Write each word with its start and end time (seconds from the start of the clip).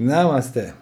Namaste. 0.00 0.72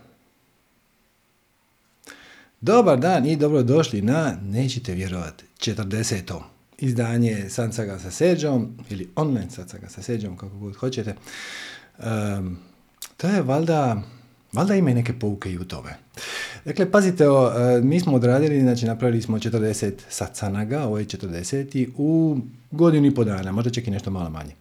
Dobar 2.61 2.99
dan 2.99 3.27
i 3.27 3.37
dobrodošli 3.37 4.03
na, 4.03 4.39
nećete 4.43 4.95
vjerovati, 4.95 5.45
40. 5.59 6.41
izdanje 6.79 7.45
Sansaga 7.49 7.99
sa 7.99 8.11
Seđom 8.11 8.79
ili 8.91 9.09
online 9.17 9.51
Sansaga 9.51 9.89
sa 9.89 10.03
Seđom, 10.03 10.37
kako 10.37 10.59
god 10.59 10.77
hoćete. 10.77 11.15
Um, 11.99 12.59
to 13.17 13.29
je 13.29 13.43
valjda, 13.43 14.03
valjda 14.53 14.75
ima 14.75 14.91
neke 14.91 15.19
pouke 15.19 15.53
i 15.53 15.59
u 15.59 15.65
tome. 15.65 15.97
Dakle, 16.65 16.91
pazite, 16.91 17.29
o, 17.31 17.53
e, 17.59 17.81
mi 17.81 18.01
smo 18.01 18.15
odradili, 18.15 18.61
znači 18.61 18.87
napravili 18.87 19.23
smo 19.23 19.39
40 19.39 19.93
sacanaga, 20.09 20.85
ovo 20.85 20.99
je 20.99 21.05
40 21.05 21.89
u 21.97 22.39
godinu 22.71 23.07
i 23.07 23.15
po 23.15 23.25
dana, 23.25 23.53
možda 23.53 23.71
čak 23.71 23.87
i 23.87 23.91
nešto 23.91 24.11
malo 24.11 24.31
manje. 24.31 24.55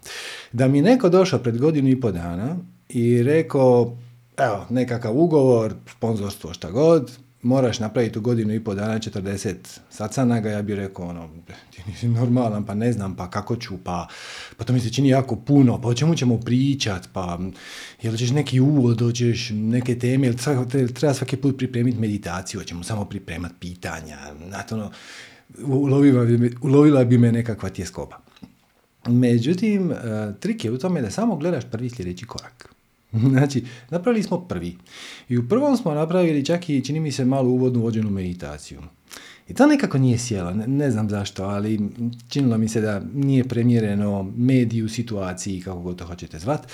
Da 0.52 0.68
mi 0.68 0.82
neko 0.82 1.10
došao 1.10 1.40
pred 1.40 1.58
godinu 1.58 1.90
i 1.90 2.02
po 2.02 2.12
dana 2.12 2.58
i 2.90 3.24
rekao, 3.24 3.98
evo, 4.38 4.66
nekakav 4.70 5.18
ugovor, 5.18 5.74
sponzorstvo, 5.98 6.54
šta 6.54 6.72
god, 6.72 7.12
moraš 7.46 7.80
napraviti 7.80 8.20
u 8.20 8.22
godinu 8.22 8.54
i 8.54 8.64
po 8.64 8.76
dana 8.76 9.00
40 9.00 9.56
sacanaga, 9.90 10.50
ja 10.50 10.62
bih 10.62 10.76
rekao, 10.76 11.08
ono, 11.08 11.30
ti 11.76 11.82
nisi 11.88 12.08
normalan, 12.08 12.66
pa 12.66 12.74
ne 12.74 12.94
znam, 12.94 13.16
pa 13.16 13.30
kako 13.30 13.56
ću, 13.56 13.78
pa, 13.84 14.08
pa 14.58 14.64
to 14.64 14.74
mi 14.74 14.80
se 14.80 14.94
čini 14.94 15.10
jako 15.10 15.36
puno, 15.36 15.82
pa 15.82 15.88
o 15.88 15.94
čemu 15.94 16.16
ćemo 16.16 16.40
pričat, 16.40 17.10
pa 17.14 17.40
jel 18.02 18.18
ćeš 18.18 18.32
neki 18.32 18.60
uvod, 18.60 19.02
hoćeš 19.02 19.50
neke 19.54 20.00
teme, 20.00 20.28
jel 20.28 20.36
treba 20.94 21.14
svaki 21.14 21.38
put 21.38 21.58
pripremiti 21.58 22.00
meditaciju, 22.00 22.60
hoćemo 22.60 22.84
samo 22.84 23.06
pripremati 23.06 23.56
pitanja, 23.60 24.18
znate, 24.48 24.76
ono, 24.76 24.92
ulovila 25.66 26.26
bi, 26.26 26.56
ulovila 26.62 27.04
bi 27.04 27.18
me 27.18 27.32
nekakva 27.32 27.70
tjeskoba. 27.70 28.18
Međutim, 29.08 29.92
e, 29.92 29.96
trik 30.40 30.66
je 30.66 30.72
u 30.72 30.78
tome 30.78 31.02
da 31.02 31.12
samo 31.12 31.36
gledaš 31.36 31.64
prvi 31.72 31.90
sljedeći 31.90 32.26
korak. 32.26 32.75
Znači, 33.32 33.64
napravili 33.90 34.24
smo 34.24 34.40
prvi. 34.40 34.78
I 35.30 35.38
u 35.38 35.48
prvom 35.48 35.78
smo 35.78 35.94
napravili 35.94 36.46
čak 36.46 36.70
i, 36.70 36.86
čini 36.86 37.00
mi 37.00 37.12
se, 37.12 37.26
malu 37.26 37.52
uvodnu 37.52 37.82
vođenu 37.82 38.10
meditaciju. 38.10 38.82
I 39.48 39.54
to 39.54 39.68
nekako 39.68 39.98
nije 39.98 40.18
sjela, 40.18 40.54
ne, 40.54 40.68
ne, 40.68 40.92
znam 40.92 41.10
zašto, 41.10 41.44
ali 41.44 41.80
činilo 42.30 42.58
mi 42.58 42.68
se 42.68 42.82
da 42.82 43.02
nije 43.14 43.44
premjereno 43.44 44.32
mediju 44.38 44.90
situaciji, 44.90 45.62
kako 45.62 45.80
god 45.80 45.96
to 45.96 46.06
hoćete 46.06 46.40
zvat. 46.40 46.68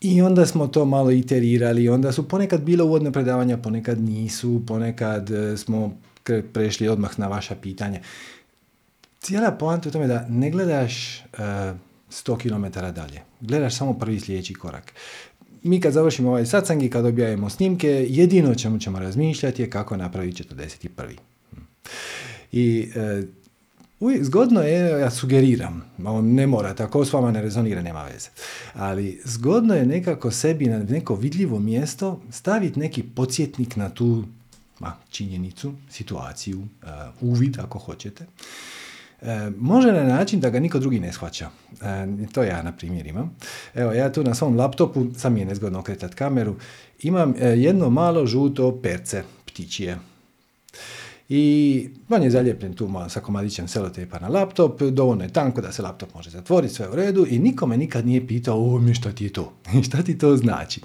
I 0.00 0.22
onda 0.22 0.46
smo 0.46 0.66
to 0.66 0.84
malo 0.84 1.10
iterirali, 1.10 1.88
onda 1.88 2.12
su 2.12 2.28
ponekad 2.28 2.62
bile 2.62 2.84
uvodne 2.84 3.12
predavanja, 3.12 3.56
ponekad 3.56 4.00
nisu, 4.00 4.62
ponekad 4.66 5.30
e, 5.30 5.56
smo 5.56 5.98
prešli 6.52 6.88
odmah 6.88 7.18
na 7.18 7.28
vaša 7.28 7.54
pitanja. 7.54 8.00
Cijela 9.20 9.50
poanta 9.50 9.88
u 9.88 9.92
tome 9.92 10.06
da 10.06 10.26
ne 10.28 10.50
gledaš 10.50 11.20
uh, 11.20 11.38
100 12.10 12.38
km 12.38 12.80
dalje, 12.94 13.22
gledaš 13.40 13.76
samo 13.76 13.98
prvi 13.98 14.20
sljedeći 14.20 14.54
korak 14.54 14.92
mi 15.62 15.80
kad 15.80 15.92
završimo 15.92 16.28
ovaj 16.28 16.46
satsang 16.46 16.82
i 16.82 16.90
kad 16.90 17.06
objavimo 17.06 17.50
snimke, 17.50 18.06
jedino 18.08 18.54
čemu 18.54 18.78
ćemo 18.78 18.98
razmišljati 18.98 19.62
je 19.62 19.70
kako 19.70 19.96
napraviti 19.96 20.42
41. 20.42 21.16
I 22.52 22.88
e, 22.94 23.22
zgodno 24.20 24.60
je, 24.62 25.00
ja 25.00 25.10
sugeriram, 25.10 25.84
ne 26.22 26.46
morate, 26.46 26.82
ako 26.82 27.04
s 27.04 27.12
vama 27.12 27.30
ne 27.30 27.42
rezonira, 27.42 27.82
nema 27.82 28.04
veze, 28.04 28.28
ali 28.74 29.20
zgodno 29.24 29.74
je 29.74 29.86
nekako 29.86 30.30
sebi 30.30 30.66
na 30.66 30.78
neko 30.78 31.14
vidljivo 31.14 31.58
mjesto 31.58 32.20
staviti 32.30 32.80
neki 32.80 33.02
podsjetnik 33.02 33.76
na 33.76 33.88
tu 33.88 34.24
ma, 34.78 34.96
činjenicu, 35.10 35.72
situaciju, 35.90 36.58
uh, 36.58 36.66
uvid 37.20 37.58
ako 37.58 37.78
hoćete. 37.78 38.26
E, 39.22 39.50
može 39.58 39.92
na 39.92 40.04
način 40.04 40.40
da 40.40 40.50
ga 40.50 40.60
niko 40.60 40.78
drugi 40.78 41.00
ne 41.00 41.12
shvaća. 41.12 41.48
E, 41.82 42.06
to 42.32 42.42
ja, 42.42 42.62
na 42.62 42.72
primjer, 42.72 43.06
imam. 43.06 43.36
Evo, 43.74 43.92
ja 43.92 44.12
tu 44.12 44.24
na 44.24 44.34
svom 44.34 44.56
laptopu, 44.56 45.06
sam 45.16 45.36
je 45.36 45.44
nezgodno 45.44 45.78
okretati 45.78 46.14
kameru, 46.14 46.56
imam 47.02 47.34
e, 47.38 47.48
jedno 47.48 47.90
malo 47.90 48.26
žuto 48.26 48.80
perce, 48.82 49.22
ptičije. 49.46 49.98
I 51.28 51.88
on 52.08 52.22
je 52.22 52.30
zaljepljen 52.30 52.74
tu 52.74 52.90
sa 53.08 53.20
komadićem 53.20 53.68
selotepa 53.68 54.18
na 54.18 54.28
laptop, 54.28 54.82
dovoljno 54.82 55.24
je 55.24 55.32
tanko 55.32 55.60
da 55.60 55.72
se 55.72 55.82
laptop 55.82 56.14
može 56.14 56.30
zatvoriti, 56.30 56.74
sve 56.74 56.88
u 56.88 56.94
redu 56.94 57.26
i 57.30 57.38
nikome 57.38 57.76
nikad 57.76 58.06
nije 58.06 58.26
pitao, 58.26 58.74
o 58.74 58.78
mi 58.78 58.94
šta 58.94 59.12
ti 59.12 59.24
je 59.24 59.32
to, 59.32 59.52
šta 59.86 60.02
ti 60.02 60.18
to 60.18 60.36
znači. 60.36 60.80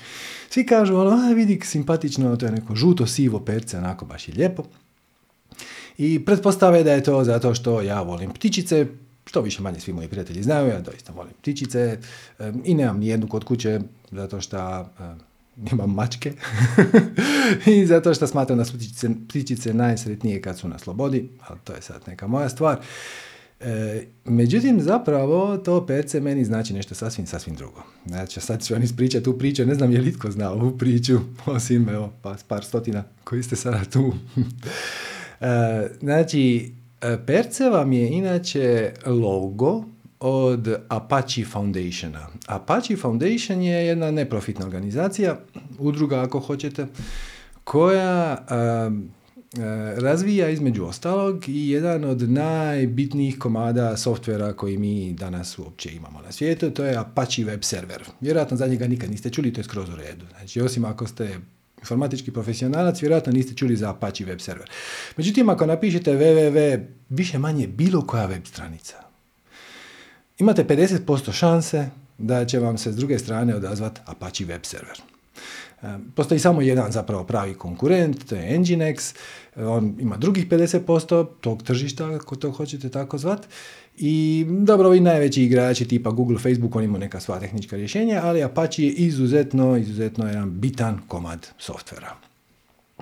Svi 0.50 0.66
kažu, 0.66 0.96
ono, 0.96 1.10
a 1.10 1.34
vidi, 1.34 1.60
simpatično, 1.64 2.36
to 2.36 2.46
je 2.46 2.52
neko 2.52 2.76
žuto 2.76 3.08
sivo 3.08 3.40
perce, 3.40 3.78
onako 3.78 4.06
baš 4.06 4.28
je 4.28 4.34
lijepo. 4.34 4.64
I 5.98 6.26
pretpostave 6.26 6.84
da 6.84 6.92
je 6.92 7.04
to 7.04 7.24
zato 7.24 7.54
što 7.54 7.82
ja 7.82 8.02
volim 8.02 8.32
ptičice, 8.32 8.86
što 9.26 9.42
više 9.42 9.62
manje 9.62 9.80
svi 9.80 9.94
moji 9.94 10.08
prijatelji 10.08 10.44
znaju, 10.44 10.68
ja 10.68 10.82
doista 10.82 11.14
volim 11.14 11.34
ptičice 11.42 11.98
i 12.64 12.74
nemam 12.74 13.00
ni 13.00 13.08
jednu 13.08 13.28
kod 13.28 13.44
kuće 13.44 13.80
zato 14.12 14.42
što 14.42 14.86
imam 15.72 15.94
mačke 15.94 16.34
i 17.78 17.86
zato 17.86 18.14
što 18.14 18.28
smatram 18.28 18.58
da 18.58 18.66
su 18.66 18.74
ptičice, 18.74 19.10
ptičice 19.30 19.74
najsretnije 19.74 20.42
kad 20.42 20.58
su 20.58 20.68
na 20.68 20.80
slobodi, 20.80 21.30
ali 21.48 21.60
to 21.64 21.74
je 21.74 21.82
sad 21.82 22.02
neka 22.08 22.28
moja 22.28 22.50
stvar. 22.50 22.80
E, 23.60 24.04
međutim, 24.26 24.82
zapravo 24.82 25.58
to 25.58 25.86
perce 25.86 26.20
meni 26.20 26.46
znači 26.46 26.74
nešto 26.74 26.96
sasvim, 26.96 27.28
sasvim 27.28 27.56
drugo. 27.56 27.84
Znači, 28.06 28.42
sad 28.42 28.66
ću 28.66 28.74
vam 28.74 28.84
ispričati 28.84 29.24
tu 29.26 29.38
priču, 29.38 29.66
ne 29.66 29.76
znam 29.76 29.92
je 29.92 30.02
li 30.02 30.10
itko 30.10 30.32
zna 30.32 30.52
ovu 30.52 30.78
priču, 30.78 31.20
osim 31.46 31.90
evo, 31.90 32.14
pa, 32.22 32.36
par 32.48 32.64
stotina 32.66 33.04
koji 33.24 33.44
ste 33.44 33.56
sada 33.56 33.86
tu. 33.86 34.14
E, 35.42 35.88
znači, 36.00 36.72
e, 37.02 37.18
Perce 37.26 37.70
vam 37.70 37.94
je 37.94 38.10
inače 38.10 38.94
logo 39.06 39.84
od 40.20 40.76
Apache 40.90 41.46
Foundationa. 41.46 42.28
Apache 42.48 42.96
Foundation 42.96 43.62
je 43.62 43.86
jedna 43.86 44.12
neprofitna 44.12 44.66
organizacija, 44.66 45.38
udruga 45.80 46.22
ako 46.22 46.40
hoćete, 46.40 46.88
koja 47.64 48.46
e, 48.50 49.18
razvija 50.02 50.50
između 50.50 50.86
ostalog 50.86 51.50
i 51.50 51.70
jedan 51.70 52.04
od 52.04 52.30
najbitnijih 52.30 53.40
komada 53.40 53.98
softvera 53.98 54.54
koji 54.54 54.78
mi 54.78 55.14
danas 55.14 55.60
uopće 55.60 55.92
imamo 55.92 56.22
na 56.22 56.32
svijetu, 56.32 56.70
to 56.70 56.84
je 56.84 56.98
Apache 56.98 57.44
web 57.44 57.64
server. 57.64 58.04
Vjerojatno 58.22 58.58
za 58.58 58.68
njega 58.68 58.88
nikad 58.88 59.12
niste 59.12 59.30
čuli, 59.30 59.54
to 59.54 59.60
je 59.60 59.64
skroz 59.64 59.90
u 59.90 59.96
redu. 59.96 60.26
Znači, 60.38 60.62
osim 60.62 60.86
ako 60.86 61.08
ste 61.08 61.38
informatički 61.80 62.32
profesionalac, 62.32 63.02
vjerojatno 63.02 63.34
niste 63.34 63.56
čuli 63.56 63.76
za 63.76 63.90
Apache 63.90 64.26
web 64.26 64.40
server. 64.40 64.70
Međutim, 65.18 65.50
ako 65.50 65.66
napišete 65.66 66.12
www, 66.12 66.86
više 67.10 67.40
manje 67.40 67.68
bilo 67.68 68.02
koja 68.02 68.26
web 68.26 68.46
stranica, 68.46 68.96
imate 70.40 70.64
50% 70.64 71.32
šanse 71.32 71.90
da 72.18 72.46
će 72.46 72.60
vam 72.60 72.78
se 72.78 72.92
s 72.92 72.96
druge 72.96 73.20
strane 73.20 73.56
odazvat 73.56 74.00
Apache 74.06 74.46
web 74.46 74.62
server. 74.64 75.02
E, 75.82 75.98
postoji 76.16 76.40
samo 76.40 76.62
jedan 76.62 76.92
zapravo 76.92 77.24
pravi 77.24 77.54
konkurent, 77.54 78.30
to 78.30 78.36
je 78.36 78.60
Nginx, 78.60 79.16
on 79.56 79.96
ima 80.00 80.18
drugih 80.18 80.48
50% 80.48 81.28
tog 81.42 81.64
tržišta, 81.64 82.06
ako 82.06 82.36
to 82.36 82.52
hoćete 82.52 82.90
tako 82.90 83.18
zvat, 83.18 83.48
i 83.98 84.46
dobro, 84.50 84.88
ovi 84.88 85.00
najveći 85.00 85.44
igrači 85.44 85.88
tipa 85.88 86.12
Google, 86.12 86.38
Facebook, 86.38 86.76
oni 86.76 86.86
imaju 86.86 87.00
neka 87.00 87.20
sva 87.20 87.40
tehnička 87.40 87.76
rješenja, 87.76 88.22
ali 88.24 88.44
Apache 88.44 88.84
je 88.84 88.92
izuzetno, 88.92 89.78
izuzetno 89.78 90.28
jedan 90.28 90.60
bitan 90.60 91.00
komad 91.08 91.48
softvera. 91.58 92.16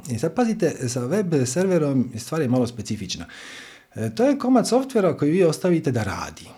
I 0.09 0.19
sad 0.19 0.33
pazite, 0.33 0.89
sa 0.89 1.05
web 1.05 1.33
serverom 1.45 2.11
stvar 2.17 2.41
je 2.41 2.47
malo 2.47 2.67
specifična. 2.67 3.25
E, 3.95 4.15
to 4.15 4.25
je 4.25 4.37
komad 4.37 4.67
softvera 4.67 5.17
koji 5.17 5.31
vi 5.31 5.43
ostavite 5.43 5.91
da 5.91 6.03
radi. 6.03 6.49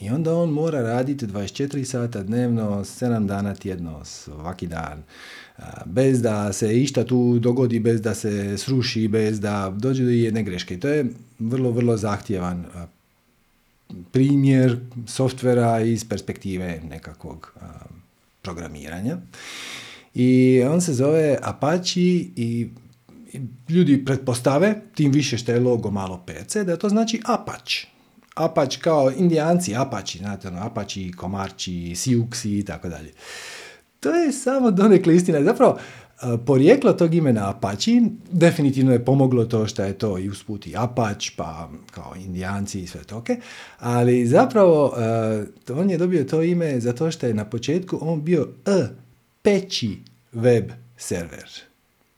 I 0.00 0.10
onda 0.10 0.34
on 0.34 0.50
mora 0.50 0.82
raditi 0.82 1.26
24 1.26 1.84
sata 1.84 2.22
dnevno, 2.22 2.84
7 2.84 3.26
dana 3.26 3.54
tjedno, 3.54 4.04
svaki 4.04 4.66
dan. 4.66 5.02
Bez 5.84 6.22
da 6.22 6.52
se 6.52 6.80
išta 6.80 7.04
tu 7.04 7.38
dogodi, 7.38 7.80
bez 7.80 8.00
da 8.00 8.14
se 8.14 8.58
sruši, 8.58 9.08
bez 9.08 9.40
da 9.40 9.74
dođe 9.76 10.04
do 10.04 10.10
jedne 10.10 10.42
greške. 10.42 10.74
I 10.74 10.80
to 10.80 10.88
je 10.88 11.06
vrlo, 11.38 11.70
vrlo 11.70 11.96
zahtjevan 11.96 12.64
primjer 14.12 14.78
softvera 15.06 15.80
iz 15.80 16.04
perspektive 16.08 16.80
nekakvog 16.90 17.54
programiranja. 18.42 19.16
I 20.14 20.62
on 20.70 20.80
se 20.80 20.92
zove 20.92 21.38
Apache 21.42 22.00
i 22.00 22.68
ljudi 23.68 24.04
pretpostave, 24.04 24.80
tim 24.94 25.12
više 25.12 25.38
što 25.38 25.52
je 25.52 25.60
logo 25.60 25.90
malo 25.90 26.24
PC, 26.26 26.56
da 26.56 26.76
to 26.76 26.88
znači 26.88 27.20
Apache. 27.24 27.86
Apache 28.34 28.78
kao 28.80 29.12
indijanci, 29.16 29.74
Apache, 29.76 30.18
znate 30.18 30.48
ono, 30.48 30.58
Apache, 30.60 31.12
Komarči, 31.16 31.94
Siuksi 31.96 32.58
i 32.58 32.64
tako 32.64 32.88
dalje. 32.88 33.12
To 34.00 34.14
je 34.14 34.32
samo 34.32 34.70
donekle 34.70 35.16
istina. 35.16 35.44
Zapravo, 35.44 35.78
Porijeklo 36.46 36.92
tog 36.92 37.14
imena 37.14 37.50
Apache 37.50 38.00
definitivno 38.30 38.92
je 38.92 39.04
pomoglo 39.04 39.44
to 39.44 39.66
što 39.66 39.82
je 39.82 39.92
to 39.92 40.18
i 40.18 40.28
usput 40.28 40.66
i 40.66 40.76
Apache, 40.76 41.30
pa 41.36 41.70
kao 41.90 42.14
indijanci 42.16 42.80
i 42.80 42.86
sve 42.86 43.04
to 43.04 43.16
ok, 43.16 43.26
ali 43.78 44.26
zapravo 44.26 44.94
on 45.74 45.90
je 45.90 45.98
dobio 45.98 46.24
to 46.24 46.42
ime 46.42 46.80
zato 46.80 47.10
što 47.10 47.26
je 47.26 47.34
na 47.34 47.44
početku 47.44 47.98
on 48.00 48.24
bio 48.24 48.48
a 48.66 48.86
peći 49.42 49.98
web 50.32 50.70
server. 50.96 51.50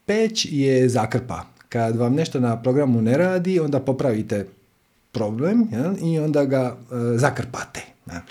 Peć 0.06 0.46
je 0.50 0.88
zakrpa. 0.88 1.44
Kad 1.68 1.96
vam 1.96 2.14
nešto 2.14 2.40
na 2.40 2.62
programu 2.62 3.02
ne 3.02 3.18
radi, 3.18 3.60
onda 3.60 3.80
popravite 3.80 4.46
problem 5.12 5.68
ja, 5.72 5.94
i 6.02 6.18
onda 6.18 6.44
ga 6.44 6.76
zakrpate. 7.14 7.80
Ja. 8.06 8.22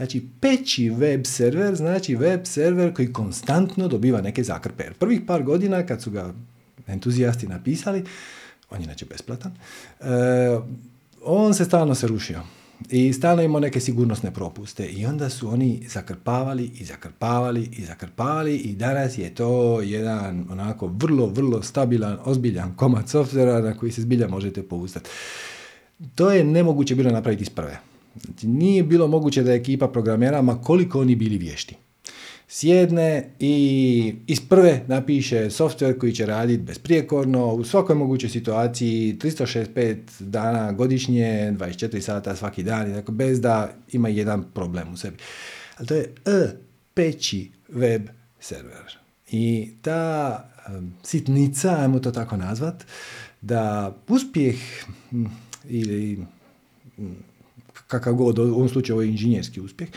Znači, 0.00 0.22
peći 0.40 0.90
web 0.90 1.26
server 1.26 1.76
znači 1.76 2.16
web 2.16 2.40
server 2.44 2.94
koji 2.94 3.12
konstantno 3.12 3.88
dobiva 3.88 4.20
neke 4.20 4.42
zakrpe. 4.42 4.84
Prvih 4.98 5.20
par 5.26 5.42
godina 5.42 5.86
kad 5.86 6.02
su 6.02 6.10
ga 6.10 6.34
entuzijasti 6.86 7.46
napisali, 7.46 8.04
on 8.70 8.80
je 8.80 8.84
inače 8.84 9.06
besplatan, 9.06 9.52
e, 10.00 10.04
on 11.24 11.54
se 11.54 11.64
stalno 11.64 11.94
se 11.94 12.06
rušio. 12.06 12.40
I 12.90 13.12
stalno 13.12 13.42
imao 13.42 13.60
neke 13.60 13.80
sigurnosne 13.80 14.30
propuste 14.34 14.86
i 14.86 15.06
onda 15.06 15.30
su 15.30 15.48
oni 15.48 15.82
zakrpavali 15.88 16.70
i 16.74 16.84
zakrpavali 16.84 17.68
i 17.72 17.84
zakrpavali 17.84 18.56
i 18.56 18.74
danas 18.74 19.18
je 19.18 19.34
to 19.34 19.80
jedan 19.80 20.46
onako 20.50 20.86
vrlo, 20.86 21.26
vrlo 21.26 21.62
stabilan, 21.62 22.18
ozbiljan 22.24 22.74
komad 22.76 23.08
softvera 23.08 23.60
na 23.60 23.76
koji 23.76 23.92
se 23.92 24.02
zbilja 24.02 24.28
možete 24.28 24.62
pouzdati. 24.62 25.10
To 26.14 26.30
je 26.30 26.44
nemoguće 26.44 26.94
bilo 26.94 27.10
napraviti 27.10 27.42
iz 27.42 27.50
prve. 27.50 27.89
Znači, 28.14 28.46
nije 28.46 28.82
bilo 28.82 29.06
moguće 29.06 29.42
da 29.42 29.52
ekipa 29.52 29.88
programera, 29.88 30.42
ma 30.42 30.62
koliko 30.62 31.00
oni 31.00 31.16
bili 31.16 31.38
vješti 31.38 31.76
sjedne 32.52 33.30
i 33.38 34.14
iz 34.26 34.40
prve 34.48 34.82
napiše 34.86 35.50
software 35.50 35.98
koji 35.98 36.12
će 36.12 36.26
raditi 36.26 36.62
besprijekorno 36.62 37.46
u 37.46 37.64
svakoj 37.64 37.94
mogućoj 37.94 38.30
situaciji 38.30 39.18
365 39.20 39.96
dana 40.20 40.72
godišnje, 40.72 41.54
24 41.58 42.00
sata 42.00 42.36
svaki 42.36 42.62
dan, 42.62 42.92
dakle, 42.92 43.14
bez 43.14 43.40
da 43.40 43.72
ima 43.92 44.08
jedan 44.08 44.44
problem 44.54 44.92
u 44.92 44.96
sebi. 44.96 45.16
Ali 45.78 45.88
to 45.88 45.94
je 45.94 46.14
e, 46.26 46.56
peći 46.94 47.50
web 47.68 48.02
server. 48.40 48.98
I 49.30 49.70
ta 49.82 50.44
sitnica, 51.02 51.76
ajmo 51.80 51.98
to 51.98 52.10
tako 52.10 52.36
nazvat, 52.36 52.84
da 53.40 53.94
uspjeh 54.08 54.56
ili 55.68 56.18
kakav 57.90 58.14
god, 58.14 58.38
u 58.38 58.42
ovom 58.42 58.68
slučaju 58.68 58.94
ovo 58.94 59.02
je 59.02 59.08
inženjerski 59.08 59.60
uspjeh, 59.60 59.88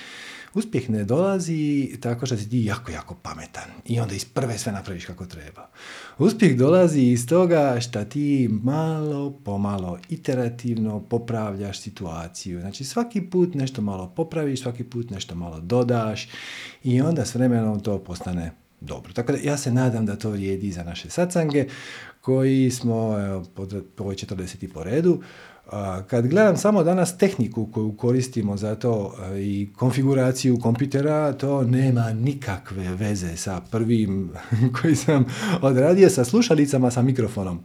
Uspjeh 0.54 0.90
ne 0.90 1.04
dolazi 1.04 1.98
tako 2.02 2.26
što 2.26 2.38
si 2.38 2.50
ti 2.50 2.64
jako, 2.66 2.92
jako 2.92 3.16
pametan 3.16 3.64
i 3.86 4.00
onda 4.00 4.16
iz 4.16 4.26
prve 4.26 4.58
sve 4.58 4.72
napraviš 4.72 5.06
kako 5.06 5.26
treba. 5.26 5.70
Uspjeh 6.18 6.58
dolazi 6.58 7.02
iz 7.02 7.28
toga 7.28 7.78
što 7.82 8.04
ti 8.06 8.50
malo 8.64 9.32
pomalo 9.46 10.00
iterativno 10.10 11.00
popravljaš 11.00 11.80
situaciju. 11.80 12.60
Znači 12.60 12.84
svaki 12.84 13.22
put 13.22 13.54
nešto 13.54 13.82
malo 13.82 14.14
popraviš, 14.16 14.62
svaki 14.62 14.84
put 14.84 15.10
nešto 15.10 15.36
malo 15.36 15.60
dodaš 15.60 16.30
i 16.84 17.02
onda 17.02 17.26
s 17.26 17.36
vremenom 17.36 17.80
to 17.80 18.04
postane 18.04 18.52
dobro. 18.82 19.14
Tako 19.14 19.32
da 19.32 19.38
ja 19.44 19.58
se 19.58 19.72
nadam 19.72 20.06
da 20.06 20.16
to 20.16 20.30
vrijedi 20.30 20.72
za 20.72 20.84
naše 20.84 21.10
sacange 21.10 21.68
koji 22.22 22.72
smo 22.72 23.20
evo, 23.20 23.46
po, 23.56 23.68
po 23.96 24.04
40. 24.04 24.74
po 24.74 24.84
redu 24.84 25.22
kad 26.08 26.28
gledam 26.28 26.58
samo 26.58 26.84
danas 26.84 27.18
tehniku 27.18 27.66
koju 27.66 27.92
koristimo 27.92 28.58
za 28.58 28.76
to 28.76 29.16
i 29.38 29.70
konfiguraciju 29.78 30.60
kompitera, 30.60 31.34
to 31.34 31.64
nema 31.64 32.14
nikakve 32.14 32.96
veze 32.96 33.38
sa 33.38 33.62
prvim 33.72 34.32
koji 34.82 34.96
sam 34.96 35.26
odradio 35.62 36.10
sa 36.10 36.26
slušalicama 36.26 36.92
sa 36.92 37.02
mikrofonom. 37.02 37.60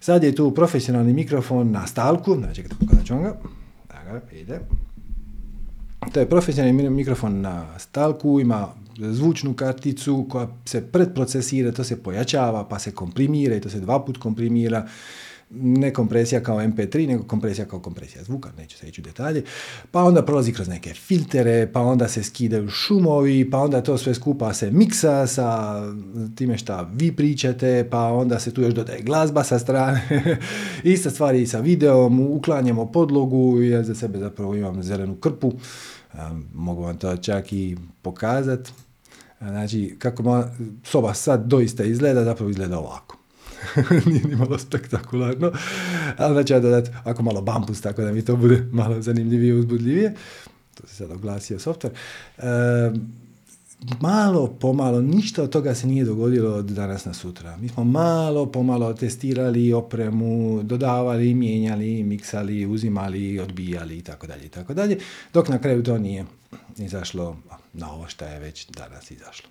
Sad 0.00 0.24
je 0.24 0.34
tu 0.34 0.54
profesionalni 0.54 1.12
mikrofon 1.12 1.70
na 1.70 1.86
stalku, 1.86 2.34
znači 2.34 2.64
pokazat 2.80 3.06
ću 3.06 3.18
ga. 3.18 3.36
Da 3.88 4.36
ide. 4.36 4.60
To 6.12 6.20
je 6.20 6.28
profesionalni 6.28 6.90
mikrofon 6.90 7.40
na 7.40 7.78
stalku, 7.78 8.40
ima 8.40 8.68
zvučnu 8.98 9.54
karticu 9.54 10.26
koja 10.30 10.48
se 10.64 10.86
predprocesira, 10.86 11.72
to 11.72 11.84
se 11.84 12.02
pojačava, 12.02 12.68
pa 12.68 12.78
se 12.78 12.92
komprimira 12.92 13.56
i 13.56 13.60
to 13.60 13.70
se 13.70 13.80
dva 13.80 14.04
put 14.04 14.18
komprimira 14.18 14.88
ne 15.50 15.92
kompresija 15.92 16.42
kao 16.42 16.58
MP3, 16.58 17.08
nego 17.08 17.24
kompresija 17.24 17.66
kao 17.66 17.80
kompresija 17.80 18.24
zvuka, 18.24 18.50
neću 18.58 18.78
se 18.78 18.88
ići 18.88 19.00
u 19.00 19.04
detalje, 19.04 19.44
pa 19.90 20.04
onda 20.04 20.24
prolazi 20.24 20.52
kroz 20.52 20.68
neke 20.68 20.94
filtere, 20.94 21.72
pa 21.72 21.80
onda 21.80 22.08
se 22.08 22.22
skidaju 22.22 22.68
šumovi, 22.68 23.50
pa 23.50 23.58
onda 23.58 23.82
to 23.82 23.98
sve 23.98 24.14
skupa 24.14 24.54
se 24.54 24.70
miksa 24.70 25.26
sa 25.26 25.80
time 26.34 26.58
šta 26.58 26.90
vi 26.94 27.12
pričate, 27.16 27.88
pa 27.90 28.12
onda 28.12 28.40
se 28.40 28.54
tu 28.54 28.62
još 28.62 28.74
dodaje 28.74 29.02
glazba 29.02 29.44
sa 29.44 29.58
strane, 29.58 30.02
ista 30.84 31.10
stvar 31.10 31.34
i 31.34 31.46
sa 31.46 31.60
videom, 31.60 32.20
uklanjamo 32.20 32.92
podlogu, 32.92 33.62
ja 33.62 33.82
za 33.82 33.94
sebe 33.94 34.18
zapravo 34.18 34.54
imam 34.54 34.82
zelenu 34.82 35.16
krpu, 35.16 35.52
mogu 36.54 36.82
vam 36.82 36.98
to 36.98 37.16
čak 37.16 37.52
i 37.52 37.76
pokazati, 38.02 38.70
znači 39.38 39.96
kako 39.98 40.44
soba 40.84 41.14
sad 41.14 41.46
doista 41.46 41.84
izgleda, 41.84 42.24
zapravo 42.24 42.50
izgleda 42.50 42.78
ovako. 42.78 43.19
nije 44.06 44.24
ni 44.24 44.36
malo 44.36 44.58
spektakularno, 44.58 45.52
ali 46.16 46.34
znači 46.34 46.52
ja 46.52 46.60
dodat 46.60 46.88
ako 47.04 47.22
malo 47.22 47.40
bampus, 47.40 47.80
tako 47.80 48.02
da 48.02 48.12
mi 48.12 48.24
to 48.24 48.36
bude 48.36 48.66
malo 48.72 49.02
zanimljivije, 49.02 49.54
uzbudljivije. 49.54 50.14
To 50.74 50.86
se 50.86 50.94
sad 50.94 51.10
oglasio 51.10 51.58
software. 51.58 51.90
E, 52.38 52.90
malo 54.00 54.46
pomalo, 54.46 55.00
ništa 55.00 55.42
od 55.42 55.50
toga 55.50 55.74
se 55.74 55.86
nije 55.86 56.04
dogodilo 56.04 56.54
od 56.54 56.64
danas 56.64 57.04
na 57.04 57.14
sutra. 57.14 57.56
Mi 57.56 57.68
smo 57.68 57.84
malo 57.84 58.46
pomalo 58.46 58.94
testirali 58.94 59.72
opremu, 59.72 60.62
dodavali, 60.62 61.34
mijenjali, 61.34 62.02
miksali, 62.02 62.66
uzimali, 62.66 63.40
odbijali 63.40 63.98
i 63.98 64.02
tako 64.02 64.26
dalje 64.26 64.46
i 64.46 64.48
tako 64.48 64.74
dalje, 64.74 64.98
dok 65.32 65.48
na 65.48 65.58
kraju 65.58 65.82
to 65.82 65.98
nije 65.98 66.24
izašlo 66.78 67.36
na 67.72 67.92
ovo 67.92 68.08
što 68.08 68.24
je 68.24 68.38
već 68.38 68.66
danas 68.70 69.10
izašlo. 69.10 69.48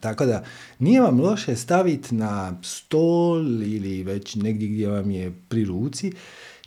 Tako 0.00 0.26
da 0.26 0.44
nije 0.78 1.00
vam 1.00 1.20
loše 1.20 1.56
staviti 1.56 2.14
na 2.14 2.58
stol 2.62 3.62
ili 3.62 4.02
već 4.02 4.34
negdje 4.34 4.68
gdje 4.68 4.88
vam 4.88 5.10
je 5.10 5.32
pri 5.48 5.64
ruci 5.64 6.12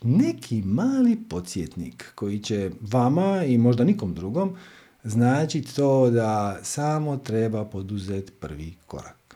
neki 0.04 0.62
mali 0.62 1.18
podsjetnik 1.30 2.12
koji 2.16 2.40
će 2.40 2.72
vama 2.82 3.44
i 3.46 3.58
možda 3.58 3.84
nikom 3.84 4.14
drugom 4.14 4.56
znači 5.04 5.62
to 5.62 6.10
da 6.10 6.60
samo 6.64 7.18
treba 7.18 7.66
poduzeti 7.66 8.32
prvi 8.32 8.74
korak. 8.88 9.36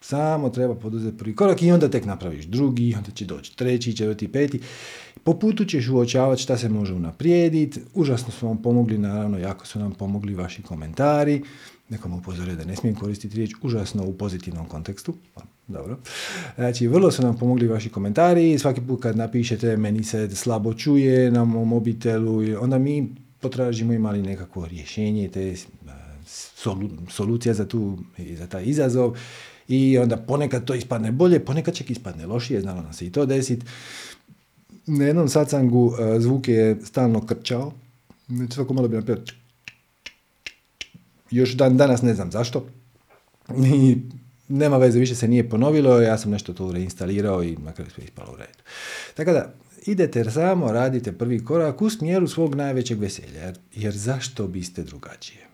Samo 0.00 0.50
treba 0.50 0.74
poduzeti 0.74 1.18
prvi 1.18 1.36
korak 1.36 1.62
i 1.62 1.72
onda 1.72 1.90
tek 1.90 2.04
napraviš 2.04 2.44
drugi, 2.44 2.94
onda 2.96 3.10
će 3.10 3.24
doći 3.24 3.56
treći, 3.56 3.96
četvrti, 3.96 4.32
peti. 4.32 4.60
Po 5.26 5.34
putu 5.34 5.64
ćeš 5.64 5.88
uočavati 5.88 6.42
šta 6.42 6.58
se 6.58 6.68
može 6.68 6.94
unaprijediti. 6.94 7.80
Užasno 7.94 8.32
su 8.32 8.46
vam 8.46 8.62
pomogli, 8.62 8.98
naravno, 8.98 9.38
jako 9.38 9.66
su 9.66 9.78
nam 9.78 9.92
pomogli 9.92 10.34
vaši 10.34 10.62
komentari 10.62 11.42
nekom 11.88 12.14
upozorio 12.14 12.56
da 12.56 12.64
ne 12.64 12.76
smijem 12.76 12.96
koristiti 12.96 13.36
riječ 13.36 13.50
užasno 13.62 14.04
u 14.04 14.14
pozitivnom 14.14 14.66
kontekstu. 14.66 15.14
Pa, 15.34 15.42
dobro. 15.66 15.98
Znači, 16.56 16.86
vrlo 16.86 17.10
su 17.10 17.22
nam 17.22 17.36
pomogli 17.36 17.66
vaši 17.66 17.88
komentari. 17.88 18.58
Svaki 18.58 18.80
put 18.80 19.02
kad 19.02 19.16
napišete 19.16 19.76
meni 19.76 20.04
se 20.04 20.30
slabo 20.30 20.74
čuje 20.74 21.30
na 21.30 21.44
mom 21.44 21.68
mobitelu, 21.68 22.42
onda 22.60 22.78
mi 22.78 23.08
potražimo 23.40 23.92
imali 23.92 24.22
nekako 24.22 24.66
rješenje, 24.66 25.28
te 25.28 25.48
e, 25.48 25.56
solucija 27.08 27.54
za, 27.54 27.68
tu, 27.68 27.98
za 28.38 28.46
taj 28.46 28.64
izazov. 28.64 29.16
I 29.68 29.98
onda 29.98 30.16
ponekad 30.16 30.64
to 30.64 30.74
ispadne 30.74 31.12
bolje, 31.12 31.44
ponekad 31.44 31.74
čak 31.74 31.90
ispadne 31.90 32.26
lošije, 32.26 32.60
znalo 32.60 32.82
nam 32.82 32.92
se 32.92 33.06
i 33.06 33.12
to 33.12 33.26
desiti. 33.26 33.66
Na 34.86 35.04
jednom 35.04 35.28
sacangu 35.28 35.94
e, 35.98 36.20
zvuk 36.20 36.48
je 36.48 36.76
stalno 36.84 37.26
krčao. 37.26 37.72
Znači, 38.28 38.52
svako 38.52 38.74
malo 38.74 38.88
bi 38.88 38.96
napravio 38.96 39.24
još 41.30 41.52
dan 41.52 41.76
danas 41.76 42.02
ne 42.02 42.14
znam 42.14 42.30
zašto. 42.30 42.66
I 43.56 43.96
nema 44.48 44.76
veze, 44.76 44.98
više 44.98 45.14
se 45.14 45.28
nije 45.28 45.50
ponovilo, 45.50 46.00
ja 46.00 46.18
sam 46.18 46.30
nešto 46.30 46.52
tu 46.52 46.72
reinstalirao 46.72 47.44
i 47.44 47.56
kraju 47.74 47.90
sve 47.90 48.04
ispalo 48.04 48.32
u 48.32 48.36
redu. 48.36 48.58
Tako 49.14 49.32
da, 49.32 49.52
idete 49.86 50.30
samo, 50.30 50.72
radite 50.72 51.12
prvi 51.12 51.44
korak 51.44 51.82
u 51.82 51.90
smjeru 51.90 52.28
svog 52.28 52.54
najvećeg 52.54 52.98
veselja, 52.98 53.40
jer, 53.40 53.58
jer 53.74 53.96
zašto 53.96 54.46
biste 54.46 54.82
drugačije? 54.82 55.46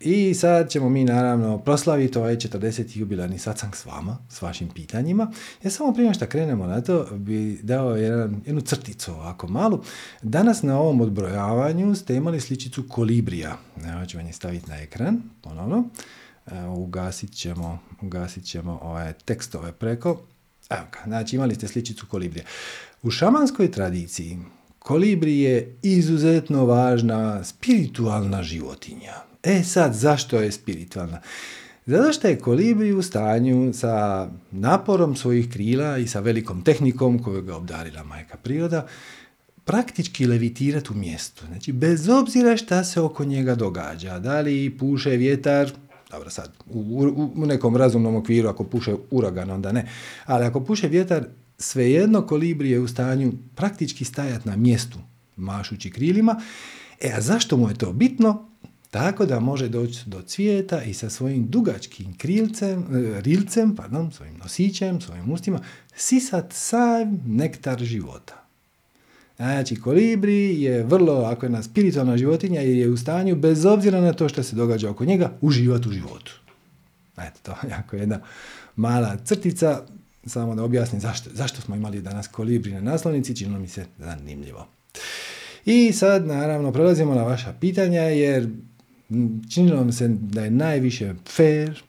I 0.00 0.34
sad 0.34 0.70
ćemo 0.70 0.88
mi 0.88 1.04
naravno 1.04 1.58
proslaviti 1.58 2.18
ovaj 2.18 2.36
40. 2.36 2.98
jubilarni 2.98 3.38
satsang 3.38 3.76
s 3.76 3.86
vama, 3.86 4.18
s 4.28 4.42
vašim 4.42 4.68
pitanjima. 4.68 5.32
Ja 5.62 5.70
samo 5.70 5.92
prije 5.92 6.14
što 6.14 6.26
krenemo 6.26 6.66
na 6.66 6.80
to 6.80 7.06
bi 7.12 7.58
dao 7.62 7.96
jedan, 7.96 8.42
jednu 8.46 8.60
crticu 8.60 9.12
ovako 9.12 9.48
malu. 9.48 9.82
Danas 10.22 10.62
na 10.62 10.80
ovom 10.80 11.00
odbrojavanju 11.00 11.94
ste 11.94 12.14
imali 12.14 12.40
sličicu 12.40 12.88
kolibrija. 12.88 13.56
Evo 13.92 14.06
ću 14.06 14.16
vam 14.18 14.26
je 14.26 14.32
staviti 14.32 14.70
na 14.70 14.76
ekran, 14.76 15.22
ponovno. 15.42 15.88
Evo, 16.46 16.74
ugasit 16.74 17.32
ćemo, 17.32 17.78
ugasit 18.02 18.44
ćemo 18.44 18.78
ove 18.82 19.12
tekstove 19.24 19.72
preko. 19.72 20.20
Evo 20.70 20.86
ga, 20.92 20.98
znači 21.04 21.36
imali 21.36 21.54
ste 21.54 21.68
sličicu 21.68 22.06
kolibrija. 22.06 22.44
U 23.02 23.10
šamanskoj 23.10 23.70
tradiciji 23.70 24.38
kolibri 24.78 25.40
je 25.40 25.78
izuzetno 25.82 26.64
važna 26.64 27.44
spiritualna 27.44 28.42
životinja. 28.42 29.25
E 29.46 29.62
sad, 29.64 29.94
zašto 29.94 30.40
je 30.40 30.52
spiritualna? 30.52 31.20
Zato 31.86 32.12
što 32.12 32.28
je 32.28 32.38
kolibri 32.38 32.92
u 32.92 33.02
stanju 33.02 33.72
sa 33.72 34.28
naporom 34.50 35.16
svojih 35.16 35.50
krila 35.50 35.98
i 35.98 36.06
sa 36.06 36.20
velikom 36.20 36.62
tehnikom 36.62 37.22
koju 37.22 37.42
ga 37.42 37.56
obdarila 37.56 38.04
majka 38.04 38.36
priroda, 38.36 38.86
praktički 39.64 40.26
levitirati 40.26 40.92
u 40.92 40.96
mjestu. 40.96 41.46
Znači, 41.46 41.72
bez 41.72 42.08
obzira 42.08 42.56
šta 42.56 42.84
se 42.84 43.00
oko 43.00 43.24
njega 43.24 43.54
događa, 43.54 44.18
da 44.18 44.40
li 44.40 44.76
puše 44.78 45.10
vjetar, 45.10 45.70
dobro 46.10 46.30
sad, 46.30 46.52
u, 46.70 47.12
u 47.36 47.46
nekom 47.46 47.76
razumnom 47.76 48.16
okviru, 48.16 48.48
ako 48.48 48.64
puše 48.64 48.94
uragan, 49.10 49.50
onda 49.50 49.72
ne, 49.72 49.88
ali 50.24 50.44
ako 50.44 50.64
puše 50.64 50.88
vjetar, 50.88 51.26
svejedno 51.58 52.22
kolibri 52.22 52.70
je 52.70 52.80
u 52.80 52.88
stanju 52.88 53.32
praktički 53.54 54.04
stajati 54.04 54.48
na 54.48 54.56
mjestu, 54.56 54.98
mašući 55.36 55.90
krilima 55.90 56.40
E, 57.00 57.12
a 57.16 57.20
zašto 57.20 57.56
mu 57.56 57.68
je 57.68 57.74
to 57.74 57.92
bitno? 57.92 58.48
Tako 58.90 59.26
da 59.26 59.40
može 59.40 59.68
doći 59.68 60.00
do 60.06 60.22
cvijeta 60.22 60.82
i 60.82 60.94
sa 60.94 61.10
svojim 61.10 61.46
dugačkim 61.46 62.18
krilcem, 62.18 62.78
e, 62.78 63.20
rilcem, 63.20 63.76
pardon, 63.76 64.12
svojim 64.12 64.36
nosićem, 64.36 65.00
svojim 65.00 65.32
ustima, 65.32 65.60
sisat 65.96 66.52
sav 66.52 67.06
nektar 67.26 67.78
života. 67.78 68.46
Znači, 69.36 69.76
kolibri 69.76 70.62
je 70.62 70.82
vrlo, 70.82 71.24
ako 71.24 71.46
je 71.46 71.50
na 71.50 71.62
spiritualna 71.62 72.16
životinja, 72.16 72.60
je 72.60 72.88
u 72.88 72.96
stanju, 72.96 73.36
bez 73.36 73.64
obzira 73.64 74.00
na 74.00 74.12
to 74.12 74.28
što 74.28 74.42
se 74.42 74.56
događa 74.56 74.90
oko 74.90 75.04
njega, 75.04 75.32
uživati 75.40 75.88
u 75.88 75.92
životu. 75.92 76.40
Eto, 77.18 77.38
to 77.42 77.50
je 77.50 77.70
jako 77.70 77.96
jedna 77.96 78.20
mala 78.76 79.16
crtica, 79.24 79.82
samo 80.26 80.54
da 80.54 80.62
objasnim 80.62 81.00
zašto, 81.00 81.30
zašto 81.32 81.60
smo 81.60 81.76
imali 81.76 82.02
danas 82.02 82.28
kolibri 82.28 82.72
na 82.72 82.80
naslovnici, 82.80 83.36
činilo 83.36 83.58
mi 83.58 83.68
se 83.68 83.86
zanimljivo. 83.98 84.66
I 85.64 85.92
sad, 85.92 86.26
naravno, 86.26 86.72
prelazimo 86.72 87.14
na 87.14 87.22
vaša 87.22 87.54
pitanja, 87.60 88.02
jer 88.02 88.48
činilo 89.54 89.84
mi 89.84 89.92
se 89.92 90.08
da 90.08 90.44
je 90.44 90.50
najviše 90.50 91.14
fair 91.28 91.82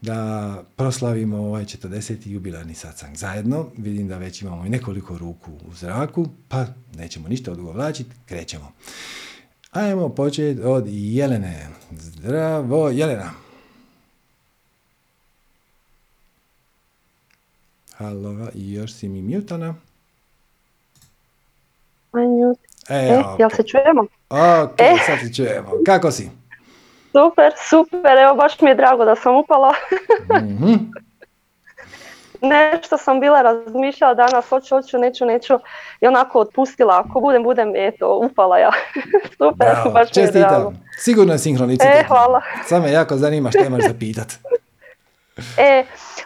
da 0.00 0.62
proslavimo 0.76 1.36
ovaj 1.36 1.64
40. 1.64 2.28
jubilarni 2.28 2.74
satsang 2.74 3.16
zajedno. 3.16 3.66
Vidim 3.76 4.08
da 4.08 4.18
već 4.18 4.42
imamo 4.42 4.66
i 4.66 4.68
nekoliko 4.68 5.18
ruku 5.18 5.52
u 5.52 5.74
zraku, 5.74 6.26
pa 6.48 6.66
nećemo 6.96 7.28
ništa 7.28 7.52
odugovlačiti, 7.52 8.10
krećemo. 8.26 8.72
Ajmo 9.70 10.08
početi 10.08 10.60
od 10.60 10.84
Jelene. 10.88 11.68
Zdravo, 11.90 12.90
Jelena. 12.90 13.30
Halo, 17.96 18.48
još 18.54 18.92
si 18.92 19.08
mi 19.08 19.22
mutana. 19.22 19.74
E, 22.88 22.94
e 22.94 23.22
jel 23.38 23.50
se 23.56 23.62
čujemo? 23.62 24.02
Ok, 24.30 24.80
e. 24.80 24.96
sad 25.06 25.18
se 25.20 25.34
čujemo. 25.34 25.70
Kako 25.86 26.10
si? 26.10 26.28
Super, 27.18 27.52
super, 27.68 28.18
evo 28.18 28.34
baš 28.34 28.60
mi 28.60 28.70
je 28.70 28.74
drago 28.74 29.04
da 29.04 29.16
sam 29.16 29.36
upala. 29.36 29.74
mm 30.42 30.92
Nešto 32.42 32.98
sam 32.98 33.20
bila 33.20 33.42
razmišljala 33.42 34.14
danas, 34.14 34.48
hoću, 34.48 34.76
hoću, 34.76 34.98
neću, 34.98 35.26
neću 35.26 35.58
i 36.00 36.06
onako 36.06 36.40
otpustila, 36.40 37.00
ako 37.00 37.20
budem, 37.20 37.42
budem, 37.42 37.72
eto, 37.76 38.20
upala 38.24 38.58
ja. 38.58 38.70
super, 39.38 39.68
Bravo, 39.72 39.90
baš 39.90 40.16
mi 40.16 40.22
je 40.22 40.30
drago. 40.30 40.72
Sigurno 40.98 41.32
je 41.32 41.38
sinhronicitet. 41.38 41.94
E, 41.94 42.04
hvala. 42.08 42.42
Samo 42.64 42.84
me 42.84 42.92
jako 42.92 43.16
zanima 43.16 43.50
što 43.50 43.64
imaš 43.64 43.82
za 43.82 43.94
pitat. 43.98 44.32
e, 45.68 45.84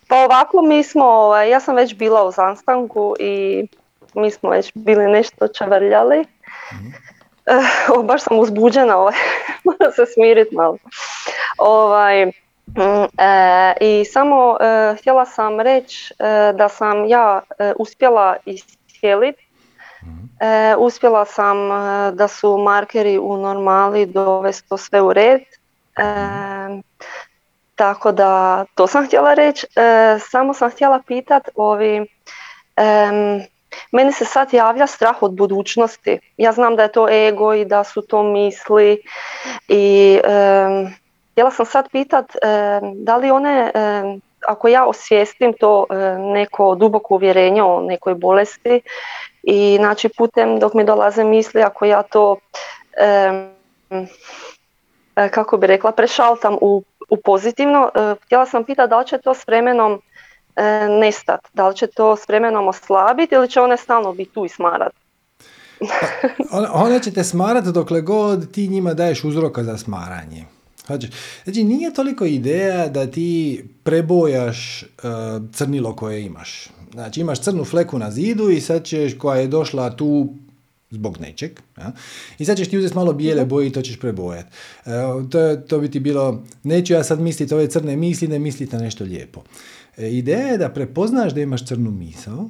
pa 0.08 0.16
ovako 0.16 0.62
mi 0.62 0.82
smo, 0.82 1.04
ovaj, 1.04 1.50
ja 1.50 1.60
sam 1.60 1.76
već 1.76 1.94
bila 1.94 2.24
u 2.24 2.30
zastanku 2.30 3.14
i 3.20 3.66
mi 4.14 4.30
smo 4.30 4.50
već 4.50 4.72
bili 4.74 5.06
nešto 5.06 5.48
čavrljali. 5.48 6.20
mm 6.72 7.11
Uh, 7.46 8.04
baš 8.04 8.22
sam 8.22 8.38
uzbuđena, 8.38 8.98
ovaj. 8.98 9.14
moram 9.64 9.92
se 9.92 10.06
smiriti 10.06 10.54
malo. 10.54 10.78
Ovaj, 11.58 12.22
e, 12.22 12.32
I 13.80 14.04
samo 14.04 14.56
e, 14.60 14.94
htjela 14.98 15.26
sam 15.26 15.60
reći 15.60 16.14
e, 16.18 16.52
da 16.52 16.68
sam 16.68 17.06
ja 17.06 17.40
uspjela 17.76 18.36
iscijeliti. 18.44 19.46
uspjela 20.78 21.24
sam 21.24 21.56
da 22.12 22.28
su 22.28 22.58
markeri 22.58 23.18
u 23.18 23.36
normali 23.36 24.06
dovesti 24.06 24.68
to 24.68 24.76
sve 24.76 25.00
u 25.00 25.12
red. 25.12 25.40
Tako 27.74 28.12
da 28.12 28.64
to 28.74 28.86
sam 28.86 29.06
htjela 29.06 29.34
reći. 29.34 29.66
Samo 30.30 30.54
sam 30.54 30.70
htjela 30.70 31.02
pitati 31.06 31.50
ovi 31.54 32.06
meni 33.92 34.12
se 34.12 34.24
sad 34.24 34.52
javlja 34.52 34.86
strah 34.86 35.22
od 35.22 35.32
budućnosti. 35.32 36.18
Ja 36.36 36.52
znam 36.52 36.76
da 36.76 36.82
je 36.82 36.92
to 36.92 37.08
ego 37.08 37.54
i 37.54 37.64
da 37.64 37.84
su 37.84 38.02
to 38.02 38.22
misli 38.22 39.02
i 39.68 40.18
um, 40.24 40.94
htjela 41.32 41.50
sam 41.50 41.66
sad 41.66 41.90
pitat 41.90 42.32
da 42.94 43.16
li 43.16 43.30
one, 43.30 43.72
ako 44.46 44.68
ja 44.68 44.86
osvijestim 44.86 45.52
to 45.60 45.86
neko 46.18 46.74
duboko 46.74 47.14
uvjerenje 47.14 47.62
o 47.62 47.80
nekoj 47.80 48.14
bolesti 48.14 48.80
i 49.42 49.76
znači 49.76 50.08
putem 50.08 50.58
dok 50.58 50.74
mi 50.74 50.84
dolaze 50.84 51.24
misli, 51.24 51.62
ako 51.62 51.84
ja 51.84 52.02
to 52.02 52.36
kako 55.30 55.56
bi 55.56 55.66
rekla, 55.66 55.92
prešaltam 55.92 56.56
u, 56.60 56.82
u 57.10 57.16
pozitivno, 57.16 57.90
htjela 58.24 58.46
sam 58.46 58.64
pitati 58.64 58.90
da 58.90 58.98
li 58.98 59.06
će 59.06 59.18
to 59.18 59.34
s 59.34 59.46
vremenom 59.46 59.92
e, 59.92 59.98
nestat? 61.00 61.40
Da 61.52 61.68
li 61.68 61.76
će 61.76 61.86
to 61.86 62.16
s 62.16 62.28
vremenom 62.28 62.68
oslabiti 62.68 63.34
ili 63.34 63.50
će 63.50 63.60
one 63.60 63.76
stalno 63.76 64.12
biti 64.12 64.30
tu 64.34 64.44
i 64.44 64.48
smarat? 64.48 64.92
Pa, 66.50 66.70
one 66.72 67.02
će 67.02 67.10
te 67.10 67.24
smarati 67.24 67.72
dokle 67.72 68.00
god 68.00 68.52
ti 68.52 68.68
njima 68.68 68.94
daješ 68.94 69.24
uzroka 69.24 69.64
za 69.64 69.78
smaranje. 69.78 70.44
Znači, 71.44 71.64
nije 71.64 71.94
toliko 71.94 72.24
ideja 72.24 72.88
da 72.88 73.06
ti 73.06 73.64
prebojaš 73.82 74.82
uh, 74.82 75.08
crnilo 75.52 75.96
koje 75.96 76.22
imaš. 76.22 76.68
Znači, 76.92 77.20
imaš 77.20 77.40
crnu 77.40 77.64
fleku 77.64 77.98
na 77.98 78.10
zidu 78.10 78.50
i 78.50 78.60
sad 78.60 78.84
ćeš, 78.84 79.18
koja 79.18 79.40
je 79.40 79.48
došla 79.48 79.96
tu 79.96 80.34
zbog 80.90 81.20
nečeg, 81.20 81.60
ja? 81.78 81.92
i 82.38 82.44
sad 82.44 82.56
ćeš 82.56 82.68
ti 82.68 82.78
uzeti 82.78 82.94
malo 82.94 83.12
bijele 83.12 83.44
boje 83.44 83.66
i 83.66 83.72
to 83.72 83.82
ćeš 83.82 83.98
prebojati. 84.00 84.48
Uh, 84.86 85.30
to, 85.30 85.56
to 85.56 85.78
bi 85.78 85.90
ti 85.90 86.00
bilo, 86.00 86.42
neću 86.62 86.92
ja 86.92 87.04
sad 87.04 87.20
misliti 87.20 87.54
ove 87.54 87.70
crne 87.70 87.96
misli, 87.96 88.28
ne 88.28 88.38
misliti 88.38 88.76
na 88.76 88.82
nešto 88.82 89.04
lijepo. 89.04 89.42
E, 89.96 90.10
ideja 90.10 90.46
je 90.46 90.58
da 90.58 90.68
prepoznaš 90.68 91.34
da 91.34 91.40
imaš 91.40 91.66
crnu 91.66 91.90
misao, 91.90 92.48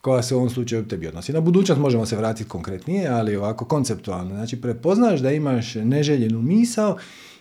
koja 0.00 0.22
se 0.22 0.34
u 0.34 0.38
ovom 0.38 0.50
slučaju 0.50 0.88
tebi 0.88 1.06
odnosi. 1.06 1.32
Na 1.32 1.40
budućnost 1.40 1.80
možemo 1.80 2.06
se 2.06 2.16
vratiti 2.16 2.48
konkretnije, 2.48 3.08
ali 3.08 3.36
ovako 3.36 3.64
konceptualno. 3.64 4.34
Znači, 4.34 4.60
prepoznaš 4.60 5.20
da 5.20 5.30
imaš 5.30 5.74
neželjenu 5.74 6.42
misao 6.42 6.96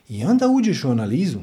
i 0.09 0.25
onda 0.25 0.47
uđeš 0.47 0.83
u 0.83 0.89
analizu. 0.89 1.39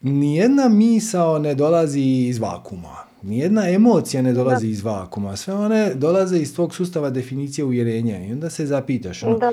Nijedna 0.00 0.68
misao 0.68 1.38
ne 1.38 1.54
dolazi 1.54 2.00
iz 2.00 2.38
vakuma. 2.38 2.96
Nijedna 3.22 3.68
emocija 3.70 4.22
ne 4.22 4.32
dolazi 4.32 4.68
iz 4.68 4.82
vakuma. 4.82 5.36
Sve 5.36 5.54
one 5.54 5.94
dolaze 5.94 6.38
iz 6.38 6.54
tvog 6.54 6.74
sustava 6.74 7.10
definicije 7.10 7.64
uvjerenja. 7.64 8.24
I 8.26 8.32
onda 8.32 8.50
se 8.50 8.66
zapitaš. 8.66 9.22
Ono, 9.22 9.38
da, 9.38 9.52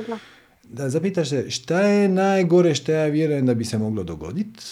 da 0.64 0.90
zapitaš 0.90 1.30
se 1.30 1.50
šta 1.50 1.82
je 1.82 2.10
najgore 2.10 2.76
što 2.76 2.92
ja 2.92 3.06
vjerujem 3.06 3.46
da 3.46 3.54
bi 3.54 3.66
se 3.66 3.78
moglo 3.78 4.04
dogoditi 4.04 4.64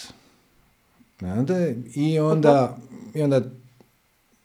i 1.94 2.20
onda, 2.20 2.76
i 3.14 3.22
onda 3.22 3.40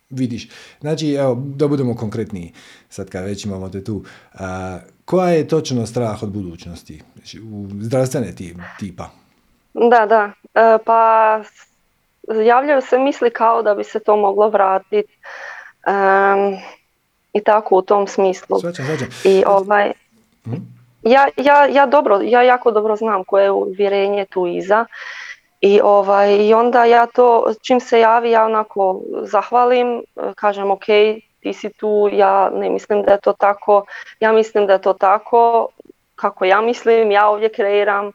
vidiš. 0.09 0.49
Znači, 0.81 1.13
evo, 1.13 1.43
da 1.55 1.67
budemo 1.67 1.95
konkretniji, 1.95 2.53
sad 2.89 3.09
kad 3.09 3.23
već 3.23 3.45
imamo 3.45 3.69
te 3.69 3.83
tu. 3.83 4.03
A, 4.33 4.79
koja 5.05 5.29
je 5.29 5.47
točno 5.47 5.85
strah 5.85 6.23
od 6.23 6.29
budućnosti? 6.29 7.01
Znači, 7.15 7.39
u 7.39 7.67
zdravstvene 7.79 8.33
tipa? 8.79 9.09
Da, 9.73 10.05
da. 10.05 10.31
E, 10.55 10.77
pa 10.85 11.41
javljaju 12.45 12.81
se 12.81 12.97
misli 12.97 13.29
kao 13.29 13.63
da 13.63 13.75
bi 13.75 13.83
se 13.83 13.99
to 13.99 14.17
moglo 14.17 14.49
vratiti. 14.49 15.13
I 17.33 17.43
tako 17.43 17.77
u 17.77 17.81
tom 17.81 18.07
smislu. 18.07 18.59
Svačam, 18.59 18.85
svačam. 18.85 19.07
I 19.23 19.43
ovaj... 19.47 19.91
Hm? 20.43 20.53
Ja, 21.03 21.27
ja, 21.37 21.65
ja, 21.65 21.85
dobro, 21.85 22.19
ja 22.23 22.41
jako 22.41 22.71
dobro 22.71 22.95
znam 22.95 23.23
koje 23.23 23.43
je 23.43 23.51
uvjerenje 23.51 24.25
tu 24.25 24.47
iza 24.47 24.85
i, 25.61 25.81
ovaj, 25.83 26.35
I 26.35 26.53
onda 26.53 26.85
ja 26.85 27.05
to, 27.05 27.53
čim 27.61 27.79
se 27.79 27.99
javi, 27.99 28.31
ja 28.31 28.45
onako 28.45 29.01
zahvalim, 29.21 30.03
kažem 30.35 30.71
ok, 30.71 30.85
ti 31.39 31.53
si 31.53 31.69
tu, 31.69 32.09
ja 32.13 32.49
ne 32.49 32.69
mislim 32.69 33.03
da 33.03 33.11
je 33.11 33.19
to 33.19 33.33
tako, 33.33 33.85
ja 34.19 34.31
mislim 34.31 34.67
da 34.67 34.73
je 34.73 34.81
to 34.81 34.93
tako, 34.93 35.67
kako 36.15 36.45
ja 36.45 36.61
mislim, 36.61 37.11
ja 37.11 37.29
ovdje 37.29 37.49
kreiram 37.49 38.11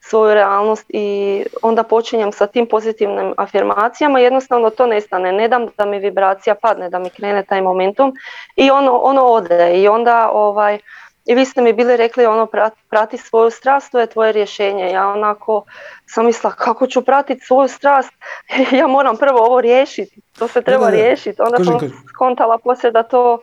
svoju 0.00 0.34
realnost 0.34 0.86
i 0.88 1.44
onda 1.62 1.82
počinjem 1.82 2.32
sa 2.32 2.46
tim 2.46 2.66
pozitivnim 2.68 3.34
afirmacijama, 3.36 4.20
jednostavno 4.20 4.70
to 4.70 4.86
nestane, 4.86 5.32
ne 5.32 5.48
dam 5.48 5.66
da 5.78 5.84
mi 5.84 5.98
vibracija 5.98 6.54
padne, 6.54 6.88
da 6.88 6.98
mi 6.98 7.10
krene 7.10 7.44
taj 7.44 7.62
momentum 7.62 8.12
i 8.56 8.70
ono, 8.70 8.98
ono 8.98 9.24
ode 9.24 9.80
i 9.80 9.88
onda 9.88 10.30
ovaj, 10.32 10.78
i 11.24 11.34
vi 11.34 11.44
ste 11.44 11.62
mi 11.62 11.72
bili 11.72 11.96
rekli 11.96 12.26
ono 12.26 12.46
prati, 12.46 12.80
prati 12.90 13.18
svoju 13.18 13.50
strast, 13.50 13.92
to 13.92 14.00
je 14.00 14.06
tvoje 14.06 14.32
rješenje. 14.32 14.90
Ja 14.90 15.08
onako 15.08 15.64
sam 16.06 16.26
mislila 16.26 16.54
kako 16.54 16.86
ću 16.86 17.02
pratiti 17.02 17.46
svoju 17.46 17.68
strast, 17.68 18.10
ja 18.80 18.86
moram 18.86 19.16
prvo 19.16 19.38
ovo 19.38 19.60
riješiti, 19.60 20.20
to 20.38 20.48
se 20.48 20.62
treba 20.62 20.90
riješiti. 20.90 21.42
Onda 21.42 21.64
sam 21.64 21.90
skontala 22.14 22.58
poslije 22.58 22.90
da 22.90 23.02
to 23.02 23.38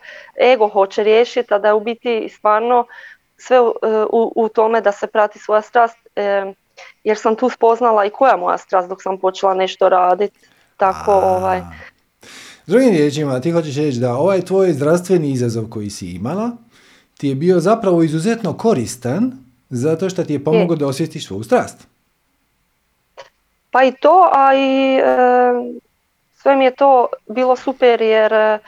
ego 0.53 0.67
hoće 0.67 1.03
riješiti, 1.03 1.53
a 1.53 1.59
da 1.59 1.67
je 1.67 1.73
u 1.73 1.79
biti 1.79 2.29
stvarno 2.29 2.85
sve 3.37 3.59
u, 3.61 3.73
u, 4.35 4.49
tome 4.49 4.81
da 4.81 4.91
se 4.91 5.07
prati 5.07 5.39
svoja 5.39 5.61
strast, 5.61 5.97
e, 6.15 6.53
jer 7.03 7.17
sam 7.17 7.35
tu 7.35 7.49
spoznala 7.49 8.05
i 8.05 8.09
koja 8.09 8.37
moja 8.37 8.57
strast 8.57 8.89
dok 8.89 9.03
sam 9.03 9.17
počela 9.17 9.53
nešto 9.53 9.89
raditi. 9.89 10.39
Tako, 10.77 11.11
ovaj... 11.11 11.61
Drugim 12.67 12.89
riječima, 12.89 13.39
ti 13.39 13.51
hoćeš 13.51 13.75
reći 13.75 13.99
da 13.99 14.13
ovaj 14.13 14.41
tvoj 14.41 14.73
zdravstveni 14.73 15.31
izazov 15.31 15.63
koji 15.69 15.89
si 15.89 16.11
imala, 16.11 16.51
ti 17.19 17.27
je 17.27 17.35
bio 17.35 17.59
zapravo 17.59 18.03
izuzetno 18.03 18.53
koristan 18.53 19.31
zato 19.69 20.09
što 20.09 20.23
ti 20.23 20.33
je 20.33 20.43
pomogao 20.43 20.75
da 20.75 20.87
osjetiš 20.87 21.27
svoju 21.27 21.43
strast. 21.43 21.87
Pa 23.71 23.83
i 23.83 23.91
to, 23.91 24.29
a 24.33 24.55
i 24.55 24.95
e, 24.95 25.03
sve 26.33 26.55
mi 26.55 26.65
je 26.65 26.75
to 26.75 27.07
bilo 27.27 27.55
super 27.55 28.01
jer 28.01 28.33
e, 28.33 28.59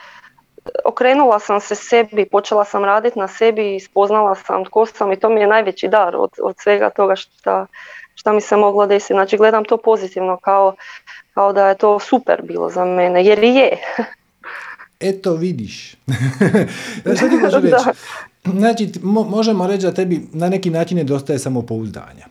okrenula 0.84 1.38
sam 1.40 1.60
se 1.60 1.74
sebi, 1.74 2.24
počela 2.24 2.64
sam 2.64 2.84
raditi 2.84 3.18
na 3.18 3.28
sebi 3.28 3.76
i 3.76 3.80
spoznala 3.80 4.34
sam 4.34 4.64
tko 4.64 4.86
sam 4.86 5.12
i 5.12 5.16
to 5.16 5.28
mi 5.28 5.40
je 5.40 5.46
najveći 5.46 5.88
dar 5.88 6.16
od, 6.16 6.30
od 6.42 6.54
svega 6.58 6.90
toga 6.90 7.16
šta, 7.16 7.66
šta 8.14 8.32
mi 8.32 8.40
se 8.40 8.56
moglo 8.56 8.86
desiti. 8.86 9.14
Znači 9.14 9.36
gledam 9.36 9.64
to 9.64 9.76
pozitivno 9.76 10.36
kao, 10.36 10.74
kao 11.34 11.52
da 11.52 11.68
je 11.68 11.78
to 11.78 11.98
super 11.98 12.42
bilo 12.42 12.70
za 12.70 12.84
mene, 12.84 13.24
jer 13.24 13.44
i 13.44 13.54
je. 13.54 13.78
Eto 15.00 15.34
vidiš. 15.34 15.96
Što 17.16 17.28
ti 17.28 17.36
reći? 17.62 17.98
Znači, 18.44 18.90
možemo 19.02 19.66
reći 19.66 19.82
da 19.82 19.94
tebi 19.94 20.28
na 20.32 20.48
neki 20.48 20.70
način 20.70 20.96
nedostaje 20.96 21.38
samopouzdanja. 21.38 22.26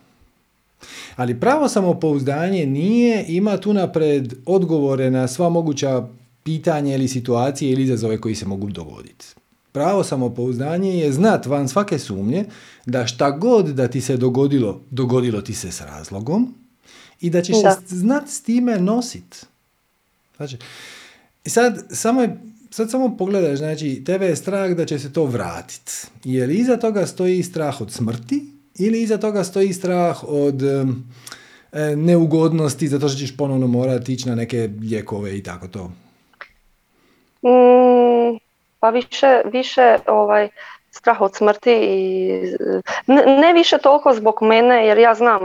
Ali 1.15 1.39
pravo 1.39 1.70
samopouzdanje 1.70 2.65
nije 2.65 3.25
ima 3.27 3.58
tu 3.58 3.74
napred 3.74 4.34
odgovore 4.46 5.12
na 5.12 5.27
sva 5.27 5.50
moguća 5.50 6.08
pitanja 6.44 6.96
ili 6.96 7.08
situacije 7.08 7.72
ili 7.72 7.84
izazove 7.84 8.22
koji 8.22 8.36
se 8.36 8.46
mogu 8.46 8.70
dogoditi. 8.70 9.25
Pravo 9.72 10.03
samopouzdanje 10.03 10.98
je 10.98 11.12
znat 11.12 11.46
van 11.46 11.68
svake 11.68 12.00
sumnje 12.00 12.46
da 12.86 13.08
šta 13.08 13.32
god 13.32 13.65
da 13.65 13.88
ti 13.88 14.01
se 14.01 14.18
dogodilo, 14.18 14.82
dogodilo 14.89 15.41
ti 15.41 15.53
se 15.53 15.72
s 15.72 15.82
razlogom 15.82 16.56
i 17.22 17.30
da 17.30 17.41
ćeš 17.41 17.56
se 17.56 17.96
znat 17.96 18.30
s 18.30 18.41
time 18.41 18.80
nosit. 18.80 19.46
Znači, 20.38 20.58
sad 21.46 21.86
samo 21.89 22.22
je 22.22 22.38
sad 22.72 22.92
samo 22.92 23.18
pogledaš, 23.18 23.58
znači, 23.58 24.04
tebe 24.06 24.25
je 24.25 24.36
strah 24.36 24.72
da 24.72 24.86
će 24.86 25.00
se 25.00 25.13
to 25.13 25.25
vratiti. 25.25 25.92
Je 26.24 26.48
li 26.48 26.56
iza 26.56 26.78
toga 26.78 27.06
stoji 27.06 27.44
strah 27.44 27.82
od 27.82 27.92
smrti 27.92 28.46
ili 28.80 29.01
iza 29.01 29.18
toga 29.18 29.44
stoji 29.44 29.74
strah 29.74 30.24
od 30.24 30.63
e, 30.63 31.96
neugodnosti 31.96 32.88
zato 32.88 33.10
što 33.10 33.20
ćeš 33.20 33.38
ponovno 33.38 33.68
morati 33.68 34.13
ići 34.13 34.30
na 34.30 34.36
neke 34.36 34.70
lijekove 34.82 35.38
i 35.38 35.44
tako 35.44 35.68
to? 35.68 35.92
Mm, 37.42 38.38
pa 38.80 38.90
više, 38.90 39.42
više 39.54 39.96
ovaj, 40.08 40.50
strah 40.92 41.22
od 41.22 41.36
smrti 41.36 41.72
i 41.72 42.42
ne, 43.42 43.54
više 43.54 43.78
toliko 43.78 44.14
zbog 44.14 44.36
mene 44.42 44.88
jer 44.88 44.98
ja 44.98 45.14
znam 45.14 45.40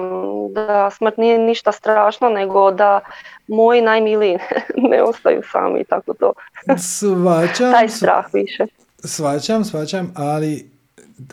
da 0.52 0.90
smrt 0.90 1.16
nije 1.16 1.38
ništa 1.38 1.72
strašno 1.72 2.28
nego 2.28 2.70
da 2.70 3.00
moji 3.48 3.82
najmiliji 3.82 4.38
ne 4.90 5.02
ostaju 5.02 5.42
sami 5.52 5.84
tako 5.84 6.14
to. 6.14 6.32
Svačam. 6.78 7.72
Taj 7.78 7.88
strah 7.88 8.24
više. 8.32 8.66
Svačam, 9.04 9.64
svačam, 9.64 10.12
ali 10.16 10.70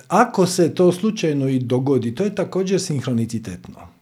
ako 0.07 0.45
se 0.45 0.75
to 0.75 0.91
slučajno 0.91 1.47
i 1.47 1.59
dogodi, 1.59 2.15
to 2.15 2.23
je 2.23 2.35
također 2.35 2.81
sinhronicitetno. 2.81 3.92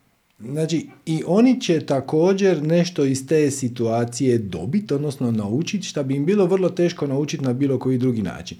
Znači, 0.45 0.89
i 1.05 1.23
oni 1.27 1.61
će 1.61 1.85
također 1.85 2.63
nešto 2.63 3.05
iz 3.05 3.27
te 3.27 3.51
situacije 3.51 4.37
dobiti, 4.37 4.93
odnosno 4.93 5.31
naučiti, 5.31 5.87
što 5.87 6.03
bi 6.03 6.15
im 6.15 6.25
bilo 6.25 6.45
vrlo 6.45 6.69
teško 6.69 7.07
naučiti 7.07 7.43
na 7.43 7.53
bilo 7.53 7.79
koji 7.79 7.97
drugi 7.97 8.21
način. 8.21 8.57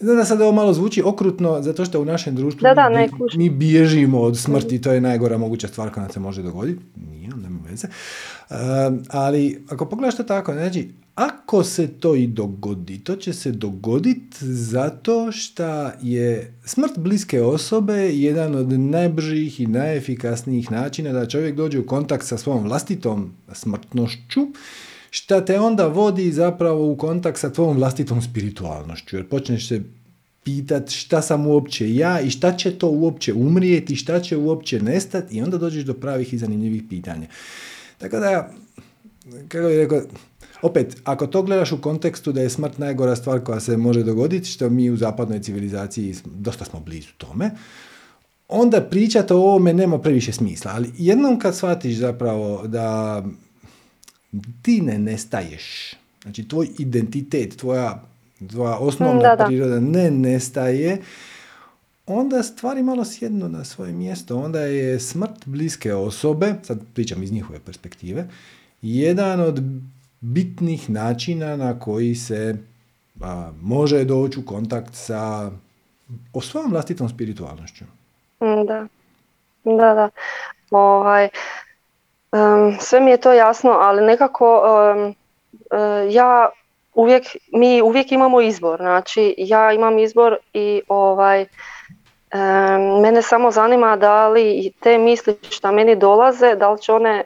Znam 0.00 0.16
da 0.16 0.24
sad 0.24 0.40
ovo 0.40 0.52
malo 0.52 0.72
zvuči 0.72 1.02
okrutno, 1.04 1.62
zato 1.62 1.84
što 1.84 2.00
u 2.00 2.04
našem 2.04 2.36
društvu 2.36 2.60
da, 2.62 2.74
da, 2.74 2.88
mi, 2.88 3.08
mi 3.36 3.50
bježimo 3.50 4.20
od 4.20 4.38
smrti, 4.38 4.80
to 4.80 4.92
je 4.92 5.00
najgora 5.00 5.38
moguća 5.38 5.68
stvar 5.68 5.90
koja 5.90 6.08
se 6.08 6.20
može 6.20 6.42
dogoditi. 6.42 6.80
Nije, 7.10 7.28
nema 7.28 7.58
veze. 7.70 7.88
ali 9.10 9.64
ako 9.68 9.86
pogledaš 9.86 10.16
to 10.16 10.22
tako, 10.22 10.52
znači, 10.52 10.88
ako 11.16 11.64
se 11.64 11.88
to 11.88 12.14
i 12.14 12.26
dogodi, 12.26 12.98
to 12.98 13.16
će 13.16 13.32
se 13.32 13.52
dogoditi 13.52 14.36
zato 14.42 15.32
što 15.32 15.90
je 16.02 16.54
smrt 16.64 16.98
bliske 16.98 17.42
osobe 17.42 17.94
jedan 17.94 18.54
od 18.54 18.72
najbržih 18.72 19.60
i 19.60 19.66
najefikasnijih 19.66 20.70
načina 20.72 21.12
da 21.12 21.28
čovjek 21.28 21.56
dođe 21.56 21.78
u 21.78 21.86
kontakt 21.86 22.26
sa 22.26 22.38
svojom 22.38 22.64
vlastitom 22.64 23.32
smrtnošću, 23.52 24.46
šta 25.10 25.44
te 25.44 25.60
onda 25.60 25.86
vodi 25.86 26.32
zapravo 26.32 26.92
u 26.92 26.96
kontakt 26.96 27.38
sa 27.38 27.52
tvojom 27.52 27.76
vlastitom 27.76 28.22
spiritualnošću, 28.22 29.16
jer 29.16 29.28
počneš 29.28 29.68
se 29.68 29.82
pitat 30.44 30.90
šta 30.90 31.22
sam 31.22 31.46
uopće 31.46 31.94
ja 31.94 32.20
i 32.20 32.30
šta 32.30 32.56
će 32.56 32.78
to 32.78 32.88
uopće 32.88 33.32
umrijeti, 33.32 33.96
šta 33.96 34.20
će 34.20 34.36
uopće 34.36 34.80
nestati 34.80 35.36
i 35.36 35.42
onda 35.42 35.58
dođeš 35.58 35.84
do 35.84 35.94
pravih 35.94 36.34
i 36.34 36.38
zanimljivih 36.38 36.82
pitanja. 36.88 37.26
Tako 37.98 38.18
da, 38.18 38.52
kako 39.48 39.68
bih 39.68 39.76
rekao, 39.76 40.02
opet, 40.62 40.96
ako 41.04 41.26
to 41.26 41.42
gledaš 41.42 41.72
u 41.72 41.80
kontekstu 41.80 42.32
da 42.32 42.40
je 42.40 42.50
smrt 42.50 42.78
najgora 42.78 43.16
stvar 43.16 43.40
koja 43.44 43.60
se 43.60 43.76
može 43.76 44.02
dogoditi, 44.02 44.48
što 44.48 44.70
mi 44.70 44.90
u 44.90 44.96
zapadnoj 44.96 45.42
civilizaciji 45.42 46.14
dosta 46.24 46.64
smo 46.64 46.80
blizu 46.80 47.08
tome, 47.18 47.50
onda 48.48 48.80
pričati 48.80 49.32
o 49.32 49.36
ovome 49.36 49.72
nema 49.72 49.98
previše 49.98 50.32
smisla. 50.32 50.72
Ali 50.74 50.92
jednom 50.98 51.38
kad 51.38 51.56
shvatiš 51.56 51.96
zapravo 51.96 52.66
da 52.66 53.22
ti 54.62 54.80
ne 54.80 54.98
nestaješ, 54.98 55.94
znači 56.22 56.48
tvoj 56.48 56.68
identitet, 56.78 57.56
tvoja, 57.56 58.02
tvoja 58.50 58.76
osnovna 58.76 59.36
priroda 59.46 59.80
ne 59.80 60.10
nestaje, 60.10 61.02
onda 62.06 62.42
stvari 62.42 62.82
malo 62.82 63.04
sjednu 63.04 63.48
na 63.48 63.64
svoje 63.64 63.92
mjesto. 63.92 64.38
Onda 64.38 64.60
je 64.60 65.00
smrt 65.00 65.46
bliske 65.46 65.94
osobe, 65.94 66.54
sad 66.62 66.80
pričam 66.94 67.22
iz 67.22 67.32
njihove 67.32 67.58
perspektive, 67.58 68.28
jedan 68.82 69.40
od 69.40 69.62
bitnih 70.20 70.90
načina 70.90 71.56
na 71.56 71.78
koji 71.78 72.14
se 72.14 72.56
a, 73.20 73.50
može 73.62 74.04
doći 74.04 74.40
u 74.40 74.46
kontakt 74.46 74.94
sa 74.94 75.50
o 76.32 76.40
svojom 76.40 76.70
vlastitom 76.70 77.08
spiritualnošću. 77.08 77.84
Mm, 78.40 78.66
da, 78.66 78.86
da, 79.64 79.94
da. 79.94 80.10
Ovaj, 80.70 81.28
um, 82.32 82.76
sve 82.80 83.00
mi 83.00 83.10
je 83.10 83.16
to 83.16 83.32
jasno, 83.32 83.70
ali 83.70 84.06
nekako 84.06 84.62
um, 84.62 85.14
ja 86.10 86.48
uvijek, 86.94 87.24
mi 87.52 87.82
uvijek 87.82 88.12
imamo 88.12 88.40
izbor. 88.40 88.78
Znači, 88.78 89.34
ja 89.38 89.72
imam 89.72 89.98
izbor 89.98 90.36
i 90.52 90.82
ovaj, 90.88 91.40
um, 91.40 93.00
mene 93.02 93.22
samo 93.22 93.50
zanima 93.50 93.96
da 93.96 94.28
li 94.28 94.72
te 94.80 94.98
misli 94.98 95.36
što 95.50 95.72
meni 95.72 95.96
dolaze, 95.96 96.54
da 96.54 96.70
li 96.70 96.80
će 96.80 96.92
one 96.92 97.24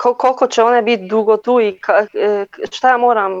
koliko 0.00 0.46
će 0.46 0.62
one 0.62 0.82
biti 0.82 1.06
dugo 1.06 1.36
tu 1.36 1.60
i 1.60 1.68
e, 2.14 2.46
šta 2.70 2.90
ja 2.90 2.96
moram, 2.96 3.32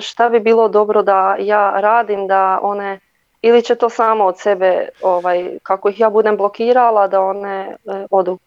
šta 0.00 0.28
bi 0.28 0.40
bilo 0.40 0.68
dobro 0.68 1.02
da 1.02 1.36
ja 1.40 1.80
radim 1.80 2.26
da 2.26 2.58
one 2.62 3.00
ili 3.42 3.62
će 3.62 3.74
to 3.74 3.90
samo 3.90 4.24
od 4.24 4.38
sebe 4.38 4.88
ovaj, 5.02 5.58
kako 5.62 5.88
ih 5.88 6.00
ja 6.00 6.10
budem 6.10 6.36
blokirala 6.36 7.08
da 7.08 7.20
one 7.20 7.76
e, 7.84 8.06
odu. 8.10 8.38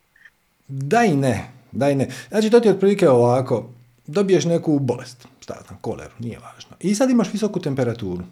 Da 0.68 1.04
i 1.04 1.16
ne, 1.16 1.52
da 1.72 1.90
i 1.90 1.96
ne. 1.96 2.08
Znači 2.30 2.50
to 2.50 2.60
ti 2.60 2.68
je 2.68 2.74
otprilike 2.74 3.10
ovako, 3.10 3.64
dobiješ 4.08 4.46
neku 4.46 4.80
bolest, 4.80 5.28
šta 5.40 5.56
koleru, 5.82 6.12
nije 6.20 6.40
važno. 6.40 6.76
I 6.80 6.96
sad 6.96 7.10
imaš 7.10 7.34
visoku 7.34 7.60
temperaturu. 7.60 8.24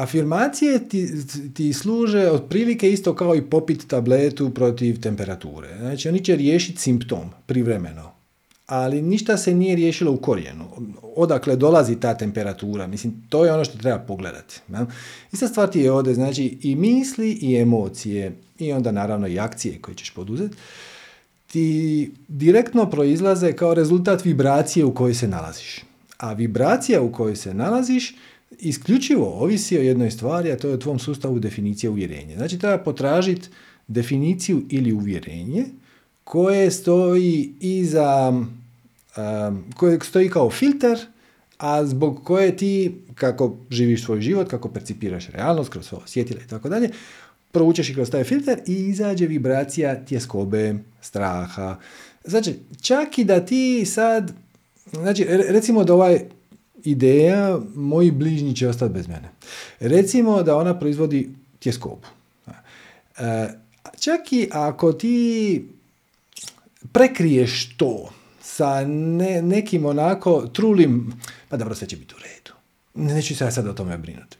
Afirmacije 0.00 0.88
ti, 0.88 1.08
ti 1.54 1.72
služe 1.72 2.30
otprilike 2.30 2.92
isto 2.92 3.14
kao 3.14 3.36
i 3.36 3.42
popit 3.42 3.86
tabletu 3.86 4.50
protiv 4.50 5.00
temperature. 5.00 5.68
Znači 5.78 6.08
oni 6.08 6.24
će 6.24 6.36
riješiti 6.36 6.80
simptom 6.80 7.30
privremeno, 7.46 8.10
ali 8.66 9.02
ništa 9.02 9.36
se 9.36 9.54
nije 9.54 9.76
riješilo 9.76 10.12
u 10.12 10.16
korijenu. 10.16 10.64
Odakle 11.16 11.56
dolazi 11.56 11.96
ta 11.96 12.14
temperatura? 12.14 12.86
Mislim, 12.86 13.22
to 13.28 13.44
je 13.44 13.52
ono 13.52 13.64
što 13.64 13.78
treba 13.78 13.98
pogledati. 13.98 14.60
Ja? 14.72 14.86
Ista 15.32 15.48
stvar 15.48 15.70
ti 15.70 15.80
je 15.80 15.92
ovdje, 15.92 16.14
znači 16.14 16.58
i 16.62 16.76
misli 16.76 17.32
i 17.32 17.56
emocije 17.56 18.32
i 18.58 18.72
onda 18.72 18.92
naravno 18.92 19.28
i 19.28 19.38
akcije 19.38 19.78
koje 19.80 19.94
ćeš 19.94 20.10
poduzeti 20.10 20.56
ti 21.52 22.10
direktno 22.28 22.90
proizlaze 22.90 23.52
kao 23.52 23.74
rezultat 23.74 24.24
vibracije 24.24 24.84
u 24.84 24.94
kojoj 24.94 25.14
se 25.14 25.28
nalaziš. 25.28 25.84
A 26.18 26.32
vibracija 26.32 27.02
u 27.02 27.12
kojoj 27.12 27.36
se 27.36 27.54
nalaziš 27.54 28.14
isključivo 28.58 29.26
ovisi 29.26 29.78
o 29.78 29.82
jednoj 29.82 30.10
stvari, 30.10 30.52
a 30.52 30.56
to 30.56 30.68
je 30.68 30.74
o 30.74 30.78
tvom 30.78 30.98
sustavu 30.98 31.38
definicije 31.38 31.90
uvjerenja. 31.90 32.36
Znači 32.36 32.58
treba 32.58 32.78
potražiti 32.78 33.48
definiciju 33.88 34.62
ili 34.70 34.92
uvjerenje 34.92 35.64
koje 36.24 36.70
stoji 36.70 37.52
iza, 37.60 38.28
um, 38.28 39.64
koje 39.76 39.98
stoji 40.02 40.28
kao 40.28 40.50
filter, 40.50 40.98
a 41.58 41.86
zbog 41.86 42.24
koje 42.24 42.56
ti, 42.56 42.94
kako 43.14 43.56
živiš 43.70 44.04
svoj 44.04 44.20
život, 44.20 44.48
kako 44.48 44.68
percipiraš 44.68 45.28
realnost 45.28 45.70
kroz 45.70 45.86
svoje 45.86 46.04
osjetile 46.04 46.40
i 46.44 46.48
tako 46.48 46.68
dalje, 46.68 46.90
provučeš 47.52 47.90
i 47.90 47.94
kroz 47.94 48.10
taj 48.10 48.24
filter 48.24 48.60
i 48.66 48.74
izađe 48.74 49.26
vibracija 49.26 50.04
tjeskobe, 50.04 50.74
straha. 51.00 51.76
Znači, 52.24 52.54
čak 52.82 53.18
i 53.18 53.24
da 53.24 53.46
ti 53.46 53.84
sad, 53.86 54.32
znači, 54.92 55.24
recimo 55.28 55.84
da 55.84 55.94
ovaj 55.94 56.20
ideja, 56.84 57.58
moji 57.74 58.10
bližnji 58.10 58.56
će 58.56 58.68
ostati 58.68 58.94
bez 58.94 59.08
mene. 59.08 59.28
Recimo 59.80 60.42
da 60.42 60.56
ona 60.56 60.78
proizvodi 60.78 61.30
tjeskobu. 61.58 62.06
E, 63.18 63.48
čak 64.00 64.32
i 64.32 64.48
ako 64.52 64.92
ti 64.92 65.64
prekriješ 66.92 67.76
to 67.76 68.10
sa 68.42 68.84
ne, 68.86 69.42
nekim 69.42 69.86
onako 69.86 70.46
trulim, 70.46 71.12
pa 71.48 71.56
dobro, 71.56 71.74
sve 71.74 71.88
će 71.88 71.96
biti 71.96 72.14
u 72.14 72.18
redu. 72.18 72.52
Neću 72.94 73.36
se 73.36 73.44
ja 73.44 73.50
sad 73.50 73.66
o 73.66 73.72
tome 73.72 73.98
brinuti. 73.98 74.36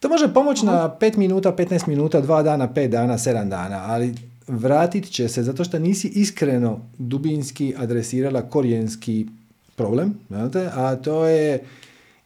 To 0.00 0.08
može 0.08 0.34
pomoći 0.34 0.66
na 0.66 0.96
5 1.00 1.16
minuta, 1.16 1.56
15 1.56 1.88
minuta, 1.88 2.22
2 2.22 2.42
dana, 2.42 2.68
5 2.68 2.88
dana, 2.88 3.18
7 3.18 3.48
dana, 3.48 3.84
ali 3.86 4.14
vratit 4.46 5.10
će 5.10 5.28
se 5.28 5.42
zato 5.42 5.64
što 5.64 5.78
nisi 5.78 6.08
iskreno 6.08 6.80
dubinski 6.98 7.74
adresirala 7.76 8.42
korijenski 8.42 9.26
problem, 9.76 10.14
znate, 10.28 10.70
a 10.74 10.96
to 10.96 11.26
je 11.26 11.64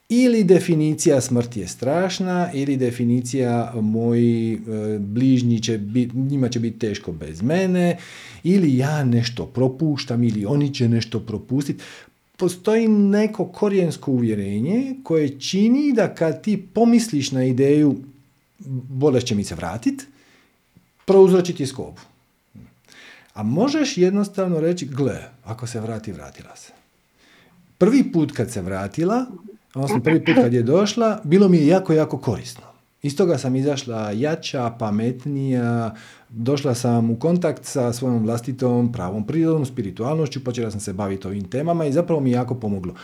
ili 0.09 0.45
definicija 0.45 1.21
smrti 1.21 1.61
je 1.61 1.69
strašna, 1.69 2.51
ili 2.53 2.77
definicija 2.77 3.73
moji 3.81 4.55
e, 4.55 4.59
bližnji 4.99 5.61
će 5.63 5.79
biti, 5.79 6.17
njima 6.17 6.49
će 6.49 6.61
biti 6.61 6.79
teško 6.79 7.13
bez 7.13 7.43
mene, 7.43 7.99
ili 8.45 8.77
ja 8.77 9.05
nešto 9.05 9.47
propuštam, 9.47 10.25
ili 10.25 10.47
oni 10.47 10.75
će 10.75 10.89
nešto 10.89 11.21
propustiti. 11.21 11.83
Postoji 12.37 12.89
neko 12.89 13.45
korijensko 13.45 14.11
uvjerenje 14.11 14.95
koje 15.03 15.41
čini 15.41 15.93
da 15.93 16.15
kad 16.15 16.43
ti 16.43 16.67
pomisliš 16.75 17.33
na 17.33 17.45
ideju 17.45 17.97
bolest 18.89 19.27
će 19.27 19.35
mi 19.35 19.45
se 19.45 19.55
vratit, 19.55 20.07
prouzročiti 21.05 21.67
skobu. 21.67 22.01
A 23.35 23.43
možeš 23.43 23.97
jednostavno 23.97 24.61
reći, 24.61 24.87
gle, 24.87 25.25
ako 25.45 25.67
se 25.67 25.81
vrati, 25.81 26.13
vratila 26.13 26.57
se. 26.57 26.78
Prvi 27.79 28.13
put 28.13 28.33
kad 28.33 28.51
se 28.51 28.63
vratila, 28.63 29.27
odnosno 29.75 30.01
prvi 30.01 30.25
put 30.25 30.35
kad 30.35 30.53
je 30.53 30.63
došla, 30.63 31.21
bilo 31.25 31.49
mi 31.49 31.57
je 31.57 31.67
jako, 31.67 31.93
jako 31.93 32.19
korisno. 32.19 32.63
Iz 33.03 33.17
toga 33.17 33.39
sam 33.39 33.57
izašla 33.57 34.11
jača, 34.11 34.71
pametnija, 34.79 35.95
došla 36.29 36.75
sam 36.75 37.11
u 37.11 37.19
kontakt 37.19 37.65
sa 37.65 37.93
svojom 37.93 38.23
vlastitom 38.23 38.93
pravom 38.93 39.27
prirodom, 39.27 39.67
spiritualnošću, 39.67 40.45
počela 40.45 40.71
sam 40.71 40.81
se 40.81 40.93
baviti 40.93 41.27
ovim 41.27 41.49
temama 41.49 41.87
i 41.87 41.93
zapravo 41.93 42.21
mi 42.21 42.31
je 42.31 42.35
jako 42.35 42.55
pomoglo. 42.55 42.95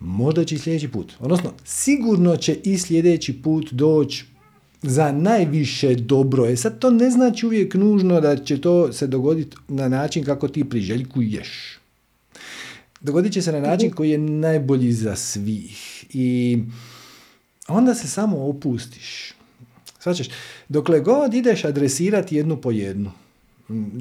Možda 0.00 0.44
će 0.44 0.54
i 0.54 0.58
sljedeći 0.58 0.88
put, 0.88 1.12
odnosno 1.20 1.52
sigurno 1.64 2.36
će 2.36 2.54
i 2.64 2.78
sljedeći 2.78 3.42
put 3.42 3.72
doći 3.72 4.24
za 4.82 5.12
najviše 5.12 5.94
dobro. 5.94 6.46
E 6.46 6.56
sad 6.56 6.78
to 6.78 6.90
ne 6.90 7.10
znači 7.10 7.46
uvijek 7.46 7.74
nužno 7.74 8.20
da 8.20 8.36
će 8.36 8.60
to 8.60 8.92
se 8.92 9.06
dogoditi 9.06 9.56
na 9.68 9.88
način 9.88 10.24
kako 10.24 10.48
ti 10.48 10.64
priželjkuješ. 10.64 11.78
Dogodit 13.06 13.32
će 13.32 13.42
se 13.42 13.52
na 13.52 13.60
način 13.60 13.90
koji 13.90 14.10
je 14.10 14.18
najbolji 14.18 14.92
za 14.92 15.16
svih. 15.16 16.04
I 16.10 16.58
onda 17.68 17.94
se 17.94 18.08
samo 18.08 18.48
opustiš. 18.48 19.32
Svačeš, 19.98 20.28
dokle 20.68 21.00
god 21.00 21.34
ideš 21.34 21.64
adresirati 21.64 22.36
jednu 22.36 22.56
po 22.56 22.70
jednu, 22.70 23.12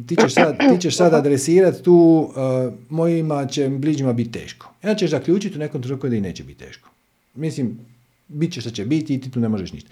ti 0.07 0.15
ćeš 0.15 0.33
sad, 0.33 0.57
ti 0.57 0.81
ćeš 0.81 0.97
sad 0.97 1.13
adresirati 1.13 1.83
tu, 1.83 1.93
uh, 1.93 2.73
mojima 2.89 3.47
će 3.47 3.69
bližnjima 3.69 4.13
biti 4.13 4.31
teško. 4.31 4.73
Ja 4.83 4.95
ćeš 4.95 5.11
zaključiti 5.11 5.55
u 5.55 5.59
nekom 5.59 5.81
trenutku 5.81 6.09
da 6.09 6.15
i 6.15 6.21
neće 6.21 6.43
biti 6.43 6.65
teško. 6.65 6.89
Mislim, 7.35 7.79
bit 8.27 8.53
će 8.53 8.61
što 8.61 8.69
će 8.69 8.85
biti 8.85 9.15
i 9.15 9.21
ti 9.21 9.31
tu 9.31 9.39
ne 9.39 9.49
možeš 9.49 9.73
ništa. 9.73 9.89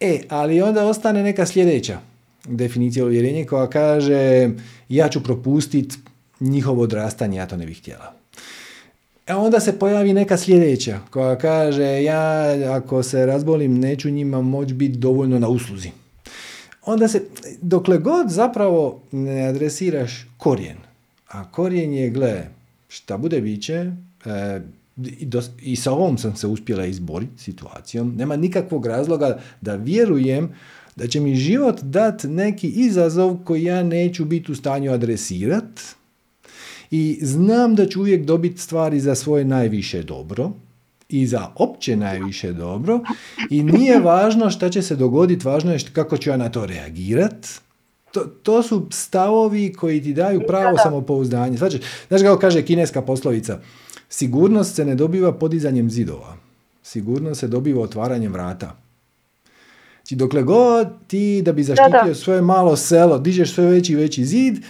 E, 0.00 0.20
ali 0.28 0.62
onda 0.62 0.86
ostane 0.86 1.22
neka 1.22 1.46
sljedeća 1.46 2.00
definicija 2.48 3.04
uvjerenja 3.04 3.46
koja 3.46 3.70
kaže 3.70 4.50
ja 4.88 5.08
ću 5.08 5.22
propustiti 5.22 5.96
njihovo 6.40 6.82
odrastanje, 6.82 7.38
ja 7.38 7.46
to 7.46 7.56
ne 7.56 7.66
bih 7.66 7.78
htjela. 7.78 8.19
E 9.30 9.34
onda 9.34 9.60
se 9.60 9.78
pojavi 9.78 10.12
neka 10.12 10.36
sljedeća 10.36 11.00
koja 11.10 11.38
kaže 11.38 12.02
ja 12.02 12.54
ako 12.76 13.02
se 13.02 13.26
razbolim 13.26 13.78
neću 13.78 14.10
njima 14.10 14.42
moći 14.42 14.74
biti 14.74 14.98
dovoljno 14.98 15.38
na 15.38 15.48
usluzi. 15.48 15.90
Onda 16.82 17.08
se, 17.08 17.22
dokle 17.60 17.98
god 17.98 18.30
zapravo 18.30 19.02
ne 19.12 19.46
adresiraš 19.46 20.26
korijen, 20.36 20.76
a 21.28 21.50
korijen 21.50 21.92
je, 21.92 22.10
gle, 22.10 22.48
šta 22.88 23.16
bude 23.16 23.40
biće, 23.40 23.92
e, 24.24 24.60
i, 24.96 25.28
i 25.62 25.76
sa 25.76 25.92
ovom 25.92 26.18
sam 26.18 26.36
se 26.36 26.46
uspjela 26.46 26.86
izboriti 26.86 27.42
situacijom, 27.42 28.14
nema 28.16 28.36
nikakvog 28.36 28.86
razloga 28.86 29.38
da 29.60 29.74
vjerujem 29.74 30.54
da 30.96 31.06
će 31.06 31.20
mi 31.20 31.34
život 31.34 31.80
dati 31.82 32.28
neki 32.28 32.68
izazov 32.68 33.36
koji 33.44 33.64
ja 33.64 33.82
neću 33.82 34.24
biti 34.24 34.52
u 34.52 34.54
stanju 34.54 34.92
adresirati, 34.92 35.82
i 36.90 37.18
znam 37.22 37.74
da 37.74 37.86
ću 37.86 38.00
uvijek 38.00 38.24
dobiti 38.24 38.60
stvari 38.60 39.00
za 39.00 39.14
svoje 39.14 39.44
najviše 39.44 40.02
dobro 40.02 40.50
i 41.08 41.26
za 41.26 41.48
opće 41.54 41.96
najviše 41.96 42.52
dobro 42.52 43.00
i 43.50 43.62
nije 43.62 44.00
važno 44.00 44.50
šta 44.50 44.68
će 44.68 44.82
se 44.82 44.96
dogoditi, 44.96 45.46
važno 45.46 45.72
je 45.72 45.78
kako 45.92 46.16
ću 46.16 46.30
ja 46.30 46.36
na 46.36 46.48
to 46.48 46.66
reagirat. 46.66 47.46
To, 48.12 48.20
to 48.42 48.62
su 48.62 48.88
stavovi 48.90 49.72
koji 49.72 50.02
ti 50.02 50.12
daju 50.12 50.40
pravo 50.46 50.78
samopouzdanje. 50.78 51.56
Znači, 51.56 51.80
znaš 52.08 52.22
kako 52.22 52.40
kaže 52.40 52.62
kineska 52.62 53.02
poslovica, 53.02 53.60
sigurnost 54.08 54.74
se 54.74 54.84
ne 54.84 54.94
dobiva 54.94 55.32
podizanjem 55.32 55.90
zidova. 55.90 56.36
Sigurnost 56.82 57.40
se 57.40 57.48
dobiva 57.48 57.82
otvaranjem 57.82 58.32
vrata. 58.32 58.76
Znači, 59.96 60.16
dokle 60.16 60.42
god 60.42 60.88
ti 61.06 61.42
da 61.42 61.52
bi 61.52 61.62
zaštitio 61.62 62.14
svoje 62.14 62.42
malo 62.42 62.76
selo, 62.76 63.18
dižeš 63.18 63.54
sve 63.54 63.66
veći 63.66 63.92
i 63.92 63.96
veći 63.96 64.24
zid, 64.24 64.64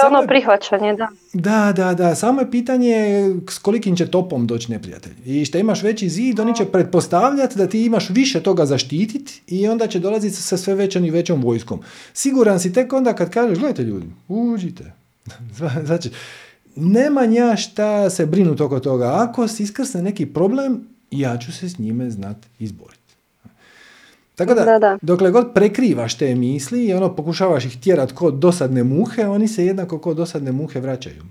samo 0.00 0.18
ono 0.18 0.26
prihvaćanje, 0.26 0.94
da. 0.94 1.08
Da, 1.32 1.72
da, 1.76 1.94
da. 1.94 2.14
Samo 2.14 2.40
je 2.40 2.50
pitanje 2.50 3.28
s 3.50 3.58
kolikim 3.58 3.96
će 3.96 4.06
topom 4.06 4.46
doći 4.46 4.72
neprijatelj. 4.72 5.12
I 5.24 5.44
što 5.44 5.58
imaš 5.58 5.82
veći 5.82 6.08
zid, 6.08 6.40
oni 6.40 6.54
će 6.56 6.64
pretpostavljati 6.64 7.58
da 7.58 7.66
ti 7.66 7.84
imaš 7.84 8.10
više 8.10 8.42
toga 8.42 8.66
zaštititi 8.66 9.42
i 9.46 9.68
onda 9.68 9.86
će 9.86 9.98
dolaziti 9.98 10.36
sa 10.36 10.56
sve 10.56 10.74
većom 10.74 11.04
i 11.04 11.10
većom 11.10 11.42
vojskom. 11.42 11.80
Siguran 12.12 12.60
si 12.60 12.72
tek 12.72 12.92
onda 12.92 13.14
kad 13.14 13.30
kažeš, 13.30 13.58
gledajte 13.58 13.82
ljudi, 13.82 14.06
uđite. 14.28 14.92
znači, 15.86 16.10
nema 16.76 17.26
nja 17.26 17.56
šta 17.56 18.10
se 18.10 18.26
brinuti 18.26 18.62
oko 18.62 18.80
toga. 18.80 19.12
Ako 19.14 19.48
se 19.48 19.62
iskrsne 19.62 20.02
neki 20.02 20.26
problem, 20.26 20.88
ja 21.10 21.38
ću 21.38 21.52
se 21.52 21.68
s 21.68 21.78
njime 21.78 22.10
znati 22.10 22.48
izboriti. 22.58 22.93
Tako 24.34 24.54
da, 24.54 24.78
da, 24.78 24.98
dokle 25.02 25.30
god 25.30 25.54
prekrivaš 25.54 26.18
te 26.18 26.34
misli 26.34 26.84
i 26.84 26.94
ono 26.94 27.16
pokušavaš 27.16 27.64
ih 27.64 27.80
tjerat 27.80 28.12
kod 28.12 28.34
dosadne 28.34 28.84
muhe, 28.84 29.26
oni 29.26 29.48
se 29.48 29.66
jednako 29.66 29.98
kod 29.98 30.16
dosadne 30.16 30.52
muhe 30.52 30.80
vraćaju. 30.80 31.22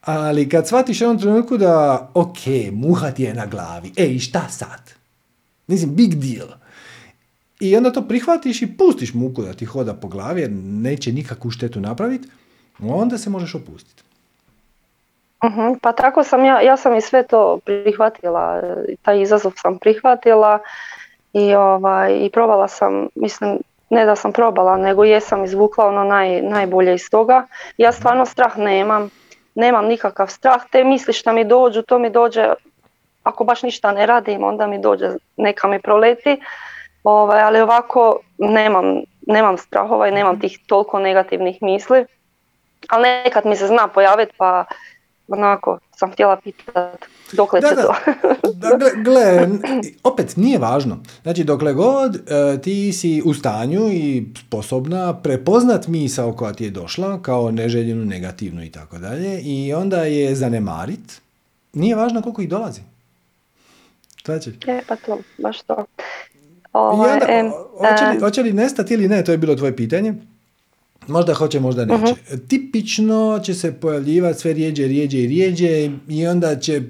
Ali 0.00 0.48
kad 0.48 0.66
shvatiš 0.66 1.00
jednom 1.00 1.18
trenutku 1.18 1.56
da, 1.56 2.08
ok, 2.14 2.38
muha 2.72 3.10
ti 3.10 3.22
je 3.22 3.34
na 3.34 3.46
glavi, 3.46 3.92
ej, 3.96 4.18
šta 4.18 4.48
sad? 4.48 4.90
Mislim, 5.66 5.94
big 5.94 6.14
deal. 6.14 6.48
I 7.60 7.76
onda 7.76 7.92
to 7.92 8.02
prihvatiš 8.02 8.62
i 8.62 8.76
pustiš 8.76 9.14
muku 9.14 9.42
da 9.42 9.52
ti 9.52 9.64
hoda 9.64 9.94
po 9.94 10.08
glavi 10.08 10.40
jer 10.40 10.50
neće 10.52 11.12
nikakvu 11.12 11.50
štetu 11.50 11.80
napraviti, 11.80 12.28
onda 12.80 13.18
se 13.18 13.30
možeš 13.30 13.54
opustiti. 13.54 14.02
uh 15.42 15.78
pa 15.82 15.92
tako 15.92 16.24
sam 16.24 16.44
ja, 16.44 16.60
ja 16.60 16.76
sam 16.76 16.96
i 16.96 17.00
sve 17.00 17.26
to 17.26 17.58
prihvatila, 17.64 18.62
taj 19.02 19.22
izazov 19.22 19.52
sam 19.56 19.78
prihvatila 19.78 20.58
i, 21.32 21.54
ovaj, 21.54 22.12
i 22.12 22.30
probala 22.30 22.68
sam, 22.68 23.08
mislim, 23.14 23.58
ne 23.90 24.04
da 24.04 24.16
sam 24.16 24.32
probala, 24.32 24.76
nego 24.76 25.04
jesam 25.04 25.44
izvukla 25.44 25.86
ono 25.86 26.04
naj, 26.04 26.42
najbolje 26.42 26.94
iz 26.94 27.10
toga. 27.10 27.46
Ja 27.76 27.92
stvarno 27.92 28.26
strah 28.26 28.58
nemam, 28.58 29.10
nemam 29.54 29.86
nikakav 29.86 30.26
strah, 30.26 30.62
te 30.70 30.84
misli 30.84 31.12
što 31.12 31.32
mi 31.32 31.44
dođu, 31.44 31.82
to 31.82 31.98
mi 31.98 32.10
dođe, 32.10 32.48
ako 33.22 33.44
baš 33.44 33.62
ništa 33.62 33.92
ne 33.92 34.06
radim, 34.06 34.44
onda 34.44 34.66
mi 34.66 34.78
dođe, 34.78 35.10
neka 35.36 35.68
mi 35.68 35.82
proleti, 35.82 36.40
ovaj, 37.04 37.42
ali 37.42 37.60
ovako 37.60 38.18
nemam, 38.38 39.00
nemam 39.26 39.58
strahova 39.58 40.08
i 40.08 40.12
nemam 40.12 40.40
tih 40.40 40.58
toliko 40.66 40.98
negativnih 40.98 41.62
misli, 41.62 42.06
ali 42.88 43.02
nekad 43.02 43.46
mi 43.46 43.56
se 43.56 43.66
zna 43.66 43.88
pojaviti 43.88 44.32
pa 44.36 44.64
onako 45.28 45.78
sam 45.96 46.12
htjela 46.12 46.36
pitati 46.36 47.06
dokle 47.32 47.60
da, 47.60 47.68
će 47.68 47.74
da. 47.74 47.82
to. 47.82 47.94
da, 48.78 49.02
gle, 49.02 49.48
opet 50.04 50.36
nije 50.36 50.58
važno. 50.58 50.98
Znači 51.22 51.44
dokle 51.44 51.72
god 51.72 52.16
e, 52.16 52.58
ti 52.62 52.92
si 52.92 53.22
u 53.24 53.34
stanju 53.34 53.88
i 53.92 54.24
sposobna 54.46 55.14
prepoznat 55.16 55.88
misao 55.88 56.32
koja 56.32 56.52
ti 56.52 56.64
je 56.64 56.70
došla 56.70 57.22
kao 57.22 57.50
neželjenu, 57.50 58.04
negativnu 58.04 58.64
i 58.64 58.70
tako 58.70 58.98
dalje 58.98 59.40
i 59.40 59.74
onda 59.74 60.04
je 60.04 60.34
zanemarit, 60.34 61.20
nije 61.72 61.96
važno 61.96 62.22
koliko 62.22 62.42
ih 62.42 62.48
dolazi. 62.48 62.80
Znači. 64.24 64.52
E, 64.66 64.80
pa 64.88 64.96
to, 64.96 65.18
baš 65.38 65.62
to. 65.62 65.84
Ovaj, 66.72 67.10
onda, 67.12 67.50
hoće, 67.78 68.04
li, 68.04 68.20
hoće 68.20 68.42
li 68.42 68.52
nestati 68.52 68.94
ili 68.94 69.08
ne, 69.08 69.24
to 69.24 69.32
je 69.32 69.38
bilo 69.38 69.54
tvoje 69.54 69.76
pitanje. 69.76 70.14
Možda 71.06 71.34
hoće, 71.34 71.60
možda 71.60 71.84
neće. 71.84 72.12
uh 72.12 72.38
Tipično 72.48 73.40
će 73.44 73.54
se 73.54 73.72
pojavljivati 73.72 74.40
sve 74.40 74.52
rijeđe, 74.52 74.86
rijeđe 74.86 75.18
i 75.18 75.26
rijeđe 75.26 75.90
i 76.08 76.26
onda 76.26 76.56
će 76.56 76.82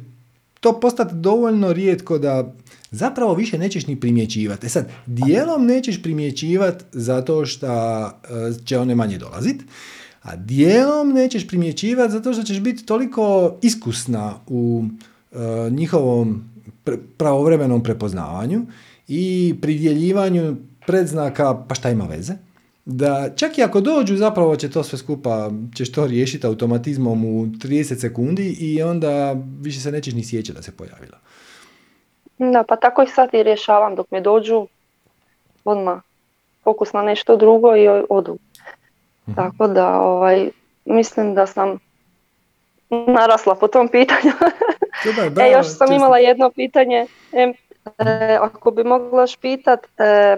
to 0.63 0.81
postati 0.81 1.15
dovoljno 1.15 1.73
rijetko 1.73 2.19
da 2.19 2.55
zapravo 2.91 3.35
više 3.35 3.59
nećeš 3.59 3.87
ni 3.87 4.01
primjećivati. 4.01 4.67
E 4.67 4.69
sad, 4.69 4.89
dijelom 5.07 5.67
nećeš 5.67 6.03
primjećivati 6.03 6.85
zato 6.93 7.47
što 7.47 7.67
e, 8.07 8.11
će 8.65 8.79
one 8.79 8.95
manje 8.95 9.19
dolaziti, 9.19 9.65
a 10.23 10.37
dijelom 10.37 11.13
nećeš 11.13 11.49
primjećivati 11.49 12.13
zato 12.13 12.33
što 12.33 12.43
ćeš 12.43 12.61
biti 12.61 12.87
toliko 12.87 13.55
iskusna 13.63 14.35
u 14.47 14.85
uh, 15.31 15.39
njihovom 15.71 16.45
pravovremenom 17.17 17.83
prepoznavanju 17.83 18.67
i 19.09 19.55
pridjeljivanju 19.63 20.57
predznaka, 20.87 21.65
pa 21.69 21.75
šta 21.75 21.91
ima 21.91 22.05
veze, 22.05 22.33
da 22.85 23.31
čak 23.37 23.59
i 23.59 23.63
ako 23.63 23.81
dođu 23.81 24.17
zapravo 24.17 24.57
će 24.57 24.71
to 24.71 24.83
sve 24.83 24.99
skupa, 24.99 25.51
ćeš 25.77 25.93
to 25.93 26.07
riješiti 26.07 26.47
automatizmom 26.47 27.25
u 27.25 27.47
30 27.47 28.01
sekundi 28.01 28.57
i 28.61 28.83
onda 28.83 29.37
više 29.61 29.81
se 29.81 29.93
nećeš 29.93 30.15
ni 30.15 30.25
sjećati 30.25 30.57
da 30.57 30.63
se 30.63 30.77
pojavila. 30.77 31.19
Da, 32.39 32.65
pa 32.69 32.77
tako 32.77 33.03
i 33.03 33.07
sad 33.07 33.35
i 33.35 33.43
rješavam 33.43 33.95
dok 33.95 34.11
me 34.11 34.21
dođu 34.21 34.67
odmah 35.65 36.01
fokus 36.65 36.93
na 36.93 37.03
nešto 37.03 37.37
drugo 37.37 37.77
i 37.77 37.89
odu. 38.09 38.39
Mhm. 39.29 39.37
Tako 39.37 39.67
da 39.67 40.01
ovaj, 40.01 40.51
mislim 40.85 41.35
da 41.35 41.47
sam 41.47 41.79
narasla 42.91 43.55
po 43.55 43.69
tom 43.69 43.89
pitanju. 43.89 44.33
e, 45.43 45.51
još 45.51 45.67
sam 45.67 45.93
imala 45.93 46.19
jedno 46.19 46.51
pitanje. 46.51 47.07
E, 47.33 47.53
ako 48.41 48.71
bi 48.71 48.85
moglaš 48.85 49.37
pitat, 49.37 49.87
e, 49.99 50.37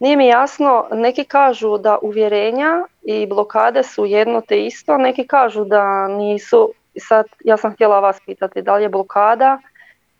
nije 0.00 0.16
mi 0.16 0.26
jasno, 0.26 0.84
neki 0.92 1.24
kažu 1.24 1.78
da 1.78 1.98
uvjerenja 2.02 2.84
i 3.02 3.26
blokade 3.26 3.82
su 3.82 4.06
jedno 4.06 4.40
te 4.40 4.66
isto, 4.66 4.98
neki 4.98 5.26
kažu 5.26 5.64
da 5.64 6.08
nisu. 6.08 6.72
Sad 7.08 7.26
ja 7.44 7.56
sam 7.56 7.72
htjela 7.72 8.00
vas 8.00 8.16
pitati 8.26 8.62
da 8.62 8.76
li 8.76 8.82
je 8.82 8.88
blokada 8.88 9.58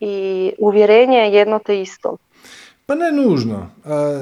i 0.00 0.52
uvjerenje 0.58 1.18
jedno 1.18 1.58
te 1.58 1.80
isto. 1.80 2.16
Pa 2.86 2.94
ne 2.94 3.12
nužno. 3.12 3.70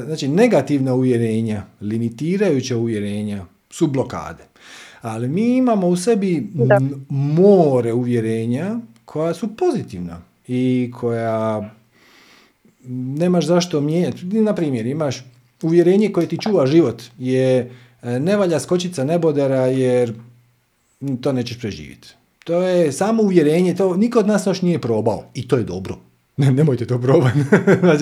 Znači, 0.04 0.28
negativna 0.28 0.94
uvjerenja, 0.94 1.62
limitirajuća 1.80 2.76
uvjerenja 2.76 3.44
su 3.70 3.86
blokade. 3.86 4.44
Ali 5.02 5.28
mi 5.28 5.56
imamo 5.56 5.86
u 5.86 5.96
sebi 5.96 6.46
more 7.08 7.92
uvjerenja 7.92 8.76
koja 9.04 9.34
su 9.34 9.56
pozitivna 9.56 10.20
i 10.48 10.92
koja 11.00 11.70
nemaš 13.18 13.46
zašto 13.46 13.80
mijenjati. 13.80 14.24
Na 14.24 14.54
primjer, 14.54 14.86
imaš 14.86 15.24
uvjerenje 15.62 16.12
koje 16.12 16.28
ti 16.28 16.38
čuva 16.38 16.66
život 16.66 17.02
je 17.18 17.70
e, 18.02 18.20
ne 18.20 18.36
valja 18.36 18.60
skočica 18.60 19.04
nebodera 19.04 19.66
jer 19.66 20.12
to 21.20 21.32
nećeš 21.32 21.58
preživjeti. 21.58 22.08
To 22.44 22.62
je 22.62 22.92
samo 22.92 23.22
uvjerenje, 23.22 23.74
to 23.74 23.96
niko 23.96 24.18
od 24.18 24.26
nas 24.26 24.46
još 24.46 24.62
nije 24.62 24.80
probao 24.80 25.24
i 25.34 25.48
to 25.48 25.56
je 25.56 25.64
dobro. 25.64 25.98
Ne, 26.38 26.52
nemojte 26.52 26.86
to 26.86 27.00
probati. 27.00 27.38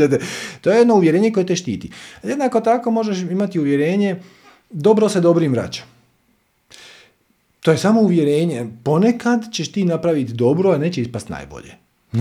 to 0.61 0.71
je 0.71 0.79
jedno 0.79 0.95
uvjerenje 0.95 1.33
koje 1.33 1.47
te 1.47 1.57
štiti. 1.57 1.90
Jednako 2.23 2.61
tako 2.61 2.90
možeš 2.90 3.19
imati 3.19 3.61
uvjerenje 3.61 4.16
dobro 4.71 5.09
se 5.09 5.21
dobrim 5.21 5.53
vraća. 5.53 5.83
To 7.61 7.71
je 7.71 7.79
samo 7.79 8.01
uvjerenje. 8.01 8.66
Ponekad 8.85 9.53
ćeš 9.53 9.73
ti 9.73 9.85
napraviti 9.85 10.33
dobro, 10.33 10.71
a 10.71 10.79
neće 10.79 11.03
ispast 11.03 11.29
najbolje. 11.29 11.86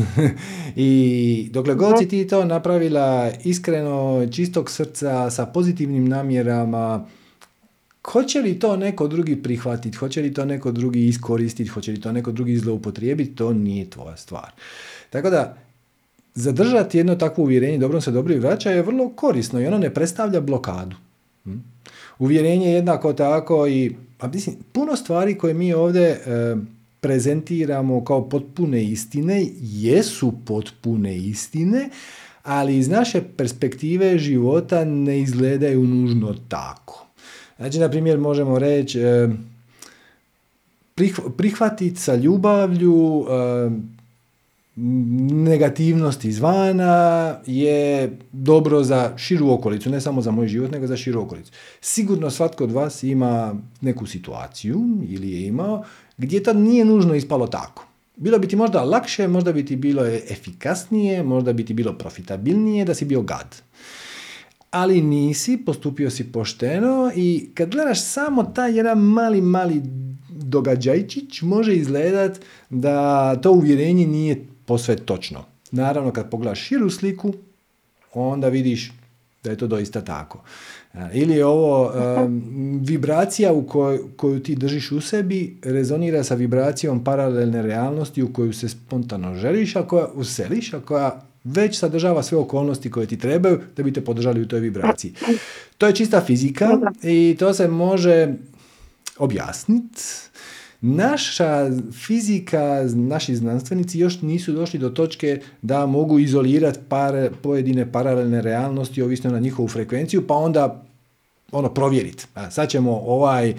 I 0.75 1.49
dokle 1.51 1.75
god 1.75 1.99
si 1.99 2.07
ti 2.07 2.27
to 2.27 2.45
napravila 2.45 3.31
iskreno, 3.43 4.27
čistog 4.31 4.71
srca, 4.71 5.29
sa 5.31 5.45
pozitivnim 5.45 6.05
namjerama, 6.05 7.05
hoće 8.05 8.41
li 8.41 8.59
to 8.59 8.77
neko 8.77 9.07
drugi 9.07 9.35
prihvatiti, 9.35 9.97
hoće 9.97 10.21
li 10.21 10.33
to 10.33 10.45
neko 10.45 10.71
drugi 10.71 11.07
iskoristiti, 11.07 11.69
hoće 11.69 11.91
li 11.91 12.01
to 12.01 12.11
neko 12.11 12.31
drugi 12.31 12.57
zloupotrijebiti, 12.57 13.35
to 13.35 13.53
nije 13.53 13.89
tvoja 13.89 14.17
stvar. 14.17 14.51
Tako 15.09 15.29
da, 15.29 15.57
zadržati 16.35 16.97
jedno 16.97 17.15
takvo 17.15 17.43
uvjerenje, 17.43 17.77
dobro 17.77 18.01
se 18.01 18.11
dobri 18.11 18.39
vraća, 18.39 18.71
je 18.71 18.81
vrlo 18.81 19.09
korisno 19.09 19.61
i 19.61 19.67
ono 19.67 19.77
ne 19.77 19.93
predstavlja 19.93 20.41
blokadu. 20.41 20.95
Hm? 21.43 21.57
Uvjerenje 22.19 22.71
jednako 22.71 23.13
tako 23.13 23.67
i, 23.67 23.95
pa 24.17 24.27
mislim, 24.27 24.55
puno 24.71 24.95
stvari 24.95 25.37
koje 25.37 25.53
mi 25.53 25.73
ovdje 25.73 26.03
e, 26.03 26.55
prezentiramo 27.05 28.03
kao 28.03 28.29
potpune 28.29 28.83
istine, 28.83 29.45
jesu 29.61 30.33
potpune 30.45 31.17
istine, 31.17 31.89
ali 32.43 32.77
iz 32.77 32.87
naše 32.89 33.21
perspektive 33.37 34.17
života 34.17 34.85
ne 34.85 35.19
izgledaju 35.19 35.83
nužno 35.83 36.35
tako. 36.47 37.05
Znači, 37.57 37.79
na 37.79 37.89
primjer, 37.89 38.19
možemo 38.19 38.59
reći, 38.59 38.99
e, 38.99 39.29
prihvatiti 41.37 41.99
sa 41.99 42.15
ljubavlju 42.15 43.25
e, 43.29 43.69
negativnost 45.45 46.25
izvana 46.25 47.35
je 47.45 48.17
dobro 48.31 48.83
za 48.83 49.17
širu 49.17 49.51
okolicu, 49.51 49.89
ne 49.89 50.01
samo 50.01 50.21
za 50.21 50.31
moj 50.31 50.47
život, 50.47 50.71
nego 50.71 50.87
za 50.87 50.97
širu 50.97 51.21
okolicu. 51.21 51.51
Sigurno 51.81 52.31
svatko 52.31 52.63
od 52.63 52.71
vas 52.71 53.03
ima 53.03 53.55
neku 53.81 54.05
situaciju 54.05 54.81
ili 55.09 55.31
je 55.31 55.47
imao 55.47 55.83
gdje 56.17 56.43
to 56.43 56.53
nije 56.53 56.85
nužno 56.85 57.15
ispalo 57.15 57.47
tako. 57.47 57.85
Bilo 58.15 58.39
bi 58.39 58.47
ti 58.47 58.55
možda 58.55 58.83
lakše, 58.83 59.27
možda 59.27 59.53
bi 59.53 59.65
ti 59.65 59.75
bilo 59.75 60.05
efikasnije, 60.05 61.23
možda 61.23 61.53
bi 61.53 61.65
ti 61.65 61.73
bilo 61.73 61.93
profitabilnije 61.93 62.85
da 62.85 62.93
si 62.93 63.05
bio 63.05 63.21
gad. 63.21 63.55
Ali 64.71 65.01
nisi, 65.01 65.57
postupio 65.65 66.09
si 66.09 66.31
pošteno 66.31 67.11
i 67.15 67.49
kad 67.53 67.69
gledaš 67.69 68.03
samo 68.03 68.43
taj 68.43 68.77
jedan 68.77 68.99
mali, 68.99 69.41
mali 69.41 69.81
događajčić, 70.29 71.41
može 71.41 71.75
izgledat 71.75 72.39
da 72.69 73.35
to 73.35 73.51
uvjerenje 73.51 74.07
nije 74.07 74.45
posve 74.65 74.95
točno. 74.95 75.43
Naravno, 75.71 76.11
kad 76.11 76.29
pogledaš 76.29 76.59
širu 76.59 76.89
sliku, 76.89 77.33
onda 78.13 78.49
vidiš 78.49 78.91
da 79.43 79.51
je 79.51 79.57
to 79.57 79.67
doista 79.67 80.01
tako. 80.01 80.43
Ili 81.13 81.33
je 81.33 81.45
ovo 81.45 81.91
vibracija 82.81 83.53
u 83.53 83.63
koj, 83.63 83.99
koju 84.15 84.39
ti 84.39 84.55
držiš 84.55 84.91
u 84.91 85.01
sebi 85.01 85.57
rezonira 85.63 86.23
sa 86.23 86.35
vibracijom 86.35 87.03
paralelne 87.03 87.61
realnosti 87.61 88.23
u 88.23 88.33
koju 88.33 88.53
se 88.53 88.69
spontano 88.69 89.35
želiš, 89.35 89.75
a 89.75 89.87
koja 89.87 90.07
useliš, 90.13 90.73
a 90.73 90.79
koja 90.79 91.21
već 91.43 91.79
sadržava 91.79 92.23
sve 92.23 92.37
okolnosti 92.37 92.91
koje 92.91 93.07
ti 93.07 93.19
trebaju 93.19 93.59
da 93.77 93.83
bi 93.83 93.93
te 93.93 94.01
podržali 94.01 94.41
u 94.41 94.47
toj 94.47 94.59
vibraciji. 94.59 95.13
To 95.77 95.87
je 95.87 95.95
čista 95.95 96.21
fizika 96.21 96.69
i 97.03 97.35
to 97.39 97.53
se 97.53 97.67
može 97.67 98.33
objasniti 99.17 100.01
Naša 100.81 101.71
fizika, 102.05 102.83
naši 102.95 103.35
znanstvenici 103.35 103.99
još 103.99 104.21
nisu 104.21 104.51
došli 104.51 104.79
do 104.79 104.89
točke 104.89 105.41
da 105.61 105.85
mogu 105.85 106.19
izolirati 106.19 106.79
pare, 106.89 107.31
pojedine 107.41 107.91
paralelne 107.91 108.41
realnosti 108.41 109.01
ovisno 109.01 109.31
na 109.31 109.39
njihovu 109.39 109.67
frekvenciju, 109.67 110.27
pa 110.27 110.33
onda 110.33 110.84
ono 111.57 111.69
provjeriti. 111.69 112.25
A 112.33 112.51
sad 112.51 112.69
ćemo 112.69 113.01
ovaj 113.05 113.49
e, 113.49 113.55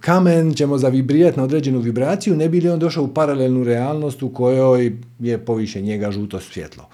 kamen 0.00 0.54
ćemo 0.54 0.78
zavibrirati 0.78 1.38
na 1.38 1.44
određenu 1.44 1.80
vibraciju, 1.80 2.36
ne 2.36 2.48
bi 2.48 2.60
li 2.60 2.68
on 2.68 2.78
došao 2.78 3.04
u 3.04 3.14
paralelnu 3.14 3.64
realnost 3.64 4.22
u 4.22 4.28
kojoj 4.28 4.92
je 5.18 5.38
poviše 5.38 5.80
njega 5.80 6.10
žuto 6.10 6.40
svjetlo. 6.40 6.88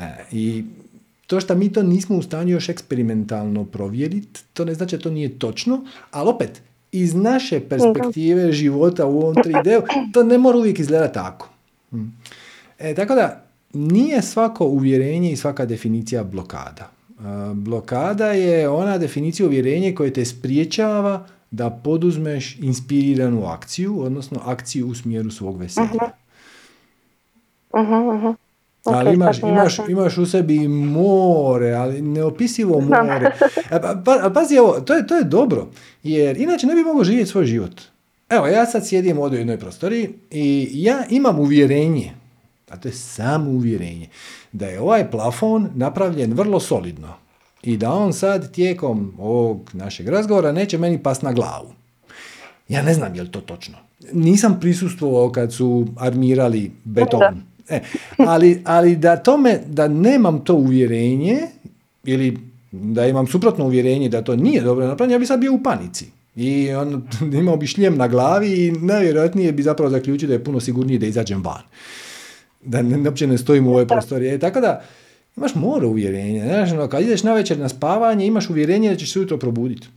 E, 0.00 0.24
I 0.32 0.64
to 1.26 1.40
što 1.40 1.54
mi 1.54 1.72
to 1.72 1.82
nismo 1.82 2.16
u 2.16 2.22
stanju 2.22 2.52
još 2.52 2.68
eksperimentalno 2.68 3.64
provjeriti, 3.64 4.40
to 4.52 4.64
ne 4.64 4.74
znači 4.74 4.96
da 4.96 5.02
to 5.02 5.10
nije 5.10 5.38
točno, 5.38 5.84
ali 6.10 6.28
opet, 6.28 6.62
iz 6.92 7.14
naše 7.14 7.60
perspektive 7.60 8.52
života 8.52 9.06
u 9.06 9.20
ovom 9.20 9.34
3D, 9.34 9.82
to 10.12 10.22
ne 10.22 10.38
mora 10.38 10.58
uvijek 10.58 10.78
izgledati 10.78 11.14
tako. 11.14 11.48
Hm. 11.90 12.04
E, 12.78 12.94
tako 12.94 13.14
da, 13.14 13.44
nije 13.72 14.22
svako 14.22 14.66
uvjerenje 14.66 15.32
i 15.32 15.36
svaka 15.36 15.66
definicija 15.66 16.24
blokada. 16.24 16.90
Blokada 17.54 18.26
je 18.26 18.68
ona 18.68 18.98
definicija 18.98 19.46
uvjerenja 19.46 19.94
koja 19.94 20.12
te 20.12 20.24
spriječava 20.24 21.26
da 21.50 21.70
poduzmeš 21.70 22.58
inspiriranu 22.58 23.46
akciju, 23.46 24.00
odnosno 24.00 24.40
akciju 24.44 24.88
u 24.88 24.94
smjeru 24.94 25.30
svog 25.30 25.58
veselja. 25.58 25.88
uh 27.72 28.34
ali 28.84 29.14
imaš, 29.14 29.38
imaš, 29.38 29.78
imaš 29.88 30.18
u 30.18 30.26
sebi 30.26 30.68
more, 30.68 31.72
ali 31.72 32.02
neopisivo 32.02 32.80
more. 32.80 33.32
E, 33.70 33.80
pa, 33.80 34.02
pa, 34.04 34.30
pazi, 34.34 34.56
evo, 34.56 34.80
to 34.80 34.94
je, 34.94 35.06
to 35.06 35.16
je 35.16 35.24
dobro, 35.24 35.68
jer 36.02 36.40
inače 36.40 36.66
ne 36.66 36.74
bi 36.74 36.82
mogao 36.82 37.04
živjeti 37.04 37.30
svoj 37.30 37.44
život. 37.46 37.80
Evo, 38.30 38.46
ja 38.46 38.66
sad 38.66 38.86
sjedim 38.86 39.18
ovdje 39.18 39.36
u 39.36 39.40
jednoj 39.40 39.58
prostoriji 39.58 40.08
i 40.30 40.68
ja 40.72 41.04
imam 41.10 41.38
uvjerenje, 41.38 42.12
a 42.74 42.76
to 42.76 42.88
je 42.88 42.92
samo 42.92 43.50
uvjerenje, 43.50 44.08
da 44.52 44.66
je 44.66 44.80
ovaj 44.80 45.10
plafon 45.10 45.68
napravljen 45.74 46.32
vrlo 46.32 46.60
solidno 46.60 47.14
i 47.62 47.76
da 47.76 47.92
on 47.92 48.12
sad 48.12 48.52
tijekom 48.52 49.14
ovog 49.18 49.70
našeg 49.72 50.08
razgovora 50.08 50.52
neće 50.52 50.78
meni 50.78 51.02
pas 51.02 51.22
na 51.22 51.32
glavu. 51.32 51.72
Ja 52.68 52.82
ne 52.82 52.94
znam 52.94 53.14
je 53.14 53.22
li 53.22 53.30
to 53.30 53.40
točno. 53.40 53.78
Nisam 54.12 54.60
prisustvovao 54.60 55.32
kad 55.32 55.52
su 55.52 55.86
armirali 55.98 56.72
beton. 56.84 57.42
E, 57.68 57.80
ali, 58.16 58.62
ali 58.64 58.96
da 58.96 59.16
tome, 59.16 59.60
da 59.66 59.88
nemam 59.88 60.44
to 60.44 60.54
uvjerenje 60.54 61.38
ili 62.04 62.38
da 62.72 63.06
imam 63.06 63.26
suprotno 63.26 63.64
uvjerenje 63.64 64.08
da 64.08 64.22
to 64.22 64.36
nije 64.36 64.60
dobro 64.60 64.86
napravljeno, 64.86 65.14
ja 65.14 65.18
bi 65.18 65.26
sad 65.26 65.40
bio 65.40 65.54
u 65.54 65.62
panici. 65.62 66.06
I 66.36 66.72
on, 66.72 67.08
imao 67.40 67.56
bi 67.56 67.66
šljem 67.66 67.96
na 67.96 68.08
glavi 68.08 68.66
i 68.66 68.72
najvjerojatnije 68.72 69.52
bi 69.52 69.62
zapravo 69.62 69.90
zaključio 69.90 70.28
da 70.28 70.34
je 70.34 70.44
puno 70.44 70.60
sigurnije 70.60 70.98
da 70.98 71.06
izađem 71.06 71.42
van. 71.42 71.62
Da 72.64 72.82
ne, 72.82 73.08
uopće 73.08 73.26
ne 73.26 73.38
stojim 73.38 73.66
u 73.66 73.70
ovoj 73.70 73.86
prostoriji. 73.86 74.28
E, 74.28 74.38
tako 74.38 74.60
da, 74.60 74.82
imaš 75.36 75.54
more 75.54 75.86
uvjerenja. 75.86 76.44
Znaš, 76.44 76.72
ono, 76.72 76.88
kad 76.88 77.02
ideš 77.02 77.22
na 77.22 77.34
večer 77.34 77.58
na 77.58 77.68
spavanje, 77.68 78.26
imaš 78.26 78.50
uvjerenje 78.50 78.90
da 78.90 78.96
ćeš 78.96 79.12
se 79.12 79.18
ujutro 79.18 79.38
probuditi. 79.38 79.88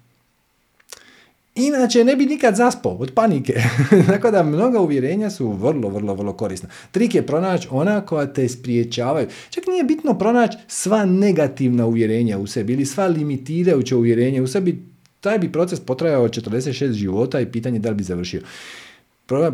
Inače 1.57 2.03
ne 2.03 2.15
bi 2.15 2.25
nikad 2.25 2.55
zaspao 2.55 2.91
od 2.91 3.11
panike. 3.13 3.53
Tako 4.11 4.31
da 4.31 4.43
mnoga 4.43 4.79
uvjerenja 4.79 5.29
su 5.29 5.51
vrlo, 5.51 5.89
vrlo, 5.89 6.13
vrlo 6.13 6.33
korisna. 6.33 6.69
Trik 6.91 7.15
je 7.15 7.25
pronaći 7.25 7.67
ona 7.71 8.01
koja 8.01 8.33
te 8.33 8.47
spriječavaju. 8.47 9.27
Čak 9.49 9.67
nije 9.67 9.83
bitno 9.83 10.17
pronaći 10.17 10.57
sva 10.67 11.05
negativna 11.05 11.85
uvjerenja 11.85 12.37
u 12.37 12.47
sebi 12.47 12.73
ili 12.73 12.85
sva 12.85 13.07
limitirajuća 13.07 13.97
uvjerenja 13.97 14.43
u 14.43 14.47
sebi. 14.47 14.81
Taj 15.21 15.39
bi 15.39 15.51
proces 15.51 15.79
potrajao 15.79 16.27
46 16.27 16.91
života 16.91 17.39
i 17.39 17.45
pitanje 17.45 17.79
da 17.79 17.89
li 17.89 17.95
bi 17.95 18.03
završio. 18.03 18.41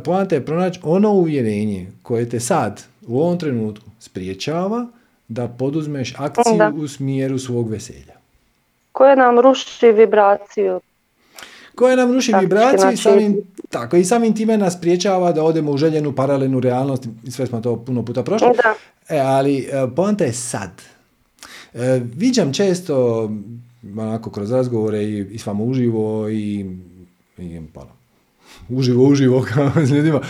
Poanta 0.03 0.35
je 0.35 0.45
pronaći 0.45 0.79
ono 0.83 1.11
uvjerenje 1.11 1.87
koje 2.03 2.29
te 2.29 2.39
sad, 2.39 2.83
u 3.07 3.21
ovom 3.21 3.39
trenutku, 3.39 3.85
spriječava 3.99 4.87
da 5.27 5.47
poduzmeš 5.47 6.13
akciju 6.17 6.83
u 6.83 6.87
smjeru 6.87 7.39
svog 7.39 7.69
veselja. 7.69 8.13
Koje 8.91 9.15
nam 9.15 9.39
ruši 9.39 9.91
vibraciju 9.91 10.81
koje 11.75 11.95
nam 11.95 12.13
ruši 12.13 12.33
vibraciju 12.39 12.91
i 12.91 12.97
samim, 12.97 13.37
Tako, 13.69 13.97
i 13.97 14.05
samim 14.05 14.35
time 14.35 14.57
nas 14.57 14.81
priječava 14.81 15.31
da 15.31 15.43
odemo 15.43 15.71
u 15.71 15.77
željenu 15.77 16.15
paralelnu 16.15 16.59
realnost, 16.59 17.07
sve 17.29 17.47
smo 17.47 17.61
to 17.61 17.75
puno 17.75 18.05
puta 18.05 18.23
prošli. 18.23 18.47
Da. 18.63 18.75
E, 19.15 19.19
ali 19.19 19.57
e, 19.57 19.87
poanta 19.95 20.23
je 20.23 20.33
sad. 20.33 20.69
E, 21.73 22.01
viđam 22.15 22.53
često, 22.53 23.29
onako 23.97 24.29
kroz 24.29 24.51
razgovore 24.51 25.03
i, 25.03 25.25
i 25.31 25.37
s 25.37 25.45
vama 25.45 25.63
uživo 25.63 26.29
i, 26.29 26.65
i 27.37 27.61
pa, 27.73 27.87
uživo, 28.69 29.03
uživo 29.07 29.45
kao 29.53 29.71
s 29.85 29.89
ljudima, 29.89 30.21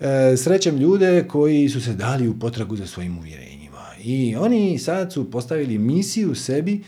e, 0.00 0.36
srećem 0.36 0.76
ljude 0.76 1.24
koji 1.28 1.68
su 1.68 1.80
se 1.80 1.92
dali 1.92 2.28
u 2.28 2.38
potragu 2.38 2.76
za 2.76 2.86
svojim 2.86 3.18
uvjerenjima. 3.18 3.82
I 4.02 4.36
oni 4.36 4.78
sad 4.78 5.12
su 5.12 5.30
postavili 5.30 5.78
misiju 5.78 6.34
sebi 6.34 6.84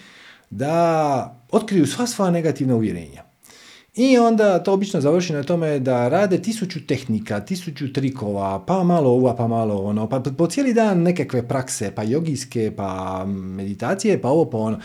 da 0.51 1.44
otkriju 1.51 1.87
sva 1.87 2.07
sva 2.07 2.31
negativna 2.31 2.74
uvjerenja. 2.74 3.29
I 3.98 4.18
onda 4.18 4.62
to 4.62 4.72
obično 4.72 5.01
završi 5.01 5.33
na 5.33 5.42
tome 5.42 5.79
da 5.79 6.09
rade 6.09 6.42
tisuću 6.42 6.87
tehnika, 6.87 7.40
tisuću 7.40 7.92
trikova, 7.92 8.64
pa 8.66 8.85
malo 8.85 9.11
ova, 9.11 9.37
pa 9.37 9.46
malo 9.46 9.77
ono, 9.83 10.09
pa 10.09 10.20
po 10.20 10.46
cijeli 10.46 10.74
dan 10.74 11.03
nekakve 11.03 11.48
prakse, 11.48 11.92
pa 11.94 12.03
jogijske, 12.03 12.72
pa 12.77 13.24
meditacije, 13.27 14.20
pa 14.20 14.29
ovo, 14.29 14.51
pa 14.51 14.59
ono. 14.59 14.81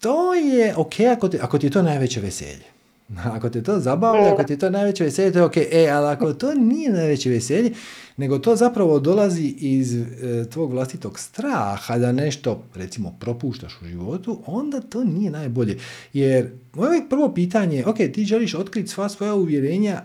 To 0.00 0.34
je 0.34 0.74
ok 0.76 1.00
ako, 1.16 1.30
ako 1.40 1.58
ti 1.58 1.66
je 1.66 1.70
to 1.70 1.82
najveće 1.82 2.20
veselje. 2.20 2.64
Ako 3.34 3.50
te 3.50 3.62
to 3.62 3.80
zabavlja, 3.80 4.32
ako 4.32 4.44
ti 4.44 4.52
je 4.52 4.58
to 4.58 4.70
najveće 4.70 5.04
veselje, 5.04 5.32
to 5.32 5.38
je 5.38 5.44
ok. 5.44 5.56
E, 5.56 5.88
ali 5.92 6.06
ako 6.06 6.32
to 6.32 6.54
nije 6.54 6.92
najveće 6.92 7.30
veselje, 7.30 7.72
nego 8.16 8.38
to 8.38 8.56
zapravo 8.56 8.98
dolazi 8.98 9.54
iz 9.58 9.94
e, 9.94 10.04
tvog 10.50 10.72
vlastitog 10.72 11.18
straha 11.18 11.98
da 11.98 12.12
nešto, 12.12 12.64
recimo, 12.74 13.16
propuštaš 13.20 13.78
u 13.82 13.86
životu, 13.86 14.42
onda 14.46 14.80
to 14.80 15.04
nije 15.04 15.30
najbolje. 15.30 15.78
Jer 16.12 16.50
moje 16.74 17.08
prvo 17.10 17.34
pitanje 17.34 17.76
je, 17.76 17.86
ok, 17.86 17.96
ti 17.96 18.24
želiš 18.24 18.54
otkriti 18.54 18.88
sva 18.88 19.08
svoja 19.08 19.34
uvjerenja 19.34 20.02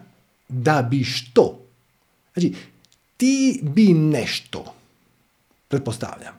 da 0.50 0.88
bi 0.92 1.04
što? 1.04 1.60
Znači, 2.34 2.54
ti 3.18 3.60
bi 3.64 3.94
nešto, 3.94 4.74
pretpostavljam. 5.68 6.34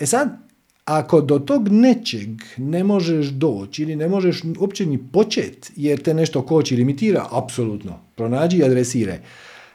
E 0.00 0.06
sad, 0.06 0.43
ako 0.84 1.20
do 1.20 1.38
tog 1.38 1.68
nečeg 1.68 2.28
ne 2.56 2.84
možeš 2.84 3.26
doći 3.26 3.82
ili 3.82 3.96
ne 3.96 4.08
možeš 4.08 4.42
uopće 4.58 4.86
ni 4.86 4.98
početi 5.12 5.72
jer 5.76 6.02
te 6.02 6.14
nešto 6.14 6.42
koči, 6.42 6.76
limitira, 6.76 7.26
apsolutno, 7.30 7.98
pronađi 8.14 8.56
i 8.56 8.64
adresiraj. 8.64 9.20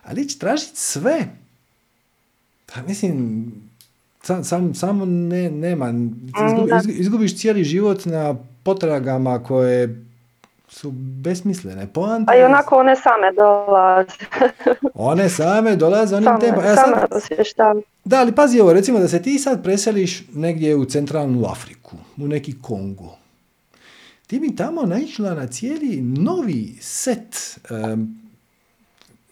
Ali 0.03 0.29
će 0.29 0.37
tražiti 0.37 0.71
sve. 0.75 1.27
Pa 2.73 2.81
mislim, 2.81 3.45
sam, 4.23 4.43
sam, 4.43 4.75
samo 4.75 5.05
ne, 5.05 5.51
nema. 5.51 5.93
izgubiš 6.87 7.37
cijeli 7.37 7.63
život 7.63 8.05
na 8.05 8.35
potragama 8.63 9.43
koje 9.43 10.05
su 10.69 10.91
besmislene. 10.91 11.87
Poanta 11.93 12.31
A 12.31 12.37
i 12.37 12.43
onako 12.43 12.75
one 12.75 12.95
same 12.95 13.31
dolaze. 13.37 14.11
one 15.11 15.29
same 15.29 15.75
dolaze 15.75 16.15
onim 16.15 16.39
tempom. 16.39 16.65
Ja 16.65 16.75
same 16.75 17.81
Da, 18.05 18.19
ali 18.19 18.35
pazi 18.35 18.59
ovo, 18.59 18.73
recimo 18.73 18.99
da 18.99 19.07
se 19.07 19.21
ti 19.21 19.39
sad 19.39 19.63
preseliš 19.63 20.23
negdje 20.33 20.75
u 20.75 20.85
centralnu 20.85 21.45
Afriku, 21.45 21.95
u 22.17 22.27
neki 22.27 22.61
Kongo. 22.61 23.15
Ti 24.27 24.39
bi 24.39 24.55
tamo 24.55 24.81
naišla 24.81 25.33
na 25.33 25.47
cijeli 25.47 26.01
novi 26.01 26.77
set 26.81 27.59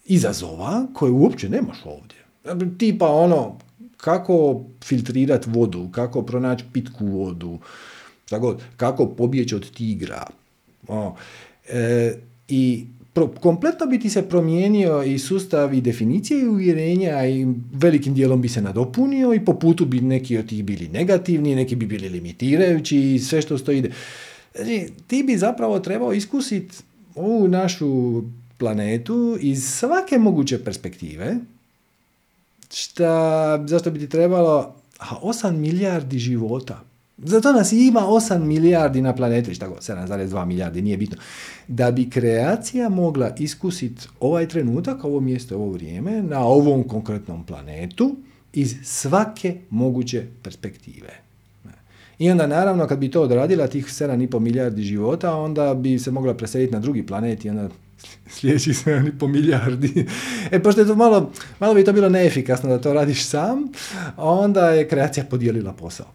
izazova 0.04 0.86
koje 0.94 1.12
uopće 1.12 1.48
nemaš 1.48 1.78
ovdje. 1.84 2.18
Tipa 2.78 3.08
ono, 3.08 3.58
kako 3.96 4.60
filtrirati 4.84 5.50
vodu, 5.50 5.88
kako 5.92 6.22
pronaći 6.22 6.64
pitku 6.72 7.06
vodu, 7.06 7.58
kako 8.76 9.06
pobjeći 9.06 9.54
od 9.54 9.70
tigra, 9.70 10.26
o, 10.88 11.16
e, 11.68 12.14
I 12.48 12.86
kompletno 13.40 13.86
bi 13.86 14.00
ti 14.00 14.10
se 14.10 14.28
promijenio 14.28 15.02
i 15.02 15.18
sustav 15.18 15.74
i 15.74 15.80
definicije 15.80 16.40
i 16.40 16.48
uvjerenja 16.48 17.26
i 17.26 17.46
velikim 17.72 18.14
dijelom 18.14 18.42
bi 18.42 18.48
se 18.48 18.62
nadopunio 18.62 19.34
i 19.34 19.44
po 19.44 19.54
putu 19.54 19.84
bi 19.84 20.00
neki 20.00 20.38
od 20.38 20.48
tih 20.48 20.64
bili 20.64 20.88
negativni, 20.88 21.54
neki 21.54 21.76
bi 21.76 21.86
bili 21.86 22.08
limitirajući 22.08 22.98
i 23.14 23.18
sve 23.18 23.42
što 23.42 23.58
stoji. 23.58 23.92
Znači, 24.54 24.88
ti 25.06 25.22
bi 25.22 25.36
zapravo 25.36 25.80
trebao 25.80 26.12
iskusiti 26.12 26.76
ovu 27.14 27.48
našu 27.48 28.22
planetu 28.58 29.38
iz 29.40 29.64
svake 29.64 30.18
moguće 30.18 30.64
perspektive, 30.64 31.36
šta, 32.74 33.64
zašto 33.66 33.90
bi 33.90 33.98
ti 33.98 34.08
trebalo 34.08 34.74
a 34.98 35.20
8 35.22 35.52
milijardi 35.52 36.18
života 36.18 36.87
zato 37.18 37.52
nas 37.52 37.72
ima 37.72 38.00
8 38.00 38.38
milijardi 38.38 39.02
na 39.02 39.14
planeti, 39.14 39.54
šta 39.54 39.66
7,2 39.66 40.44
milijardi, 40.44 40.82
nije 40.82 40.96
bitno. 40.96 41.16
Da 41.68 41.90
bi 41.90 42.10
kreacija 42.10 42.88
mogla 42.88 43.34
iskusiti 43.38 44.08
ovaj 44.20 44.48
trenutak, 44.48 45.04
ovo 45.04 45.20
mjesto, 45.20 45.56
ovo 45.56 45.70
vrijeme, 45.70 46.22
na 46.22 46.44
ovom 46.44 46.88
konkretnom 46.88 47.44
planetu, 47.44 48.16
iz 48.52 48.76
svake 48.82 49.56
moguće 49.70 50.26
perspektive. 50.42 51.28
I 52.18 52.30
onda 52.30 52.46
naravno 52.46 52.86
kad 52.86 52.98
bi 52.98 53.10
to 53.10 53.22
odradila, 53.22 53.66
tih 53.66 53.86
7,5 53.86 54.38
milijardi 54.38 54.82
života, 54.82 55.34
onda 55.34 55.74
bi 55.74 55.98
se 55.98 56.10
mogla 56.10 56.34
preseliti 56.34 56.72
na 56.72 56.80
drugi 56.80 57.06
planet 57.06 57.44
i 57.44 57.50
onda 57.50 57.68
sljedećih 58.30 58.86
7,5 58.86 59.26
milijardi. 59.26 60.06
E, 60.50 60.62
pošto 60.62 60.80
je 60.80 60.86
to 60.86 60.94
malo, 60.94 61.32
malo 61.60 61.74
bi 61.74 61.84
to 61.84 61.92
bilo 61.92 62.08
neefikasno 62.08 62.68
da 62.68 62.80
to 62.80 62.92
radiš 62.92 63.24
sam, 63.24 63.68
onda 64.16 64.70
je 64.70 64.88
kreacija 64.88 65.24
podijelila 65.24 65.72
posao. 65.72 66.06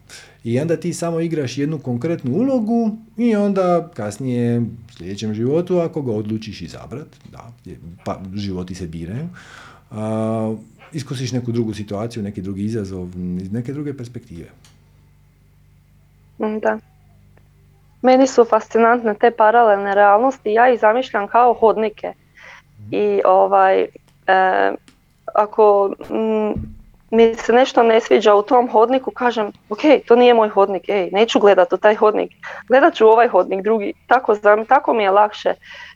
I 0.44 0.60
onda 0.60 0.76
ti 0.76 0.92
samo 0.92 1.20
igraš 1.20 1.58
jednu 1.58 1.78
konkretnu 1.78 2.32
ulogu 2.32 2.96
i 3.16 3.36
onda 3.36 3.90
kasnije 3.94 4.60
u 4.60 4.66
sljedećem 4.96 5.34
životu, 5.34 5.78
ako 5.78 6.02
ga 6.02 6.12
odlučiš 6.12 6.62
izabrat, 6.62 7.06
da, 7.32 7.52
pa 8.04 8.22
životi 8.34 8.74
se 8.74 8.86
biraju, 8.86 9.28
uh, 9.90 9.96
iskusiš 10.92 11.32
neku 11.32 11.52
drugu 11.52 11.74
situaciju, 11.74 12.22
neki 12.22 12.42
drugi 12.42 12.64
izazov 12.64 13.08
iz 13.42 13.52
neke 13.52 13.72
druge 13.72 13.96
perspektive. 13.96 14.48
Da. 16.38 16.78
Meni 18.04 18.26
su 18.26 18.44
fascinantne 18.44 19.14
te 19.14 19.30
paralelne 19.30 19.94
realnosti, 19.94 20.52
ja 20.52 20.68
ih 20.68 20.80
zamišljam 20.80 21.28
kao 21.28 21.54
hodnike. 21.54 22.12
I 22.90 23.20
ovaj, 23.24 23.80
e, 23.82 23.88
ako 25.34 25.90
mi 27.10 27.34
se 27.34 27.52
nešto 27.52 27.82
ne 27.82 28.00
sviđa 28.00 28.34
u 28.34 28.42
tom 28.42 28.68
hodniku, 28.68 29.10
kažem, 29.10 29.52
ok, 29.70 29.80
to 30.06 30.16
nije 30.16 30.34
moj 30.34 30.48
hodnik, 30.48 30.88
ej, 30.88 31.10
neću 31.12 31.40
gledati 31.40 31.74
u 31.74 31.78
taj 31.78 31.94
hodnik, 31.94 32.32
gledat 32.68 32.94
ću 32.94 33.06
ovaj 33.06 33.28
hodnik 33.28 33.62
drugi, 33.62 33.92
tako, 34.06 34.34
znam, 34.34 34.66
tako 34.66 34.94
mi 34.94 35.02
je 35.02 35.10
lakše. 35.10 35.54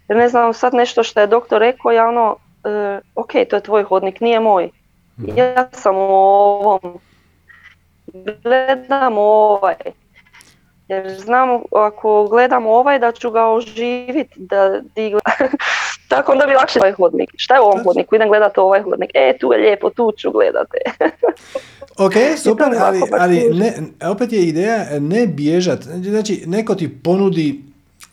Jer 0.09 0.19
ne 0.19 0.29
znam, 0.29 0.55
sad 0.55 0.75
nešto 0.75 1.03
što 1.03 1.21
je 1.21 1.27
doktor 1.27 1.61
rekao, 1.61 1.93
ja 1.93 2.09
ono, 2.09 2.37
e, 2.65 3.01
ok, 3.15 3.33
to 3.51 3.57
je 3.57 3.63
tvoj 3.63 3.83
hodnik, 3.83 4.21
nije 4.21 4.41
moj. 4.41 4.71
Mhm. 5.19 5.39
Ja 5.39 5.69
sam 5.73 5.97
u 5.97 6.01
ovom, 6.01 6.99
gledam 8.43 9.19
ovaj, 9.19 9.75
jer 10.89 11.19
znam 11.19 11.49
ako 11.73 12.27
gledam 12.31 12.67
ovaj 12.67 12.99
da 12.99 13.13
ću 13.13 13.31
ga 13.31 13.47
oživiti, 13.47 14.35
da 14.37 14.81
digla. 14.95 15.21
Tako 16.09 16.33
onda 16.33 16.47
bi 16.47 16.53
lakše 16.53 16.79
ovaj 16.79 16.93
hodnik. 16.93 17.31
Šta 17.37 17.55
je 17.55 17.61
u 17.61 17.65
ovom 17.65 17.85
hodniku? 17.85 18.15
Idem 18.15 18.29
gledati 18.29 18.61
ovaj 18.61 18.83
hodnik. 18.83 19.11
E, 19.15 19.39
tu 19.41 19.53
je 19.53 19.59
lijepo, 19.59 19.91
tu 19.91 20.13
ću 20.19 20.31
gledati. 20.31 20.79
ok, 22.07 22.13
super, 22.39 22.67
ali, 22.81 23.01
ali 23.19 23.51
ne, 23.55 23.75
opet 24.11 24.33
je 24.33 24.43
ideja 24.43 24.87
ne 25.01 25.27
bježat. 25.27 25.83
Znači, 25.83 26.43
neko 26.47 26.75
ti 26.75 27.03
ponudi 27.03 27.63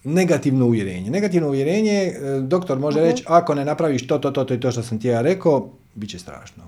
negativno 0.03 0.65
uvjerenje. 0.65 1.09
Negativno 1.09 1.47
uvjerenje, 1.47 2.03
e, 2.03 2.13
doktor 2.41 2.79
može 2.79 3.01
uh 3.01 3.05
reći, 3.05 3.23
ako 3.27 3.55
ne 3.55 3.65
napraviš 3.65 4.07
to, 4.07 4.17
to, 4.17 4.31
to, 4.31 4.43
to 4.43 4.53
i 4.53 4.59
to 4.59 4.71
što 4.71 4.83
sam 4.83 5.01
ti 5.01 5.07
ja 5.07 5.21
rekao, 5.21 5.69
bit 5.93 6.09
će 6.09 6.19
strašno. 6.19 6.63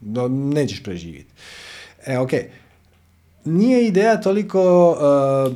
Do, 0.00 0.28
nećeš 0.28 0.82
preživjeti. 0.82 1.32
E, 2.06 2.18
ok 2.18 2.30
nije 3.44 3.86
ideja 3.86 4.20
toliko 4.20 4.90
uh, 4.90 5.54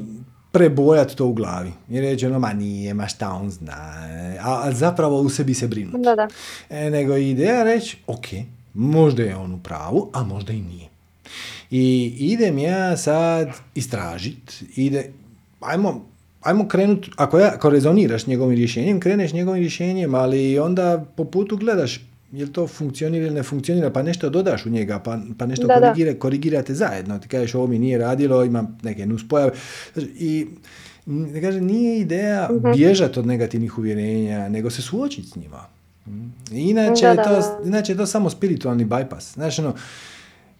prebojati 0.53 1.17
to 1.17 1.27
u 1.27 1.33
glavi. 1.33 1.73
Jer 1.89 2.05
reći 2.05 2.27
ono, 2.27 2.39
ma 2.39 2.53
nije, 2.53 2.95
ma 2.95 3.07
šta 3.07 3.31
on 3.31 3.51
zna. 3.51 3.95
A, 4.41 4.73
zapravo 4.73 5.21
u 5.21 5.29
sebi 5.29 5.55
se 5.55 5.69
brinu. 5.69 5.91
Da, 5.99 6.15
da. 6.15 6.29
E, 6.71 6.91
nego 6.91 7.17
ideja 7.17 7.63
reći, 7.63 7.97
ok, 8.07 8.27
možda 8.75 9.23
je 9.23 9.37
on 9.37 9.53
u 9.53 9.59
pravu, 9.59 10.11
a 10.13 10.23
možda 10.23 10.53
i 10.53 10.61
nije. 10.61 10.89
I 11.71 12.15
idem 12.19 12.59
ja 12.59 12.97
sad 12.97 13.49
istražit, 13.75 14.63
ide, 14.77 15.11
ajmo, 15.61 16.05
ajmo 16.41 16.69
krenut, 16.69 17.09
ako, 17.17 17.39
ja, 17.39 17.53
ako 17.55 17.71
rezoniraš 17.71 18.27
njegovim 18.27 18.57
rješenjem, 18.57 19.01
kreneš 19.01 19.33
njegovim 19.33 19.61
rješenjem, 19.61 20.15
ali 20.15 20.59
onda 20.59 21.05
po 21.17 21.25
putu 21.25 21.57
gledaš 21.57 22.01
jel 22.35 22.49
to 22.49 22.67
funkcionira 22.67 23.27
ili 23.27 23.35
ne 23.35 23.43
funkcionira, 23.43 23.91
pa 23.91 24.03
nešto 24.03 24.31
dodaš 24.31 24.67
u 24.67 24.71
njega, 24.71 24.99
pa, 24.99 25.19
pa 25.39 25.47
nešto 25.47 25.67
da, 25.67 25.81
korigira, 25.81 26.15
korigirate 26.19 26.75
zajedno. 26.75 27.19
Ti 27.19 27.29
kažeš 27.29 27.55
ovo 27.55 27.67
mi 27.67 27.79
nije 27.79 27.99
radilo, 27.99 28.45
imam 28.45 28.79
neke 28.83 29.07
nuspojave. 29.07 29.51
I 30.15 30.47
ne 31.07 31.41
kaže, 31.41 31.61
nije 31.61 32.01
ideja 32.01 32.49
uh 32.53 32.73
bježati 32.75 33.19
od 33.19 33.27
negativnih 33.27 33.79
uvjerenja, 33.79 34.49
nego 34.49 34.71
se 34.71 34.83
suočiti 34.83 35.29
s 35.29 35.37
njima. 35.37 35.67
Inače, 36.51 37.15
da, 37.17 37.25
to, 37.25 37.61
inače 37.65 37.93
je 37.93 37.97
to 37.97 38.07
samo 38.07 38.31
spiritualni 38.31 38.85
bypass. 38.85 39.35
Znaš, 39.35 39.59
ono, 39.59 39.75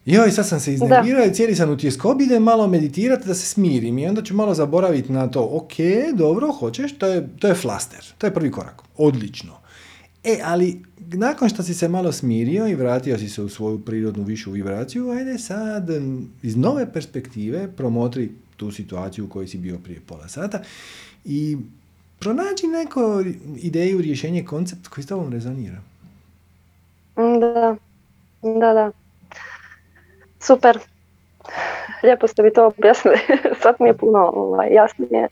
joj, 0.05 0.31
sad 0.31 0.47
sam 0.47 0.59
se 0.59 0.73
iznervirao 0.73 1.25
i 1.25 1.33
cijeli 1.33 1.55
sam 1.55 1.69
u 1.69 1.77
tjeskobi, 1.77 2.23
idem 2.23 2.43
malo 2.43 2.67
meditirati 2.67 3.27
da 3.27 3.33
se 3.33 3.45
smirim 3.45 3.97
i 3.97 4.07
onda 4.07 4.23
ću 4.23 4.35
malo 4.35 4.53
zaboraviti 4.53 5.11
na 5.11 5.27
to, 5.27 5.49
ok, 5.51 5.73
dobro, 6.13 6.51
hoćeš, 6.51 6.97
to 6.97 7.07
je, 7.07 7.29
to 7.39 7.47
je 7.47 7.53
flaster, 7.53 8.05
to 8.17 8.27
je 8.27 8.33
prvi 8.33 8.51
korak, 8.51 8.81
odlično. 8.97 9.53
E, 10.23 10.39
ali 10.43 10.81
nakon 11.17 11.49
što 11.49 11.63
si 11.63 11.73
se 11.73 11.87
malo 11.87 12.11
smirio 12.11 12.67
i 12.67 12.75
vratio 12.75 13.17
si 13.17 13.29
se 13.29 13.41
u 13.41 13.49
svoju 13.49 13.79
prirodnu 13.79 14.23
višu 14.23 14.51
vibraciju, 14.51 15.09
ajde 15.09 15.37
sad 15.37 15.89
iz 16.43 16.55
nove 16.55 16.93
perspektive 16.93 17.67
promotri 17.77 18.31
tu 18.57 18.71
situaciju 18.71 19.25
u 19.25 19.29
kojoj 19.29 19.47
si 19.47 19.57
bio 19.57 19.77
prije 19.83 19.99
pola 20.07 20.27
sata 20.27 20.61
i 21.25 21.57
pronađi 22.19 22.67
neko 22.67 23.23
ideju, 23.57 24.01
rješenje, 24.01 24.45
koncept 24.45 24.87
koji 24.87 25.03
s 25.03 25.07
tobom 25.07 25.31
rezonira. 25.31 25.77
Da, 27.15 27.75
da, 28.41 28.73
da. 28.73 28.91
Super. 30.39 30.79
Lijepo 32.03 32.27
ste 32.27 32.43
mi 32.43 32.53
to 32.53 32.67
objasnili. 32.67 33.17
Sad 33.61 33.75
mi 33.79 33.89
je 33.89 33.97
puno 33.97 34.31
ovaj, 34.35 34.73
jasnije. 34.73 35.27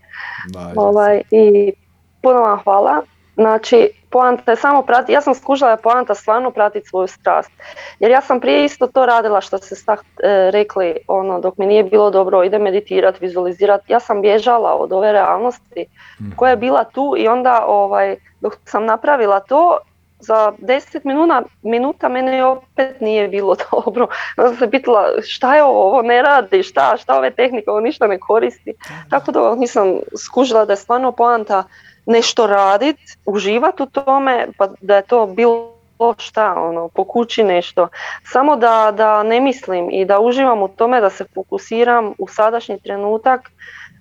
Ovaj, 0.76 1.22
I 1.32 1.74
puno 2.22 2.40
vam 2.40 2.60
hvala. 2.60 3.02
Znači, 3.36 3.90
poanta 4.10 4.52
je 4.52 4.56
samo 4.56 4.82
prati, 4.82 5.12
ja 5.12 5.22
sam 5.22 5.36
skužila 5.36 5.72
je 5.72 5.78
poanta 5.78 6.16
stvarno 6.16 6.52
pratiti 6.52 6.88
svoju 6.88 7.08
strast. 7.08 7.52
Jer 8.00 8.12
ja 8.12 8.22
sam 8.22 8.40
prije 8.40 8.66
isto 8.66 8.88
to 8.88 9.06
radila 9.06 9.42
što 9.42 9.58
ste 9.58 9.76
sta, 9.76 9.94
e, 9.94 10.52
rekli, 10.52 10.96
ono, 11.08 11.40
dok 11.40 11.58
mi 11.58 11.66
nije 11.66 11.84
bilo 11.84 12.10
dobro, 12.10 12.44
ide 12.44 12.60
meditirati, 12.60 13.18
vizualizirati. 13.22 13.92
Ja 13.92 14.00
sam 14.00 14.22
bježala 14.22 14.76
od 14.76 14.94
ove 14.94 15.12
realnosti 15.12 15.86
mhm. 16.22 16.32
koja 16.36 16.50
je 16.50 16.58
bila 16.58 16.84
tu 16.84 17.16
i 17.18 17.28
onda 17.28 17.66
ovaj, 17.68 18.16
dok 18.42 18.58
sam 18.66 18.86
napravila 18.86 19.40
to, 19.40 19.80
za 20.24 20.52
10 20.60 21.00
minuta, 21.04 21.44
minuta 21.62 22.10
mene 22.10 22.46
opet 22.46 23.02
nije 23.02 23.28
bilo 23.28 23.56
dobro. 23.72 24.08
Onda 24.38 24.50
sam 24.50 24.58
se 24.58 24.72
pitala 24.72 25.08
šta 25.24 25.56
je 25.56 25.64
ovo, 25.64 25.84
ovo 25.84 26.02
ne 26.02 26.22
radi, 26.22 26.64
šta, 26.64 26.98
šta 26.98 27.18
ove 27.18 27.32
tehnike, 27.32 27.70
ovo 27.70 27.80
ništa 27.80 28.08
ne 28.08 28.20
koristi. 28.20 28.74
Tako 29.10 29.32
da 29.32 29.56
nisam 29.56 30.00
skužila 30.18 30.66
da 30.66 30.74
je 30.74 30.78
stvarno 30.78 31.12
poanta 31.12 31.64
nešto 32.06 32.48
radit, 32.48 32.98
uživati 33.26 33.84
u 33.84 33.86
tome, 33.86 34.48
pa 34.58 34.68
da 34.82 34.96
je 34.96 35.02
to 35.02 35.26
bilo 35.26 35.74
šta, 36.18 36.54
ono, 36.58 36.88
po 36.88 37.04
kući 37.04 37.44
nešto. 37.44 37.88
Samo 38.24 38.56
da, 38.56 38.94
da 38.98 39.24
ne 39.24 39.40
mislim 39.40 39.90
i 39.92 40.06
da 40.06 40.20
uživam 40.20 40.62
u 40.62 40.68
tome, 40.68 41.02
da 41.02 41.10
se 41.10 41.26
fokusiram 41.34 42.14
u 42.18 42.28
sadašnji 42.28 42.80
trenutak, 42.80 43.52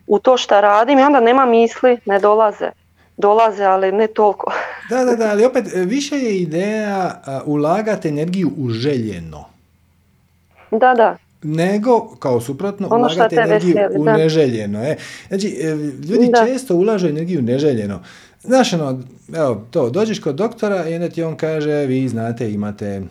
u 0.07 0.19
to 0.19 0.37
šta 0.37 0.61
radim 0.61 0.99
i 0.99 1.03
onda 1.03 1.21
nema 1.21 1.47
misli, 1.47 1.99
ne 2.07 2.19
dolaze. 2.19 2.71
Dolaze, 3.17 3.65
ali 3.65 3.93
ne 3.93 4.07
toliko. 4.07 4.53
da, 4.91 5.05
da, 5.05 5.17
da, 5.17 5.31
ali 5.31 5.45
opet 5.45 5.65
više 5.75 6.17
je 6.17 6.37
ideja 6.37 7.23
ulagati 7.45 8.09
energiju 8.09 8.51
u 8.59 8.71
željeno. 8.71 9.45
Da, 10.71 10.95
da 10.95 11.17
nego, 11.43 12.17
kao 12.19 12.41
suprotno, 12.41 12.89
ono 12.91 13.05
ulagati 13.05 13.37
energiju 13.37 13.77
u 13.97 14.05
neželjeno. 14.05 14.85
E. 14.85 14.97
Znači, 15.29 15.49
e, 15.61 15.75
ljudi 16.09 16.31
često 16.47 16.77
ulažu 16.77 17.09
energiju 17.09 17.43
neželjeno. 17.43 18.03
Znaš, 18.43 18.73
ono, 18.73 19.03
evo, 19.35 19.67
to, 19.71 19.91
dođeš 19.91 20.19
kod 20.19 20.35
doktora 20.35 20.89
i 20.89 20.95
onda 20.95 21.09
ti 21.09 21.23
on 21.23 21.37
kaže, 21.37 21.87
vi 21.87 22.09
znate, 22.09 22.53
imate 22.53 23.03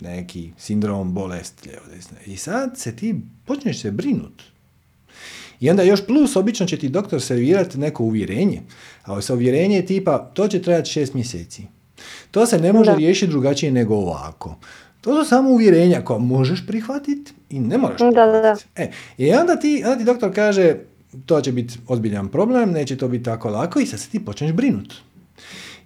neki 0.00 0.50
sindrom, 0.58 1.14
bolest, 1.14 1.66
lijevo, 1.66 1.82
I 2.26 2.36
sad 2.36 2.78
se 2.78 2.96
ti 2.96 3.14
počneš 3.46 3.80
se 3.80 3.90
brinut. 3.90 4.42
I 5.60 5.70
onda 5.70 5.82
još 5.82 6.06
plus, 6.06 6.36
obično 6.36 6.66
će 6.66 6.76
ti 6.76 6.88
doktor 6.88 7.22
servirati 7.22 7.78
neko 7.78 8.04
uvjerenje. 8.04 8.62
A 9.02 9.20
se 9.20 9.32
uvjerenje 9.32 9.86
tipa, 9.86 10.18
to 10.18 10.48
će 10.48 10.62
trajati 10.62 10.90
šest 10.90 11.14
mjeseci. 11.14 11.62
To 12.30 12.46
se 12.46 12.58
ne 12.58 12.72
može 12.72 12.94
riješiti 12.94 13.30
drugačije 13.30 13.72
nego 13.72 13.94
ovako. 13.94 14.56
To 15.00 15.24
su 15.24 15.28
samo 15.28 15.50
uvjerenja 15.50 16.04
koja 16.04 16.18
možeš 16.18 16.66
prihvatiti 16.66 17.32
i 17.50 17.60
ne 17.60 17.78
moraš 17.78 17.98
da, 18.00 18.26
da. 18.26 18.56
E, 18.76 18.90
I 19.18 19.32
onda 19.32 19.56
ti, 19.56 19.82
onda 19.84 19.98
ti 19.98 20.04
doktor 20.04 20.34
kaže 20.34 20.76
to 21.26 21.40
će 21.40 21.52
biti 21.52 21.78
ozbiljan 21.88 22.28
problem, 22.28 22.70
neće 22.70 22.96
to 22.96 23.08
biti 23.08 23.24
tako 23.24 23.50
lako 23.50 23.80
i 23.80 23.86
sad 23.86 24.00
se 24.00 24.08
ti 24.08 24.24
počneš 24.24 24.52
brinut. 24.52 24.94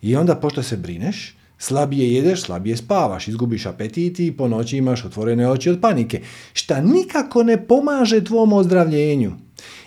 I 0.02 0.16
onda 0.16 0.34
pošto 0.34 0.62
se 0.62 0.76
brineš, 0.76 1.36
slabije 1.58 2.14
jedeš, 2.14 2.42
slabije 2.42 2.76
spavaš, 2.76 3.28
izgubiš 3.28 3.66
apetit 3.66 4.20
i 4.20 4.32
po 4.36 4.48
noći 4.48 4.76
imaš 4.76 5.04
otvorene 5.04 5.48
oči 5.48 5.70
od 5.70 5.80
panike, 5.80 6.20
šta 6.52 6.80
nikako 6.80 7.42
ne 7.42 7.66
pomaže 7.66 8.24
tvom 8.24 8.52
ozdravljenju. 8.52 9.32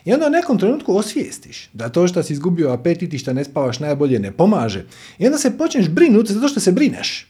I 0.05 0.13
onda 0.13 0.27
u 0.27 0.29
nekom 0.29 0.57
trenutku 0.57 0.97
osvijestiš 0.97 1.69
da 1.73 1.89
to 1.89 2.07
što 2.07 2.23
si 2.23 2.33
izgubio 2.33 2.71
apetit 2.71 3.13
i 3.13 3.17
što 3.17 3.33
ne 3.33 3.43
spavaš 3.43 3.79
najbolje 3.79 4.19
ne 4.19 4.31
pomaže. 4.31 4.85
I 5.19 5.25
onda 5.25 5.37
se 5.37 5.57
počneš 5.57 5.89
brinuti 5.89 6.33
zato 6.33 6.47
što 6.47 6.59
se 6.59 6.71
brineš. 6.71 7.27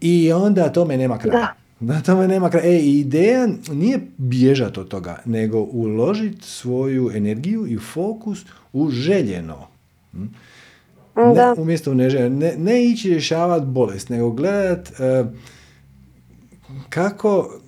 I 0.00 0.32
onda 0.32 0.72
tome 0.72 0.96
nema 0.96 1.18
kraja. 1.18 1.54
Da. 1.80 2.00
Tome 2.00 2.28
nema 2.28 2.50
kraja. 2.50 2.66
E, 2.66 2.78
ideja 2.78 3.48
nije 3.72 4.00
bježati 4.16 4.80
od 4.80 4.88
toga, 4.88 5.22
nego 5.24 5.58
uložiti 5.58 6.46
svoju 6.46 7.10
energiju 7.14 7.66
i 7.66 7.78
fokus 7.78 8.44
u 8.72 8.90
željeno. 8.90 9.68
Hm? 10.12 10.24
Ne, 11.16 11.52
umjesto 11.56 11.90
u 11.90 11.94
neželjeno. 11.94 12.36
Ne, 12.36 12.54
ne 12.58 12.84
ići 12.84 13.10
rješavati 13.10 13.66
bolest, 13.66 14.08
nego 14.08 14.30
gledat 14.30 14.90
uh, 14.90 15.28
kako 16.88 17.60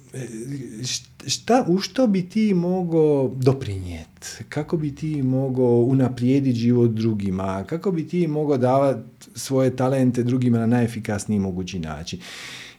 šta, 1.26 1.64
u 1.68 1.78
što 1.78 2.06
bi 2.06 2.28
ti 2.28 2.54
mogao 2.54 3.32
doprinijeti, 3.36 4.28
kako 4.48 4.76
bi 4.76 4.94
ti 4.94 5.22
mogao 5.22 5.76
unaprijediti 5.76 6.58
život 6.58 6.90
drugima, 6.90 7.64
kako 7.64 7.90
bi 7.90 8.08
ti 8.08 8.26
mogao 8.26 8.56
davati 8.56 9.30
svoje 9.34 9.76
talente 9.76 10.22
drugima 10.22 10.58
na 10.58 10.66
najefikasniji 10.66 11.38
mogući 11.38 11.78
način. 11.78 12.20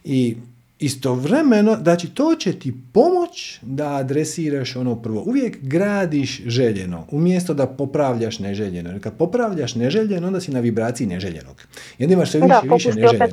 I 0.04 0.36
istovremeno, 0.80 1.78
znači 1.82 2.08
to 2.14 2.34
će 2.34 2.58
ti 2.58 2.74
pomoć 2.92 3.58
da 3.62 3.94
adresiraš 3.94 4.76
ono 4.76 5.02
prvo. 5.02 5.22
Uvijek 5.26 5.58
gradiš 5.62 6.42
željeno, 6.46 7.06
umjesto 7.10 7.54
da 7.54 7.66
popravljaš 7.66 8.38
neželjeno. 8.38 8.90
Jer 8.90 9.02
kad 9.02 9.16
popravljaš 9.16 9.74
neželjeno, 9.74 10.26
onda 10.26 10.40
si 10.40 10.50
na 10.50 10.60
vibraciji 10.60 11.06
neželjenog. 11.06 11.62
I 11.98 12.04
onda 12.04 12.14
imaš 12.14 12.30
sve 12.30 12.40
više, 12.40 12.74
više 12.74 12.88
neželjeno. 12.88 13.28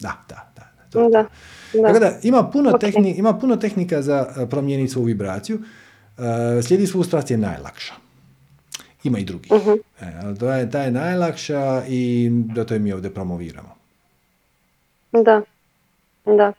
Da, 0.00 0.24
da, 0.28 0.52
da. 0.56 1.00
da, 1.00 1.08
da. 1.08 1.26
Tako 1.86 1.98
da, 1.98 2.12
ima 2.22 2.50
puno, 2.50 2.70
okay. 2.70 3.18
ima 3.18 3.38
puno 3.38 3.56
tehnika 3.56 4.02
za 4.02 4.26
eh, 4.36 4.46
promijeniti 4.46 4.92
svoju 4.92 5.04
vibraciju. 5.04 5.56
Uh, 6.18 6.24
slijedi 6.64 6.86
svoju 6.86 7.04
strast 7.04 7.30
je 7.30 7.36
najlakša. 7.36 7.94
Ima 9.04 9.18
i 9.18 9.24
drugih. 9.24 9.52
Uh-huh. 9.52 9.78
E, 10.00 10.38
to 10.38 10.52
je, 10.52 10.70
ta 10.70 10.82
je 10.82 10.90
najlakša 10.90 11.82
i 11.88 12.30
da 12.32 12.64
to 12.64 12.74
je 12.74 12.80
mi 12.80 12.92
ovdje 12.92 13.14
promoviramo. 13.14 13.74
Da, 15.12 15.42
da. 16.24 16.52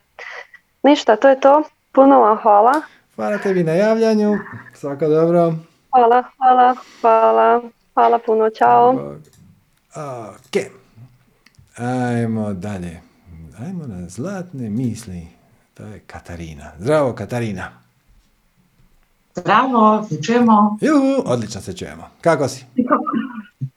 Ništa, 0.83 1.15
to 1.15 1.29
je 1.29 1.39
to. 1.39 1.63
Puno 1.91 2.19
vam 2.19 2.37
hvala. 2.37 2.71
Hvala 3.15 3.37
tebi 3.37 3.63
na 3.63 3.71
javljanju. 3.71 4.37
Svako 4.73 5.07
dobro. 5.07 5.53
Hvala, 5.91 6.23
hvala, 6.37 6.75
hvala. 7.01 7.61
Hvala 7.93 8.19
puno, 8.25 8.49
čao. 8.49 8.89
Ok. 9.95 10.63
Ajmo 11.77 12.53
dalje. 12.53 13.01
Ajmo 13.59 13.87
na 13.87 14.09
zlatne 14.09 14.69
misli. 14.69 15.27
To 15.73 15.83
je 15.83 15.99
Katarina. 15.99 16.71
Zdravo, 16.79 17.13
Katarina. 17.13 17.71
Zdravo, 19.35 20.03
se 20.09 20.21
čujemo. 20.23 20.77
Juhu, 20.81 21.23
odlično 21.25 21.61
se 21.61 21.77
čujemo. 21.77 22.09
Kako 22.21 22.47
si? 22.47 22.65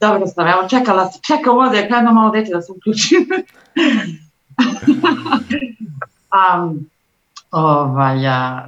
Dobro 0.01 0.27
sam, 0.27 0.47
evo 0.49 0.69
čekala, 0.69 1.11
čekam 1.27 1.59
ovdje, 1.59 1.89
kada 1.89 2.11
malo 2.11 2.31
dete 2.31 2.51
da 2.53 2.63
se 2.63 2.73
uključim. 2.73 3.27
um, 6.35 6.91
ovaj, 7.51 8.17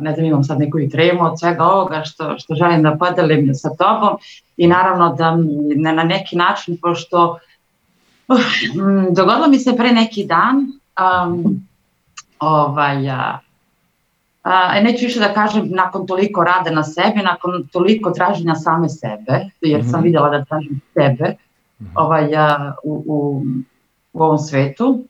ne 0.00 0.14
znam, 0.14 0.26
imam 0.26 0.44
sad 0.44 0.58
neku 0.58 0.78
i 0.78 0.90
tremu 0.90 1.24
od 1.24 1.40
svega 1.40 1.64
ovoga 1.64 2.02
što, 2.04 2.38
što 2.38 2.54
želim 2.54 2.82
da 2.82 2.96
podelim 2.96 3.54
sa 3.54 3.70
tobom 3.78 4.18
i 4.56 4.66
naravno 4.66 5.14
da 5.14 5.36
ne 5.76 5.92
na 5.92 6.02
neki 6.02 6.36
način, 6.36 6.78
pošto 6.82 7.38
uh, 8.28 8.38
dogodilo 9.16 9.48
mi 9.48 9.58
se 9.58 9.76
pre 9.76 9.92
neki 9.92 10.24
dan, 10.24 10.56
um, 11.26 11.66
ovaj, 12.38 13.10
a, 13.10 13.38
a, 14.42 14.80
neću 14.80 15.04
više 15.04 15.20
da 15.20 15.34
kažem 15.34 15.68
nakon 15.70 16.06
toliko 16.06 16.44
rade 16.44 16.70
na 16.70 16.82
sebi, 16.82 17.22
nakon 17.22 17.68
toliko 17.72 18.10
traženja 18.10 18.54
same 18.54 18.88
sebe, 18.88 19.50
jer 19.60 19.84
sam 19.84 20.00
mhm. 20.00 20.04
vidjela 20.04 20.30
da 20.30 20.44
tražim 20.44 20.80
sebe 20.94 21.36
mhm. 21.80 21.90
ovaj, 21.94 22.36
a, 22.36 22.74
u, 22.84 23.04
u, 23.06 23.42
u 24.12 24.22
ovom 24.22 24.38
svetu. 24.38 25.04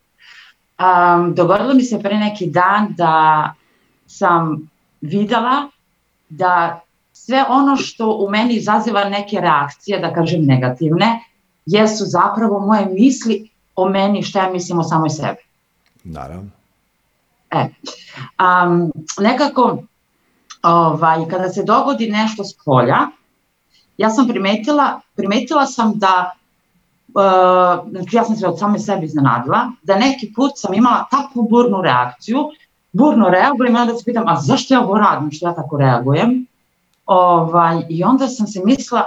Um, 0.79 1.35
dogodilo 1.35 1.75
mi 1.75 1.83
se 1.83 1.99
pre 1.99 2.19
neki 2.19 2.47
dan 2.47 2.95
da 2.97 3.53
sam 4.07 4.69
vidjela 5.01 5.71
da 6.29 6.81
sve 7.13 7.45
ono 7.49 7.77
što 7.77 8.17
u 8.17 8.31
meni 8.31 8.55
izaziva 8.55 9.05
neke 9.05 9.41
reakcije, 9.41 9.99
da 9.99 10.13
kažem 10.13 10.45
negativne, 10.45 11.21
jesu 11.67 12.05
zapravo 12.07 12.61
moje 12.61 12.87
misli 12.87 13.51
o 13.77 13.89
meni, 13.89 14.23
što 14.23 14.39
ja 14.39 14.51
mislim 14.53 14.79
o 14.79 14.83
samoj 14.83 15.11
sebi. 15.11 15.39
Naravno. 16.05 16.51
E, 17.51 17.69
um, 18.19 18.93
nekako, 19.19 19.79
ovaj, 20.63 21.29
kada 21.31 21.49
se 21.49 21.63
dogodi 21.63 22.11
nešto 22.11 22.45
s 22.45 22.57
polja, 22.65 22.99
ja 23.99 24.11
sam 24.11 24.29
primetila, 24.29 25.01
primetila 25.15 25.67
sam 25.67 25.93
da, 25.95 26.33
uh, 27.17 27.91
znači 27.91 28.17
ja 28.17 28.25
sam 28.25 28.37
se 28.37 28.47
od 28.47 28.59
same 28.59 28.79
sebi 28.79 29.07
iznenadila, 29.07 29.73
da 29.83 29.99
neki 29.99 30.33
put 30.37 30.53
sam 30.55 30.75
imala 30.75 31.05
takvu 31.11 31.49
burnu 31.51 31.83
reakciju, 31.83 32.39
burno 32.93 33.29
reagujem 33.29 33.77
i 33.77 33.79
onda 33.79 33.95
se 33.95 34.05
pitam, 34.05 34.29
a 34.29 34.37
zašto 34.41 34.75
ja 34.75 34.81
ovo 34.81 34.99
radim, 34.99 35.31
što 35.33 35.47
ja 35.47 35.55
tako 35.55 35.77
reagujem? 35.77 36.47
Ovaj, 37.07 37.83
I 37.89 38.05
onda 38.05 38.29
sam 38.29 38.47
se 38.47 38.61
mislila, 38.65 39.05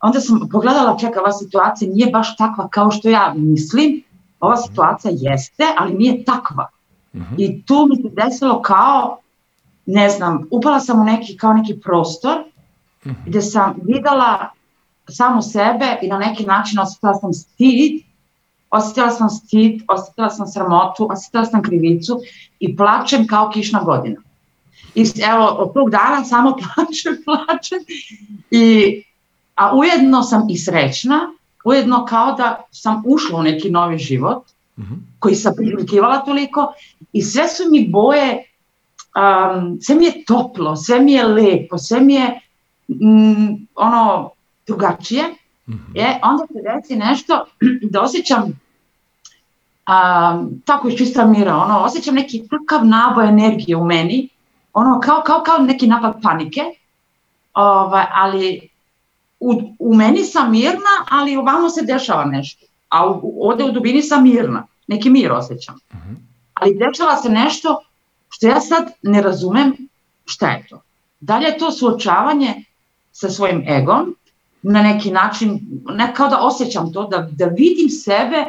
onda 0.00 0.20
sam 0.20 0.48
pogledala, 0.52 0.98
čekaj, 0.98 1.20
ova 1.20 1.32
situacija 1.32 1.92
nije 1.92 2.10
baš 2.10 2.36
takva 2.36 2.68
kao 2.68 2.90
što 2.90 3.08
ja 3.08 3.32
mislim, 3.36 4.02
ova 4.40 4.56
situacija 4.56 5.12
jeste, 5.16 5.64
ali 5.78 5.94
nije 5.94 6.24
takva. 6.24 6.68
Mhm. 7.14 7.34
I 7.38 7.62
tu 7.62 7.86
mi 7.90 7.96
se 7.96 8.08
desilo 8.24 8.62
kao, 8.62 9.18
ne 9.86 10.10
znam, 10.10 10.46
upala 10.50 10.80
sam 10.80 11.00
u 11.00 11.04
neki, 11.04 11.36
kao 11.36 11.52
neki 11.52 11.80
prostor 11.80 12.44
Mhm. 13.06 13.20
gdje 13.26 13.42
sam 13.42 13.74
vidjela 13.84 14.48
samu 15.08 15.42
sebe 15.42 15.98
i 16.02 16.08
na 16.08 16.18
neki 16.18 16.46
način 16.46 16.78
osjetila 16.78 17.14
sam 17.14 17.32
stid, 17.32 18.02
osjetila 18.70 19.10
sam 19.10 19.30
stid, 19.30 19.82
osjetila 19.88 20.30
sam 20.30 20.46
sramotu, 20.46 21.08
osjetila 21.10 21.44
sam 21.44 21.62
krivicu 21.62 22.20
i 22.60 22.76
plačem 22.76 23.26
kao 23.26 23.50
kišna 23.50 23.82
godina. 23.82 24.20
I 24.94 25.04
evo, 25.32 25.46
od 25.46 25.74
tog 25.74 25.90
dana 25.90 26.24
samo 26.24 26.56
plačem, 26.60 27.22
plačem. 27.24 27.78
I, 28.50 29.02
a 29.54 29.76
ujedno 29.76 30.22
sam 30.22 30.46
i 30.50 30.58
srećna, 30.58 31.20
ujedno 31.64 32.04
kao 32.04 32.32
da 32.32 32.60
sam 32.70 33.02
ušla 33.06 33.38
u 33.38 33.42
neki 33.42 33.70
novi 33.70 33.98
život 33.98 34.44
Mhm. 34.78 34.94
koji 35.18 35.34
sam 35.34 35.54
priželjkivala 35.56 36.18
toliko 36.18 36.72
i 37.12 37.22
sve 37.22 37.48
su 37.48 37.62
mi 37.70 37.88
boje, 37.88 38.44
um, 39.16 39.78
sve 39.80 39.94
mi 39.94 40.04
je 40.04 40.24
toplo, 40.26 40.76
sve 40.76 41.00
mi 41.00 41.12
je 41.12 41.26
lepo, 41.26 41.78
sve 41.78 42.00
mi 42.00 42.14
je 42.14 42.40
mm, 42.88 43.66
ono 43.74 44.30
drugačije, 44.68 45.24
Mhm. 45.68 45.78
je, 45.94 46.20
onda 46.22 46.46
se 46.46 46.62
desi 46.64 46.96
nešto 46.96 47.44
da 47.92 48.02
osjećam 48.02 48.42
um, 48.42 48.52
tako 50.64 50.88
iz 50.88 50.96
čista 50.96 51.26
mira, 51.26 51.56
ono, 51.56 51.78
osjećam 51.78 52.14
neki 52.14 52.42
takav 52.48 52.86
naboj 52.86 53.28
energije 53.28 53.76
u 53.76 53.84
meni, 53.84 54.28
ono, 54.72 55.00
kao, 55.00 55.22
kao, 55.22 55.42
kao 55.42 55.58
neki 55.58 55.86
napad 55.86 56.22
panike, 56.22 56.60
ovaj, 57.54 58.04
ali 58.12 58.68
u, 59.40 59.62
u 59.78 59.94
meni 59.94 60.24
sam 60.24 60.50
mirna, 60.50 60.94
ali 61.10 61.36
ovamo 61.36 61.70
se 61.70 61.82
dešava 61.82 62.24
nešto. 62.24 62.66
A 62.88 63.06
u, 63.06 63.20
u- 63.22 63.42
ovdje 63.42 63.64
u 63.66 63.72
dubini 63.72 64.02
sam 64.02 64.22
mirna, 64.22 64.66
neki 64.86 65.10
mir 65.10 65.32
osjećam. 65.32 65.74
Mhm. 65.94 66.14
Ali 66.54 66.78
dešava 66.78 67.16
se 67.16 67.28
nešto 67.28 67.80
što 68.30 68.46
ja 68.46 68.60
sad 68.60 68.92
ne 69.02 69.22
razumem 69.22 69.76
šta 70.24 70.48
je 70.48 70.66
to. 70.68 70.80
Da 71.20 71.38
li 71.38 71.44
je 71.44 71.58
to 71.58 71.72
suočavanje 71.72 72.64
sa 73.12 73.30
svojim 73.30 73.64
egom, 73.68 74.14
na 74.62 74.82
neki 74.82 75.10
način, 75.10 75.60
ne 75.88 76.14
kao 76.14 76.28
da 76.28 76.38
osjećam 76.40 76.92
to, 76.92 77.04
da, 77.04 77.28
da 77.32 77.46
vidim 77.46 77.88
sebe, 77.88 78.44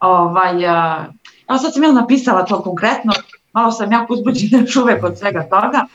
ovaj, 0.00 0.66
a, 0.66 1.06
evo 1.48 1.58
sad 1.58 1.74
sam 1.74 1.82
ja 1.82 1.92
napisala 1.92 2.44
to 2.44 2.62
konkretno, 2.62 3.12
malo 3.52 3.72
sam 3.72 3.92
jako 3.92 4.14
uzbuđena 4.14 4.58
još 4.62 4.76
uvek 4.76 5.04
od 5.04 5.18
svega 5.18 5.42
toga, 5.42 5.86